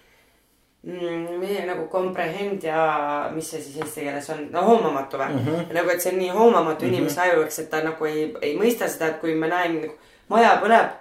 mm, 0.83 1.67
nagu 1.67 1.89
comprehend 1.89 2.65
ja 2.65 3.31
mis 3.35 3.51
see 3.51 3.63
siis 3.63 3.77
eesti 3.77 4.01
keeles 4.01 4.31
on, 4.31 4.49
no 4.53 4.63
hoomamatu 4.63 5.17
või 5.17 5.33
mm? 5.33 5.47
-hmm. 5.47 5.73
nagu, 5.75 5.91
et 5.91 6.01
see 6.01 6.13
on 6.13 6.19
nii 6.19 6.29
hoomamatu 6.29 6.85
mm 6.85 6.91
-hmm. 6.91 6.97
inimese 6.97 7.21
ajuks, 7.21 7.59
et 7.59 7.71
ta 7.71 7.83
nagu 7.83 8.05
ei, 8.05 8.37
ei 8.43 8.57
mõista 8.59 8.89
seda, 8.89 9.07
et 9.07 9.21
kui 9.21 9.35
ma 9.35 9.47
näen 9.47 9.81
nagu 9.81 9.99
maja 10.29 10.61
põleb, 10.63 10.93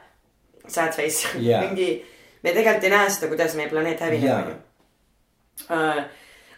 sad 0.67 0.93
face 0.93 1.27
yeah. 1.39 1.61
mingi, 1.65 2.05
me 2.43 2.51
tegelikult 2.51 2.84
ei 2.84 2.89
näe 2.89 3.09
seda, 3.09 3.27
kuidas 3.27 3.55
meie 3.55 3.69
planeet 3.69 3.99
hävineb 3.99 4.23
yeah., 4.23 4.43
on 4.45 4.51
ju 4.51 4.68
Äh, 5.68 6.01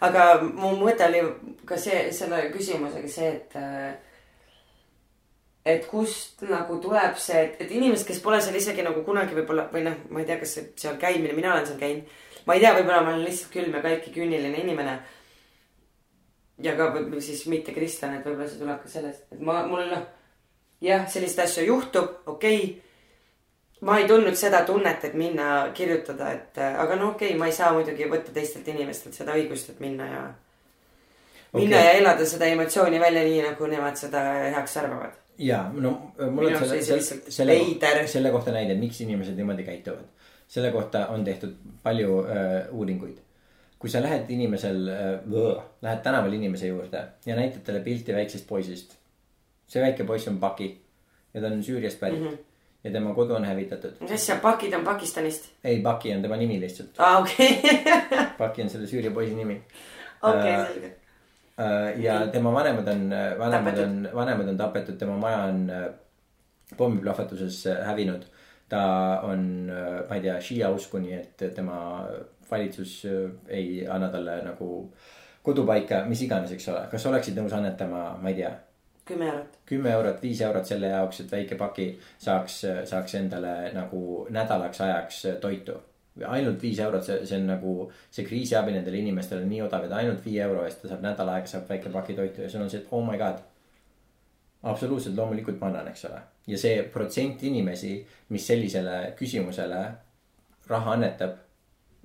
aga 0.06 0.26
mu 0.44 0.76
mõte 0.80 1.08
oli 1.08 1.22
ka 1.68 1.78
see, 1.80 2.08
selle 2.16 2.44
küsimusega 2.54 3.12
see, 3.12 3.30
et 3.40 3.56
äh, 3.60 3.94
et 5.66 5.86
kust 5.90 6.42
nagu 6.50 6.80
tuleb 6.82 7.18
see, 7.22 7.46
et, 7.46 7.58
et 7.62 7.74
inimesed, 7.78 8.08
kes 8.08 8.22
pole 8.24 8.40
seal 8.42 8.58
isegi 8.58 8.86
nagu 8.86 9.04
kunagi 9.06 9.38
võib-olla 9.38 9.68
või 9.74 9.86
noh, 9.86 9.98
ma 10.10 10.22
ei 10.22 10.30
tea, 10.30 10.40
kas 10.42 10.58
seal 10.58 10.98
käimine, 11.02 11.36
mina 11.38 11.54
olen 11.54 11.68
seal 11.70 11.82
käinud. 11.82 12.14
ma 12.48 12.58
ei 12.58 12.64
tea, 12.64 12.76
võib-olla 12.78 13.02
ma 13.06 13.14
olen 13.14 13.26
lihtsalt 13.28 13.54
külm 13.54 13.76
ja 13.78 13.84
kaikki 13.86 14.14
küüniline 14.16 14.64
inimene. 14.64 15.00
ja 16.62 16.76
ka 16.78 16.94
siis 17.20 17.46
mitte 17.50 17.74
kristlane, 17.74 18.20
et 18.20 18.26
võib-olla 18.26 18.50
see 18.50 18.62
tuleb 18.62 18.82
ka 18.82 18.90
sellest, 18.90 19.28
et 19.32 19.42
ma, 19.42 19.62
mul 19.70 19.86
noh. 19.92 20.08
jah, 20.82 21.06
selliseid 21.10 21.46
asju 21.46 21.68
juhtub, 21.70 22.24
okei 22.26 22.64
okay 22.64 22.91
ma 23.82 23.98
ei 23.98 24.08
tundnud 24.08 24.38
seda 24.38 24.62
tunnet, 24.66 25.06
et 25.08 25.16
minna 25.18 25.48
kirjutada, 25.78 26.30
et 26.36 26.60
aga 26.62 26.98
no 27.00 27.12
okei 27.16 27.32
okay,, 27.32 27.40
ma 27.40 27.50
ei 27.50 27.56
saa 27.56 27.72
muidugi 27.74 28.10
võtta 28.10 28.34
teistelt 28.36 28.68
inimestelt 28.70 29.18
seda 29.18 29.34
õigust, 29.38 29.74
et 29.74 29.82
minna 29.82 30.10
ja 30.10 30.22
okay.. 30.28 31.64
minna 31.64 31.82
ja 31.82 31.96
elada 32.02 32.28
seda 32.30 32.50
emotsiooni 32.54 33.02
välja 33.02 33.24
nii, 33.26 33.42
nagu 33.48 33.72
nemad 33.72 33.98
seda 33.98 34.22
heaks 34.54 34.78
arvavad. 34.84 35.18
ja 35.42 35.64
no 35.74 35.96
mul 36.20 36.52
on 36.52 36.60
selle, 36.60 36.82
selle, 36.86 37.34
selle, 37.34 38.06
selle 38.14 38.34
kohta 38.36 38.54
näide, 38.54 38.78
miks 38.78 39.02
inimesed 39.02 39.40
niimoodi 39.40 39.66
käituvad. 39.66 40.06
selle 40.48 40.72
kohta 40.72 41.08
on 41.16 41.26
tehtud 41.26 41.58
palju 41.84 42.22
äh, 42.28 42.54
uuringuid. 42.72 43.18
kui 43.82 43.90
sa 43.90 44.04
lähed 44.04 44.30
inimesel 44.30 44.88
äh,, 44.94 45.66
lähed 45.82 46.06
tänaval 46.06 46.38
inimese 46.38 46.70
juurde 46.70 47.04
ja 47.26 47.36
näitad 47.36 47.66
talle 47.66 47.82
pilti 47.82 48.14
väiksest 48.14 48.48
poisist. 48.48 48.96
see 49.68 49.82
väike 49.82 50.04
poiss 50.04 50.28
on 50.28 50.38
Paki 50.38 50.70
ja 51.34 51.42
ta 51.42 51.48
on 51.48 51.64
Süüriast 51.64 52.00
pärit 52.00 52.22
mm. 52.22 52.28
-hmm 52.28 52.51
ja 52.84 52.92
tema 52.92 53.14
kodu 53.14 53.36
on 53.36 53.46
hävitatud. 53.46 53.92
mis 54.00 54.12
asja, 54.12 54.36
Pakid 54.42 54.74
on 54.74 54.84
Pakistanist? 54.84 55.50
ei, 55.64 55.82
Paki 55.82 56.16
on 56.16 56.22
tema 56.22 56.36
nimi 56.36 56.60
lihtsalt. 56.62 56.90
aa, 56.98 57.20
okei. 57.20 57.62
Paki 58.38 58.62
on 58.62 58.70
selle 58.70 58.88
Süüria 58.88 59.12
poisi 59.12 59.36
nimi. 59.36 59.62
okei, 60.22 60.54
äh, 60.54 60.68
selge. 60.68 60.96
Äh, 61.60 62.02
ja 62.02 62.28
tema 62.28 62.54
vanemad 62.54 62.88
on, 62.88 63.10
vanemad 63.40 63.78
on, 63.78 64.10
vanemad 64.16 64.48
on 64.48 64.58
tapetud, 64.58 64.98
tema 64.98 65.18
maja 65.18 65.44
on 65.44 65.70
äh, 65.70 65.88
pommiplahvatuses 66.78 67.66
hävinud. 67.86 68.24
ta 68.70 69.20
on, 69.28 69.68
ma 70.10 70.16
ei 70.16 70.22
tea, 70.22 70.38
šiia 70.42 70.70
usku, 70.72 71.00
nii 71.04 71.14
et 71.14 71.42
tema 71.56 72.08
valitsus 72.52 73.02
ei 73.52 73.82
anna 73.84 74.08
talle 74.10 74.38
nagu 74.46 74.94
kodupaika, 75.44 76.06
mis 76.08 76.22
iganes, 76.24 76.54
eks 76.56 76.70
ole. 76.72 76.86
kas 76.92 77.06
oleksid 77.06 77.36
nõus 77.36 77.52
annetama, 77.58 78.06
ma 78.22 78.32
ei 78.32 78.38
tea 78.40 78.54
kümme 79.06 79.28
eurot. 79.28 79.60
kümme 79.66 79.92
eurot, 79.92 80.22
viis 80.22 80.42
eurot 80.42 80.66
selle 80.66 80.92
jaoks, 80.92 81.22
et 81.24 81.32
väike 81.32 81.56
paki 81.56 81.88
saaks, 82.18 82.62
saaks 82.86 83.16
endale 83.16 83.72
nagu 83.74 84.28
nädalaks 84.30 84.82
ajaks 84.82 85.22
toitu. 85.42 85.78
ainult 86.28 86.62
viis 86.62 86.80
eurot, 86.80 87.04
see, 87.04 87.26
see 87.26 87.38
on 87.40 87.48
nagu 87.48 87.76
see 88.12 88.26
kriisiabi 88.28 88.74
nendele 88.76 89.00
inimestele 89.00 89.46
nii 89.48 89.62
odav, 89.68 89.86
et 89.88 89.96
ainult 89.96 90.26
viie 90.26 90.44
euro 90.44 90.66
eest 90.66 90.82
ta 90.82 90.92
saab 90.92 91.06
nädal 91.06 91.30
aega 91.34 91.48
saab 91.48 91.70
väike 91.70 91.90
paki 91.90 92.16
toitu 92.18 92.44
ja 92.44 92.50
sul 92.50 92.66
on 92.66 92.70
see, 92.70 92.82
et 92.84 92.92
oh 92.92 93.06
my 93.06 93.18
god. 93.18 93.40
absoluutselt 94.64 95.16
loomulikult 95.16 95.60
ma 95.60 95.72
annan, 95.72 95.88
eks 95.88 96.06
ole. 96.06 96.22
ja 96.48 96.58
see 96.58 96.84
protsent 96.94 97.44
inimesi, 97.44 97.96
mis 98.30 98.48
sellisele 98.48 99.14
küsimusele 99.20 99.86
raha 100.68 100.98
annetab, 100.98 101.40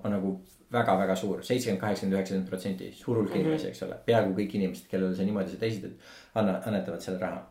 on 0.03 0.11
nagu 0.11 0.37
väga-väga 0.71 1.15
suur, 1.15 1.43
seitsekümmend, 1.43 1.81
kaheksakümmend, 1.81 2.17
üheksakümmend 2.17 2.49
protsenti, 2.49 2.89
suur 2.95 3.17
hulk 3.17 3.29
mm 3.29 3.35
-hmm. 3.35 3.45
inimesi, 3.45 3.67
eks 3.67 3.83
ole. 3.83 3.99
peaaegu 4.05 4.33
kõik 4.39 4.55
inimesed, 4.55 4.87
kellele 4.91 5.15
sa 5.15 5.23
niimoodi 5.23 5.53
seda 5.53 5.65
esitad, 5.65 5.93
anna, 6.35 6.61
annetavad 6.65 7.01
selle 7.01 7.19
raha. 7.19 7.45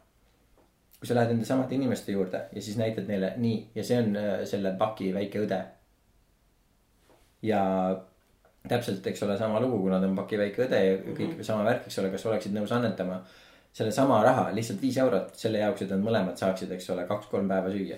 kui 1.01 1.09
sa 1.09 1.15
lähed 1.15 1.29
nende 1.29 1.45
samade 1.45 1.75
inimeste 1.75 2.13
juurde 2.13 2.41
ja 2.53 2.63
siis 2.63 2.77
näitad 2.77 3.09
neile 3.09 3.33
nii 3.37 3.71
ja 3.75 3.85
see 3.85 3.99
on 4.01 4.17
äh, 4.17 4.45
selle 4.45 4.73
paki 4.79 5.15
väike 5.15 5.41
õde. 5.45 5.63
ja 7.43 7.63
täpselt, 8.69 9.07
eks 9.07 9.23
ole, 9.23 9.39
sama 9.39 9.61
lugu, 9.61 9.79
kuna 9.79 10.01
ta 10.01 10.07
on 10.07 10.17
paki 10.17 10.39
väike 10.39 10.67
õde 10.67 10.81
ja 10.85 10.97
kõik 10.99 11.29
mm 11.29 11.33
-hmm. 11.39 11.43
sama 11.43 11.65
värk, 11.65 11.87
eks 11.87 11.99
ole, 11.99 12.11
kas 12.11 12.27
oleksid 12.27 12.53
nõus 12.53 12.73
annetama 12.73 13.25
sellesama 13.73 14.23
raha, 14.23 14.55
lihtsalt 14.55 14.83
viis 14.83 14.97
eurot 14.97 15.35
selle 15.35 15.59
jaoks, 15.59 15.83
et 15.83 15.91
nad 15.91 16.01
mõlemad 16.01 16.37
saaksid, 16.37 16.71
eks 16.73 16.91
ole, 16.91 17.07
kaks-kolm 17.07 17.49
päeva 17.49 17.71
süüa. 17.71 17.97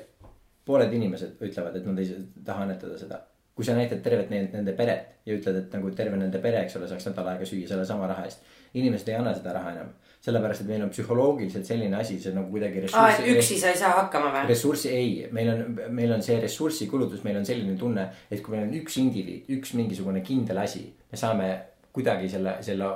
pooled 0.64 0.92
inimesed 0.92 1.36
ütlevad, 1.40 1.76
et 1.76 1.86
nad 1.86 1.98
ei 1.98 2.16
taha 2.44 2.62
annetada 2.62 2.98
seda 2.98 3.20
kui 3.58 3.66
sa 3.66 3.74
näitad 3.74 3.98
tervet 4.04 4.28
nende, 4.30 4.54
nende 4.54 4.70
peret 4.78 5.16
ja 5.26 5.34
ütled, 5.34 5.56
et 5.58 5.72
nagu 5.74 5.88
terve 5.98 6.14
nende 6.14 6.38
pere, 6.38 6.60
eks 6.62 6.76
ole, 6.78 6.86
saaks 6.86 7.08
nädal 7.08 7.32
aega 7.32 7.46
süüa 7.48 7.66
sellesama 7.66 8.06
raha 8.06 8.28
eest. 8.28 8.44
inimesed 8.78 9.08
ei 9.10 9.16
anna 9.18 9.32
seda 9.34 9.50
raha 9.56 9.72
enam, 9.72 9.88
sellepärast 10.22 10.62
et 10.62 10.68
meil 10.70 10.84
on 10.84 10.92
psühholoogiliselt 10.92 11.66
selline 11.66 11.98
asi, 11.98 12.20
see 12.22 12.36
nagu 12.36 12.52
kuidagi 12.52 12.84
ressurssi. 12.84 13.26
üksi 13.34 13.58
sa 13.58 13.72
ei 13.74 13.80
saa 13.80 13.90
hakkama 13.96 14.30
või? 14.36 14.44
ressurssi 14.52 14.92
ei, 14.94 15.10
meil 15.34 15.50
on, 15.50 15.64
meil 15.98 16.14
on 16.14 16.22
see 16.22 16.38
ressursikulutus, 16.44 17.24
meil 17.26 17.40
on 17.40 17.50
selline 17.50 17.74
tunne, 17.80 18.06
et 18.30 18.44
kui 18.44 18.54
meil 18.54 18.68
on 18.68 18.78
üks 18.78 19.00
indiviid, 19.02 19.50
üks 19.58 19.74
mingisugune 19.74 20.22
kindel 20.30 20.62
asi, 20.62 20.84
me 21.10 21.18
saame 21.18 21.50
kuidagi 21.98 22.30
selle, 22.30 22.60
selle 22.62 22.92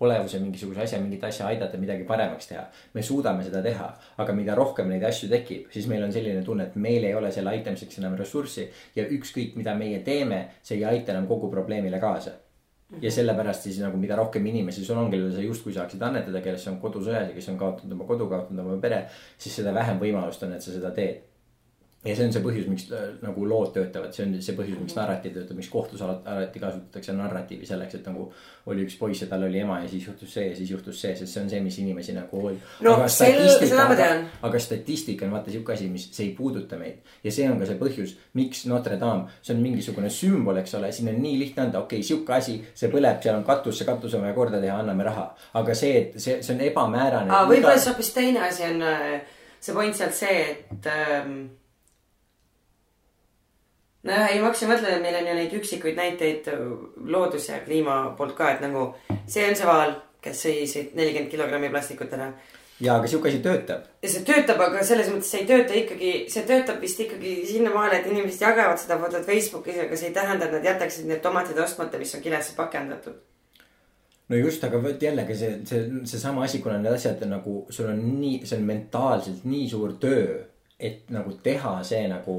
olevuse 0.00 0.40
mingisuguse 0.40 0.80
asja, 0.84 1.00
mingit 1.02 1.24
asja 1.28 1.46
aidata, 1.50 1.78
midagi 1.80 2.04
paremaks 2.08 2.48
teha. 2.48 2.64
me 2.94 3.02
suudame 3.04 3.44
seda 3.44 3.62
teha, 3.62 3.88
aga 4.22 4.34
mida 4.36 4.54
rohkem 4.56 4.88
neid 4.88 5.04
asju 5.04 5.28
tekib, 5.28 5.68
siis 5.72 5.88
meil 5.90 6.04
on 6.06 6.12
selline 6.12 6.42
tunne, 6.44 6.70
et 6.70 6.76
meil 6.76 7.04
ei 7.04 7.14
ole 7.14 7.32
selle 7.32 7.52
aitamiseks 7.54 8.00
enam 8.00 8.16
ressurssi. 8.18 8.68
ja 8.96 9.04
ükskõik, 9.04 9.56
mida 9.60 9.74
meie 9.74 10.00
teeme, 10.06 10.46
see 10.62 10.78
ei 10.80 10.86
aita 10.88 11.12
enam 11.12 11.28
kogu 11.28 11.50
probleemile 11.52 12.00
kaasa. 12.00 12.30
ja 12.90 12.96
mhm. 12.98 13.16
sellepärast 13.16 13.68
siis 13.68 13.78
nagu 13.78 13.96
mida 14.00 14.16
rohkem 14.16 14.46
inimesi 14.46 14.84
sul 14.84 14.98
on, 14.98 15.10
kellele 15.10 15.34
sa 15.34 15.44
justkui 15.44 15.72
saaksid 15.72 16.02
annetada, 16.02 16.40
kes 16.40 16.68
on 16.72 16.80
kodusõjas 16.82 17.28
ja 17.28 17.34
kes 17.34 17.48
on 17.52 17.58
kaotanud 17.58 17.98
oma 17.98 18.08
kodu, 18.08 18.28
kaotanud 18.28 18.64
oma 18.64 18.80
pere. 18.80 19.04
siis 19.38 19.60
seda 19.60 19.74
vähem 19.74 20.00
võimalust 20.00 20.42
on, 20.46 20.56
et 20.56 20.64
sa 20.64 20.72
seda 20.72 20.90
teed 20.96 21.29
ja 22.00 22.14
see 22.16 22.24
on 22.24 22.32
see 22.32 22.40
põhjus, 22.40 22.68
miks 22.70 22.86
äh, 22.96 23.10
nagu 23.20 23.44
lood 23.44 23.74
töötavad, 23.74 24.14
see 24.16 24.24
on 24.24 24.32
see 24.40 24.54
põhjus, 24.56 24.78
miks 24.80 24.94
narratiiv 24.96 25.34
töötab, 25.34 25.58
miks 25.58 25.68
kohtus 25.68 26.00
alati, 26.04 26.62
kasutatakse 26.62 27.12
narratiivi 27.12 27.68
selleks, 27.68 27.98
et 27.98 28.08
nagu. 28.08 28.30
oli 28.70 28.84
üks 28.84 28.94
poiss 29.00 29.22
ja 29.24 29.26
tal 29.26 29.42
oli 29.46 29.58
ema 29.58 29.78
ja 29.80 29.88
siis 29.88 30.04
juhtus 30.06 30.32
see 30.36 30.44
ja 30.46 30.56
siis 30.56 30.70
juhtus 30.70 31.00
see, 31.00 31.14
sest 31.16 31.32
see 31.32 31.42
on 31.42 31.48
see, 31.50 31.60
mis 31.64 31.78
inimesi 31.80 32.12
nagu 32.16 32.40
hoiab. 32.44 32.72
no 32.86 32.94
sel, 33.08 33.40
seda 33.58 33.86
ma 33.88 33.96
tean. 33.98 34.24
aga 34.46 34.60
statistika 34.62 35.26
on 35.26 35.34
vaata 35.34 35.52
sihuke 35.52 35.74
asi, 35.74 35.88
mis, 35.92 36.06
see 36.14 36.28
ei 36.28 36.32
puuduta 36.36 36.78
meid. 36.80 37.04
ja 37.24 37.32
see 37.34 37.48
on 37.50 37.60
ka 37.60 37.68
see 37.68 37.80
põhjus, 37.80 38.16
miks 38.38 38.64
Notre 38.70 38.96
Dame, 39.00 39.28
see 39.42 39.56
on 39.56 39.62
mingisugune 39.64 40.12
sümbol, 40.14 40.60
eks 40.62 40.76
ole, 40.80 40.92
siin 40.96 41.12
on 41.12 41.20
nii 41.20 41.36
lihtne 41.40 41.66
anda, 41.66 41.84
okei 41.84 42.00
okay,, 42.00 42.08
sihuke 42.12 42.36
asi, 42.36 42.56
see 42.72 42.92
põleb, 42.92 43.20
seal 43.24 43.40
on 43.40 43.44
katus, 43.48 43.80
see 43.80 43.88
katus 43.88 44.16
on 44.16 44.24
vaja 44.24 44.36
korda 44.36 44.60
teha, 44.62 44.80
anname 44.80 45.08
raha. 45.08 45.30
aga 45.60 45.76
see, 45.76 45.96
et 46.00 46.20
see, 46.20 46.40
see 46.40 46.56
on 46.56 46.64
ebamäärane. 46.68 47.44
võib-olla 47.50 47.76
see 47.76 47.92
hoopis 47.92 48.12
teine 48.16 48.44
asi 48.48 48.68
on, 48.70 48.84
äh, 48.88 49.40
see 49.60 49.76
point 49.76 49.96
sealt 49.96 50.16
see, 50.16 50.44
et 50.70 50.94
ähm 50.96 51.40
nojah, 54.06 54.30
ei 54.30 54.40
ma 54.40 54.48
hakkasin 54.48 54.70
mõtlema, 54.70 54.96
et 54.96 55.04
meil 55.04 55.18
on 55.18 55.28
ju 55.28 55.34
neid 55.38 55.56
üksikuid 55.60 55.98
näiteid 55.98 56.48
looduse 57.14 57.52
ja 57.52 57.64
kliima 57.64 57.98
poolt 58.18 58.36
ka, 58.38 58.54
et 58.54 58.64
nagu 58.64 58.86
see 59.26 59.44
on 59.48 59.58
see 59.58 59.68
vaal, 59.68 59.94
kes 60.24 60.46
sõi 60.46 60.64
siit 60.70 60.96
nelikümmend 60.98 61.32
kilogrammi 61.32 61.70
plastikut 61.72 62.12
ära. 62.16 62.30
ja, 62.80 62.96
aga 62.96 63.08
sihuke 63.08 63.28
asi 63.28 63.42
töötab. 63.44 63.88
see 64.04 64.24
töötab, 64.26 64.60
aga 64.68 64.84
selles 64.84 65.10
mõttes 65.12 65.32
see 65.32 65.42
ei 65.44 65.48
tööta 65.48 65.76
ikkagi, 65.82 66.12
see 66.32 66.46
töötab 66.48 66.80
vist 66.80 67.00
ikkagi 67.00 67.34
sinnamaale, 67.48 68.00
et 68.00 68.12
inimesed 68.12 68.46
jagavad 68.46 68.80
seda 68.80 68.98
fotot 69.00 69.26
Facebookis, 69.26 69.82
aga 69.84 69.96
see 69.96 70.12
ei 70.12 70.16
tähenda, 70.16 70.46
et 70.46 70.56
nad 70.58 70.70
jätaksid 70.72 71.10
need 71.10 71.20
tomatid 71.24 71.58
ostmata, 71.58 72.00
mis 72.00 72.14
on 72.16 72.24
kilesse 72.24 72.56
pakendatud 72.56 73.18
no 74.30 74.38
just, 74.38 74.64
aga 74.64 74.78
vot 74.82 75.02
jällegi 75.02 75.36
see, 75.36 75.58
see, 75.66 75.82
seesama 76.06 76.44
asi, 76.46 76.62
kuna 76.62 76.78
need 76.78 76.94
asjad 76.94 77.22
nagu 77.28 77.64
sul 77.70 77.90
on 77.90 78.00
nii, 78.20 78.40
see 78.46 78.60
on 78.60 78.66
mentaalselt 78.68 79.44
nii 79.44 79.68
suur 79.68 79.96
töö 80.02 80.38
et 80.80 81.10
nagu 81.12 81.32
teha 81.44 81.72
see 81.86 82.06
nagu 82.10 82.34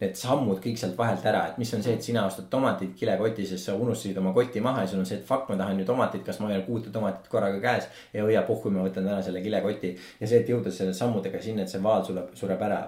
need 0.00 0.16
sammud 0.18 0.60
kõik 0.64 0.80
sealt 0.80 0.96
vahelt 0.98 1.26
ära, 1.28 1.42
et 1.50 1.58
mis 1.60 1.72
on 1.76 1.84
see, 1.84 1.96
et 1.98 2.06
sina 2.06 2.24
ostad 2.28 2.48
tomatid 2.52 2.94
kilekoti, 2.98 3.44
sest 3.48 3.68
sa 3.68 3.76
unustasid 3.76 4.18
oma 4.22 4.32
koti 4.36 4.62
maha 4.64 4.86
ja 4.86 4.92
sul 4.92 5.02
on 5.02 5.08
see, 5.08 5.20
et 5.20 5.28
fuck, 5.28 5.50
ma 5.50 5.58
tahan 5.60 5.82
ju 5.82 5.86
tomatit, 5.88 6.24
kas 6.26 6.40
ma 6.40 6.48
hoian 6.50 6.64
kuute 6.66 6.94
tomatit 6.94 7.28
korraga 7.32 7.60
käes. 7.60 7.90
ja 8.14 8.24
hoia 8.24 8.42
pohhu, 8.48 8.72
ma 8.72 8.86
võtan 8.86 9.06
täna 9.08 9.20
selle 9.22 9.44
kilekoti 9.44 9.92
ja 10.20 10.26
see, 10.26 10.40
et 10.40 10.50
jõuda 10.54 10.72
selle 10.72 10.96
sammudega 10.96 11.42
sinna, 11.42 11.66
et 11.66 11.72
see 11.72 11.82
vaal 11.84 12.04
sureb, 12.08 12.32
sureb 12.38 12.66
ära 12.68 12.82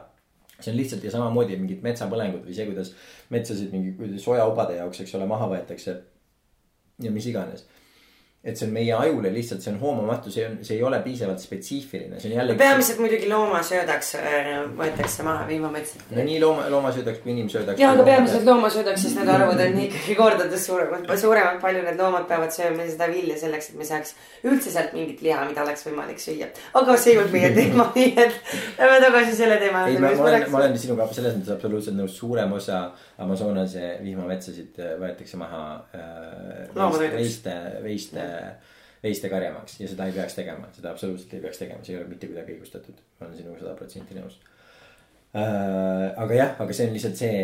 see 0.60 0.70
on 0.72 0.78
lihtsalt 0.78 1.04
ja 1.04 1.10
samamoodi 1.12 1.56
mingid 1.58 1.84
metsapõlengud 1.84 2.44
või 2.46 2.56
see, 2.56 2.66
kuidas 2.68 2.92
metsasid 3.34 3.72
mingi 3.74 4.18
sojaubade 4.22 4.78
jaoks, 4.78 5.02
eks 5.02 5.14
ole, 5.18 5.26
maha 5.28 5.50
võetakse. 5.50 5.96
ja 7.02 7.10
mis 7.10 7.26
iganes 7.26 7.66
et 8.44 8.58
see 8.58 8.66
on 8.66 8.74
meie 8.76 8.92
ajule 8.92 9.30
lihtsalt, 9.32 9.62
see 9.64 9.72
on 9.72 9.78
hoomamatu, 9.80 10.28
see 10.32 10.42
on, 10.44 10.58
see 10.66 10.76
ei 10.76 10.82
ole 10.84 10.98
piisavalt 11.00 11.40
spetsiifiline, 11.40 12.18
see 12.20 12.28
on 12.28 12.34
jälle. 12.36 12.56
peamiselt 12.60 12.98
muidugi 13.00 13.28
loomasöödaks 13.30 14.10
äh, 14.20 14.50
võetakse 14.76 15.24
maha 15.24 15.46
vihmametsad. 15.48 16.02
no 16.12 16.26
nii 16.28 16.36
looma, 16.42 16.66
loomasöödaks 16.74 17.22
kui 17.22 17.32
inimsöödaks. 17.32 17.80
ja, 17.80 17.94
aga 17.96 18.04
peamiselt 18.04 18.44
loomasöödaks, 18.44 19.06
sest 19.06 19.16
need 19.16 19.32
arvud 19.32 19.62
on 19.64 19.80
ikkagi 19.86 20.16
kordades 20.18 20.66
suuremad, 20.68 21.08
suuremad, 21.22 21.56
palju 21.62 21.86
need 21.86 22.02
loomad 22.02 22.28
peavad 22.28 22.52
sööma 22.52 22.84
seda 22.90 23.08
vilja 23.14 23.38
selleks, 23.46 23.70
et 23.72 23.80
me 23.80 23.88
saaks 23.88 24.12
üldse 24.44 24.74
sealt 24.76 24.92
mingit 24.98 25.24
liha, 25.24 25.40
mida 25.48 25.64
oleks 25.64 25.88
võimalik 25.88 26.20
süüa. 26.20 26.50
aga 26.82 26.98
see 27.00 27.14
ei 27.14 27.22
olnud 27.22 27.32
meie 27.38 27.52
teema, 27.58 27.88
nii 27.96 28.12
et 28.12 28.54
lähme 28.76 29.00
tagasi 29.06 29.38
selle 29.40 29.56
teema 29.64 29.86
juurde, 29.88 30.12
ma, 30.20 30.28
olen, 30.28 30.46
ma 30.52 30.60
olen 30.60 30.78
sinuga 30.84 31.08
selles 31.16 31.40
mõttes 31.40 31.56
absoluutselt 31.56 31.96
nõus, 31.96 32.20
suurem 32.20 32.52
osa 32.60 32.84
Amazonase 33.24 33.96
vihmametsasid 34.02 34.78
äh, 34.82 34.94
võetakse 35.00 35.38
maha 35.40 35.64
äh, 35.96 37.14
veiste, 37.14 37.54
veiste, 37.84 38.24
veiste 39.04 39.28
karjamaks 39.32 39.78
ja 39.80 39.90
seda 39.90 40.08
ei 40.08 40.16
peaks 40.16 40.36
tegema, 40.38 40.70
seda 40.76 40.94
absoluutselt 40.94 41.34
ei 41.36 41.44
peaks 41.44 41.60
tegema, 41.60 41.84
see 41.84 41.94
ei 41.96 42.00
ole 42.00 42.08
mitte 42.10 42.30
kuidagi 42.30 42.56
õigustatud. 42.56 43.00
ma 43.18 43.28
olen 43.28 43.38
sinuga 43.38 43.60
sada 43.60 43.76
protsenti 43.78 44.16
nõus 44.16 44.38
äh,. 45.36 46.10
aga 46.24 46.38
jah, 46.38 46.54
aga 46.64 46.76
see 46.76 46.88
on 46.88 46.96
lihtsalt 46.96 47.20
see 47.20 47.40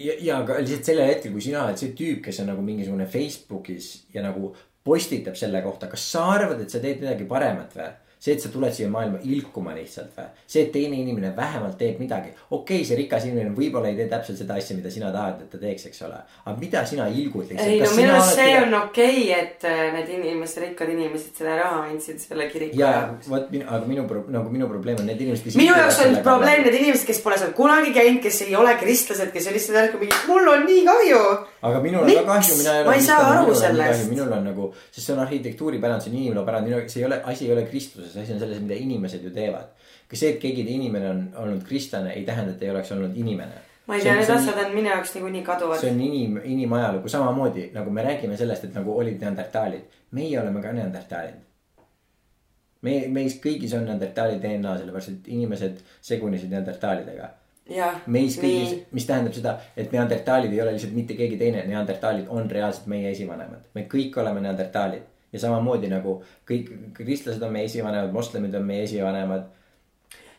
ja, 0.00 0.14
ja 0.28 0.38
ka 0.46 0.60
lihtsalt 0.62 0.92
sellel 0.92 1.10
hetkel, 1.12 1.34
kui 1.34 1.44
sina 1.44 1.64
oled 1.66 1.80
see 1.80 1.92
tüüp, 1.98 2.22
kes 2.24 2.40
on 2.42 2.50
nagu 2.52 2.64
mingisugune 2.64 3.06
Facebookis 3.10 3.90
ja 4.14 4.24
nagu 4.24 4.54
postitab 4.84 5.36
selle 5.40 5.62
kohta, 5.64 5.88
kas 5.92 6.04
sa 6.12 6.26
arvad, 6.34 6.60
et 6.60 6.72
sa 6.72 6.80
teed 6.82 7.00
midagi 7.04 7.28
paremat 7.28 7.76
või? 7.76 7.92
see, 8.24 8.32
et 8.32 8.40
sa 8.40 8.48
tuled 8.48 8.72
siia 8.72 8.88
maailma 8.88 9.20
ilkuma 9.28 9.74
lihtsalt 9.76 10.14
või? 10.16 10.30
see, 10.46 10.62
et 10.64 10.72
teine 10.72 10.96
inimene 10.96 11.34
vähemalt 11.36 11.76
teeb 11.80 11.98
midagi. 12.00 12.32
okei 12.50 12.80
okay,, 12.80 12.86
see 12.88 12.96
rikas 13.02 13.26
inimene 13.28 13.52
võib-olla 13.56 13.90
ei 13.90 13.98
tee 13.98 14.08
täpselt 14.08 14.40
seda 14.40 14.56
asja, 14.60 14.76
mida 14.78 14.92
sina 14.92 15.10
tahad, 15.12 15.42
et 15.44 15.50
ta 15.52 15.60
teeks, 15.60 15.88
eks 15.90 16.02
ole. 16.08 16.20
aga 16.44 16.54
mida 16.60 16.84
sina 16.88 17.08
ilgud 17.12 17.50
lihtsalt? 17.50 17.68
ei 17.68 17.82
no 17.82 17.90
minu 17.98 18.14
arust 18.14 18.40
see 18.40 18.54
on 18.62 18.78
okei 18.80 19.18
okay,, 19.26 19.42
et 19.42 19.68
äh, 19.68 19.82
need 19.98 20.14
inimesed, 20.16 20.62
rikkad 20.64 20.94
inimesed 20.94 21.42
selle 21.42 21.58
raha 21.60 21.82
andsid 21.90 22.22
selle 22.22 22.48
kiriku 22.52 22.80
ja 22.80 22.92
jaoks. 22.98 23.28
vot 23.34 23.52
minu, 23.52 23.68
aga 23.68 23.90
minu 23.92 24.06
nagu 24.38 24.54
minu 24.56 24.70
probleem 24.72 25.02
on 25.02 25.08
need 25.10 25.20
inimesed, 25.26 25.44
kes. 25.48 25.58
minu 25.60 25.76
jaoks 25.76 26.00
on 26.06 26.16
probleem 26.24 26.64
need 26.64 26.78
inimesed, 26.80 27.06
kes 27.10 27.20
pole 27.24 27.38
seal 27.40 27.52
kunagi 27.56 27.92
käinud, 27.96 28.22
kes 28.24 28.40
ei 28.46 28.56
ole 28.56 28.74
kristlased, 28.80 29.32
kes 29.34 29.50
on 29.50 29.58
lihtsalt 29.58 29.80
järsku 29.80 30.00
mingi, 30.00 30.22
mul 30.30 30.52
on 30.54 30.66
nii 30.68 30.84
kahju. 30.88 31.22
aga 31.68 31.84
minul 31.84 32.06
on 32.06 32.12
ka 32.14 32.24
kahju, 32.32 32.58
mina 32.62 32.74
ei 32.74 32.82
ole. 32.82 32.88
Ma 32.88 32.96
ei 32.98 33.06
saa 33.06 33.30
aru 33.34 33.54
sellest. 33.60 34.08
minul 34.10 34.32
on 34.38 34.48
nagu, 34.48 34.70
sest 34.90 35.06
see 35.06 35.16
on 35.16 35.22
arhitektuuripärand, 35.26 36.04
see 36.04 36.12
on 36.12 36.18
inimloopärand, 36.22 36.70
minu, 36.70 36.82
see 36.88 37.02
ei 37.02 37.08
ole, 37.10 37.20
asi 37.32 37.48
ei 37.48 37.54
ole 37.56 37.66
kristluses, 37.68 38.13
asi 38.16 38.34
on 38.34 38.40
selles, 38.40 38.60
mida 38.62 38.78
inimesed 38.80 39.22
ju 39.24 39.30
teevad. 39.34 39.70
ka 40.08 40.16
see, 40.16 40.34
et 40.34 40.40
keegi 40.42 40.66
inimene 40.74 41.10
on 41.10 41.22
olnud 41.44 41.62
kristlane, 41.68 42.12
ei 42.12 42.24
tähenda, 42.24 42.52
et 42.52 42.62
ei 42.62 42.70
oleks 42.70 42.92
olnud 42.92 43.16
inimene. 43.16 43.62
ma 43.86 43.96
ei 43.96 44.02
tea, 44.02 44.16
need 44.18 44.34
asjad 44.36 44.60
on 44.64 44.74
minu 44.74 44.88
jaoks 44.88 45.14
niikuinii 45.14 45.42
kaduvad 45.46 45.80
see. 45.80 45.90
on 45.90 46.00
inim, 46.00 46.40
inimajalugu 46.56 47.08
samamoodi 47.08 47.70
nagu 47.74 47.90
me 47.90 48.04
räägime 48.06 48.36
sellest, 48.36 48.64
et 48.64 48.74
nagu 48.74 48.98
olid 48.98 49.20
neandertaalid, 49.20 49.86
meie 50.10 50.40
oleme 50.40 50.62
ka 50.62 50.72
neandertaalid. 50.72 51.40
me, 52.82 52.98
meis 53.08 53.38
kõigis 53.46 53.76
on 53.78 53.88
neandertaali 53.88 54.42
DNA, 54.42 54.76
sellepärast 54.78 55.16
et 55.16 55.32
inimesed 55.38 55.80
segunesid 56.12 56.52
neandertaalidega 56.52 57.32
meis 58.06 58.36
kõigis 58.36 58.74
nii,, 58.74 58.84
mis 58.92 59.06
tähendab 59.08 59.32
seda, 59.32 59.54
et 59.76 59.92
neandertaalid 59.92 60.52
ei 60.52 60.60
ole 60.60 60.74
lihtsalt 60.74 60.92
mitte 60.92 61.16
keegi 61.16 61.38
teine, 61.40 61.62
neandertaalid 61.64 62.28
on 62.28 62.50
reaalselt 62.50 62.86
meie 62.92 63.10
esivanemad. 63.10 63.64
me 63.74 63.86
kõik 63.88 64.18
oleme 64.20 64.42
neandertaalid 64.44 65.13
ja 65.34 65.42
samamoodi 65.42 65.90
nagu 65.90 66.20
kõik 66.48 66.70
kristlased 66.96 67.42
on 67.42 67.52
meie 67.56 67.68
esivanemad, 67.70 68.14
moslemid 68.14 68.54
on 68.54 68.64
meie 68.68 68.86
esivanemad. 68.86 69.50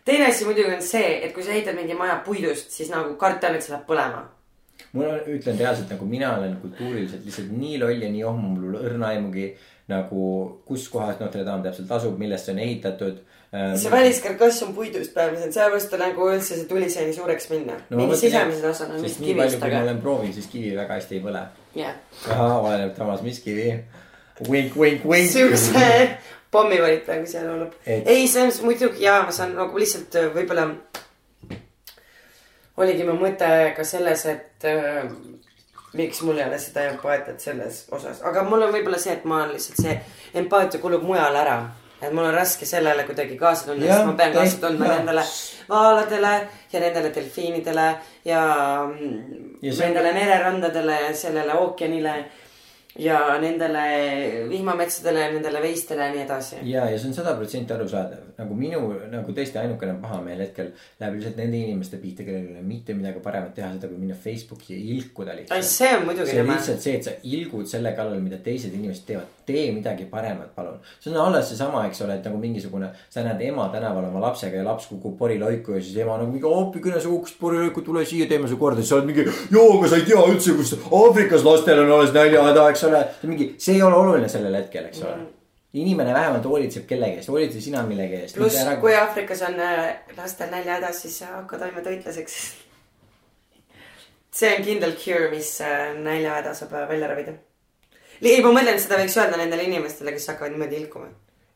teine 0.06 0.30
asi 0.30 0.48
muidugi 0.48 0.72
on 0.78 0.82
see, 0.82 1.20
et 1.26 1.36
kui 1.36 1.44
sa 1.44 1.52
ehitad 1.52 1.76
mingi 1.76 1.98
maja 1.98 2.22
puidust, 2.26 2.72
siis 2.72 2.90
nagu 2.94 3.16
karta 3.20 3.52
on, 3.52 3.60
et 3.60 3.68
see 3.68 3.76
läheb 3.76 3.86
põlema. 3.90 4.26
mul 4.94 5.12
on, 5.12 5.22
ütlen 5.38 5.60
reaalselt 5.60 5.92
nagu 5.92 6.08
mina 6.10 6.36
olen 6.38 6.58
kultuuriliselt 6.64 7.26
lihtsalt 7.28 7.52
nii 7.52 7.80
loll 7.84 8.08
ja 8.08 8.12
nii 8.12 8.24
ohmu, 8.32 8.56
mul 8.56 8.80
õrna 8.82 9.14
aimugi 9.14 9.50
nagu, 9.88 10.62
kus 10.66 10.88
kohas 10.90 11.20
Notre 11.22 11.44
Dame 11.46 11.66
täpselt 11.66 11.92
asub, 11.94 12.18
millest 12.18 12.48
see 12.48 12.56
on 12.56 12.62
ehitatud. 12.64 13.20
see 13.78 13.92
väliskarkass 13.92 14.64
on 14.66 14.74
puidust 14.76 15.14
peamiselt, 15.14 15.54
sellepärast 15.54 15.94
on 15.94 16.02
nagu 16.02 16.30
üldse 16.32 16.58
see 16.58 16.66
tuli 16.70 16.90
sai 16.92 17.06
nii 17.08 17.16
suureks 17.16 17.46
minna 17.54 17.76
no,. 17.78 18.00
mingi 18.00 18.18
sisemised 18.20 18.66
osad 18.68 18.96
on 18.96 19.06
vist 19.06 19.22
kivist, 19.22 19.60
kui 19.60 19.62
ma 19.62 19.70
aga 19.70 19.84
olen 19.86 20.02
proovinud, 20.02 20.36
siis 20.36 20.50
kivi 20.52 20.74
väga 20.76 20.98
hästi 20.98 21.20
ei 21.20 21.22
põle. 21.28 21.44
jah. 21.78 21.94
ahah, 22.26 22.58
oleneb 22.58 22.98
Toomas, 22.98 23.22
mis 23.24 23.40
kivi. 23.46 23.70
Wink, 24.50 24.76
wink, 24.76 25.06
wink. 25.06 25.30
siukse 25.32 26.18
pommi 26.52 26.78
valid 26.82 27.06
praegu 27.08 27.28
seal 27.28 27.48
hullult. 27.52 27.74
Et- 27.86 28.08
ei, 28.08 28.28
selles 28.28 28.62
muidugi 28.64 29.04
jaa, 29.06 29.22
ma 29.24 29.32
saan 29.32 29.56
nagu 29.56 29.80
lihtsalt 29.80 30.16
äh, 30.20 30.30
võib-olla. 30.36 30.66
oligi 32.78 33.04
mu 33.08 33.16
mõte 33.20 33.50
ka 33.78 33.84
selles, 33.88 34.26
et 34.28 34.66
äh, 34.68 35.08
miks 35.96 36.20
mul 36.28 36.40
ei 36.42 36.48
ole 36.50 36.60
seda 36.60 36.84
empaatiat 36.92 37.40
selles 37.40 37.86
osas, 37.96 38.20
aga 38.28 38.44
mul 38.44 38.66
on 38.68 38.74
võib-olla 38.76 39.00
see, 39.00 39.14
et 39.16 39.24
ma 39.26 39.44
olen 39.44 39.54
lihtsalt 39.56 39.80
see 39.80 39.96
empaatia 40.42 40.82
kulub 40.84 41.04
mujal 41.08 41.36
ära. 41.40 41.58
et 42.04 42.12
mul 42.14 42.26
on 42.28 42.34
raske 42.36 42.66
sellele 42.68 43.06
kuidagi 43.08 43.38
kaasa 43.40 43.70
tunda, 43.70 43.88
sest 43.88 44.06
ma 44.06 44.14
pean 44.20 44.34
kaasa 44.36 44.58
tundma 44.62 44.90
nendele 44.92 45.24
vaaladele 45.70 46.34
ja 46.74 46.80
nendele 46.84 47.10
delfiinidele 47.16 47.86
ja, 48.28 48.42
Ja 49.62 49.72
see 49.74 49.86
on- 49.88 49.94
nendele 49.94 50.12
mererandadele 50.14 50.98
ja 51.08 51.14
sellele 51.16 51.54
ookeanile 51.64 52.16
ja 53.00 53.20
nendele 53.42 53.86
vihmametsadele 54.50 55.26
nendele 55.34 55.62
veistele 55.64 56.08
ja 56.08 56.14
nii 56.14 56.22
edasi. 56.24 56.60
ja, 56.64 56.86
ja 56.90 57.00
see 57.00 57.10
on 57.10 57.18
sada 57.18 57.34
protsenti 57.36 57.74
arusaadav, 57.76 58.30
nagu 58.38 58.56
minu 58.60 58.82
nagu 59.12 59.36
tõesti 59.36 59.60
ainukene 59.60 59.98
pahameel 60.04 60.46
hetkel 60.46 60.72
läheb 61.02 61.18
lihtsalt 61.18 61.42
nende 61.42 61.60
inimeste 61.60 62.00
pihta, 62.00 62.24
kellel 62.28 62.46
ei 62.48 62.54
ole 62.56 62.64
mitte 62.68 62.96
midagi 62.96 63.24
paremat 63.24 63.56
teha 63.58 63.74
seda, 63.74 63.90
kui 63.92 64.00
minna 64.00 64.16
Facebooki 64.16 64.78
ja 64.78 64.84
ilkuda 64.96 65.36
lihtsalt. 65.42 65.68
see 65.72 65.92
on 65.98 66.06
muidugi 66.08 66.32
see 66.32 66.46
on 66.46 66.54
lihtsalt 66.54 66.88
see, 66.88 66.96
et 67.00 67.10
sa 67.10 67.18
ilgud 67.36 67.68
selle 67.72 67.92
kallal, 67.98 68.24
mida 68.24 68.40
teised 68.46 68.74
inimesed 68.74 69.08
teevad, 69.10 69.35
tee 69.46 69.66
midagi 69.76 70.06
paremat, 70.10 70.52
palun. 70.56 70.80
see 71.00 71.12
on 71.14 71.20
alles 71.22 71.50
seesama, 71.52 71.86
eks 71.90 72.02
ole, 72.06 72.18
et 72.20 72.26
nagu 72.28 72.40
mingisugune, 72.42 72.90
sa 73.14 73.24
näed 73.26 73.42
ema 73.48 73.68
tänaval 73.74 74.10
oma 74.10 74.24
lapsega 74.24 74.60
ja 74.60 74.66
laps 74.66 74.90
kukub 74.92 75.18
poriloiku 75.20 75.78
ja 75.78 75.84
siis 75.84 75.98
ema 76.04 76.18
nagu 76.22 76.32
mingi 76.32 76.48
hoopikene 76.50 77.00
sa 77.00 77.12
kukkusid 77.12 77.40
poriloiku, 77.40 77.86
tule 77.86 78.06
siia, 78.06 78.28
teeme 78.32 78.50
su 78.52 78.60
korda, 78.62 78.82
siis 78.82 78.94
sa 78.94 79.00
oled 79.00 79.10
mingi. 79.12 79.26
joo, 79.54 79.70
aga 79.78 79.94
sa 79.94 80.02
ei 80.02 80.10
tea 80.10 80.26
üldse, 80.34 80.58
kus 80.58 80.76
Aafrikas 80.90 81.48
lastel 81.48 81.86
on 81.86 81.96
alles 81.98 82.14
näljahäda, 82.16 82.68
eks 82.74 82.86
ole. 82.90 83.06
mingi, 83.24 83.50
see 83.62 83.80
ei 83.80 83.86
ole 83.86 84.02
oluline 84.02 84.30
sellel 84.32 84.60
hetkel, 84.62 84.92
eks 84.92 85.06
ole. 85.06 85.18
inimene 85.76 86.14
vähemalt 86.16 86.46
hoolitseb 86.48 86.86
kellegi 86.90 87.22
eest, 87.22 87.32
hoolitse 87.34 87.62
sina 87.62 87.82
millegi 87.88 88.22
eest. 88.22 88.38
pluss, 88.38 88.62
kui 88.82 88.96
Aafrikas 88.96 89.42
on 89.50 89.60
äh, 89.60 89.98
lastel 90.18 90.54
näljahädas, 90.54 91.02
siis 91.06 91.22
hakka 91.30 91.60
toimetoitlaseks. 91.64 92.38
see 94.36 94.56
on 94.58 94.64
kindel 94.64 94.96
cure, 95.00 95.30
mis 95.32 95.58
äh, 95.64 95.94
näljahäda 95.96 96.54
saab 96.58 96.74
äh, 96.76 96.90
välja 96.90 97.08
ravida. 97.12 97.36
ei, 98.22 98.42
ma 98.44 98.52
mõtlen, 98.52 98.76
et 98.76 98.84
seda 98.84 99.00
võiks 99.02 99.18
öelda 99.20 99.40
nendele 99.42 99.68
inimestele, 99.68 100.14
kes 100.16 100.28
hakkavad 100.32 100.56
niimoodi 100.56 100.82
ilkuma. 100.84 101.10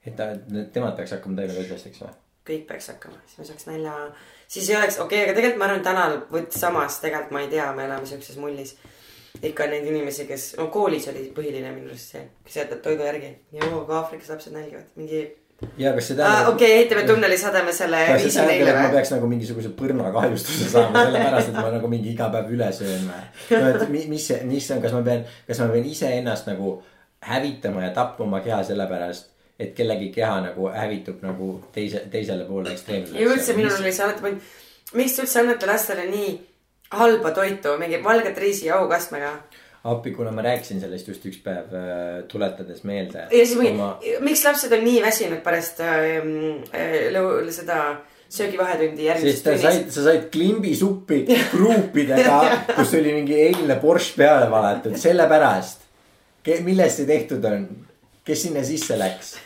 et 0.05 0.15
ta, 0.15 0.31
temad 0.73 0.97
peaks 0.97 1.15
hakkama 1.17 1.41
toimetoitlasteks 1.41 2.03
või? 2.03 2.13
kõik 2.49 2.63
peaks 2.69 2.87
hakkama, 2.93 3.19
siis 3.27 3.41
me 3.41 3.49
saaks 3.49 3.67
nälja, 3.69 3.95
siis 4.47 4.69
ei 4.69 4.77
oleks, 4.77 4.99
okei 4.99 5.19
okay,, 5.19 5.27
aga 5.27 5.35
tegelikult 5.37 5.59
ma 5.61 5.67
arvan, 5.69 5.83
tänal 5.85 6.15
võt- 6.31 6.55
samas 6.57 6.97
tegelikult 7.03 7.35
ma 7.35 7.43
ei 7.45 7.51
tea, 7.51 7.67
me 7.77 7.85
elame 7.85 8.09
siukses 8.09 8.39
mullis. 8.41 8.77
ikka 9.43 9.63
on 9.63 9.69
neid 9.69 9.85
inimesi, 9.85 10.25
kes, 10.27 10.47
no 10.57 10.67
koolis 10.73 11.07
oli 11.11 11.27
põhiline 11.35 11.69
minu 11.75 11.91
arust 11.93 12.15
see, 12.15 12.23
kes 12.45 12.55
jätab 12.63 12.81
toidu 12.85 13.05
järgi. 13.05 13.35
joo, 13.51 13.83
aga 13.83 13.99
Aafrikas 14.01 14.31
lapsed 14.33 14.53
nälgivad, 14.53 14.89
mingi 14.95 15.21
ja 15.77 15.93
kas 15.95 16.11
see 16.11 16.17
ah,. 16.17 16.21
tähendab 16.21 16.53
okei 16.53 16.67
okay,, 16.67 16.77
ehitame 16.81 17.03
tunneli, 17.07 17.37
sadame 17.37 17.73
selle 17.75 18.03
viisi 18.13 18.41
neile 18.41 18.69
et 18.69 18.77
ma 18.77 18.85
või? 18.85 18.93
peaks 18.97 19.11
nagu 19.15 19.31
mingisuguse 19.31 19.73
põrnakahjustuse 19.79 20.69
saama 20.73 21.03
sellepärast, 21.07 21.51
et 21.51 21.57
ma 21.59 21.73
nagu 21.73 21.91
mingi 21.91 22.13
iga 22.13 22.29
päev 22.33 22.53
üle 22.55 22.69
söön 22.75 23.09
või? 23.09 23.25
no 23.55 23.73
et 23.73 23.89
mi- 23.89 24.05
mis 24.13 24.29
see, 24.31 24.39
mis 24.49 24.67
see 24.67 24.77
on, 24.77 24.83
kas 24.85 24.95
ma 24.95 25.03
pean, 25.07 25.25
kas 25.47 25.61
ma 25.63 25.67
pean 25.73 25.89
iseennast 25.89 26.47
nagu 26.51 26.77
hävitama 27.29 27.83
ja 27.83 27.93
tapma 27.95 28.25
oma 28.25 28.39
keha 28.45 28.61
sellepärast, 28.71 29.31
et 29.59 29.73
kellegi 29.75 30.11
keha 30.15 30.37
nagu 30.47 30.69
hävitub 30.71 31.23
nagu 31.25 31.51
teise, 31.75 32.05
teisele 32.11 32.47
poole 32.47 32.71
ekstreemsele. 32.75 33.19
ja 33.19 33.31
üldse 33.33 33.57
minul 33.57 33.75
oli 33.81 33.91
see 33.95 34.05
alati 34.05 34.23
point, 34.23 34.53
miks 34.95 35.17
te 35.17 35.25
üldse 35.25 35.43
annate 35.43 35.67
lastele 35.67 36.07
nii 36.11 36.37
halba 36.99 37.31
toitu, 37.35 37.75
mingi 37.77 37.99
valget 38.03 38.37
riisi 38.37 38.65
ja 38.69 38.79
aukastmega. 38.79 39.33
appi, 39.83 40.11
kuna 40.11 40.31
ma 40.35 40.43
rääkisin 40.43 40.81
sellest 40.81 41.07
just 41.07 41.25
üks 41.29 41.39
päev 41.43 41.73
äh, 41.75 42.21
tuletades 42.27 42.83
meelde. 42.83 43.25
ja 43.31 43.45
siis 43.45 43.57
mingi 43.57 43.73
oma..., 43.77 43.97
miks 44.25 44.43
lapsed 44.45 44.73
on 44.75 44.83
nii 44.83 45.01
väsinud 45.03 45.43
pärast 45.45 45.79
äh, 45.85 46.19
äh, 46.75 46.95
lõu- 47.15 47.51
seda 47.55 47.81
söögivahetundi 48.29 49.07
järgmises 49.07 49.43
sa 49.43 49.57
said, 49.57 49.89
sa 49.93 50.05
said 50.05 50.27
klimbisuppi 50.33 51.23
kruupidega, 51.53 52.39
kus 52.75 52.93
oli 52.99 53.15
mingi 53.21 53.39
eilne 53.47 53.79
borš 53.81 54.13
peale 54.17 54.49
valatud, 54.51 54.97
sellepärast. 54.99 55.87
millest 56.65 57.01
see 57.01 57.09
tehtud 57.09 57.45
on? 57.45 57.69
kes 58.29 58.43
sinna 58.45 58.61
sisse 58.63 58.97
läks? 58.99 59.37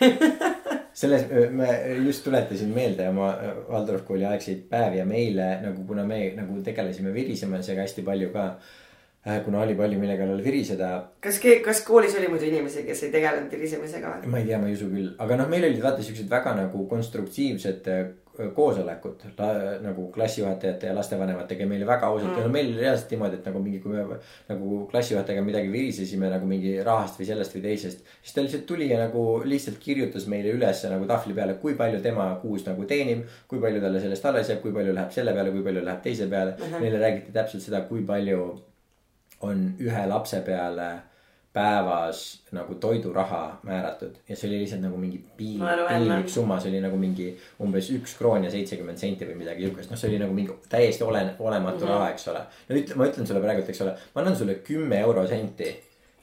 selles, 0.94 1.26
ma 1.56 1.70
just 2.06 2.24
tuletasin 2.26 2.74
meelde 2.74 3.08
oma 3.10 3.32
Waldorf 3.70 4.04
kooli 4.08 4.26
aegseid 4.30 4.66
päevi 4.70 5.00
ja 5.00 5.06
meile 5.10 5.50
nagu, 5.64 5.86
kuna 5.88 6.06
me 6.08 6.20
nagu 6.38 6.60
tegelesime 6.66 7.14
virisemisega 7.14 7.86
hästi 7.86 8.06
palju 8.06 8.30
ka. 8.34 8.48
Kuna 9.24 9.62
oli 9.64 9.76
palju, 9.80 10.00
mille 10.00 10.18
kallal 10.20 10.42
viriseda 10.44 10.90
kas, 11.24 11.40
kas 11.64 11.84
koolis 11.88 12.18
oli 12.20 12.28
muidu 12.32 12.50
inimesi, 12.50 12.84
kes 12.84 13.06
ei 13.08 13.14
tegelenud 13.14 13.48
tirisemisega 13.54 14.18
või? 14.18 14.32
ma 14.34 14.42
ei 14.42 14.50
tea, 14.50 14.60
ma 14.60 14.68
ei 14.68 14.76
usu 14.76 14.90
küll, 14.92 15.14
aga 15.24 15.38
noh, 15.40 15.48
meil 15.52 15.70
olid 15.70 15.80
vaata 15.84 16.04
siuksed 16.04 16.28
väga 16.32 16.58
nagu 16.58 16.84
konstruktiivsed 16.92 17.88
äh, 17.94 18.04
koosolekut 18.34 19.24
la, 19.38 19.48
nagu 19.84 20.08
klassijuhatajate 20.12 20.90
ja 20.90 20.96
lastevanematega 20.98 21.64
ja 21.64 21.68
meil 21.70 21.84
oli 21.84 21.88
väga 21.88 22.08
ausalt 22.08 22.32
mm. 22.32 22.48
no 22.48 22.54
meil 22.56 22.72
oli 22.72 22.82
reaalselt 22.82 23.14
niimoodi, 23.14 23.40
et 23.40 23.48
nagu 23.48 23.62
mingi, 23.64 23.80
kui 23.84 23.94
me 23.94 24.18
nagu 24.50 24.80
klassijuhatajaga 24.92 25.46
midagi 25.46 25.72
virisesime 25.72 26.32
nagu 26.34 26.50
mingi 26.50 26.74
rahast 26.84 27.22
või 27.22 27.30
sellest 27.30 27.56
või 27.56 27.64
teisest. 27.68 28.04
siis 28.24 28.36
ta 28.36 28.44
lihtsalt 28.44 28.66
tuli 28.68 28.90
ja 28.90 29.00
nagu 29.06 29.24
lihtsalt 29.46 29.78
kirjutas 29.86 30.26
meile 30.34 30.52
üles 30.58 30.84
nagu 30.90 31.08
tahvli 31.14 31.38
peale, 31.38 31.56
kui 31.62 31.78
palju 31.80 32.02
tema 32.04 32.28
kuus 32.42 32.66
nagu 32.66 32.90
teenib. 32.90 33.24
kui 33.48 33.62
palju 33.62 33.82
talle 33.86 34.02
sellest 34.02 34.26
alles 34.26 34.50
jääb, 34.50 34.62
kui 34.66 34.74
palju 34.74 35.00
läheb 35.00 35.16
selle 35.16 35.38
peale, 35.38 35.56
kui 35.56 35.64
palju 35.64 35.86
läheb 35.86 36.04
teise 36.04 36.28
peale 36.28 36.58
mm. 36.58 36.64
-hmm. 36.66 36.82
meile 36.82 37.00
räägiti 37.06 37.32
täpselt 37.32 37.64
seda, 37.64 37.86
kui 37.88 38.02
palju 38.02 38.52
on 39.44 39.66
ühe 39.84 40.06
lapse 40.08 40.40
peale 40.46 40.92
päevas 41.54 42.42
nagu 42.52 42.76
toiduraha 42.82 43.60
määratud. 43.64 44.16
Ja 44.30 44.36
see 44.36 44.50
oli 44.50 44.64
lihtsalt 44.64 44.82
nagu 44.82 44.98
mingi 44.98 45.20
piinlik, 45.38 45.84
piinlik 45.90 46.30
summa, 46.34 46.58
see 46.60 46.72
oli 46.72 46.82
nagu 46.82 46.98
mingi 46.98 47.28
umbes 47.62 47.92
üks 47.94 48.16
kroon 48.18 48.48
ja 48.48 48.52
seitsekümmend 48.54 48.98
senti 48.98 49.28
või 49.30 49.38
midagi 49.44 49.68
siukest, 49.68 49.94
noh, 49.94 50.02
see 50.02 50.10
oli 50.10 50.22
nagu 50.24 50.34
mingi 50.34 50.56
täiesti 50.70 51.06
ole, 51.06 51.22
olematu 51.40 51.84
mm 51.84 51.86
-hmm. 51.86 51.94
raha, 51.94 52.10
eks 52.16 52.28
ole. 52.34 52.42
no 52.70 52.80
ütle, 52.82 52.98
ma 52.98 53.10
ütlen 53.12 53.30
sulle 53.30 53.42
praegu, 53.46 53.62
et 53.62 53.70
eks 53.70 53.82
ole, 53.86 53.94
ma 54.16 54.22
annan 54.22 54.38
sulle 54.40 54.56
kümme 54.66 55.00
eurosenti 55.06 55.70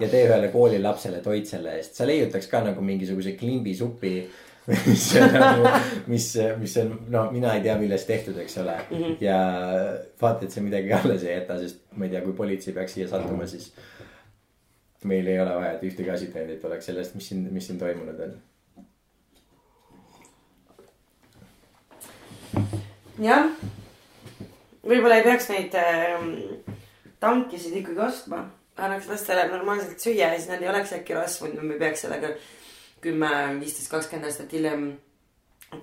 ja 0.01 0.09
tee 0.09 0.27
ühele 0.27 0.49
koolilapsele 0.49 1.21
toit 1.23 1.47
selle 1.47 1.77
eest, 1.79 1.95
sa 1.95 2.07
leiutaks 2.07 2.51
ka 2.51 2.65
nagu 2.67 2.83
mingisuguse 2.83 3.37
klimbisupi 3.39 4.15
mis 4.71 5.07
nagu, 5.21 5.71
mis, 6.07 6.27
mis 6.61 6.77
on, 6.83 6.93
no 7.13 7.25
mina 7.35 7.55
ei 7.57 7.65
tea, 7.65 7.77
millest 7.81 8.07
tehtud, 8.11 8.39
eks 8.43 8.59
ole 8.63 8.77
mm. 8.79 8.97
-hmm. 8.97 9.17
ja 9.25 9.39
vaata, 10.23 10.45
et 10.45 10.53
see 10.55 10.65
midagi 10.65 10.93
alles 10.93 11.25
ei 11.25 11.35
jäta, 11.35 11.59
sest 11.59 11.83
ma 11.97 12.05
ei 12.05 12.11
tea, 12.15 12.23
kui 12.27 12.37
politsei 12.37 12.75
peaks 12.75 12.95
siia 12.99 13.09
sattuma, 13.09 13.47
siis 13.47 13.73
meil 15.05 15.27
ei 15.27 15.41
ole 15.41 15.57
vaja, 15.57 15.73
et 15.73 15.83
ühtegi 15.89 16.13
asitõendit 16.13 16.65
oleks 16.65 16.87
sellest, 16.91 17.15
mis 17.15 17.29
siin, 17.29 17.49
mis 17.53 17.67
siin 17.67 17.79
toimunud 17.81 18.21
on. 18.27 18.39
jah, 23.21 23.51
võib-olla 24.87 25.21
ei 25.21 25.27
peaks 25.27 25.49
neid 25.53 25.77
äh, 25.79 26.25
tankisid 27.21 27.77
ikkagi 27.81 28.01
ostma, 28.05 28.45
annaks 28.81 29.09
lastele 29.11 29.45
normaalselt 29.51 30.01
süüa 30.01 30.31
ja 30.31 30.39
siis 30.39 30.49
nad 30.49 30.63
ei 30.63 30.71
oleks 30.73 30.93
äkki 30.97 31.17
rasvunud 31.17 31.61
ja 31.61 31.67
me 31.69 31.79
peaks 31.81 32.07
sellega 32.07 32.33
kümme, 33.05 33.31
viisteist, 33.61 33.91
kakskümmend 33.93 34.29
aastat 34.29 34.53
hiljem 34.53 34.91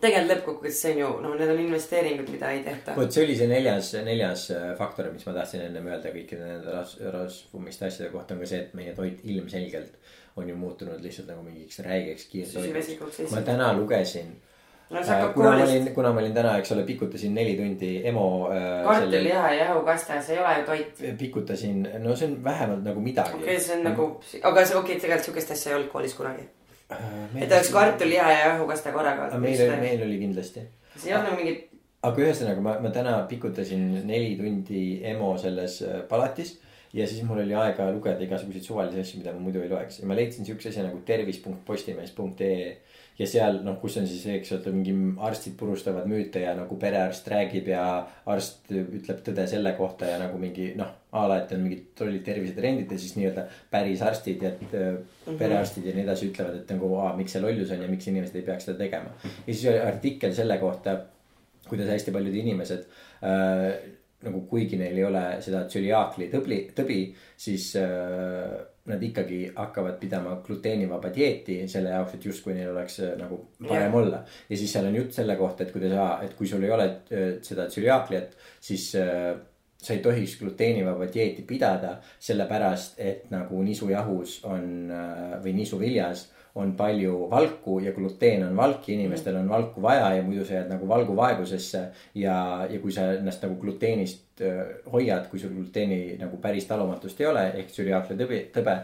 tegelikult 0.02 0.32
lõppkokkuvõttes 0.34 0.80
see 0.84 0.96
on 0.96 1.00
ju, 1.00 1.10
noh, 1.24 1.36
need 1.40 1.52
on 1.54 1.62
investeeringud, 1.64 2.32
mida 2.34 2.50
ei 2.52 2.64
tehta. 2.66 2.96
vot 2.98 3.14
see 3.14 3.24
oli 3.24 3.38
see 3.40 3.48
neljas, 3.50 3.94
neljas 4.04 4.50
äh, 4.56 4.66
faktor, 4.80 5.08
mis 5.14 5.24
ma 5.28 5.36
tahtsin 5.38 5.64
ennem 5.70 5.88
öelda 5.88 6.12
kõikide 6.12 6.44
nende 6.44 6.74
ras-, 6.74 6.98
rasvumiste 7.14 7.88
asjade 7.88 8.12
kohta 8.12 8.36
on 8.36 8.44
ka 8.44 8.50
see, 8.52 8.66
et 8.66 8.76
meie 8.78 8.96
toit 8.98 9.24
ilmselgelt 9.24 9.96
on 10.38 10.52
ju 10.52 10.58
muutunud 10.60 11.00
lihtsalt 11.02 11.32
nagu 11.32 11.46
mingiks 11.46 11.80
räigeks 11.86 12.28
kiirtoiduks. 12.34 13.24
ma 13.32 13.42
täna 13.48 13.72
lugesin 13.80 14.36
no 14.92 15.00
äh, 15.00 15.24
kuna 15.34 15.56
ma 15.56 15.64
olin, 15.64 15.90
kuna 15.96 16.12
ma 16.12 16.22
olin 16.26 16.36
täna, 16.36 16.58
eks 16.60 16.76
ole, 16.76 16.84
pikutasin 16.88 17.34
neli 17.40 17.56
tundi 17.56 17.94
EMO 18.12 18.28
äh,. 18.52 18.84
kartuliha 18.90 19.48
ja 19.54 19.64
jahukaste, 19.64 20.20
see 20.28 20.36
ei 20.36 20.44
ole 20.44 20.60
ju 20.60 20.68
toit. 20.68 21.02
pikutasin, 21.24 21.88
no 22.04 22.16
see 22.16 22.28
on 22.28 22.38
vähemalt 22.44 22.84
nagu 22.92 23.08
midagi. 23.08 23.40
okei 23.40 23.56
okay,, 23.56 23.66
see 23.72 23.80
on 23.80 23.88
nagu, 23.88 24.12
aga 24.44 24.68
see 24.68 24.76
okei 24.76 24.98
okay,, 25.00 25.02
tegelikult 25.08 25.32
sihukest 25.32 25.58
asja 25.58 25.72
ei 25.72 25.80
olnud 25.80 25.92
koolis 25.96 26.20
kunagi 26.20 26.50
Äh, 26.52 26.57
et 26.90 27.52
oleks 27.52 27.72
kartuliha 27.74 28.30
ja 28.32 28.44
jahukaste 28.50 28.92
korraga. 28.92 29.40
meil 29.40 29.64
oli, 29.66 29.80
meil 29.82 30.06
oli 30.06 30.20
kindlasti. 30.22 30.68
see 30.96 31.12
ei 31.12 31.18
olnud 31.18 31.32
nagu 31.32 31.42
mingi. 31.42 31.56
aga 32.08 32.24
ühesõnaga 32.24 32.64
ma, 32.64 32.78
ma 32.84 32.94
täna 32.96 33.18
pikutasin 33.30 33.90
neli 34.08 34.36
tundi 34.40 34.86
EMO 35.12 35.34
selles 35.42 35.82
äh, 35.84 36.02
palatis 36.10 36.58
ja 36.94 37.08
siis 37.08 37.26
mul 37.28 37.42
oli 37.44 37.56
aega 37.58 37.90
lugeda 37.92 38.24
igasuguseid 38.24 38.64
suvalisi 38.64 39.04
asju, 39.04 39.20
mida 39.22 39.34
ma 39.36 39.44
muidu 39.44 39.62
ei 39.64 39.72
loeks 39.72 40.00
ja 40.02 40.08
ma 40.08 40.16
leidsin 40.16 40.48
siukse 40.48 40.72
asja 40.72 40.88
nagu 40.88 41.02
tervis.postimees.ee 41.06 42.78
ja 43.18 43.28
seal 43.30 43.60
noh, 43.66 43.78
kus 43.82 43.98
on 44.02 44.06
siis, 44.10 44.26
eks 44.30 44.54
ole, 44.56 44.74
mingi 44.76 44.94
arstid 45.26 45.56
purustavad 45.58 46.06
müüte 46.10 46.44
ja 46.44 46.54
nagu 46.58 46.78
perearst 46.80 47.28
räägib 47.32 47.72
ja 47.72 47.84
arst 48.30 48.70
ütleb 48.74 49.24
tõde 49.26 49.48
selle 49.50 49.74
kohta 49.78 50.10
ja 50.12 50.20
nagu 50.22 50.38
mingi 50.42 50.70
noh, 50.78 50.94
a 51.18 51.26
la, 51.30 51.40
et 51.42 51.54
on 51.56 51.64
mingid 51.66 51.90
tollid 51.98 52.24
tervisetrendid 52.28 52.94
ja 52.94 53.02
siis 53.02 53.18
nii-öelda 53.18 53.48
päris 53.74 54.04
arstid 54.06 54.46
ja 54.46 54.54
mm 54.54 54.72
-hmm. 54.72 55.38
perearstid 55.40 55.90
ja 55.90 55.96
nii 55.96 56.06
edasi 56.06 56.30
ütlevad, 56.30 56.62
et 56.62 56.74
nagu, 56.76 56.94
miks 57.18 57.34
see 57.34 57.42
lollus 57.42 57.74
on 57.74 57.82
ja 57.82 57.90
miks 57.90 58.08
inimesed 58.08 58.36
ei 58.36 58.48
peaks 58.50 58.70
seda 58.70 58.78
tegema. 58.78 59.14
ja 59.24 59.54
siis 59.54 59.66
oli 59.66 59.80
artikkel 59.80 60.34
selle 60.34 60.58
kohta, 60.58 61.00
kuidas 61.68 61.90
hästi 61.90 62.12
paljud 62.12 62.36
inimesed 62.36 62.86
äh, 63.24 63.98
nagu 64.26 64.42
kuigi 64.50 64.78
neil 64.78 64.98
ei 64.98 65.06
ole 65.06 65.26
seda 65.46 65.66
tsüliaakli 65.66 66.30
tõbli, 66.32 66.64
tõbi, 66.78 67.02
siis 67.38 67.76
äh, 67.76 68.58
nad 68.88 69.04
ikkagi 69.04 69.42
hakkavad 69.56 70.00
pidama 70.00 70.38
gluteenivaba 70.46 71.12
dieeti 71.16 71.60
selle 71.68 71.92
jaoks, 71.96 72.16
et 72.16 72.26
justkui 72.30 72.56
neil 72.56 72.72
oleks 72.72 73.02
äh, 73.04 73.14
nagu 73.20 73.42
parem 73.60 73.84
yeah. 73.84 74.00
olla. 74.02 74.24
ja 74.50 74.58
siis 74.58 74.74
seal 74.74 74.88
on 74.90 74.96
jutt 75.02 75.14
selle 75.18 75.36
kohta, 75.40 75.64
et 75.64 75.76
kui 75.76 75.84
te 75.84 75.92
saa, 75.92 76.22
et 76.26 76.34
kui 76.38 76.48
sul 76.48 76.64
ei 76.64 76.74
ole 76.74 76.88
äh, 76.88 77.30
seda 77.46 77.68
tsüliaakliat, 77.72 78.38
siis 78.70 78.90
äh, 79.00 79.36
sa 79.78 79.94
ei 79.94 80.00
tohiks 80.02 80.38
gluteenivaba 80.40 81.06
dieeti 81.14 81.44
pidada, 81.48 81.98
sellepärast 82.20 82.98
et 82.98 83.30
nagu 83.34 83.62
nisujahus 83.64 84.40
on 84.50 84.92
äh, 84.92 85.38
või 85.44 85.54
nisuviljas 85.62 86.28
on 86.58 86.74
palju 86.78 87.28
valku 87.30 87.80
ja 87.80 87.92
gluteen 87.94 88.44
on 88.48 88.56
valk 88.58 88.88
ja 88.90 88.96
inimestel 88.96 89.36
on 89.38 89.50
valku 89.50 89.82
vaja 89.82 90.16
ja 90.16 90.24
muidu 90.24 90.46
sa 90.46 90.54
jääd 90.58 90.72
nagu 90.72 90.88
valguvaegusesse. 90.90 91.82
ja, 92.16 92.68
ja 92.70 92.80
kui 92.80 92.92
sa 92.92 93.12
ennast 93.14 93.44
nagu 93.46 93.56
gluteenist 93.62 94.42
hoiad, 94.92 95.28
kui 95.30 95.40
sul 95.40 95.54
gluteeni 95.54 96.18
nagu 96.20 96.38
päris 96.42 96.66
talumatust 96.66 97.22
ei 97.22 97.28
ole 97.30 97.46
ehk 97.62 97.72
tsüliaaklia 97.72 98.18
tõbe, 98.18 98.42
tõbe, 98.54 98.76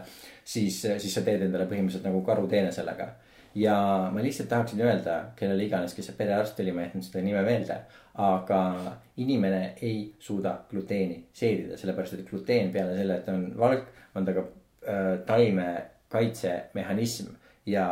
siis, 0.44 0.80
siis 0.82 1.14
sa 1.14 1.22
teed 1.26 1.42
endale 1.46 1.66
põhimõtteliselt 1.70 2.06
nagu 2.06 2.22
karuteene 2.26 2.72
sellega. 2.72 3.08
ja 3.54 4.10
ma 4.10 4.22
lihtsalt 4.22 4.48
tahaksin 4.48 4.80
öelda 4.82 5.24
kellele 5.38 5.64
iganes, 5.64 5.94
kes 5.94 6.06
see 6.10 6.16
perearst 6.18 6.60
oli, 6.60 6.72
ma 6.72 6.80
ei 6.82 6.86
jätnud 6.88 7.04
seda 7.06 7.22
nime 7.22 7.42
meelde. 7.42 7.76
aga 8.14 8.96
inimene 9.16 9.74
ei 9.82 10.14
suuda 10.18 10.58
gluteeni 10.70 11.24
seedida, 11.32 11.76
sellepärast 11.76 12.14
et 12.14 12.30
gluteen 12.30 12.72
peale 12.72 12.96
selle, 12.96 13.14
et 13.18 13.28
on 13.28 13.58
valk, 13.58 13.84
on 14.14 14.24
ta 14.24 14.32
ka 14.32 14.40
äh, 14.42 15.18
taimekaitsemehhanism 15.26 17.26
ja 17.66 17.86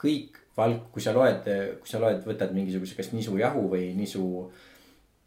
kõik 0.00 0.40
valk, 0.56 0.90
kui 0.94 1.02
sa 1.04 1.14
loed, 1.16 1.46
kui 1.80 1.88
sa 1.88 2.00
loed, 2.02 2.20
võtad 2.26 2.52
mingisuguse, 2.56 2.96
kas 2.98 3.12
nisujahu 3.14 3.68
või 3.72 3.90
nisu. 3.96 4.24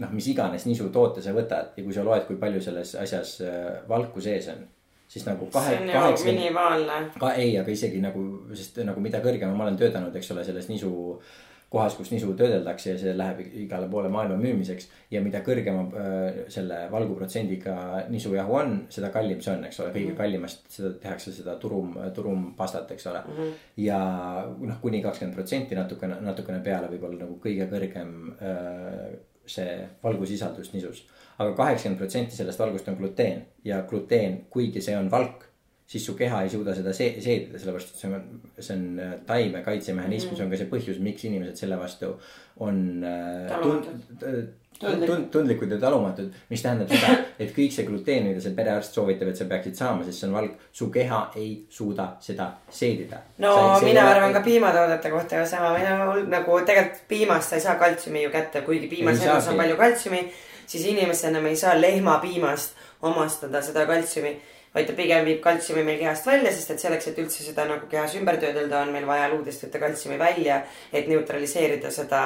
noh, 0.03 0.09
mis 0.11 0.27
iganes 0.27 0.65
nisutoote 0.65 1.21
sa 1.21 1.31
võtad 1.35 1.77
ja 1.77 1.83
kui 1.85 1.93
sa 1.93 2.03
loed, 2.03 2.25
kui 2.27 2.37
palju 2.41 2.61
selles 2.61 2.95
asjas 2.99 3.35
äh, 3.45 3.83
valku 3.89 4.21
sees 4.21 4.49
on. 4.53 4.65
siis 5.07 5.25
nagu 5.25 5.45
kahe, 5.53 5.77
kaheksa. 5.91 6.25
minimaalne. 6.25 6.99
ka 7.19 7.33
ei, 7.37 7.57
aga 7.59 7.71
isegi 7.71 8.01
nagu, 8.01 8.23
sest 8.53 8.81
nagu 8.83 8.99
mida 8.99 9.21
kõrgema 9.21 9.55
ma 9.55 9.67
olen 9.67 9.77
töötanud, 9.77 10.15
eks 10.15 10.31
ole, 10.33 10.43
selles 10.43 10.69
nisu 10.69 10.93
kohas, 11.73 11.95
kus 11.97 12.11
nisu 12.13 12.35
töödeldakse 12.37 12.91
ja 12.93 12.99
see 13.01 13.15
läheb 13.17 13.41
igale 13.63 13.89
poole 13.89 14.11
maailma 14.13 14.37
müümiseks. 14.37 14.89
ja 15.11 15.21
mida 15.25 15.41
kõrgema 15.45 15.83
äh, 15.89 16.39
selle 16.53 16.83
valguprotsendiga 16.91 17.75
nisujahu 18.13 18.57
on, 18.59 18.75
seda 18.93 19.09
kallim 19.13 19.41
see 19.41 19.55
on, 19.55 19.65
eks 19.69 19.79
ole, 19.81 19.93
kõige 19.95 20.11
-hmm. 20.11 20.19
kallimast 20.21 20.69
seda 20.69 20.93
tehakse 21.01 21.33
seda 21.33 21.55
turum, 21.61 21.95
turumpastat, 22.13 22.91
eks 22.91 23.07
ole 23.11 23.23
mm. 23.25 23.37
-hmm. 23.37 23.53
ja 23.77 23.99
noh, 24.59 24.81
kuni 24.81 25.01
kakskümmend 25.01 25.35
protsenti 25.35 25.75
natukene, 25.75 26.19
natukene 26.21 26.59
peale 26.59 26.91
võib-olla 26.93 27.25
nagu 27.25 27.39
kõige 27.45 27.69
kõrgem 27.71 28.13
äh, 28.37 29.07
see 29.45 29.89
valgusisaldus 30.03 30.73
nisus 30.73 31.03
aga. 31.03 31.49
aga 31.49 31.55
kaheksakümmend 31.55 31.99
protsenti 31.99 32.35
sellest 32.35 32.59
valgust 32.59 32.87
on 32.87 32.99
gluteen 33.01 33.45
ja 33.65 33.81
gluteen, 33.89 34.45
kuigi 34.49 34.81
see 34.81 34.97
on 34.97 35.11
valk 35.11 35.49
siis 35.87 36.05
su 36.05 36.15
keha 36.17 36.41
ei 36.43 36.49
suuda 36.49 36.75
seda 36.75 36.93
see, 36.95 37.19
seedida, 37.21 37.59
sellepärast 37.59 37.93
et 37.93 38.01
see 38.01 38.09
on, 38.09 38.41
see 38.57 38.75
on 38.77 38.83
äh, 38.99 39.13
taimekaitsemehhanism 39.27 40.27
mm, 40.27 40.33
-hmm. 40.33 40.37
see 40.37 40.45
on 40.45 40.51
ka 40.51 40.57
see 40.61 40.71
põhjus, 40.71 40.99
miks 41.03 41.25
inimesed 41.29 41.59
selle 41.59 41.79
vastu 41.79 42.13
on 42.63 43.03
äh, 43.03 43.61
tund, 43.61 43.85
tund, 44.79 45.25
tundlikud 45.31 45.71
ja 45.71 45.79
talumatud. 45.79 46.31
mis 46.49 46.61
tähendab 46.61 46.89
seda, 46.89 47.17
et 47.39 47.51
kõik 47.55 47.75
see 47.75 47.85
gluteen, 47.87 48.27
mida 48.27 48.41
see 48.41 48.55
perearst 48.55 48.95
soovitab, 48.95 49.27
et 49.31 49.37
sa 49.37 49.45
peaksid 49.49 49.75
saama, 49.75 50.05
sest 50.07 50.23
see 50.23 50.29
on 50.29 50.37
valg, 50.37 50.55
su 50.71 50.89
keha 50.93 51.19
ei 51.35 51.51
suuda 51.69 52.07
seda 52.19 52.49
seedida. 52.69 53.19
no 53.37 53.53
sa 53.79 53.85
mina 53.85 54.07
arvan 54.09 54.33
ka 54.33 54.41
piimatoodete 54.45 55.11
kohta 55.11 55.43
ju 55.43 55.49
sama, 55.49 55.75
mina 55.77 56.15
nagu 56.37 56.59
tegelikult 56.65 57.03
piimast 57.07 57.49
sa 57.49 57.59
ei 57.59 57.67
saa 57.67 57.75
kaltsiumi 57.75 58.23
ju 58.23 58.31
kätte, 58.31 58.61
kuigi 58.61 58.87
piimas 58.87 59.27
on 59.27 59.57
palju 59.57 59.77
kaltsiumi, 59.77 60.23
siis 60.65 60.85
inimesena 60.85 61.41
me 61.41 61.49
ei 61.49 61.55
saa 61.55 61.81
lehmapiimast 61.81 62.75
omastada 63.01 63.61
seda 63.61 63.85
kaltsiumi 63.85 64.37
vaid 64.73 64.87
ta 64.89 64.93
pigem 64.97 65.25
viib 65.27 65.41
kaltsiumi 65.43 65.83
meil 65.85 65.99
kehast 66.01 66.27
välja, 66.27 66.51
sest 66.53 66.73
et 66.73 66.81
selleks, 66.81 67.07
et 67.11 67.19
üldse 67.21 67.45
seda 67.45 67.67
nagu 67.69 67.89
kehas 67.91 68.15
ümber 68.19 68.39
töödelda, 68.41 68.81
on 68.81 68.93
meil 68.95 69.05
vaja 69.09 69.29
luudest 69.33 69.67
võtta 69.67 69.81
kaltsiumi 69.83 70.17
välja, 70.21 70.63
et 70.91 71.09
neutraliseerida 71.11 71.91
seda 71.93 72.23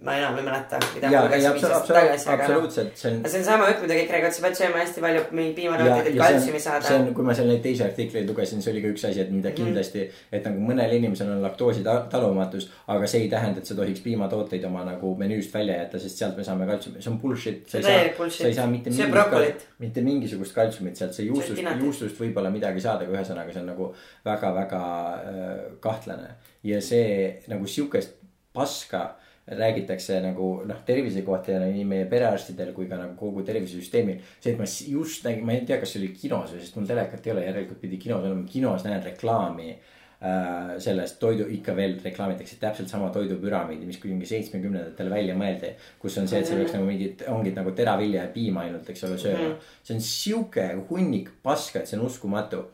ma 0.00 0.14
enam 0.16 0.36
ei 0.40 0.44
mäleta, 0.44 0.78
mida 0.94 1.08
ja, 1.12 1.20
ei, 1.28 1.44
absoluutselt, 1.46 2.28
absoluutselt, 2.32 2.92
see 2.96 3.10
on. 3.12 3.18
see 3.28 3.40
on 3.40 3.44
sama 3.44 3.66
jutt, 3.68 3.82
mida 3.84 3.96
kõik 3.98 4.12
räägivad, 4.14 4.32
sa 4.32 4.44
pead 4.46 4.56
sööma 4.56 4.78
hästi 4.80 5.02
palju 5.04 5.24
piimatooteid, 5.58 6.08
et 6.08 6.16
kaltsiumi 6.16 6.60
saada. 6.64 6.86
see 6.86 7.00
on, 7.02 7.10
kui 7.18 7.26
ma 7.26 7.34
seal 7.36 7.50
neid 7.52 7.60
teisi 7.66 7.84
artikleid 7.84 8.30
lugesin, 8.30 8.62
see 8.64 8.72
oli 8.72 8.80
ka 8.86 8.92
üks 8.94 9.04
asi, 9.10 9.20
et 9.20 9.34
mida 9.34 9.50
mhm. 9.50 9.58
kindlasti 9.58 10.06
mm, 10.06 10.30
et 10.38 10.48
nagu 10.48 10.64
mõnel 10.70 10.96
inimesel 10.96 11.34
on 11.34 11.44
laktoosi 11.44 11.84
talumatus. 11.84 12.70
aga 12.96 13.12
see 13.12 13.26
ei 13.26 13.30
tähenda, 13.34 13.60
et 13.60 13.68
sa 13.68 13.76
tohiks 13.76 14.00
piimatooteid 14.06 14.64
oma 14.70 14.86
nagu 14.88 15.12
menüüst 15.20 15.52
välja 15.52 15.76
jätta, 15.82 16.00
sest 16.00 16.24
sealt 16.24 16.40
me 16.40 16.48
saame 16.48 16.68
kaltsiumi, 16.70 17.04
see 17.04 17.12
on 17.12 17.20
bullshit. 17.20 17.62
sa 17.68 17.82
ei 17.82 17.88
saa, 17.90 18.28
sa 18.40 18.48
ei 18.48 18.56
saa 18.56 18.68
mitte 18.72 18.94
mingisugust, 18.96 19.70
mitte 19.84 20.08
mingisugust 20.08 20.56
kaltsiumit 20.56 20.96
sealt, 20.96 21.12
see 21.18 21.28
juustust, 21.28 21.60
juustust 21.84 22.24
võib-olla 22.24 22.48
midagi 22.54 22.80
saada, 22.80 23.04
aga 23.04 23.20
ühesõnaga 23.20 23.52
see 23.52 23.66
on 23.66 23.72
nagu 23.74 23.92
väga-väga 24.24 24.84
äh, 25.20 25.56
kahtlane. 25.84 26.38
ja 26.64 26.80
see 26.84 27.42
nagu 27.52 27.68
sihukest 27.68 28.16
paska 28.56 29.10
räägitakse 29.58 30.20
nagu 30.22 30.48
noh, 30.66 30.82
tervise 30.86 31.22
kohta 31.26 31.56
ja 31.56 31.60
nii 31.64 31.84
meie 31.88 32.08
perearstidel 32.10 32.72
kui 32.76 32.88
ka 32.90 32.98
nagu 33.00 33.16
kogu 33.18 33.44
tervisesüsteemil. 33.46 34.20
see, 34.40 34.52
et 34.52 34.58
ma 34.58 34.66
just 34.66 35.24
nägin, 35.26 35.46
ma 35.46 35.56
ei 35.56 35.64
tea, 35.66 35.80
kas 35.80 35.94
see 35.94 36.02
oli 36.02 36.10
kinos 36.14 36.52
või, 36.54 36.60
sest 36.64 36.76
mul 36.78 36.90
telekat 36.90 37.26
ei 37.26 37.32
ole, 37.34 37.46
järelikult 37.48 37.80
pidi 37.80 37.98
kinos 38.02 38.24
olema, 38.24 38.46
kinos 38.50 38.84
näen 38.86 39.02
reklaami 39.04 39.68
äh, 39.74 40.74
sellest 40.78 41.18
toidu, 41.22 41.48
ikka 41.58 41.74
veel 41.76 41.96
reklaamitakse 42.04 42.60
täpselt 42.62 42.92
sama 42.92 43.10
toidupüramiidi, 43.14 43.88
mis 43.88 44.02
mingi 44.04 44.28
seitsmekümnendatel 44.30 45.10
välja 45.10 45.38
mõeldi. 45.38 45.74
kus 45.98 46.18
on 46.22 46.28
see, 46.30 46.42
et 46.42 46.50
sa 46.50 46.58
peaks 46.58 46.76
nagu 46.76 46.86
mingit, 46.86 47.24
ongi 47.28 47.54
nagu 47.56 47.74
teravilja 47.76 48.26
ja 48.26 48.34
piima 48.34 48.66
ainult, 48.68 48.90
eks 48.90 49.08
ole, 49.08 49.18
sööma. 49.18 49.48
-hmm. 49.48 49.72
see 49.82 49.96
on 49.96 50.04
sihuke 50.10 50.68
hunnik 50.90 51.34
paska, 51.42 51.80
et 51.80 51.90
see 51.90 51.98
on 51.98 52.06
uskumatu 52.06 52.68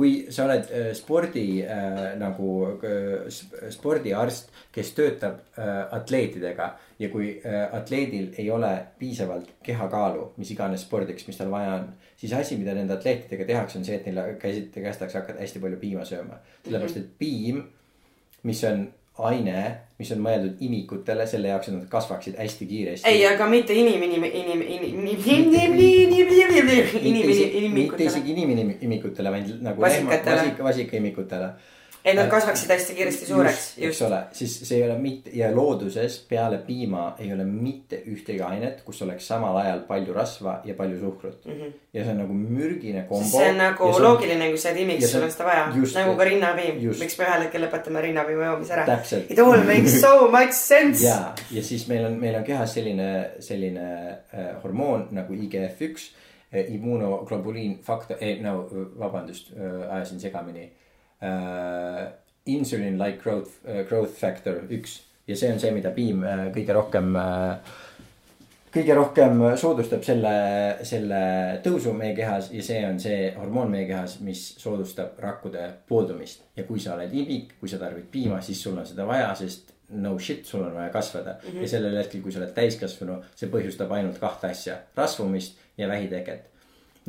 kui 0.00 0.12
sa 0.32 0.46
oled 0.46 0.70
äh, 0.72 0.90
spordi 0.96 1.60
äh, 1.60 2.14
nagu 2.20 2.50
äh, 2.72 3.26
spordiarst, 3.74 4.48
kes 4.72 4.92
töötab 4.96 5.40
atleetidega 5.60 6.66
ja 7.00 7.08
kui 7.10 7.32
atleedil 7.42 8.28
ei 8.38 8.46
ole 8.54 8.70
piisavalt 9.00 9.48
kehakaalu, 9.66 10.28
mis 10.38 10.52
iganes 10.54 10.84
spordiks, 10.86 11.26
mis 11.26 11.40
tal 11.40 11.50
vaja 11.50 11.72
on. 11.80 11.88
siis 12.20 12.32
asi, 12.38 12.56
mida 12.60 12.76
nende 12.76 12.94
atleetidega 12.94 13.48
tehakse, 13.48 13.80
on 13.80 13.84
see, 13.84 13.98
et 13.98 14.06
neile 14.06 14.36
käisid, 14.40 14.70
kästakse 14.76 15.18
hakata 15.18 15.42
hästi 15.42 15.62
palju 15.64 15.80
piima 15.82 16.06
sööma. 16.06 16.38
sellepärast, 16.64 17.00
et 17.02 17.10
piim, 17.18 17.64
mis 18.46 18.62
on 18.70 18.86
aine, 19.26 19.64
mis 20.00 20.10
on 20.14 20.22
mõeldud 20.24 20.62
imikutele 20.64 21.26
selle 21.28 21.50
jaoks, 21.52 21.68
et 21.68 21.76
nad 21.76 21.88
kasvaksid 21.92 22.38
hästi 22.40 22.68
kiiresti. 22.70 23.08
ei, 23.10 23.26
aga 23.28 23.48
mitte 23.50 23.76
inim, 23.76 24.00
inim, 24.06 24.24
inim, 24.24 24.62
inim, 24.62 25.02
inim, 25.02 25.74
inim, 25.76 26.30
inim, 27.00 27.74
mitte 27.76 28.06
isegi 28.06 28.32
inimimikutele, 28.36 29.34
vaid 29.36 29.52
nagu 29.66 29.84
vasika, 29.84 30.64
vasikaimikutele 30.64 31.52
et 32.04 32.16
nad 32.16 32.30
kasvaksid 32.32 32.70
hästi 32.72 32.94
kiiresti 32.96 33.26
suureks. 33.28 33.64
eks 33.78 34.02
ole, 34.06 34.20
siis 34.32 34.54
see 34.68 34.78
ei 34.78 34.84
ole 34.86 34.96
mitte 34.98 35.30
ja 35.36 35.50
looduses 35.54 36.18
peale 36.28 36.58
piima 36.64 37.14
ei 37.18 37.32
ole 37.32 37.44
mitte 37.44 38.00
ühtegi 38.08 38.40
ainet, 38.44 38.80
kus 38.86 39.02
oleks 39.04 39.26
samal 39.28 39.56
ajal 39.60 39.82
palju 39.88 40.14
rasva 40.16 40.60
ja 40.64 40.74
palju 40.74 41.00
suhkrut 41.00 41.44
mm. 41.44 41.52
-hmm. 41.52 41.74
ja 41.92 42.04
see 42.04 42.12
on 42.12 42.22
nagu 42.22 42.34
mürgine 42.34 43.04
kombo. 43.08 43.28
see 43.28 43.50
on 43.50 43.58
nagu 43.58 43.84
on, 43.84 44.02
loogiline, 44.02 44.48
kui 44.48 44.58
sa 44.58 44.70
oled 44.70 44.80
imiks, 44.80 45.12
sul 45.12 45.26
on 45.26 45.34
seda 45.36 45.44
vaja. 45.44 45.66
nagu 45.94 46.16
ka 46.16 46.24
rinnapiim, 46.30 46.80
miks 47.00 47.18
me 47.18 47.28
ühel 47.28 47.46
hetkel 47.46 47.66
lõpetame 47.66 48.06
rinnapiima 48.06 48.48
joomise 48.50 48.72
ära. 48.78 48.98
It 49.28 49.38
all 49.38 49.64
makes 49.66 50.00
so 50.00 50.30
much 50.30 50.56
sense. 50.56 51.04
ja, 51.04 51.34
ja 51.50 51.62
siis 51.62 51.88
meil 51.88 52.06
on, 52.06 52.18
meil 52.20 52.40
on 52.40 52.44
kehas 52.44 52.74
selline, 52.74 53.30
selline 53.40 53.86
äh, 54.08 54.50
hormoon 54.62 55.08
nagu 55.10 55.34
IGF-1 55.34 56.10
äh, 56.54 56.74
immuunoglobuliin 56.74 57.80
faktor, 57.84 58.16
ei 58.20 58.40
no 58.40 58.68
vabandust 58.98 59.52
äh,, 59.52 59.96
ajasin 59.96 60.20
segamini 60.20 60.70
äh, 61.22 62.08
insulin 62.46 62.98
like 62.98 63.20
growth 63.22 63.60
äh,, 63.66 63.84
growth 63.88 64.16
factor 64.18 64.62
üks 64.70 65.00
ja 65.26 65.36
see 65.36 65.52
on 65.52 65.60
see, 65.62 65.70
mida 65.74 65.92
piim 65.94 66.24
äh, 66.26 66.48
kõige 66.54 66.76
rohkem 66.76 67.16
kõige 68.70 68.94
rohkem 68.94 69.42
soodustab 69.58 70.04
selle, 70.06 70.32
selle 70.86 71.20
tõusu 71.64 71.92
meie 71.96 72.14
kehas 72.14 72.52
ja 72.54 72.62
see 72.62 72.84
on 72.86 73.00
see 73.02 73.32
hormoon 73.34 73.72
meie 73.72 73.88
kehas, 73.88 74.20
mis 74.24 74.44
soodustab 74.62 75.18
rakkude 75.22 75.66
pooldumist. 75.88 76.46
ja 76.56 76.64
kui 76.68 76.80
sa 76.80 76.94
oled 76.94 77.12
imik, 77.14 77.56
kui 77.60 77.68
sa 77.68 77.80
tarbid 77.82 78.06
piima, 78.12 78.40
siis 78.40 78.62
sul 78.62 78.78
on 78.78 78.86
seda 78.86 79.06
vaja, 79.08 79.32
sest 79.34 79.74
no 79.90 80.18
shit, 80.18 80.44
sul 80.46 80.62
on 80.62 80.74
vaja 80.74 80.88
kasvada 80.94 81.32
mm. 81.32 81.48
-hmm. 81.48 81.62
ja 81.62 81.68
sellel 81.68 81.96
hetkel, 81.98 82.22
kui 82.22 82.32
sa 82.32 82.38
oled 82.38 82.54
täiskasvanu, 82.54 83.18
see 83.34 83.50
põhjustab 83.50 83.90
ainult 83.92 84.18
kahte 84.18 84.46
asja, 84.54 84.78
rasvumist 84.96 85.58
ja 85.78 85.88
vähiteket 85.88 86.49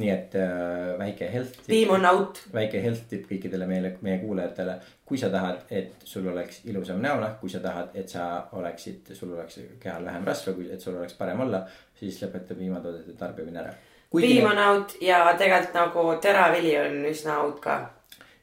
nii 0.02 0.10
et 0.12 0.36
äh, 0.40 0.98
väike 1.00 1.30
health 1.34 1.62
piim 1.68 1.94
on 1.96 2.06
out. 2.10 2.42
väike 2.54 2.82
health 2.84 3.06
tip 3.10 3.28
kõikidele 3.30 3.68
meile, 3.70 3.94
meie 4.06 4.18
kuulajatele. 4.22 4.76
kui 5.06 5.20
sa 5.20 5.30
tahad, 5.30 5.64
et 5.70 6.04
sul 6.08 6.28
oleks 6.32 6.62
ilusam 6.72 7.02
näonahk, 7.04 7.40
kui 7.42 7.50
sa 7.52 7.60
tahad, 7.60 7.96
et 8.00 8.10
sa 8.10 8.48
oleksid, 8.56 9.14
sul 9.14 9.34
oleks 9.36 9.60
kehal 9.80 10.06
vähem 10.06 10.28
rasva, 10.28 10.54
kui, 10.56 10.70
et 10.72 10.82
sul 10.82 10.96
oleks 10.96 11.18
parem 11.20 11.40
olla, 11.44 11.66
siis 12.00 12.22
lõpeta 12.24 12.56
piimatoodete 12.56 13.18
tarbimine 13.20 13.60
ära. 13.60 13.74
piim 14.16 14.46
on 14.48 14.62
out 14.68 14.96
ja 15.02 15.24
tegelikult 15.38 15.76
nagu 15.76 16.06
teravili 16.22 16.78
on 16.80 17.02
üsna 17.12 17.42
out 17.44 17.60
ka. 17.60 17.80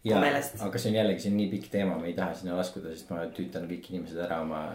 ja, 0.05 0.21
aga 0.21 0.79
see 0.79 0.91
on 0.91 0.99
jällegi, 1.01 1.25
see 1.25 1.33
on 1.33 1.39
nii 1.41 1.53
pikk 1.55 1.71
teema, 1.73 1.97
me 1.99 2.13
ei 2.13 2.19
taha 2.19 2.35
sinna 2.35 2.57
laskuda, 2.57 2.93
sest 2.93 3.11
ma 3.11 3.25
tüütan 3.33 3.65
kõik 3.71 3.89
inimesed 3.91 4.21
ära 4.29 4.43
oma 4.45 4.67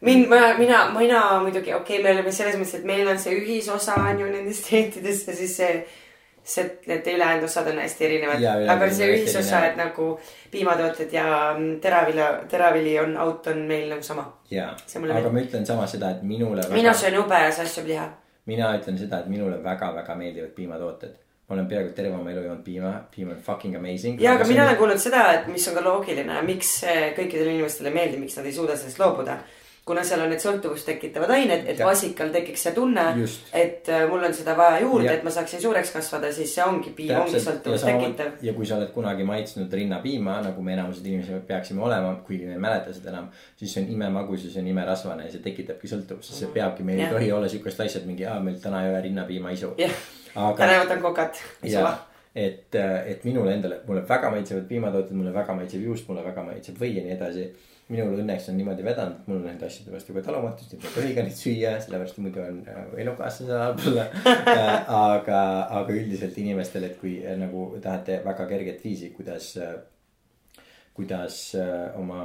mind, 0.00 0.28
ma, 0.28 0.54
mina, 0.58 0.80
mina 0.98 1.20
muidugi, 1.42 1.74
okei 1.74 2.00
okay,, 2.00 2.02
me 2.04 2.16
oleme 2.16 2.32
selles 2.32 2.56
mõttes, 2.58 2.80
et 2.80 2.88
meil 2.88 3.08
on 3.08 3.20
see 3.20 3.36
ühisosa 3.38 3.96
on 4.00 4.20
ju 4.20 4.32
nendest 4.32 4.68
dieetidest 4.70 5.30
ja 5.30 5.36
siis 5.36 5.56
see 5.60 5.70
see, 6.46 6.64
need 6.86 7.08
ülejäänud 7.10 7.44
osad 7.44 7.68
on 7.72 7.80
hästi 7.82 8.04
erinevad. 8.04 8.44
aga 8.74 8.88
see 8.94 9.08
ühisosa, 9.14 9.64
et 9.66 9.76
nagu 9.78 10.08
piimatooted 10.50 11.12
ja 11.12 11.26
mm, 11.58 11.80
teravila, 11.80 12.30
teravili 12.50 12.96
on 13.00 13.16
out 13.20 13.46
on 13.52 13.66
meil 13.68 13.90
nagu 13.90 14.02
sama. 14.02 14.26
ja, 14.50 14.70
aga 14.70 15.04
meeldib. 15.06 15.32
ma 15.32 15.44
ütlen 15.44 15.66
samas 15.66 15.92
seda, 15.96 16.14
et 16.16 16.22
minule 16.22 16.62
väga.... 16.62 16.74
mina 16.74 16.94
söön 16.94 17.18
ubes 17.20 17.60
asjaliha. 17.66 18.08
mina 18.46 18.72
ütlen 18.78 18.98
seda, 18.98 19.20
et 19.24 19.30
minule 19.32 19.62
väga-väga 19.64 20.14
meeldivad 20.14 20.54
piimatooted 20.56 21.14
ma 21.48 21.54
olen 21.54 21.66
peaaegu 21.70 21.92
terve 21.94 22.14
oma 22.14 22.30
elu 22.30 22.40
joonud 22.42 22.64
piima, 22.64 22.94
piim 23.14 23.28
on 23.30 23.42
fucking 23.42 23.76
amazing. 23.76 24.22
ja, 24.22 24.34
aga 24.34 24.48
mina 24.48 24.64
olen 24.64 24.76
kuulnud 24.76 25.02
seda, 25.02 25.28
et 25.34 25.46
mis 25.50 25.68
on 25.68 25.78
ka 25.78 25.84
loogiline, 25.84 26.40
miks 26.46 26.72
kõikidele 27.18 27.54
inimestele 27.58 27.94
meeldib, 27.94 28.24
miks 28.24 28.38
nad 28.38 28.46
ei 28.46 28.54
suuda 28.54 28.78
sellest 28.78 29.02
loobuda 29.02 29.38
kuna 29.86 30.02
seal 30.02 30.24
on 30.24 30.32
need 30.32 30.42
sõltuvust 30.42 30.88
tekitavad 30.88 31.30
ained, 31.30 31.68
et 31.70 31.78
ja. 31.78 31.86
vasikal 31.86 32.32
tekiks 32.34 32.64
see 32.66 32.72
tunne, 32.74 33.04
et 33.54 33.86
äh, 33.92 34.02
mul 34.10 34.24
on 34.26 34.32
seda 34.34 34.56
vaja 34.58 34.80
juurde, 34.82 35.12
et 35.12 35.22
ma 35.22 35.30
saaksin 35.30 35.60
suureks 35.62 35.92
kasvada, 35.94 36.32
siis 36.34 36.50
see 36.56 36.64
ongi 36.64 36.90
piim, 36.96 37.12
ongi 37.20 37.38
sõltuvust 37.44 37.86
tekitav. 37.86 38.32
ja 38.42 38.54
kui 38.56 38.66
sa 38.66 38.80
oled 38.80 38.90
kunagi 38.94 39.26
maitsnud 39.28 39.76
rinnapiima, 39.78 40.40
nagu 40.48 40.64
me 40.66 40.74
enamused 40.74 41.06
inimesed 41.06 41.44
peaksime 41.46 41.84
olema, 41.86 42.16
kuigi 42.26 42.48
me 42.48 42.56
ei 42.56 42.64
mäleta 42.64 42.94
seda 42.96 43.12
enam. 43.12 43.28
siis 43.60 43.76
see 43.76 43.84
on 43.84 43.92
imemagus 43.94 44.48
ja 44.48 44.50
see 44.56 44.64
on 44.64 44.72
imerasvane 44.72 45.28
ja 45.28 45.36
see 45.36 45.44
tekitabki 45.44 45.92
sõltuvust, 45.92 46.32
sest 46.32 46.42
see 46.42 46.50
peabki, 46.56 46.88
meil 46.88 47.04
ei 47.04 47.12
tohi 47.14 47.30
olla 47.38 47.52
siukest 47.54 47.86
asja, 47.86 48.02
et 48.02 48.10
mingi, 48.10 48.26
aa, 48.26 48.40
meil 48.42 48.58
täna 48.62 48.82
ei 48.82 48.90
ole 48.90 49.04
rinnapiima 49.06 49.54
isu. 49.54 49.70
Aga... 50.34 50.56
täna 50.64 50.82
võtan 50.82 51.06
kokat. 51.06 51.38
et, 52.34 52.74
äh, 52.74 52.98
et 53.14 53.22
minule 53.24 53.54
endale, 53.54 53.80
mulle 53.86 54.02
väga 54.08 54.34
maitsevad 54.34 54.66
piimatooted, 54.66 55.14
mulle 55.14 55.30
väga 55.34 55.54
maitseb 55.62 55.86
juust, 55.86 56.10
mulle 56.10 56.26
väga 56.26 56.42
maitseb 56.50 56.82
või 56.82 56.90
ja 56.98 57.06
nii 57.06 57.14
edasi 57.20 57.48
minul 57.92 58.18
õnneks 58.18 58.48
on 58.50 58.56
niimoodi 58.58 58.82
vedanud, 58.82 59.20
et 59.20 59.28
mul 59.30 59.38
on 59.38 59.44
nende 59.46 59.66
asjade 59.68 59.92
vastu 59.94 60.14
ka 60.16 60.22
talumatust, 60.26 60.72
et 60.74 60.82
ma 60.82 60.88
ei 60.90 60.94
tohi 60.96 61.12
ka 61.14 61.24
neid 61.26 61.36
süüa, 61.38 61.74
sellepärast 61.82 62.18
muidu 62.22 62.42
on 62.42 62.58
äh, 62.72 62.80
elukaaslase 63.04 63.84
sulle 63.84 64.06
äh, 64.26 64.72
aga, 64.90 65.42
aga 65.80 65.94
üldiselt 65.94 66.38
inimestele, 66.42 66.90
et 66.90 66.98
kui 67.02 67.20
äh, 67.22 67.36
nagu 67.38 67.68
tahate 67.82 68.18
väga 68.26 68.48
kerget 68.50 68.82
viisi, 68.82 69.12
kuidas 69.14 69.52
kuidas 70.96 71.34
oma 72.00 72.20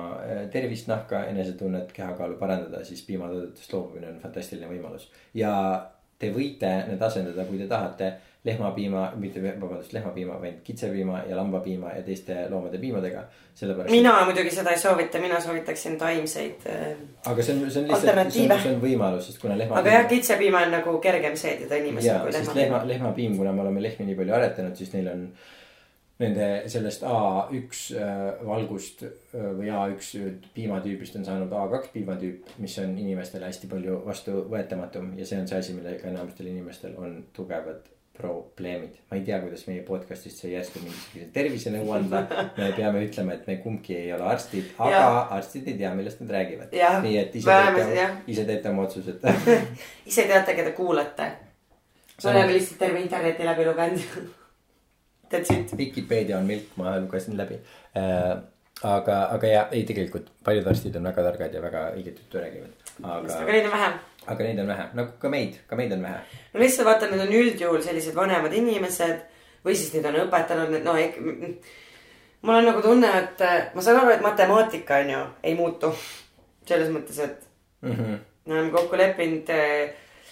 tervist, 0.52 0.88
nahka, 0.88 1.26
enesetunnet, 1.28 1.90
kehakaalu 1.92 2.38
parandada, 2.40 2.86
siis 2.88 3.02
piimatoodetest 3.04 3.74
loobumine 3.76 4.08
on 4.14 4.22
fantastiline 4.22 4.70
võimalus. 4.70 5.10
ja 5.36 5.52
te 6.22 6.30
võite 6.32 6.70
need 6.88 7.02
asendada, 7.04 7.44
kui 7.50 7.60
te 7.60 7.68
tahate 7.68 8.14
lehmapiima, 8.44 9.12
mitte 9.16 9.42
vabandust, 9.44 9.94
lehmapiima, 9.94 10.40
vaid 10.42 10.62
kitsepiima 10.64 11.20
ja 11.30 11.38
lambapiima 11.38 11.92
ja 11.94 12.02
teiste 12.02 12.50
loomade 12.50 12.78
piimadega. 12.78 13.24
sellepärast. 13.56 13.92
mina 13.92 14.26
muidugi 14.26 14.50
seda 14.50 14.72
ei 14.72 14.80
soovita, 14.80 15.20
mina 15.20 15.40
soovitaksin 15.40 15.98
taimseid. 15.98 16.66
Äh, 16.66 16.98
aga 17.26 17.44
see 17.44 17.56
on, 17.56 17.72
see 17.72 17.84
on 17.84 17.88
lihtsalt, 17.92 18.34
see 18.34 18.48
on, 18.50 18.62
see 18.64 18.74
on 18.76 18.82
võimalus, 18.82 19.30
sest 19.30 19.42
kuna 19.42 19.58
lehma. 19.58 19.78
aga 19.78 19.94
jah, 19.98 20.08
kitsepiima 20.10 20.66
on 20.66 20.78
nagu 20.80 20.98
kergem 21.04 21.38
seedida 21.38 21.78
inimesel 21.84 22.20
kui 22.24 22.34
lehmapiim. 22.34 22.62
lehma, 22.64 22.82
lehmapiim, 22.94 23.38
kuna 23.38 23.54
me 23.54 23.66
oleme 23.68 23.86
lehmi 23.86 24.10
nii 24.10 24.18
palju 24.24 24.38
aretanud, 24.40 24.76
siis 24.80 24.94
neil 24.98 25.14
on 25.14 25.30
nende 26.22 26.50
sellest 26.70 27.06
A1 27.06 27.86
äh, 27.94 28.26
valgust 28.46 29.06
äh, 29.06 29.48
või 29.62 29.70
A1 29.70 30.52
piimatüübist 30.58 31.22
on 31.22 31.30
saanud 31.30 31.54
A2 31.62 31.94
piimatüüp, 31.94 32.58
mis 32.58 32.82
on 32.82 32.98
inimestele 32.98 33.46
hästi 33.50 33.70
palju 33.70 34.02
vastuvõetamatum 34.10 35.14
ja 35.22 35.30
see 35.30 35.42
on 35.42 35.50
see 35.50 35.62
asi, 35.62 35.78
millega 35.78 36.10
enamustel 36.10 36.50
inimestel 36.50 36.98
on 36.98 37.20
tugevad 37.38 37.86
probleemid. 38.22 38.98
ma 39.10 39.18
ei 39.18 39.24
tea, 39.28 39.40
kuidas 39.44 39.64
meie 39.68 39.84
podcast'ist 39.88 40.44
sai 40.44 40.54
järsku 40.54 40.82
mingisuguse 40.84 41.28
tervisenõu 41.36 41.94
anda. 41.98 42.22
me 42.58 42.72
peame 42.78 43.04
ütlema, 43.08 43.38
et 43.38 43.48
me 43.50 43.58
kumbki 43.64 43.98
ei 43.98 44.14
ole 44.16 44.28
arstid, 44.34 44.74
aga 44.78 44.92
ja. 44.94 45.08
arstid 45.38 45.72
ei 45.72 45.80
tea, 45.82 45.94
millest 45.98 46.22
nad 46.24 46.36
räägivad. 46.38 46.76
nii 47.06 47.18
et 47.22 47.40
ise 47.42 47.58
teete, 47.78 48.10
ise 48.36 48.46
teete 48.52 48.74
oma 48.74 48.86
otsused 48.88 49.26
ise 50.12 50.28
teate, 50.30 50.56
keda 50.60 50.76
kuulate. 50.78 51.32
me 52.24 52.30
oleme 52.36 52.54
lihtsalt 52.60 52.80
terve 52.86 53.02
interneti 53.02 53.50
läbi 53.50 53.68
lugenud 53.72 54.06
That's 55.32 55.48
it. 55.56 55.78
Vikipeedia 55.78 56.42
on 56.42 56.48
milk, 56.48 56.74
ma 56.76 56.98
lugesin 57.00 57.38
läbi 57.40 57.56
äh, 57.96 58.42
aga, 58.84 59.18
aga 59.36 59.48
ja 59.48 59.66
ei, 59.72 59.84
tegelikult 59.88 60.30
paljud 60.46 60.68
arstid 60.68 60.96
on 61.00 61.10
väga 61.10 61.26
targad 61.30 61.54
ja 61.54 61.62
väga 61.64 61.84
õiget 61.96 62.24
juttu 62.24 62.42
räägivad. 62.42 62.74
aga, 63.04 63.38
aga 63.44 63.52
neid 63.52 63.68
on 63.70 63.76
vähe 63.76 63.92
aga 64.28 64.44
neid 64.44 64.60
on 64.60 64.68
vähe, 64.68 64.88
nagu 64.94 65.18
ka 65.20 65.30
meid, 65.30 65.58
ka 65.68 65.76
meid 65.76 65.94
on 65.94 66.04
vähe. 66.04 66.20
no 66.54 66.60
lihtsalt 66.62 66.88
vaata, 66.88 67.10
need 67.10 67.24
on 67.26 67.36
üldjuhul 67.42 67.82
sellised 67.86 68.16
vanemad 68.16 68.54
inimesed 68.54 69.24
või 69.66 69.78
siis 69.78 69.94
neid 69.96 70.10
on 70.10 70.20
õpetanud, 70.26 70.76
no 70.86 70.96
mul 72.42 72.56
on 72.58 72.70
nagu 72.70 72.82
tunne, 72.86 73.10
et 73.22 73.46
ma 73.76 73.86
saan 73.86 74.02
aru, 74.02 74.16
et 74.16 74.26
matemaatika 74.26 75.02
on 75.04 75.16
ju 75.16 75.24
ei 75.44 75.56
muutu. 75.56 75.94
selles 76.66 76.90
mõttes, 76.90 77.20
et 77.20 77.48
mm 77.82 77.92
-hmm. 77.92 78.20
me 78.46 78.54
oleme 78.54 78.72
kokku 78.72 78.98
leppinud. 78.98 79.50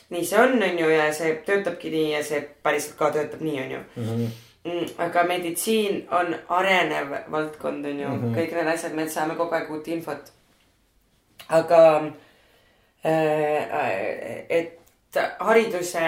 nii 0.09 0.25
see 0.25 0.39
on, 0.39 0.63
on 0.63 0.79
ju, 0.79 0.89
ja 0.89 1.13
see 1.13 1.35
töötabki 1.45 1.89
nii 1.89 2.11
ja 2.11 2.23
see 2.23 2.41
päriselt 2.63 2.95
ka 2.97 3.11
töötab 3.11 3.41
nii, 3.41 3.63
on 3.63 3.71
ju 3.71 3.79
mm. 3.95 4.05
-hmm 4.05 4.29
mm, 4.65 4.87
aga 4.97 5.23
meditsiin 5.23 6.07
on 6.11 6.35
arenev 6.49 7.31
valdkond, 7.31 7.85
on 7.85 7.99
ju 7.99 8.07
mm, 8.07 8.21
-hmm. 8.21 8.35
kõik 8.37 8.55
need 8.55 8.67
asjad, 8.67 8.93
me 8.93 9.09
saame 9.09 9.35
kogu 9.35 9.55
aeg 9.55 9.71
uut 9.71 9.87
infot 9.87 10.31
aga 11.49 11.97
äh, 11.97 12.11
et 13.03 14.79
hariduse 15.39 15.99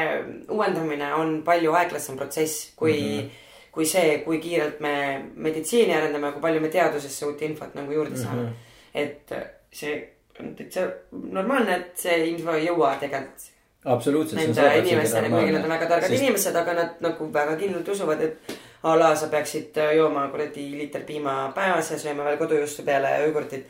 uuendamine 0.49 1.13
on 1.15 1.43
palju 1.43 1.73
aeglasem 1.73 2.17
protsess 2.17 2.73
kui 2.75 2.99
mm, 2.99 3.19
-hmm. 3.19 3.29
kui 3.71 3.85
see, 3.85 4.17
kui 4.25 4.39
kiirelt 4.39 4.79
me 4.79 5.23
meditsiini 5.35 5.95
arendame, 5.95 6.31
kui 6.31 6.41
palju 6.41 6.61
me 6.61 6.69
teadusesse 6.69 7.25
uut 7.25 7.41
infot 7.41 7.75
nagu 7.75 7.91
juurde 7.91 8.17
saame 8.17 8.41
mm. 8.41 8.47
-hmm. 8.47 8.53
et 8.93 9.33
see 9.71 10.09
on 10.39 10.55
täitsa 10.55 10.91
normaalne, 11.11 11.75
et 11.75 11.97
see 11.97 12.27
info 12.27 12.53
ei 12.53 12.67
jõua 12.67 12.95
tegelikult 12.99 13.51
absoluutselt. 13.85 14.41
Nende 14.41 14.77
inimesteni, 14.77 15.29
kuigi 15.29 15.51
nad 15.51 15.63
on 15.63 15.69
väga 15.69 15.87
targad 15.89 16.09
sest... 16.09 16.23
inimesed, 16.23 16.55
aga 16.55 16.73
nad 16.73 17.01
nagu 17.01 17.29
väga 17.33 17.55
kindlalt 17.57 17.89
usuvad, 17.89 18.21
et 18.21 18.57
a 18.83 18.95
la 18.97 19.15
sa 19.15 19.27
peaksid 19.27 19.77
jooma 19.97 20.27
kuradi 20.33 20.65
liiter 20.77 21.05
piima 21.05 21.51
päevas 21.55 21.91
ja 21.91 21.99
sööma 22.01 22.25
veel 22.25 22.37
kodujuustu 22.37 22.85
peale 22.85 23.15
ja 23.15 23.25
jogurtit 23.25 23.67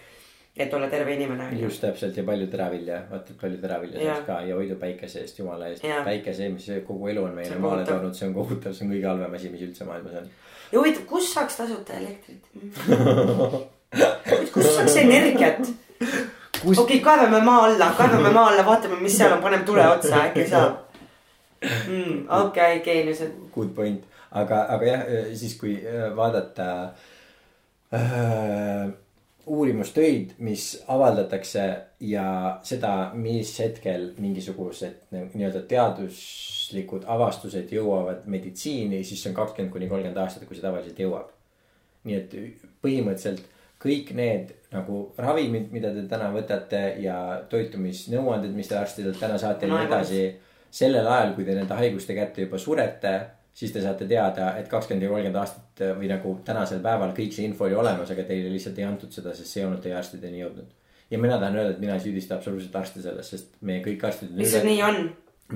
et 0.58 0.74
olla 0.74 0.88
terve 0.90 1.14
inimene. 1.14 1.50
just 1.60 1.82
täpselt 1.82 2.18
ja 2.18 2.24
palju 2.24 2.48
teravilja, 2.52 3.02
vaata 3.12 3.36
palju 3.42 3.58
teravilja 3.62 4.02
saaks 4.04 4.26
ka 4.28 4.40
ja 4.48 4.56
hoidu 4.56 4.76
päikese 4.82 5.24
eest, 5.24 5.40
jumala 5.40 5.70
eest. 5.72 5.86
päike, 6.06 6.34
see, 6.34 6.50
mis 6.52 6.68
kogu 6.88 7.08
elu 7.14 7.24
on 7.24 7.36
meile 7.38 7.60
maale 7.64 7.86
toonud, 7.88 8.16
see 8.18 8.28
on 8.28 8.36
kohutav, 8.36 8.76
see 8.76 8.88
on 8.88 8.94
kõige 8.96 9.08
halvem 9.08 9.38
asi, 9.40 9.52
mis 9.54 9.64
üldse 9.70 9.88
maailmas 9.88 10.20
on. 10.22 10.30
ja 10.74 10.80
huvitav, 10.80 11.06
kus 11.08 11.32
saaks 11.34 11.62
tasuta 11.62 11.96
elektrit 12.00 12.44
kus 14.54 14.72
saaks 14.76 14.96
energiat? 15.06 15.62
okei 15.64 16.76
okay,, 16.84 17.00
kaevame 17.06 17.42
maa 17.48 17.66
alla, 17.70 17.92
kaevame 17.98 18.34
maa 18.36 18.50
alla, 18.52 18.66
vaatame, 18.68 19.00
mis 19.02 19.16
seal 19.18 19.38
on, 19.38 19.44
paneme 19.44 19.68
tule 19.68 19.86
otsa, 19.88 20.26
äkki 20.28 20.48
saab 20.52 20.82
mm,. 21.64 22.26
okei 22.28 22.44
okay,, 22.48 22.80
geeniused. 22.84 23.38
Good 23.56 23.72
point, 23.78 24.04
aga, 24.32 24.66
aga 24.76 24.92
jah, 24.92 25.08
siis 25.40 25.56
kui 25.60 25.78
äh, 25.80 26.10
vaadata 26.18 26.68
äh, 27.96 28.92
uurimustöid, 29.52 30.36
mis 30.40 30.84
avaldatakse 30.88 31.64
ja 32.00 32.26
seda, 32.64 33.12
mis 33.14 33.52
hetkel 33.60 34.12
mingisugused 34.22 35.10
nii-öelda 35.12 35.66
teaduslikud 35.68 37.04
avastused 37.12 37.74
jõuavad 37.76 38.24
meditsiini, 38.32 39.02
siis 39.04 39.24
see 39.24 39.34
on 39.34 39.40
kakskümmend 39.42 39.74
kuni 39.74 39.90
kolmkümmend 39.92 40.22
aastat, 40.24 40.46
kui 40.48 40.56
see 40.56 40.64
tavaliselt 40.64 41.02
jõuab. 41.04 41.34
nii 42.08 42.16
et 42.18 42.32
põhimõtteliselt 42.82 43.44
kõik 43.82 44.14
need 44.18 44.56
nagu 44.72 45.02
ravimid, 45.18 45.68
mida 45.76 45.92
te 45.94 46.08
täna 46.10 46.32
võtate 46.34 46.82
ja 47.04 47.18
toitumisnõuanded, 47.52 48.56
mis 48.56 48.72
te 48.72 48.80
arstidelt 48.80 49.20
täna 49.20 49.38
saate 49.42 49.68
ja 49.68 49.74
nii 49.74 49.90
edasi. 49.90 50.24
sellel 50.72 51.08
ajal, 51.08 51.36
kui 51.36 51.44
te 51.44 51.56
nende 51.56 51.76
haiguste 51.76 52.16
kätte 52.16 52.48
juba 52.48 52.58
surete 52.58 53.16
siis 53.54 53.72
te 53.72 53.82
saate 53.84 54.08
teada, 54.08 54.54
et 54.58 54.70
kakskümmend 54.72 55.06
ja 55.06 55.10
kolmkümmend 55.12 55.40
aastat 55.42 55.71
või 55.98 56.10
nagu 56.12 56.36
tänasel 56.46 56.82
päeval 56.84 57.16
kõik 57.18 57.34
see 57.36 57.48
info 57.48 57.68
oli 57.68 57.78
olemas, 57.78 58.12
aga 58.14 58.26
teile 58.28 58.52
lihtsalt 58.54 58.80
ei 58.80 58.88
antud 58.88 59.14
seda, 59.14 59.34
sest 59.38 59.52
see 59.54 59.64
ei 59.64 59.68
olnud 59.70 59.82
teie 59.84 59.98
arstideni 59.98 60.44
jõudnud. 60.44 60.70
ja 61.12 61.20
mina 61.20 61.40
tahan 61.40 61.58
öelda, 61.58 61.76
et 61.76 61.82
mina 61.84 61.98
ei 61.98 62.06
süüdista 62.06 62.38
absoluutselt 62.38 62.76
arste 62.76 63.02
selles, 63.02 63.34
sest 63.36 63.58
meie 63.62 63.84
kõik 63.86 64.06
arstid. 64.08 64.32
lihtsalt 64.38 64.68
nii 64.70 64.84
on. 64.88 65.02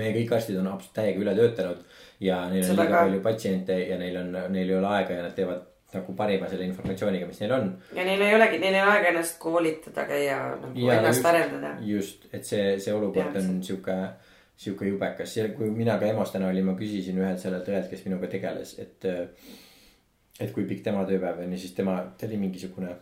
meie 0.01 0.17
kõik 0.17 0.35
arstid 0.37 0.59
on 0.59 0.67
absoluutselt 0.71 0.99
täiega 0.99 1.23
üle 1.23 1.37
töötanud 1.37 2.01
ja 2.19 2.41
neil 2.49 2.63
on 2.63 2.69
seda 2.71 2.83
liiga 2.83 2.97
ka. 2.97 3.05
palju 3.05 3.23
patsiente 3.29 3.79
ja 3.79 3.97
neil 4.01 4.19
on, 4.23 4.35
neil 4.49 4.69
ei 4.69 4.77
ole 4.77 4.93
aega 4.97 5.19
ja 5.19 5.25
nad 5.29 5.35
teevad 5.37 5.63
nagu 5.95 6.13
parima 6.15 6.47
selle 6.51 6.65
informatsiooniga, 6.67 7.27
mis 7.29 7.39
neil 7.43 7.53
on. 7.55 7.73
ja 7.95 8.05
neil 8.07 8.21
ei 8.21 8.35
olegi, 8.35 8.61
neil 8.63 8.77
ei 8.77 8.85
ole 8.85 8.95
aega 8.97 9.11
ennast 9.13 9.37
koolitada, 9.39 10.07
käia 10.09 10.39
nagu 10.61 10.87
ja, 10.87 10.99
ennast 10.99 11.21
just, 11.21 11.29
arendada. 11.31 11.75
just, 11.81 12.25
et 12.33 12.47
see, 12.47 12.79
see 12.83 12.95
olukord 12.95 13.37
on 13.39 13.59
sihuke 13.63 13.99
sihuke 14.55 14.87
jubekas 14.87 15.37
ja 15.37 15.49
kui 15.55 15.69
mina 15.71 15.97
ka 15.99 16.07
EMO-s 16.07 16.33
täna 16.35 16.49
olin, 16.51 16.69
ma 16.69 16.75
küsisin 16.79 17.19
ühelt 17.19 17.41
sellelt 17.41 17.67
õelt, 17.71 17.89
kes 17.91 18.05
minuga 18.07 18.31
tegeles, 18.31 18.77
et. 18.79 19.07
Et 20.39 20.51
kui 20.55 20.65
pikk 20.67 20.83
tema 20.83 21.05
tööpäev 21.07 21.43
on 21.45 21.53
ja 21.55 21.59
siis 21.59 21.75
tema, 21.77 21.99
ta 22.17 22.27
oli 22.27 22.39
mingisugune 22.41 22.95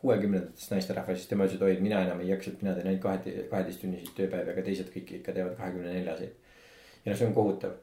kuuekümnendatest 0.00 0.72
naisterahvas, 0.72 1.18
siis 1.20 1.28
tema 1.28 1.44
ütles, 1.44 1.58
et 1.58 1.66
oi, 1.66 1.74
et 1.76 1.84
mina 1.84 2.00
enam 2.06 2.20
ei 2.24 2.30
jaksa, 2.30 2.54
et 2.54 2.62
mina 2.64 2.72
teen 2.76 2.88
ainult 2.88 3.02
kahe, 3.04 3.34
kaheteisttunniseid 3.50 4.14
tööpäevi, 4.16 4.54
aga 4.54 4.64
teised 4.64 4.88
kõik 4.94 5.14
ikka 5.18 5.34
teevad 5.36 5.56
kahekümne 5.58 5.92
neljaseid. 5.92 6.32
ja 7.04 7.12
noh, 7.12 7.18
see 7.18 7.28
on 7.28 7.34
kohutav. 7.36 7.74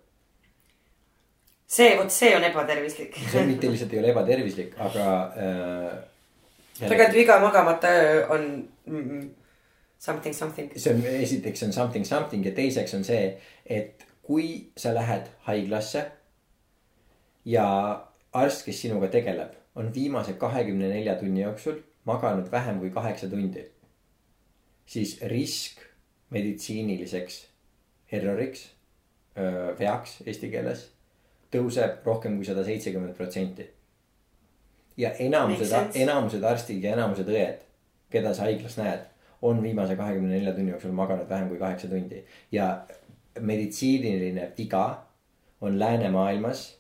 see, 1.68 1.92
vot 2.00 2.14
see 2.14 2.32
on 2.36 2.48
ebatervislik 2.48 3.18
see 3.32 3.46
mitte 3.46 3.70
lihtsalt 3.70 3.94
ei 3.94 4.00
ole 4.00 4.14
ebatervislik, 4.16 4.78
aga 4.80 5.08
äh,. 5.44 5.98
tegelikult 6.80 7.22
iga 7.26 7.40
magamata 7.44 7.92
öö 7.94 8.24
on 8.34 8.48
mm, 8.86 9.04
-mm 9.04 9.28
Something, 10.00 10.34
something. 10.36 10.72
see 10.76 10.94
on, 10.94 11.02
esiteks 11.06 11.64
on 11.64 11.74
something, 11.74 12.06
something 12.06 12.46
ja 12.46 12.52
teiseks 12.52 12.94
on 12.94 13.04
see, 13.04 13.38
et 13.66 14.06
kui 14.22 14.70
sa 14.78 14.94
lähed 14.94 15.26
haiglasse 15.48 16.04
ja 17.46 18.07
arst, 18.38 18.66
kes 18.66 18.82
sinuga 18.82 19.10
tegeleb, 19.14 19.56
on 19.76 19.92
viimase 19.94 20.34
kahekümne 20.40 20.90
nelja 20.90 21.16
tunni 21.20 21.42
jooksul 21.42 21.82
maganud 22.06 22.52
vähem 22.52 22.80
kui 22.80 22.90
kaheksa 22.90 23.30
tundi. 23.30 23.66
siis 24.86 25.18
risk 25.22 25.82
meditsiiniliseks 26.30 27.48
erroriks, 28.12 28.62
veaks 29.80 30.22
eesti 30.26 30.50
keeles, 30.52 30.86
tõuseb 31.52 32.06
rohkem 32.06 32.38
kui 32.38 32.46
sada 32.48 32.64
seitsekümmend 32.64 33.16
protsenti. 33.16 33.68
ja 34.98 35.12
enamused, 35.12 35.74
enamused 35.96 36.44
arstid 36.44 36.84
ja 36.84 36.94
enamused 36.94 37.28
õed, 37.28 37.60
keda 38.10 38.34
sa 38.34 38.48
haiglas 38.48 38.78
näed 38.78 39.06
on 39.42 39.62
viimase 39.64 39.96
kahekümne 39.96 40.34
nelja 40.34 40.54
tunni 40.54 40.72
jooksul 40.72 40.92
maganud 40.92 41.30
vähem 41.30 41.50
kui 41.50 41.60
kaheksa 41.60 41.88
tundi. 41.88 42.24
ja 42.52 42.86
meditsiiniline 43.40 44.52
viga 44.58 45.06
on 45.62 45.80
läänemaailmas 45.80 46.77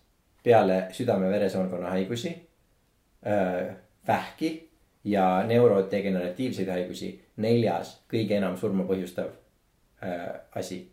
peale 0.47 0.77
südame-veresoonkonna 0.95 1.91
haigusi, 1.91 2.31
vähki 4.07 4.51
ja 5.03 5.43
neurodegeneratiivseid 5.47 6.69
haigusi 6.71 7.09
neljas 7.43 7.97
kõige 8.11 8.37
enam 8.37 8.55
surma 8.57 8.85
põhjustav 8.87 9.33
asi. 10.55 10.85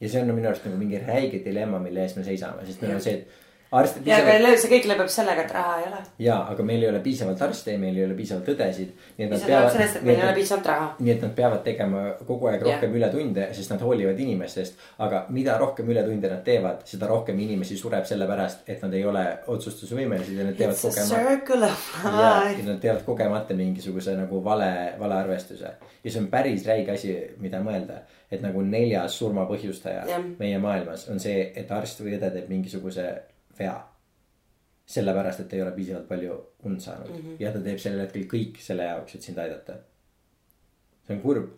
ja 0.00 0.08
see 0.08 0.20
on 0.22 0.34
minu 0.34 0.50
arust 0.50 0.66
nagu 0.68 0.78
mingi 0.78 1.00
räige 1.02 1.40
dilemma, 1.44 1.80
mille 1.82 2.04
ees 2.04 2.14
me 2.16 2.24
seisame, 2.26 2.66
sest 2.66 2.82
meil 2.84 2.98
on 2.98 3.02
see, 3.02 3.16
et 3.18 3.47
arstid. 3.70 4.06
ja, 4.08 4.18
aga 4.22 4.52
see 4.56 4.70
kõik 4.72 4.86
lõpeb 4.88 5.10
sellega, 5.12 5.44
et 5.44 5.52
raha 5.52 5.74
ei 5.80 5.86
ole. 5.90 6.00
ja, 6.24 6.36
aga 6.52 6.64
meil 6.66 6.84
ei 6.84 6.88
ole 6.90 7.00
piisavalt 7.04 7.42
arste 7.44 7.74
ja 7.74 7.80
meil 7.80 7.96
ei 7.98 8.04
ole 8.06 8.16
piisavalt 8.16 8.48
õdesid. 8.54 8.94
mis 9.18 9.44
tähendab 9.44 9.72
sellest, 9.74 9.98
et 10.00 10.06
meil 10.08 10.16
ei 10.16 10.24
ole 10.24 10.34
piisavalt 10.38 10.70
raha. 10.70 10.88
nii 10.98 11.14
et 11.14 11.24
nad 11.26 11.34
peavad 11.36 11.62
tegema 11.66 12.04
kogu 12.26 12.50
aeg 12.52 12.64
rohkem 12.64 12.94
ja. 12.94 13.00
ületunde, 13.00 13.48
sest 13.56 13.74
nad 13.74 13.84
hoolivad 13.84 14.20
inimestest. 14.24 14.80
aga 15.04 15.24
mida 15.36 15.58
rohkem 15.60 15.92
ületunde 15.92 16.32
nad 16.32 16.44
teevad, 16.48 16.84
seda 16.88 17.10
rohkem 17.10 17.40
inimesi 17.44 17.76
sureb 17.76 18.08
sellepärast, 18.08 18.64
et 18.68 18.82
nad 18.84 18.94
ei 18.96 19.04
ole 19.04 19.24
otsustusvõimelised 19.54 20.40
ja 20.40 20.48
nad 20.48 20.56
teevad 20.58 20.80
kogemata. 20.82 21.48
ja 22.08 22.66
nad 22.72 22.80
teevad 22.80 23.04
kogemata 23.06 23.56
mingisuguse 23.58 24.16
nagu 24.16 24.44
vale, 24.44 24.94
vale 25.00 25.20
arvestuse. 25.22 25.74
ja 26.04 26.10
see 26.10 26.22
on 26.22 26.30
päris 26.32 26.64
räige 26.66 26.96
asi, 26.96 27.16
mida 27.38 27.60
mõelda. 27.64 28.04
et 28.30 28.40
nagu 28.44 28.62
neljas 28.62 29.14
surmapõhjustaja 29.18 30.04
ja. 30.08 30.18
meie 30.38 30.58
maailmas 30.60 31.08
on 31.08 31.20
see, 31.20 31.50
et 31.56 31.70
arst 31.72 32.00
või 32.00 32.16
õde 32.16 32.28
teeb 32.32 32.48
mingisuguse 32.48 33.08
vea. 33.58 33.76
sellepärast, 34.88 35.40
et 35.40 35.52
ei 35.52 35.62
ole 35.62 35.72
piisavalt 35.76 36.08
palju 36.08 36.34
und 36.64 36.80
saanud 36.80 37.10
mm 37.10 37.16
-hmm. 37.16 37.36
ja 37.40 37.52
ta 37.52 37.60
teeb 37.60 37.78
sellel 37.78 38.00
hetkel 38.00 38.22
kõik 38.24 38.60
selle 38.60 38.84
jaoks, 38.84 39.14
et 39.14 39.22
sind 39.22 39.38
aidata. 39.38 39.74
see 41.06 41.16
on 41.16 41.22
kurb. 41.22 41.50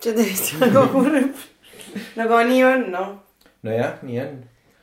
see 0.00 0.12
on 0.12 0.18
tõesti 0.18 0.60
väga 0.60 0.86
kurb 0.94 1.34
nagu 2.16 2.40
nii 2.48 2.64
on, 2.64 2.90
noh. 2.90 3.12
nojah, 3.62 4.02
nii 4.02 4.20
on 4.20 4.42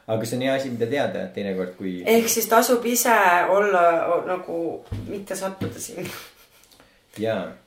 aga 0.10 0.26
see 0.26 0.38
on 0.38 0.42
hea 0.42 0.54
asi, 0.58 0.70
mida 0.74 0.88
teada 0.90 1.24
teinekord, 1.34 1.76
kui. 1.78 2.00
ehk 2.06 2.30
siis 2.32 2.48
tasub 2.50 2.86
ise 2.90 3.16
olla 3.54 3.84
nagu, 4.26 4.60
mitte 5.08 5.38
sattuda 5.38 5.82
sinna. 5.82 6.10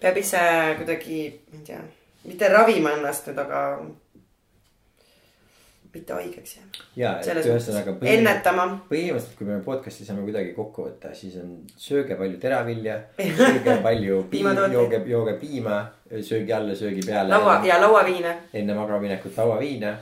peab 0.01 0.19
ise 0.19 0.43
kuidagi, 0.81 1.21
ma 1.53 1.61
ei 1.61 1.67
tea, 1.67 1.83
mitte 2.27 2.51
ravima 2.51 2.97
ennast 2.99 3.31
nüüd, 3.31 3.39
aga 3.45 3.61
mitte 5.95 6.15
haigeks 6.17 6.57
jääma. 6.57 6.85
ja, 6.97 7.11
et 7.21 7.47
ühesõnaga. 7.47 7.95
ennetama. 8.15 8.67
põhimõtteliselt, 8.89 9.35
kui 9.39 9.49
me 9.49 9.59
podcast'i 9.65 10.07
saame 10.07 10.25
kuidagi 10.27 10.55
kokku 10.57 10.87
võtta, 10.87 11.13
siis 11.17 11.37
on 11.43 11.53
sööge 11.77 12.17
palju 12.19 12.39
teravilja 12.43 12.99
sööge 13.41 13.77
palju 13.85 14.23
piima, 14.33 14.55
jooge, 14.73 15.03
jooge 15.13 15.37
piima, 15.41 15.83
söögi 16.15 16.57
alla, 16.57 16.77
söögi 16.79 17.05
peale. 17.07 17.33
laua 17.35 17.59
ja 17.67 17.81
lauaviine. 17.83 18.37
enne 18.63 18.79
magamaminekut 18.79 19.37
lauaviine 19.43 19.93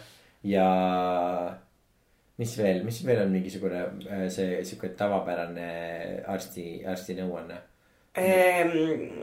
ja 0.51 0.69
mis 2.41 2.57
veel, 2.59 2.85
mis 2.87 3.03
veel 3.07 3.25
on 3.27 3.35
mingisugune 3.35 3.83
äh, 4.07 4.25
see 4.33 4.63
sihuke 4.65 4.95
tavapärane 4.99 5.71
arsti, 6.31 6.81
arsti 6.89 7.19
nõuanne 7.19 7.61
ehm,? 8.15 9.23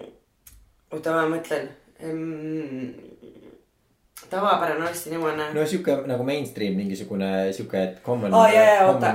oota, 0.92 1.16
ma 1.16 1.28
mõtlen 1.38 1.72
ehm 1.98 3.37
tavapärane 4.30 4.88
arstinõuanne. 4.90 5.52
no 5.56 5.66
sihuke 5.66 5.96
nagu 6.10 6.26
mainstream 6.28 6.78
mingisugune 6.80 7.32
sihuke, 7.56 7.84
et 7.84 8.04
common 8.06 8.34
oh,. 8.34 8.48
ja, 8.52 8.64
ja, 8.74 8.86
oota 8.92 9.14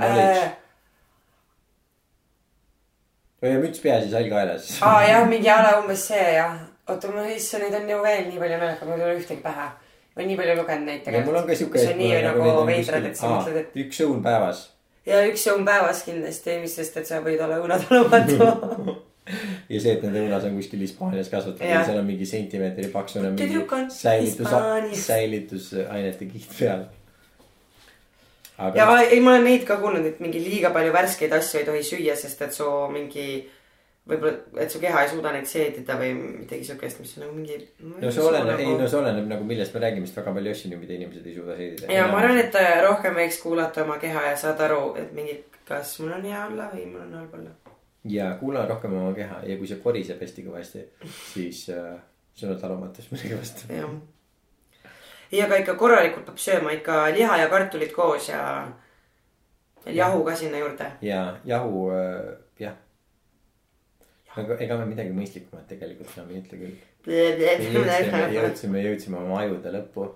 või 3.43 3.55
müts 3.65 3.83
peas 3.83 4.07
ja 4.07 4.13
sall 4.15 4.31
kaelas. 4.31 4.69
aa 4.81 4.93
ah, 4.97 5.07
jah, 5.09 5.25
mingi 5.33 5.51
a 5.51 5.61
la 5.67 5.79
umbes 5.81 6.09
see 6.11 6.27
jah. 6.37 6.59
oota, 6.89 7.11
mul 7.13 7.31
issand, 7.35 7.67
neid 7.67 7.79
on 7.81 7.95
ju 7.95 8.03
veel 8.05 8.29
nii 8.29 8.43
palju 8.45 8.61
meelega, 8.61 8.91
mul 8.91 9.01
ei 9.01 9.09
ole 9.09 9.17
ühtegi 9.21 9.43
pähe. 9.45 9.71
ma 10.13 10.21
olen 10.21 10.31
nii 10.33 10.43
palju 10.43 10.59
lugenud 10.61 10.91
neid 10.91 11.03
tegelikult. 11.07 11.33
mul 11.33 11.43
on 11.43 11.49
ka 11.49 11.59
sihuke. 11.61 11.81
mis 11.81 11.95
on 11.95 11.99
nii 12.05 12.21
nagu, 12.29 12.45
nagu 12.47 12.67
veidrad, 12.71 13.11
et 13.11 13.19
sa 13.19 13.33
mõtled, 13.35 13.63
et. 13.65 13.81
üks 13.87 14.03
õun 14.07 14.23
päevas 14.25 14.67
ja 15.07 15.23
üks 15.29 15.47
õun 15.51 15.65
päevas 15.67 16.05
kindlasti, 16.07 16.59
mis 16.63 16.77
sest, 16.79 17.01
et 17.01 17.09
sa 17.09 17.23
võid 17.25 17.41
olla 17.43 17.59
õunatalumatu. 17.63 19.01
ja 19.27 19.79
see, 19.81 19.93
et 19.95 20.03
nende 20.03 20.25
õunas 20.25 20.47
on 20.49 20.57
kuskil 20.59 20.83
Hispaanias 20.83 21.31
kasvatatud 21.31 21.69
ja 21.69 21.85
seal 21.87 22.01
on 22.01 22.09
mingi 22.09 22.27
sentimeetri 22.27 22.89
paksune 22.91 23.31
mingi 23.37 23.63
säilitus, 23.95 24.51
säilitusainete 25.07 26.29
kiht 26.33 26.59
peal. 26.59 26.85
ja 28.59 28.87
aga 28.89 29.01
ei, 29.05 29.21
ma 29.23 29.37
olen 29.37 29.47
neid 29.47 29.67
ka 29.69 29.79
kuulnud, 29.83 30.07
et 30.11 30.23
mingi 30.25 30.43
liiga 30.43 30.73
palju 30.75 30.95
värskeid 30.95 31.35
asju 31.39 31.63
ei 31.63 31.69
tohi 31.69 31.83
süüa, 31.87 32.17
sest 32.19 32.43
et 32.49 32.57
su 32.57 32.69
mingi 32.93 33.27
võib-olla, 34.11 34.41
et 34.65 34.75
su 34.75 34.81
keha 34.83 35.05
ei 35.05 35.11
suuda 35.13 35.33
neid 35.35 35.47
seedida 35.47 35.97
või 36.01 36.13
midagi 36.19 36.67
siukest, 36.67 37.03
mis 37.03 37.15
on 37.17 37.27
nagu 37.27 37.37
mingi. 37.37 37.59
no 37.79 38.11
see 38.11 38.25
oleneb, 38.27 38.59
ei 38.59 38.75
no 38.75 38.89
see 38.91 38.99
oleneb 38.99 39.29
nagu 39.31 39.47
millest 39.47 39.77
me 39.77 39.85
räägime, 39.85 40.09
sest 40.11 40.19
väga 40.19 40.35
palju 40.39 40.55
asju 40.57 40.81
mida 40.81 40.97
inimesed 40.99 41.29
ei 41.29 41.37
suuda 41.39 41.59
seedida. 41.61 41.93
ja 41.95 42.09
ma 42.11 42.19
arvan, 42.19 42.43
et 42.43 42.59
äh, 42.59 42.73
rohkem 42.83 43.15
võiks 43.23 43.39
kuulata 43.45 43.87
oma 43.87 44.01
keha 44.03 44.33
ja 44.33 44.39
saada 44.41 44.67
aru, 44.67 44.97
et 44.99 45.15
mingi, 45.15 45.39
kas 45.69 45.95
mul 46.03 46.17
on 46.19 46.27
hea 46.27 46.43
olla 46.49 46.73
või 46.75 46.89
mul 46.91 47.07
on 47.07 47.21
halb 47.21 47.39
olla. 47.39 47.72
Ja 48.05 48.35
kuula 48.41 48.67
rohkem 48.67 48.95
oma 48.95 49.13
keha 49.15 49.43
ja 49.47 49.57
kui 49.57 49.69
see 49.71 49.83
koriseb 49.83 50.23
hästi 50.23 50.47
kõvasti, 50.47 50.85
siis 51.33 51.69
äh, 51.71 51.99
sul 52.35 52.51
on 52.51 52.61
talumatus 52.61 53.11
millegipärast. 53.13 53.65
jah. 53.71 53.91
ei, 55.33 55.43
aga 55.43 55.59
ikka 55.63 55.75
korralikult 55.79 56.27
peab 56.27 56.41
sööma 56.43 56.73
ikka 56.75 57.05
liha 57.15 57.43
ja 57.45 57.51
kartulit 57.53 57.93
koos 57.95 58.29
ja 58.29 58.43
jahu 59.87 60.25
ka 60.25 60.37
sinna 60.37 60.59
juurde. 60.59 60.93
ja 61.03 61.37
jahu 61.45 61.91
äh,, 61.91 62.33
jah. 62.59 62.75
aga 64.37 64.57
ega 64.59 64.79
me 64.81 64.89
midagi 64.95 65.15
mõistlikumat 65.15 65.69
tegelikult 65.71 66.17
enam 66.17 66.33
ei 66.33 66.43
ütle 66.43 66.59
küll. 66.59 66.77
jõudsime, 67.07 68.27
jõudsime, 68.35 68.83
jõudsime 68.89 69.23
oma 69.23 69.41
ajude 69.45 69.77
lõppu. 69.79 70.09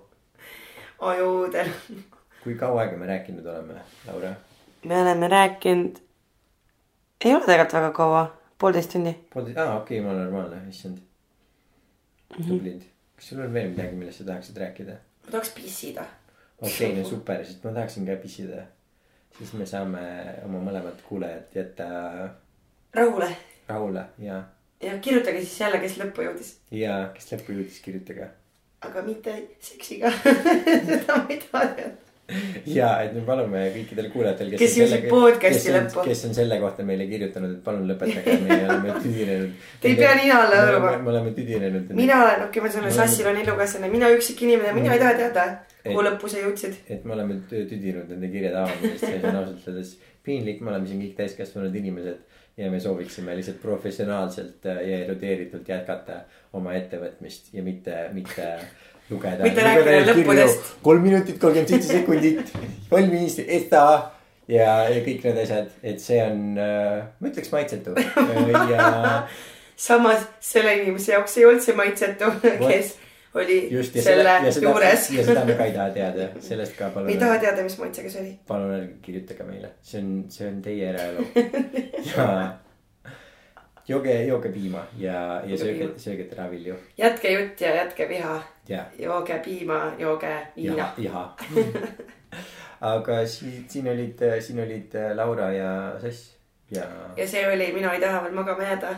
ajudel. 0.99 1.71
kui 2.43 2.55
kaua 2.59 2.83
aega 2.83 2.97
me 2.97 3.07
rääkinud 3.13 3.45
oleme, 3.45 3.79
Laura? 4.07 4.35
me 4.83 5.01
oleme 5.01 5.27
rääkinud, 5.31 6.03
ei 7.25 7.33
ole 7.35 7.45
tegelikult 7.45 7.73
väga 7.73 7.91
kaua, 7.97 8.23
poolteist 8.59 8.93
tundi. 8.93 9.13
poolteist, 9.33 9.57
aa 9.57 9.79
okei 9.79 9.99
okay,, 9.99 10.05
ma 10.05 10.13
olen 10.13 10.23
normaalne, 10.23 10.61
issand. 10.69 10.97
tublid. 12.37 12.85
kas 13.15 13.29
sul 13.29 13.41
on 13.41 13.53
veel 13.53 13.69
midagi, 13.73 13.95
millest 13.97 14.21
sa 14.21 14.29
tahaksid 14.31 14.57
rääkida? 14.63 14.97
ma 15.25 15.31
tahaks 15.31 15.53
pissida. 15.57 16.05
okei 16.61 16.91
okay,, 16.91 16.95
no 17.01 17.09
super, 17.09 17.45
sest 17.45 17.63
ma 17.65 17.73
tahaksin 17.79 18.05
ka 18.09 18.17
pissida. 18.21 18.65
siis 19.37 19.53
me 19.53 19.65
saame 19.65 20.03
oma 20.45 20.61
mõlemad 20.69 21.01
kuulajad 21.09 21.57
jätta 21.61 21.87
rahule 22.93 23.31
rahule 23.67 24.05
ja, 24.19 24.43
ja 24.81 24.97
kirjutage 24.99 25.41
siis 25.43 25.59
jälle, 25.59 25.79
kes 25.83 25.97
lõppu 26.01 26.25
jõudis, 26.25 26.57
ja 26.71 26.99
kes 27.15 27.31
lõppu 27.33 27.55
jõudis, 27.57 27.79
kirjutage. 27.85 28.29
aga 28.81 29.01
mitte 29.05 29.39
seksiga. 29.59 30.11
seda 30.87 31.17
ma 31.17 31.25
ei 31.29 31.41
taha 31.41 31.65
teada. 31.73 32.06
ja 32.77 32.89
et 33.05 33.13
me 33.15 33.21
palume 33.27 33.61
kõikidele 33.75 34.09
kuulajatele, 34.11 34.57
Kes 34.59 34.73
jõudsid 34.81 35.05
podcast'i 35.11 35.71
lõppu. 35.71 36.03
kes 36.07 36.25
on 36.27 36.33
selle 36.35 36.57
kohta 36.59 36.83
meile 36.87 37.07
kirjutanud, 37.07 37.53
et 37.55 37.61
palun 37.63 37.87
lõpetage, 37.87 38.35
me 38.47 38.57
oleme 38.65 38.97
tüdinenud. 39.03 39.53
Te 39.81 39.91
ei 39.93 39.99
pea 39.99 40.15
nina 40.19 40.41
alla 40.43 40.59
hõõruma. 40.65 40.91
me 41.05 41.13
oleme 41.13 41.31
tüdinenud. 41.37 41.93
mina 41.97 42.19
olen, 42.25 42.43
okei, 42.49 42.63
ma 42.65 42.73
selle 42.73 42.91
Me 42.91 42.97
Sassil 42.97 43.31
on 43.31 43.39
elukaaslane, 43.43 43.91
mina 43.93 44.11
üksik 44.15 44.43
inimene, 44.47 44.75
mina 44.75 44.95
ei 44.95 45.03
taha 45.03 45.15
teada, 45.21 45.47
kuhu 45.85 46.03
lõppu 46.09 46.31
sa 46.31 46.43
jõudsid. 46.43 46.81
et 46.91 47.07
me 47.07 47.15
oleme 47.15 47.39
tü- 47.51 47.63
tüdinud 47.69 48.11
nende 48.11 48.31
kirjade 48.33 48.59
avamisest 48.65 49.05
see 49.07 49.21
on 49.23 49.39
ausalt 49.43 49.71
öeldes 49.71 49.95
piinlik, 50.27 50.59
me 50.61 50.73
oleme 50.73 50.89
siin 50.89 50.99
kõik 51.05 51.15
täiskasvanud 51.21 51.75
inimesed. 51.83 52.25
ja 52.57 52.71
me 52.73 52.79
sooviksime 52.81 53.35
lihtsalt 53.37 53.59
professionaalselt 53.61 54.65
äh, 54.65 54.79
ja 54.89 54.99
erudeeritult 55.05 55.67
jätkata 55.69 56.23
oma 56.57 56.73
ettevõtmist 56.73 57.51
ja 57.53 57.61
mitte, 57.63 57.99
mitte 58.13 58.47
lugeda. 59.09 59.43
Mitte 59.43 59.65
rääkida 59.65 60.05
lõppudest. 60.11 60.71
kolm 60.83 61.03
minutit, 61.07 61.39
kolmkümmend 61.41 61.73
seitse 61.73 61.99
sekundit, 61.99 62.53
valmis, 62.91 63.39
esta 63.45 63.83
ja, 64.47 64.71
ja 64.91 65.01
kõik 65.05 65.27
need 65.27 65.43
asjad, 65.43 65.73
et 65.83 66.03
see 66.03 66.21
on, 66.23 66.55
ma 66.57 67.31
ütleks 67.31 67.51
maitsetu 67.53 67.95
ja 68.73 68.87
samas 69.77 70.25
selle 70.43 70.77
inimese 70.81 71.13
jaoks 71.13 71.37
ei 71.37 71.45
olnud 71.45 71.63
see 71.63 71.75
maitsetu, 71.77 72.31
kes 72.69 72.95
oli 73.37 73.57
just 73.71 73.97
selle 73.99 74.23
seda, 74.23 74.51
seda, 74.51 74.69
juures. 74.69 75.09
ja 75.13 75.25
seda 75.27 75.43
me 75.45 75.57
ka 75.57 75.67
ei 75.67 75.73
taha 75.75 75.89
teada, 75.95 76.29
sellest 76.43 76.77
ka 76.77 76.89
palun. 76.93 77.11
ei 77.13 77.19
taha 77.21 77.39
teada, 77.43 77.65
mis 77.67 77.77
maitsega 77.81 78.13
see 78.13 78.23
oli. 78.23 78.31
palun 78.47 78.73
ärge 78.77 78.95
kirjutage 79.05 79.49
meile, 79.49 79.73
see 79.85 80.01
on, 80.01 80.15
see 80.33 80.47
on 80.49 80.61
teie 80.65 80.89
eraelu. 80.93 81.27
ja 82.09 82.27
jooge, 83.87 84.15
jooge 84.27 84.51
piima 84.55 84.83
ja, 84.99 85.43
ja 85.47 85.59
sööge 85.59 85.91
sööge 86.01 86.27
teravilju 86.31 86.79
jätke 86.99 87.35
jutt 87.35 87.61
ja 87.61 87.75
jätke 87.83 88.09
viha, 88.09 88.39
ja, 88.69 88.85
jooge 88.99 89.39
piima, 89.45 89.81
jooge 89.99 90.33
viina 90.55 90.77
ja,. 90.77 90.93
jaha. 90.97 91.25
aga 92.93 93.25
siin, 93.27 93.65
siin 93.69 93.87
olid, 93.87 94.23
siin 94.39 94.63
olid 94.63 94.95
äh, 94.95 95.11
Laura 95.15 95.51
ja 95.53 95.69
Sass 96.01 96.33
ja, 96.71 96.83
ja 97.17 97.27
see 97.27 97.47
oli 97.47 97.71
Mina 97.73 97.93
ei 97.93 98.01
taha 98.01 98.23
veel 98.23 98.35
magama 98.37 98.63
jääda 98.63 98.95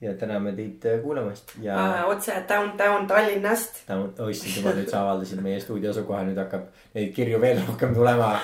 ja 0.00 0.12
täname 0.14 0.52
teid 0.52 0.84
äh, 0.84 0.98
kuulamast 1.02 1.54
ja 1.62 1.76
äh,. 1.76 2.08
otse 2.08 2.32
downtown 2.48 3.06
Tallinnast. 3.06 3.76
issand 4.30 4.56
jumal, 4.56 4.74
nüüd 4.76 4.90
sa 4.92 5.00
avaldasid 5.00 5.40
meie 5.40 5.60
stuudio 5.60 5.94
asukoha, 5.94 6.20
nüüd 6.28 6.36
hakkab 6.36 6.66
neid 6.94 7.14
kirju 7.16 7.40
veel 7.40 7.62
rohkem 7.64 7.94
tulema. 7.96 8.34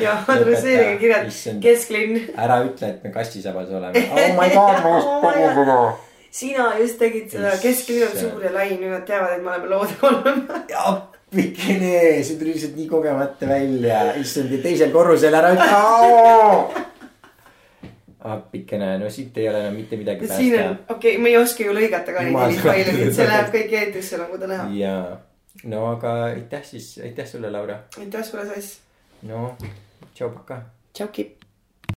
ja 0.00 0.18
adresseerige 0.28 0.98
kirjad 1.00 1.30
kesklinn. 1.62 2.28
ära 2.36 2.60
ütle, 2.66 2.90
et 2.92 3.04
me 3.04 3.12
kastisabas 3.14 3.72
oleme. 3.72 4.04
oh 4.12 4.28
my 4.36 4.50
god, 4.52 4.84
ma 4.84 4.92
just 4.98 5.10
tegin 5.24 5.56
seda. 5.62 5.80
Sina 6.30 6.72
just 6.80 6.98
tegid 7.00 7.30
seda, 7.32 7.54
kesklinn 7.62 8.08
on 8.08 8.12
Issand. 8.16 8.32
suur 8.32 8.44
ja 8.44 8.52
lai, 8.54 8.68
nüüd 8.76 8.92
nad 8.92 9.06
teavad, 9.08 9.36
et 9.36 9.44
me 9.44 9.54
oleme 9.54 9.70
lood 9.72 9.94
olnud. 10.08 10.50
appikene, 11.28 11.94
see 12.24 12.36
tuli 12.40 12.54
lihtsalt 12.56 12.76
nii 12.78 12.88
kogemata 12.90 13.48
välja, 13.48 14.02
issand 14.20 14.52
ja 14.52 14.60
teisel 14.64 14.92
korrusel 14.94 15.34
ära 15.38 15.54
ütle. 15.56 16.84
appikene, 18.28 18.92
no 19.00 19.10
siit 19.12 19.36
ei 19.40 19.48
ole 19.48 19.62
enam 19.64 19.78
mitte 19.78 19.96
midagi 19.96 20.28
siin 20.28 20.58
on 20.58 20.58
päästa., 20.58 20.94
okei 20.94 21.14
okay,, 21.14 21.22
me 21.22 21.32
ei 21.32 21.40
oska 21.40 21.64
ju 21.64 21.74
lõigata 21.76 22.14
ka 22.16 22.26
neid 22.26 22.60
et 22.74 23.14
see 23.16 23.28
läheb 23.28 23.52
kõik 23.54 23.74
eetrisse 23.80 24.20
nagu 24.20 24.40
ta 24.40 24.50
näha. 24.50 24.68
ja 24.76 24.94
no 25.64 25.86
aga 25.94 26.14
aitäh 26.32 26.64
siis, 26.66 26.96
aitäh 27.02 27.26
sulle, 27.26 27.50
Laura. 27.50 27.80
aitäh 27.98 28.24
sulle, 28.26 28.46
Sass. 28.50 28.80
no 29.22 29.54
tšau, 30.14 30.30
paka. 30.34 30.62
tšauki. 30.92 31.37